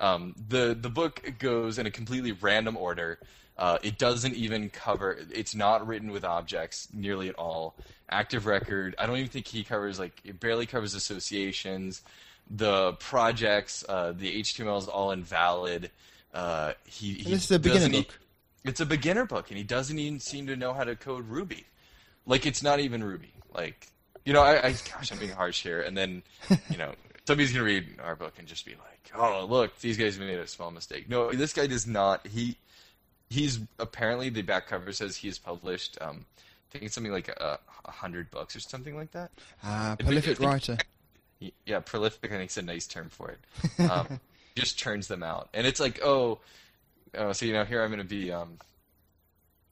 Um, 0.00 0.34
the 0.48 0.76
the 0.80 0.90
book 0.90 1.22
goes 1.38 1.78
in 1.78 1.86
a 1.86 1.90
completely 1.90 2.32
random 2.32 2.76
order. 2.76 3.18
Uh, 3.56 3.78
it 3.82 3.98
doesn't 3.98 4.34
even 4.34 4.70
cover. 4.70 5.18
It's 5.32 5.54
not 5.54 5.86
written 5.86 6.12
with 6.12 6.24
objects 6.24 6.88
nearly 6.92 7.28
at 7.28 7.34
all. 7.34 7.74
Active 8.08 8.46
record. 8.46 8.94
I 8.98 9.06
don't 9.06 9.16
even 9.16 9.28
think 9.28 9.48
he 9.48 9.64
covers 9.64 9.98
like 9.98 10.20
it 10.24 10.38
barely 10.38 10.66
covers 10.66 10.94
associations. 10.94 12.02
The 12.50 12.92
projects. 12.94 13.84
Uh, 13.88 14.12
the 14.16 14.40
HTML 14.40 14.78
is 14.78 14.86
all 14.86 15.10
invalid. 15.10 15.90
Uh, 16.32 16.74
he, 16.84 17.14
he 17.14 17.30
this 17.30 17.44
is 17.44 17.50
a 17.50 17.58
beginner 17.58 17.90
book. 17.90 18.18
it's 18.64 18.80
a 18.80 18.86
beginner 18.86 19.26
book, 19.26 19.48
and 19.48 19.58
he 19.58 19.64
doesn't 19.64 19.98
even 19.98 20.20
seem 20.20 20.46
to 20.46 20.56
know 20.56 20.72
how 20.72 20.84
to 20.84 20.94
code 20.94 21.28
Ruby. 21.28 21.66
Like 22.26 22.46
it's 22.46 22.62
not 22.62 22.78
even 22.78 23.02
Ruby. 23.02 23.32
Like 23.52 23.88
you 24.24 24.32
know, 24.32 24.42
I, 24.42 24.66
I 24.66 24.72
gosh, 24.72 25.10
I'm 25.10 25.18
being 25.18 25.32
harsh 25.32 25.62
here. 25.62 25.80
And 25.80 25.96
then 25.96 26.22
you 26.70 26.76
know, 26.76 26.92
somebody's 27.28 27.52
gonna 27.52 27.64
read 27.64 27.86
our 28.02 28.16
book 28.16 28.32
and 28.38 28.48
just 28.48 28.64
be 28.64 28.72
like, 28.72 29.12
"Oh, 29.14 29.44
look, 29.44 29.78
these 29.80 29.98
guys 29.98 30.18
made 30.18 30.38
a 30.38 30.46
small 30.46 30.70
mistake." 30.70 31.10
No, 31.10 31.30
this 31.30 31.52
guy 31.52 31.66
does 31.66 31.86
not. 31.86 32.26
He 32.26 32.56
he's 33.28 33.60
apparently 33.78 34.30
the 34.30 34.40
back 34.40 34.66
cover 34.66 34.90
says 34.92 35.14
he 35.16 35.28
has 35.28 35.38
published. 35.38 35.98
Um, 36.00 36.24
I 36.34 36.66
think 36.72 36.84
it's 36.84 36.94
something 36.94 37.12
like 37.12 37.28
a, 37.28 37.58
a 37.84 37.90
hundred 37.90 38.30
books 38.30 38.56
or 38.56 38.60
something 38.60 38.96
like 38.96 39.12
that. 39.12 39.30
It- 39.62 39.98
prolific 40.06 40.40
it- 40.40 40.44
writer. 40.44 40.78
Yeah, 41.66 41.80
prolific. 41.80 42.32
I 42.32 42.36
think 42.38 42.50
is 42.50 42.56
a 42.56 42.62
nice 42.62 42.86
term 42.86 43.10
for 43.10 43.30
it. 43.30 43.90
Um, 43.90 44.18
just 44.56 44.78
turns 44.78 45.06
them 45.06 45.22
out, 45.22 45.50
and 45.52 45.66
it's 45.66 45.78
like, 45.78 46.00
oh, 46.02 46.40
oh, 47.14 47.32
so 47.32 47.44
you 47.44 47.52
know, 47.52 47.64
here 47.64 47.82
I'm 47.82 47.90
going 47.90 48.00
to 48.00 48.08
be, 48.08 48.32
um, 48.32 48.58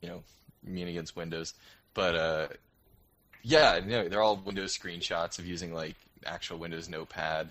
you 0.01 0.09
know, 0.11 0.23
mean 0.63 0.87
against 0.87 1.17
Windows, 1.17 1.55
but 1.93 2.15
uh, 2.15 2.47
yeah, 3.43 3.81
no, 3.85 4.09
they're 4.09 4.23
all 4.23 4.37
Windows 4.37 4.79
screenshots 4.79 5.41
of 5.41 5.47
using 5.47 5.73
like 5.75 5.97
actual 6.29 6.59
Windows 6.59 6.89
Notepad, 6.89 7.49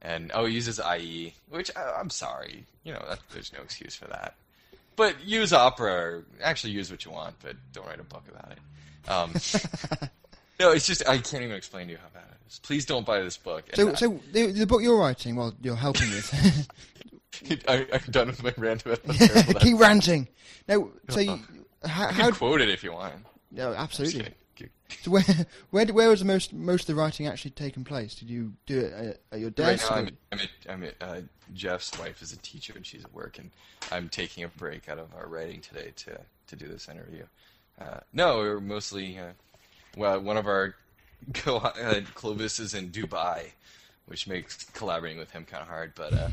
and 0.00 0.30
oh, 0.34 0.44
it 0.46 0.50
uses 0.50 0.80
IE, 0.80 1.34
which 1.50 1.70
I, 1.76 1.92
I'm 1.98 2.10
sorry, 2.10 2.64
you 2.84 2.92
know, 2.92 3.02
that, 3.08 3.20
there's 3.32 3.52
no 3.52 3.60
excuse 3.62 3.94
for 3.94 4.06
that. 4.06 4.34
But 4.96 5.24
use 5.24 5.52
Opera, 5.52 5.92
or 5.92 6.24
actually 6.42 6.72
use 6.72 6.90
what 6.90 7.04
you 7.04 7.10
want, 7.12 7.34
but 7.42 7.56
don't 7.72 7.86
write 7.86 8.00
a 8.00 8.04
book 8.04 8.24
about 8.28 8.52
it. 8.52 9.10
Um, 9.10 9.32
no, 10.60 10.70
it's 10.72 10.86
just 10.86 11.08
I 11.08 11.18
can't 11.18 11.42
even 11.42 11.56
explain 11.56 11.86
to 11.86 11.92
you 11.92 11.98
how 11.98 12.08
bad 12.12 12.24
it 12.30 12.36
is. 12.48 12.58
Please 12.58 12.84
don't 12.84 13.06
buy 13.06 13.20
this 13.20 13.36
book. 13.36 13.64
So, 13.74 13.90
I- 13.90 13.94
so 13.94 14.20
the, 14.32 14.52
the 14.52 14.66
book 14.66 14.82
you're 14.82 14.98
writing, 14.98 15.36
well, 15.36 15.54
you're 15.62 15.76
helping 15.76 16.10
with. 16.10 16.68
I, 17.68 17.86
I'm 17.92 18.00
done 18.10 18.26
with 18.28 18.42
my 18.42 18.52
rant 18.56 18.84
about 18.84 19.04
how 19.06 19.12
terrible 19.26 19.52
that 19.54 19.62
Keep 19.62 19.80
ranting. 19.80 20.28
No, 20.68 20.92
so 21.08 21.20
you, 21.20 21.40
how? 21.84 22.08
How 22.08 22.24
can 22.26 22.32
quote 22.32 22.60
it 22.60 22.68
if 22.68 22.84
you 22.84 22.92
want. 22.92 23.14
no, 23.50 23.72
absolutely. 23.72 24.28
So 25.02 25.10
where, 25.10 25.24
where, 25.70 25.86
where 25.86 26.08
was 26.08 26.20
the 26.20 26.26
most 26.26 26.52
most 26.52 26.82
of 26.82 26.86
the 26.88 26.94
writing 26.94 27.26
actually 27.26 27.52
taken 27.52 27.84
place? 27.84 28.14
Did 28.14 28.30
you 28.30 28.52
do 28.66 28.80
it 28.80 28.92
at, 28.92 29.20
at 29.32 29.40
your 29.40 29.48
Right 29.48 29.56
desk? 29.56 29.90
now, 29.90 29.96
I'm, 29.96 30.16
I'm, 30.30 30.38
at, 30.40 30.48
I'm 30.68 30.82
at, 30.84 30.94
uh, 31.00 31.20
Jeff's 31.54 31.98
wife 31.98 32.22
is 32.22 32.32
a 32.32 32.38
teacher 32.38 32.72
and 32.76 32.84
she's 32.86 33.04
at 33.04 33.12
work, 33.12 33.38
and 33.38 33.50
I'm 33.90 34.08
taking 34.08 34.44
a 34.44 34.48
break 34.48 34.88
out 34.88 34.98
of 34.98 35.08
our 35.14 35.26
writing 35.26 35.60
today 35.60 35.92
to 35.96 36.18
to 36.48 36.56
do 36.56 36.66
this 36.66 36.88
interview. 36.88 37.24
Uh, 37.80 38.00
no, 38.12 38.38
we're 38.38 38.60
mostly 38.60 39.18
uh, 39.18 39.32
well, 39.96 40.20
one 40.20 40.36
of 40.36 40.46
our 40.46 40.74
co- 41.34 41.56
uh, 41.58 42.00
Cloves 42.14 42.58
is 42.58 42.74
in 42.74 42.90
Dubai, 42.90 43.52
which 44.06 44.26
makes 44.26 44.64
collaborating 44.64 45.18
with 45.18 45.30
him 45.30 45.44
kind 45.44 45.62
of 45.62 45.68
hard. 45.68 45.92
But 45.94 46.12
uh, 46.12 46.28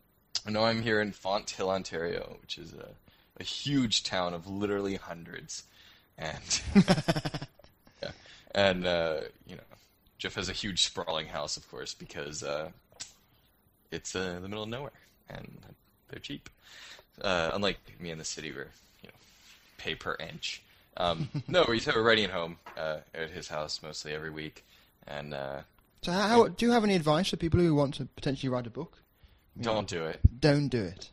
no, 0.48 0.64
I'm 0.64 0.82
here 0.82 1.00
in 1.00 1.12
Fonthill, 1.12 1.70
Ontario, 1.70 2.36
which 2.40 2.58
is 2.58 2.72
a, 2.72 2.88
a 3.40 3.44
huge 3.44 4.04
town 4.04 4.34
of 4.34 4.46
literally 4.46 4.96
hundreds, 4.96 5.64
and 6.16 6.62
and 8.54 8.86
uh, 8.86 9.20
you 9.46 9.56
know, 9.56 9.62
Jeff 10.18 10.34
has 10.34 10.48
a 10.48 10.52
huge 10.52 10.84
sprawling 10.84 11.26
house, 11.26 11.56
of 11.56 11.68
course, 11.70 11.94
because 11.94 12.42
uh, 12.42 12.70
it's 13.90 14.14
uh, 14.14 14.34
in 14.36 14.42
the 14.42 14.48
middle 14.48 14.64
of 14.64 14.68
nowhere, 14.68 14.92
and 15.28 15.58
they're 16.08 16.20
cheap. 16.20 16.48
Uh, 17.20 17.50
unlike 17.54 17.78
me 18.00 18.10
in 18.10 18.18
the 18.18 18.24
city, 18.24 18.50
where 18.50 18.68
you 19.02 19.08
know, 19.08 19.14
pay 19.78 19.94
per 19.94 20.16
inch. 20.16 20.62
Um, 20.96 21.28
no, 21.48 21.64
we 21.68 21.80
we're 21.86 22.02
writing 22.02 22.28
home 22.28 22.56
uh, 22.76 22.98
at 23.14 23.30
his 23.30 23.48
house 23.48 23.80
mostly 23.82 24.12
every 24.12 24.30
week, 24.30 24.64
and 25.06 25.34
uh, 25.34 25.60
so 26.02 26.12
how, 26.12 26.28
how 26.28 26.48
do 26.48 26.66
you 26.66 26.72
have 26.72 26.84
any 26.84 26.94
advice 26.94 27.30
for 27.30 27.36
people 27.36 27.60
who 27.60 27.74
want 27.74 27.94
to 27.94 28.04
potentially 28.04 28.50
write 28.50 28.66
a 28.66 28.70
book? 28.70 28.98
don't 29.60 29.88
do 29.88 30.04
it. 30.04 30.20
Don't 30.40 30.68
do 30.68 30.82
it. 30.82 31.08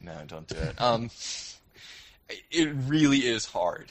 No, 0.00 0.12
don't 0.26 0.46
do 0.46 0.56
it. 0.56 0.80
Um, 0.80 1.10
it 2.50 2.70
really 2.86 3.18
is 3.18 3.46
hard, 3.46 3.86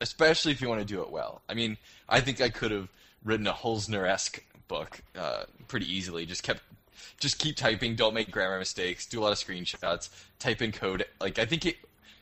especially 0.00 0.52
if 0.52 0.60
you 0.60 0.68
want 0.68 0.80
to 0.80 0.86
do 0.86 1.02
it 1.02 1.10
well. 1.10 1.42
I 1.48 1.54
mean, 1.54 1.76
I 2.08 2.20
think 2.20 2.40
I 2.40 2.48
could 2.48 2.70
have 2.70 2.88
written 3.24 3.46
a 3.46 3.52
Holzner-esque 3.52 4.42
book 4.68 5.00
uh, 5.18 5.44
pretty 5.68 5.92
easily. 5.92 6.26
Just 6.26 6.42
kept, 6.42 6.62
just 7.20 7.38
keep 7.38 7.56
typing. 7.56 7.96
Don't 7.96 8.14
make 8.14 8.30
grammar 8.30 8.58
mistakes. 8.58 9.06
Do 9.06 9.20
a 9.20 9.22
lot 9.22 9.32
of 9.32 9.38
screenshots. 9.38 10.10
Type 10.38 10.62
in 10.62 10.72
code. 10.72 11.06
Like 11.20 11.38
I 11.38 11.46
think 11.46 11.66
it. 11.66 11.76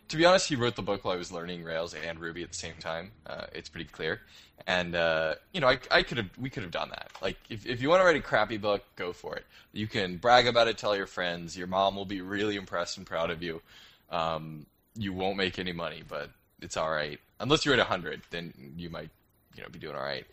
To 0.08 0.16
be 0.18 0.26
honest, 0.26 0.48
he 0.48 0.56
wrote 0.56 0.76
the 0.76 0.82
book 0.82 1.04
while 1.04 1.14
I 1.14 1.16
was 1.16 1.32
learning 1.32 1.64
Rails 1.64 1.94
and 1.94 2.18
Ruby 2.18 2.42
at 2.42 2.50
the 2.50 2.58
same 2.58 2.74
time. 2.80 3.12
Uh, 3.26 3.46
it's 3.54 3.70
pretty 3.70 3.88
clear, 3.88 4.20
and 4.66 4.94
uh, 4.94 5.36
you 5.52 5.60
know, 5.60 5.68
I, 5.68 5.78
I 5.90 6.02
could 6.02 6.18
have, 6.18 6.28
we 6.38 6.50
could 6.50 6.64
have 6.64 6.72
done 6.72 6.90
that. 6.90 7.10
Like, 7.22 7.38
if 7.48 7.64
if 7.64 7.80
you 7.80 7.88
want 7.88 8.00
to 8.00 8.04
write 8.04 8.16
a 8.16 8.20
crappy 8.20 8.58
book, 8.58 8.84
go 8.96 9.14
for 9.14 9.36
it. 9.36 9.46
You 9.72 9.86
can 9.86 10.18
brag 10.18 10.46
about 10.46 10.68
it, 10.68 10.76
tell 10.76 10.94
your 10.94 11.06
friends. 11.06 11.56
Your 11.56 11.66
mom 11.66 11.96
will 11.96 12.04
be 12.04 12.20
really 12.20 12.56
impressed 12.56 12.98
and 12.98 13.06
proud 13.06 13.30
of 13.30 13.42
you. 13.42 13.62
Um, 14.10 14.66
you 14.94 15.14
won't 15.14 15.38
make 15.38 15.58
any 15.58 15.72
money, 15.72 16.02
but 16.06 16.30
it's 16.60 16.76
all 16.76 16.90
right. 16.90 17.18
Unless 17.42 17.66
you're 17.66 17.74
at 17.74 17.86
hundred, 17.86 18.22
then 18.30 18.54
you 18.76 18.88
might, 18.88 19.10
you 19.56 19.62
know, 19.62 19.68
be 19.68 19.78
doing 19.78 19.96
all 19.96 20.02
right. 20.02 20.24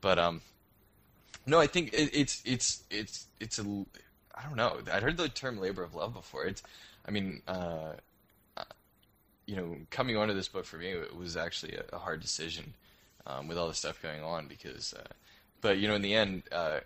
But 0.00 0.18
um, 0.18 0.40
no, 1.44 1.60
I 1.60 1.66
think 1.66 1.92
it, 1.92 2.10
it's 2.14 2.40
it's 2.44 2.84
it's 2.88 3.26
it's 3.40 3.58
a 3.58 3.84
I 4.34 4.44
don't 4.44 4.56
know. 4.56 4.78
I'd 4.92 5.02
heard 5.02 5.16
the 5.16 5.28
term 5.28 5.58
labor 5.58 5.82
of 5.82 5.94
love 5.94 6.14
before. 6.14 6.44
It's, 6.46 6.62
I 7.06 7.10
mean, 7.10 7.42
uh, 7.48 7.94
uh, 8.56 8.64
you 9.46 9.56
know, 9.56 9.76
coming 9.90 10.16
onto 10.16 10.34
this 10.34 10.48
book 10.48 10.64
for 10.64 10.76
me, 10.76 10.88
it 10.88 11.16
was 11.16 11.36
actually 11.36 11.74
a, 11.76 11.96
a 11.96 11.98
hard 11.98 12.20
decision 12.20 12.74
um, 13.26 13.48
with 13.48 13.58
all 13.58 13.68
the 13.68 13.74
stuff 13.74 14.00
going 14.00 14.22
on 14.22 14.46
because, 14.46 14.94
uh, 14.94 15.12
but 15.60 15.78
you 15.78 15.88
know, 15.88 15.96
in 15.96 16.02
the 16.02 16.14
end, 16.14 16.44
uh, 16.52 16.78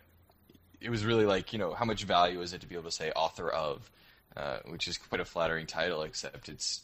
it 0.80 0.90
was 0.90 1.04
really 1.04 1.26
like, 1.26 1.52
you 1.52 1.58
know, 1.58 1.74
how 1.74 1.84
much 1.84 2.04
value 2.04 2.40
is 2.40 2.52
it 2.52 2.60
to 2.62 2.66
be 2.66 2.74
able 2.74 2.84
to 2.84 2.90
say 2.90 3.10
author 3.12 3.48
of, 3.48 3.90
uh, 4.36 4.58
which 4.66 4.88
is 4.88 4.98
quite 4.98 5.20
a 5.20 5.24
flattering 5.24 5.66
title, 5.66 6.02
except 6.02 6.48
it's 6.48 6.82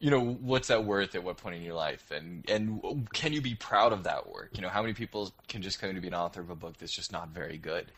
you 0.00 0.10
know 0.10 0.20
what's 0.20 0.68
that 0.68 0.84
worth 0.84 1.14
at 1.14 1.24
what 1.24 1.36
point 1.38 1.56
in 1.56 1.62
your 1.62 1.74
life? 1.74 2.10
And 2.10 2.48
and 2.48 3.08
can 3.12 3.32
you 3.32 3.40
be 3.40 3.54
proud 3.54 3.92
of 3.92 4.04
that 4.04 4.28
work? 4.28 4.50
You 4.54 4.62
know 4.62 4.68
how 4.68 4.82
many 4.82 4.94
people 4.94 5.32
can 5.48 5.62
just 5.62 5.78
claim 5.80 5.94
to 5.94 6.00
be 6.00 6.08
an 6.08 6.14
author 6.14 6.40
of 6.40 6.50
a 6.50 6.54
book 6.54 6.76
that's 6.78 6.92
just 6.92 7.12
not 7.12 7.30
very 7.30 7.58
good? 7.58 7.90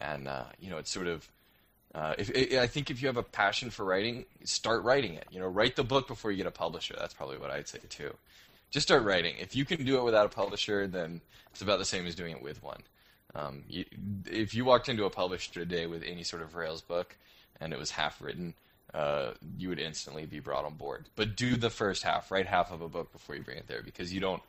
And 0.00 0.28
uh, 0.28 0.44
you 0.60 0.70
know 0.70 0.78
it's 0.78 0.90
sort 0.90 1.08
of 1.08 1.28
uh, 1.94 2.14
if, 2.16 2.30
i 2.34 2.62
I 2.62 2.66
think 2.66 2.90
if 2.90 3.02
you 3.02 3.08
have 3.08 3.16
a 3.16 3.22
passion 3.22 3.70
for 3.70 3.84
writing 3.84 4.24
start 4.44 4.84
writing 4.84 5.14
it. 5.14 5.26
You 5.30 5.40
know 5.40 5.48
write 5.48 5.76
the 5.76 5.84
book 5.84 6.06
before 6.06 6.30
you 6.30 6.36
get 6.36 6.46
a 6.46 6.52
publisher. 6.52 6.94
That's 6.98 7.14
probably 7.14 7.38
what 7.38 7.50
i'd 7.50 7.68
say 7.68 7.80
too. 7.88 8.14
Just 8.70 8.86
start 8.86 9.02
writing. 9.02 9.34
If 9.38 9.56
you 9.56 9.64
can 9.64 9.84
do 9.84 9.98
it 9.98 10.04
without 10.04 10.26
a 10.26 10.30
publisher 10.30 10.86
then 10.86 11.20
it's 11.50 11.60
about 11.62 11.78
the 11.78 11.84
same 11.84 12.06
as 12.06 12.14
doing 12.14 12.32
it 12.32 12.42
with 12.42 12.62
one. 12.62 12.82
Um, 13.34 13.64
you, 13.68 13.84
if 14.26 14.54
you 14.54 14.64
walked 14.64 14.88
into 14.88 15.04
a 15.04 15.10
publisher 15.10 15.52
today 15.52 15.86
with 15.86 16.02
any 16.02 16.22
sort 16.22 16.42
of 16.42 16.54
rails 16.54 16.82
book 16.82 17.16
and 17.60 17.72
it 17.72 17.78
was 17.78 17.90
half 17.90 18.20
written 18.20 18.54
uh, 18.94 19.32
you 19.58 19.68
would 19.68 19.78
instantly 19.78 20.26
be 20.26 20.40
brought 20.40 20.64
on 20.64 20.74
board. 20.74 21.06
But 21.16 21.36
do 21.36 21.56
the 21.56 21.70
first 21.70 22.02
half, 22.02 22.30
write 22.30 22.46
half 22.46 22.70
of 22.72 22.82
a 22.82 22.88
book 22.88 23.12
before 23.12 23.36
you 23.36 23.42
bring 23.42 23.58
it 23.58 23.68
there, 23.68 23.82
because 23.82 24.12
you 24.12 24.20
don't, 24.20 24.42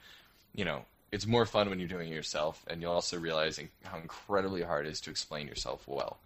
you 0.53 0.65
know, 0.65 0.81
it's 1.11 1.27
more 1.27 1.45
fun 1.45 1.69
when 1.69 1.79
you're 1.79 1.87
doing 1.87 2.09
it 2.11 2.15
yourself, 2.15 2.63
and 2.67 2.81
you'll 2.81 2.91
also 2.91 3.19
realize 3.19 3.59
how 3.83 3.97
incredibly 3.97 4.63
hard 4.63 4.85
it 4.85 4.89
is 4.89 5.01
to 5.01 5.11
explain 5.11 5.47
yourself 5.47 5.87
well. 5.87 6.17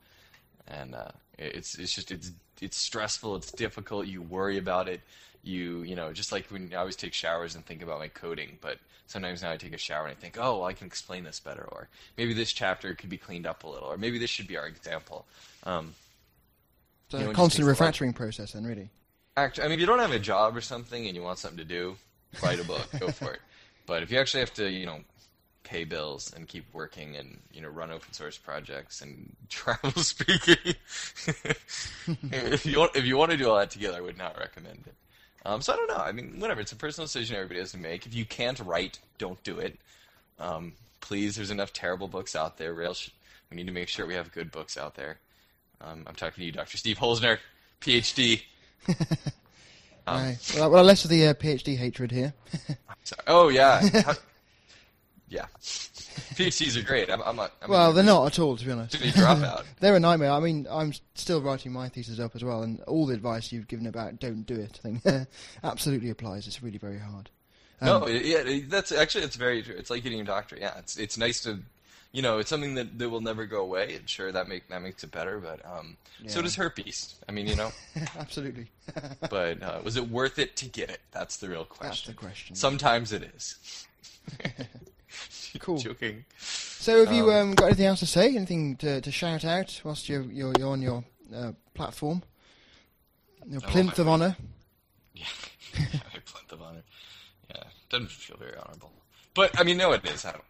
And 0.68 0.96
uh, 0.96 1.12
it's 1.38 1.78
it's 1.78 1.94
just 1.94 2.12
it's 2.12 2.32
it's 2.62 2.78
stressful, 2.78 3.36
it's 3.36 3.52
difficult. 3.52 4.08
You 4.08 4.22
worry 4.22 4.58
about 4.58 4.88
it. 4.88 5.02
You 5.44 5.82
you 5.84 5.96
know, 5.96 6.14
just 6.14 6.32
like 6.32 6.48
when 6.48 6.72
I 6.74 6.78
always 6.78 6.96
take 6.96 7.14
showers 7.14 7.56
and 7.56 7.66
think 7.66 7.82
about 7.82 8.00
my 8.00 8.08
coding, 8.08 8.58
but 8.62 8.80
sometimes 9.08 9.42
now 9.42 9.52
I 9.52 9.58
take 9.58 9.74
a 9.74 9.78
shower 9.78 10.06
and 10.06 10.16
I 10.16 10.20
think, 10.20 10.38
oh, 10.38 10.60
well, 10.60 10.66
I 10.66 10.74
can 10.74 10.88
explain 10.88 11.24
this 11.24 11.40
better, 11.40 11.64
or 11.72 11.88
maybe 12.18 12.34
this 12.34 12.52
chapter 12.52 12.94
could 12.94 13.10
be 13.10 13.18
cleaned 13.18 13.46
up 13.46 13.64
a 13.64 13.70
little, 13.70 13.88
or 13.88 13.98
maybe 13.98 14.20
this 14.20 14.30
should 14.30 14.48
be 14.48 14.58
our 14.58 14.68
example. 14.68 15.26
Um, 15.64 15.94
So 17.10 17.20
You 17.20 17.30
a 17.30 17.34
constant 17.34 17.68
refactoring 17.68 18.14
process, 18.14 18.52
then, 18.52 18.66
really. 18.66 18.90
Act, 19.36 19.60
I 19.60 19.64
mean, 19.64 19.74
if 19.74 19.80
you 19.80 19.86
don't 19.86 20.00
have 20.00 20.12
a 20.12 20.20
job 20.20 20.58
or 20.58 20.62
something 20.62 21.08
and 21.08 21.16
you 21.16 21.22
want 21.22 21.40
something 21.40 21.60
to 21.60 21.66
do, 21.66 21.96
write 22.44 22.60
a 22.60 22.64
book, 22.64 22.88
go 23.00 23.12
for 23.12 23.32
it. 23.32 23.40
But 23.86 24.04
if 24.04 24.12
you 24.12 24.20
actually 24.20 24.42
have 24.42 24.54
to, 24.56 24.70
you 24.70 24.86
know, 24.86 25.00
pay 25.64 25.84
bills 25.84 26.34
and 26.36 26.48
keep 26.48 26.66
working 26.74 27.18
and 27.18 27.40
you 27.52 27.62
know 27.62 27.68
run 27.68 27.92
open 27.92 28.14
source 28.14 28.38
projects 28.38 29.02
and 29.02 29.36
travel 29.50 29.92
speaking, 29.92 30.56
if 32.32 32.66
you 32.66 32.80
want, 32.80 32.96
if 32.96 33.06
you 33.06 33.18
want 33.18 33.32
to 33.32 33.38
do 33.38 33.50
all 33.50 33.58
that 33.58 33.70
together, 33.70 33.98
I 33.98 34.02
would 34.02 34.18
not 34.18 34.38
recommend 34.38 34.84
it. 34.88 34.96
Um, 35.46 35.62
so 35.62 35.74
I 35.74 35.76
don't 35.78 35.88
know. 35.88 36.04
I 36.04 36.12
mean, 36.12 36.40
whatever. 36.40 36.60
It's 36.60 36.74
a 36.74 36.76
personal 36.76 37.06
decision 37.06 37.38
everybody 37.38 37.60
has 37.60 37.72
to 37.72 37.78
make. 37.78 38.06
If 38.06 38.14
you 38.14 38.26
can't 38.26 38.60
write, 38.60 39.00
don't 39.18 39.42
do 39.44 39.60
it. 39.60 39.78
Um, 40.40 40.74
please, 41.00 41.38
there's 41.38 41.52
enough 41.52 41.72
terrible 41.72 42.08
books 42.10 42.36
out 42.36 42.58
there. 42.58 42.74
Rails, 42.74 42.98
sh- 42.98 43.10
we 43.50 43.56
need 43.56 43.68
to 43.68 43.74
make 43.74 43.88
sure 43.88 44.06
we 44.06 44.16
have 44.16 44.32
good 44.34 44.52
books 44.52 44.78
out 44.78 44.96
there. 44.96 45.20
Um, 45.82 46.04
I'm 46.08 46.16
talking 46.16 46.42
to 46.42 46.46
you, 46.46 46.52
Dr. 46.52 46.78
Steve 46.78 46.98
Holzner, 46.98 47.38
PhD. 47.82 48.42
Um, 50.10 50.24
Right. 50.24 50.54
Well, 50.56 50.72
well, 50.72 50.84
less 50.86 51.04
of 51.04 51.10
the 51.10 51.28
uh, 51.28 51.34
PhD 51.34 51.76
hatred 51.76 52.12
here. 52.12 52.34
Oh 53.28 53.50
yeah, 53.50 53.82
yeah. 55.28 55.48
PhDs 55.58 56.78
are 56.78 56.86
great. 56.86 57.10
I'm, 57.10 57.22
I'm 57.24 57.38
a, 57.40 57.52
I'm 57.62 57.70
well, 57.70 57.92
they're 57.92 58.06
not 58.06 58.26
at 58.26 58.40
all, 58.40 58.56
to 58.56 58.66
be 58.66 58.72
honest. 58.72 58.94
To 58.94 59.02
be 59.02 59.10
dropout. 59.12 59.66
they're 59.82 59.98
a 59.98 60.00
nightmare. 60.00 60.32
I 60.32 60.40
mean, 60.40 60.66
I'm 60.72 60.94
still 61.16 61.42
writing 61.42 61.74
my 61.74 61.90
thesis 61.90 62.22
up 62.22 62.38
as 62.38 62.44
well, 62.46 62.64
and 62.64 62.80
all 62.84 63.06
the 63.06 63.16
advice 63.16 63.52
you've 63.52 63.68
given 63.68 63.86
about 63.86 64.18
don't 64.22 64.44
do 64.46 64.56
it 64.56 64.80
I 64.86 64.96
think, 64.96 65.28
absolutely 65.62 66.10
applies. 66.10 66.48
It's 66.48 66.64
really 66.64 66.78
very 66.78 67.00
hard. 67.00 67.30
Um, 67.82 67.88
No, 67.88 68.08
yeah, 68.08 68.62
that's 68.70 68.94
actually 68.94 69.26
it's 69.26 69.36
very 69.36 69.62
true. 69.62 69.76
It's 69.78 69.90
like 69.90 70.04
getting 70.04 70.22
a 70.22 70.24
doctor. 70.24 70.58
Yeah, 70.58 70.78
it's 70.78 70.96
it's 70.96 71.18
nice 71.18 71.42
to, 71.44 71.60
you 72.18 72.24
know, 72.24 72.40
it's 72.40 72.50
something 72.50 72.74
that, 72.74 72.98
that 72.98 73.10
will 73.12 73.22
never 73.22 73.46
go 73.46 73.62
away. 73.62 73.94
And 73.96 74.10
sure, 74.10 74.32
that 74.32 74.48
make 74.50 74.68
that 74.70 74.82
makes 74.82 75.04
it 75.04 75.12
better, 75.12 75.40
but 75.40 75.64
um, 75.64 75.98
so 76.26 76.40
Yeah. 76.40 76.42
does 76.42 76.56
herpes. 76.56 77.14
I 77.30 77.32
mean, 77.32 77.46
you 77.48 77.56
know, 77.56 77.72
absolutely. 78.20 78.72
but 79.30 79.62
uh, 79.62 79.82
was 79.84 79.98
it 79.98 80.10
worth 80.10 80.40
it 80.40 80.56
to 80.58 80.66
get 80.66 80.90
it? 80.90 81.02
That's 81.12 81.38
the 81.38 81.48
real 81.48 81.64
question. 81.66 81.90
That's 81.90 82.08
the 82.08 82.14
question. 82.14 82.56
Sometimes 82.56 83.12
it 83.14 83.22
is. 83.36 83.56
Cool. 85.60 85.78
Joking. 85.78 86.26
So, 86.40 87.00
have 87.06 87.12
you 87.14 87.32
Um, 87.32 87.36
um, 87.52 87.56
got 87.56 87.66
anything 87.68 87.86
else 87.86 88.00
to 88.00 88.06
say? 88.06 88.36
Anything 88.36 88.76
to, 88.78 89.02
to 89.02 89.12
shout 89.12 89.44
out 89.46 89.82
whilst 89.84 90.10
you're 90.10 90.22
you're, 90.24 90.54
you're 90.60 90.70
on 90.70 90.82
your 90.82 91.04
uh, 91.34 91.54
platform? 91.74 92.22
Your 93.50 93.62
Oh, 93.64 93.68
plinth 93.72 93.98
of 94.00 94.08
honour. 94.08 94.36
Yeah, 95.16 95.26
I 96.14 96.20
plinth 96.26 96.52
of 96.52 96.62
honor. 96.62 96.84
Yeah, 97.50 97.64
doesn't 97.90 98.12
feel 98.12 98.38
very 98.38 98.56
honorable. 98.58 98.92
But 99.34 99.60
I 99.60 99.64
mean, 99.64 99.78
no, 99.78 99.94
it 99.94 100.06
is. 100.06 100.26
I 100.26 100.32
don't. 100.34 100.44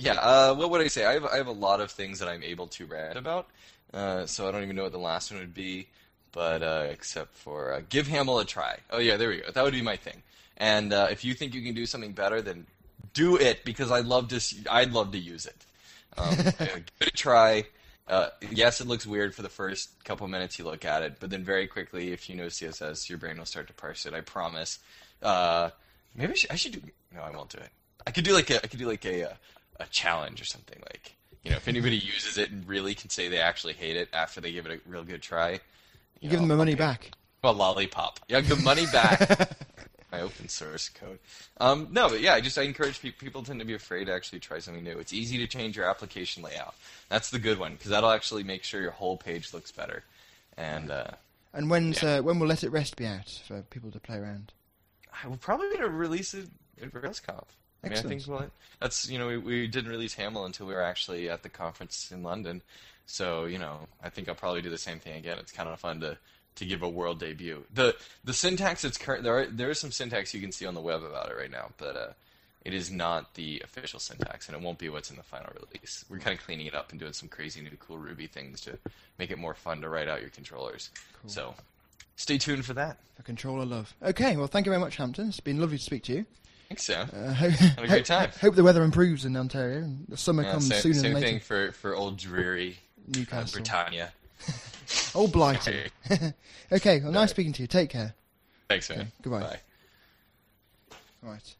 Yeah. 0.00 0.14
Uh, 0.14 0.54
what 0.54 0.70
would 0.70 0.80
I 0.80 0.88
say? 0.88 1.04
I 1.04 1.12
have 1.12 1.26
I 1.26 1.36
have 1.36 1.46
a 1.46 1.52
lot 1.52 1.80
of 1.80 1.90
things 1.90 2.18
that 2.20 2.28
I'm 2.28 2.42
able 2.42 2.66
to 2.68 2.86
rant 2.86 3.18
about. 3.18 3.48
Uh, 3.92 4.24
so 4.26 4.48
I 4.48 4.52
don't 4.52 4.62
even 4.62 4.76
know 4.76 4.84
what 4.84 4.92
the 4.92 4.98
last 4.98 5.30
one 5.30 5.40
would 5.40 5.54
be. 5.54 5.88
But 6.32 6.62
uh, 6.62 6.86
except 6.90 7.34
for 7.36 7.72
uh, 7.72 7.82
give 7.88 8.06
Haml 8.06 8.40
a 8.40 8.44
try. 8.44 8.78
Oh 8.90 8.98
yeah, 8.98 9.16
there 9.16 9.28
we 9.28 9.38
go. 9.38 9.50
That 9.50 9.62
would 9.62 9.74
be 9.74 9.82
my 9.82 9.96
thing. 9.96 10.22
And 10.56 10.92
uh, 10.92 11.08
if 11.10 11.24
you 11.24 11.34
think 11.34 11.54
you 11.54 11.62
can 11.62 11.74
do 11.74 11.86
something 11.86 12.12
better, 12.12 12.40
then 12.40 12.66
do 13.12 13.36
it 13.36 13.64
because 13.64 13.90
I'd 13.90 14.06
love 14.06 14.28
to. 14.28 14.40
See, 14.40 14.64
I'd 14.70 14.92
love 14.92 15.12
to 15.12 15.18
use 15.18 15.46
it. 15.46 15.56
Um, 16.16 16.36
give 16.36 16.80
it 17.00 17.08
a 17.08 17.10
try. 17.10 17.64
Uh, 18.08 18.30
yes, 18.50 18.80
it 18.80 18.86
looks 18.86 19.06
weird 19.06 19.34
for 19.34 19.42
the 19.42 19.48
first 19.48 19.90
couple 20.04 20.26
minutes 20.26 20.58
you 20.58 20.64
look 20.64 20.84
at 20.84 21.02
it, 21.02 21.16
but 21.20 21.30
then 21.30 21.44
very 21.44 21.68
quickly, 21.68 22.10
if 22.12 22.28
you 22.28 22.34
know 22.34 22.46
CSS, 22.46 23.08
your 23.08 23.18
brain 23.18 23.38
will 23.38 23.46
start 23.46 23.68
to 23.68 23.72
parse 23.72 24.04
it. 24.04 24.14
I 24.14 24.20
promise. 24.20 24.80
Uh, 25.22 25.70
maybe 26.16 26.32
I 26.32 26.36
should, 26.36 26.50
I 26.50 26.56
should 26.56 26.72
do. 26.72 26.80
No, 27.14 27.22
I 27.22 27.30
won't 27.30 27.50
do 27.50 27.58
it. 27.58 27.70
I 28.06 28.10
could 28.10 28.24
do 28.24 28.34
like 28.34 28.50
a. 28.50 28.56
I 28.64 28.66
could 28.66 28.78
do 28.78 28.88
like 28.88 29.04
a 29.04 29.36
a, 29.80 29.86
challenge 29.90 30.40
or 30.40 30.44
something. 30.44 30.78
Like 30.82 31.14
you 31.42 31.50
know, 31.50 31.56
if 31.56 31.68
anybody 31.68 31.96
uses 31.96 32.38
it 32.38 32.50
and 32.50 32.66
really 32.68 32.94
can 32.94 33.10
say 33.10 33.28
they 33.28 33.38
actually 33.40 33.72
hate 33.74 33.96
it 33.96 34.08
after 34.12 34.40
they 34.40 34.52
give 34.52 34.66
it 34.66 34.72
a 34.84 34.88
real 34.88 35.04
good 35.04 35.22
try, 35.22 35.60
You 36.20 36.28
give 36.30 36.40
them 36.40 36.48
the 36.48 36.56
money 36.56 36.74
back. 36.74 37.10
a 37.42 37.52
lollipop. 37.52 38.20
Yeah, 38.28 38.40
the 38.40 38.56
money 38.56 38.86
back. 38.92 39.50
My 40.12 40.22
open 40.22 40.48
source 40.48 40.88
code. 40.88 41.20
Um, 41.60 41.86
no, 41.92 42.08
but 42.08 42.20
yeah, 42.20 42.34
I 42.34 42.40
just 42.40 42.58
I 42.58 42.62
encourage 42.62 43.00
pe- 43.00 43.12
people 43.12 43.44
tend 43.44 43.60
to 43.60 43.64
be 43.64 43.74
afraid 43.74 44.06
to 44.06 44.12
actually 44.12 44.40
try 44.40 44.58
something 44.58 44.82
new. 44.82 44.98
It's 44.98 45.12
easy 45.12 45.38
to 45.38 45.46
change 45.46 45.76
your 45.76 45.88
application 45.88 46.42
layout. 46.42 46.74
That's 47.08 47.30
the 47.30 47.38
good 47.38 47.60
one 47.60 47.74
because 47.74 47.90
that'll 47.92 48.10
actually 48.10 48.42
make 48.42 48.64
sure 48.64 48.82
your 48.82 48.90
whole 48.90 49.16
page 49.16 49.54
looks 49.54 49.70
better. 49.70 50.02
And 50.56 50.90
uh, 50.90 51.12
And 51.54 51.70
when's 51.70 52.02
uh, 52.02 52.22
when 52.22 52.40
will 52.40 52.48
Let 52.48 52.64
It 52.64 52.70
Rest 52.70 52.96
be 52.96 53.06
out 53.06 53.28
for 53.46 53.62
people 53.62 53.92
to 53.92 54.00
play 54.00 54.16
around? 54.16 54.52
I 55.22 55.28
will 55.28 55.36
probably 55.36 55.80
release 55.80 56.34
it 56.34 56.48
at 56.82 56.92
RailsConf. 56.92 57.44
I 57.82 57.88
mean, 57.88 57.98
I 57.98 58.02
think 58.02 58.22
well, 58.26 58.46
that's 58.78 59.08
you 59.08 59.18
know 59.18 59.28
we, 59.28 59.38
we 59.38 59.66
didn't 59.66 59.90
release 59.90 60.14
Haml 60.16 60.44
until 60.44 60.66
we 60.66 60.74
were 60.74 60.82
actually 60.82 61.30
at 61.30 61.42
the 61.42 61.48
conference 61.48 62.10
in 62.12 62.22
London, 62.22 62.62
so 63.06 63.44
you 63.46 63.58
know 63.58 63.80
I 64.02 64.10
think 64.10 64.28
I'll 64.28 64.34
probably 64.34 64.62
do 64.62 64.70
the 64.70 64.78
same 64.78 64.98
thing 64.98 65.16
again. 65.16 65.38
It's 65.38 65.52
kind 65.52 65.68
of 65.68 65.80
fun 65.80 66.00
to 66.00 66.18
to 66.56 66.64
give 66.64 66.82
a 66.82 66.88
world 66.88 67.20
debut. 67.20 67.64
the 67.72 67.96
The 68.24 68.34
syntax 68.34 68.84
it's 68.84 68.98
current 68.98 69.22
there 69.22 69.38
are 69.38 69.46
there 69.46 69.70
is 69.70 69.78
some 69.78 69.92
syntax 69.92 70.34
you 70.34 70.40
can 70.40 70.52
see 70.52 70.66
on 70.66 70.74
the 70.74 70.80
web 70.80 71.02
about 71.02 71.30
it 71.30 71.36
right 71.36 71.50
now, 71.50 71.70
but 71.78 71.96
uh, 71.96 72.08
it 72.64 72.74
is 72.74 72.90
not 72.90 73.34
the 73.34 73.62
official 73.64 73.98
syntax, 73.98 74.46
and 74.46 74.56
it 74.56 74.62
won't 74.62 74.78
be 74.78 74.90
what's 74.90 75.10
in 75.10 75.16
the 75.16 75.22
final 75.22 75.50
release. 75.54 76.04
We're 76.10 76.18
kind 76.18 76.38
of 76.38 76.44
cleaning 76.44 76.66
it 76.66 76.74
up 76.74 76.90
and 76.90 77.00
doing 77.00 77.14
some 77.14 77.28
crazy 77.28 77.62
new 77.62 77.70
cool 77.78 77.96
Ruby 77.96 78.26
things 78.26 78.60
to 78.62 78.78
make 79.18 79.30
it 79.30 79.38
more 79.38 79.54
fun 79.54 79.80
to 79.80 79.88
write 79.88 80.08
out 80.08 80.20
your 80.20 80.30
controllers. 80.30 80.90
So 81.26 81.54
stay 82.16 82.36
tuned 82.36 82.66
for 82.66 82.74
that. 82.74 82.98
For 83.16 83.22
controller 83.22 83.64
love. 83.64 83.94
Okay, 84.02 84.36
well, 84.36 84.46
thank 84.46 84.66
you 84.66 84.70
very 84.70 84.80
much, 84.80 84.96
Hampton. 84.96 85.28
It's 85.28 85.40
been 85.40 85.58
lovely 85.58 85.78
to 85.78 85.82
speak 85.82 86.02
to 86.04 86.12
you. 86.12 86.26
Thanks, 86.70 86.84
Sam. 86.84 87.10
Uh, 87.12 87.32
hope, 87.34 87.52
a 87.78 87.86
great 87.88 88.04
time. 88.04 88.30
Hope 88.40 88.54
the 88.54 88.62
weather 88.62 88.84
improves 88.84 89.24
in 89.24 89.36
Ontario 89.36 89.78
and 89.78 90.06
the 90.08 90.16
summer 90.16 90.44
Yeah, 90.44 90.52
comes 90.52 90.68
same, 90.68 90.80
sooner 90.80 90.94
same 90.94 91.02
than 91.02 91.14
later. 91.14 91.26
thing 91.26 91.40
for, 91.40 91.72
for 91.72 91.96
old 91.96 92.16
dreary 92.16 92.78
uh, 93.12 93.18
Newcastle. 93.18 93.58
Britannia. 93.58 94.12
Oh, 95.14 95.28
blighty. 95.28 95.84
okay, 96.72 97.00
well, 97.00 97.12
nice 97.12 97.30
speaking 97.30 97.52
to 97.52 97.62
you. 97.62 97.68
Take 97.68 97.90
care. 97.90 98.14
Thanks, 98.68 98.90
man. 98.90 99.00
Okay, 99.00 99.08
goodbye. 99.22 99.40
Bye. 99.40 99.58
Right. 101.22 101.54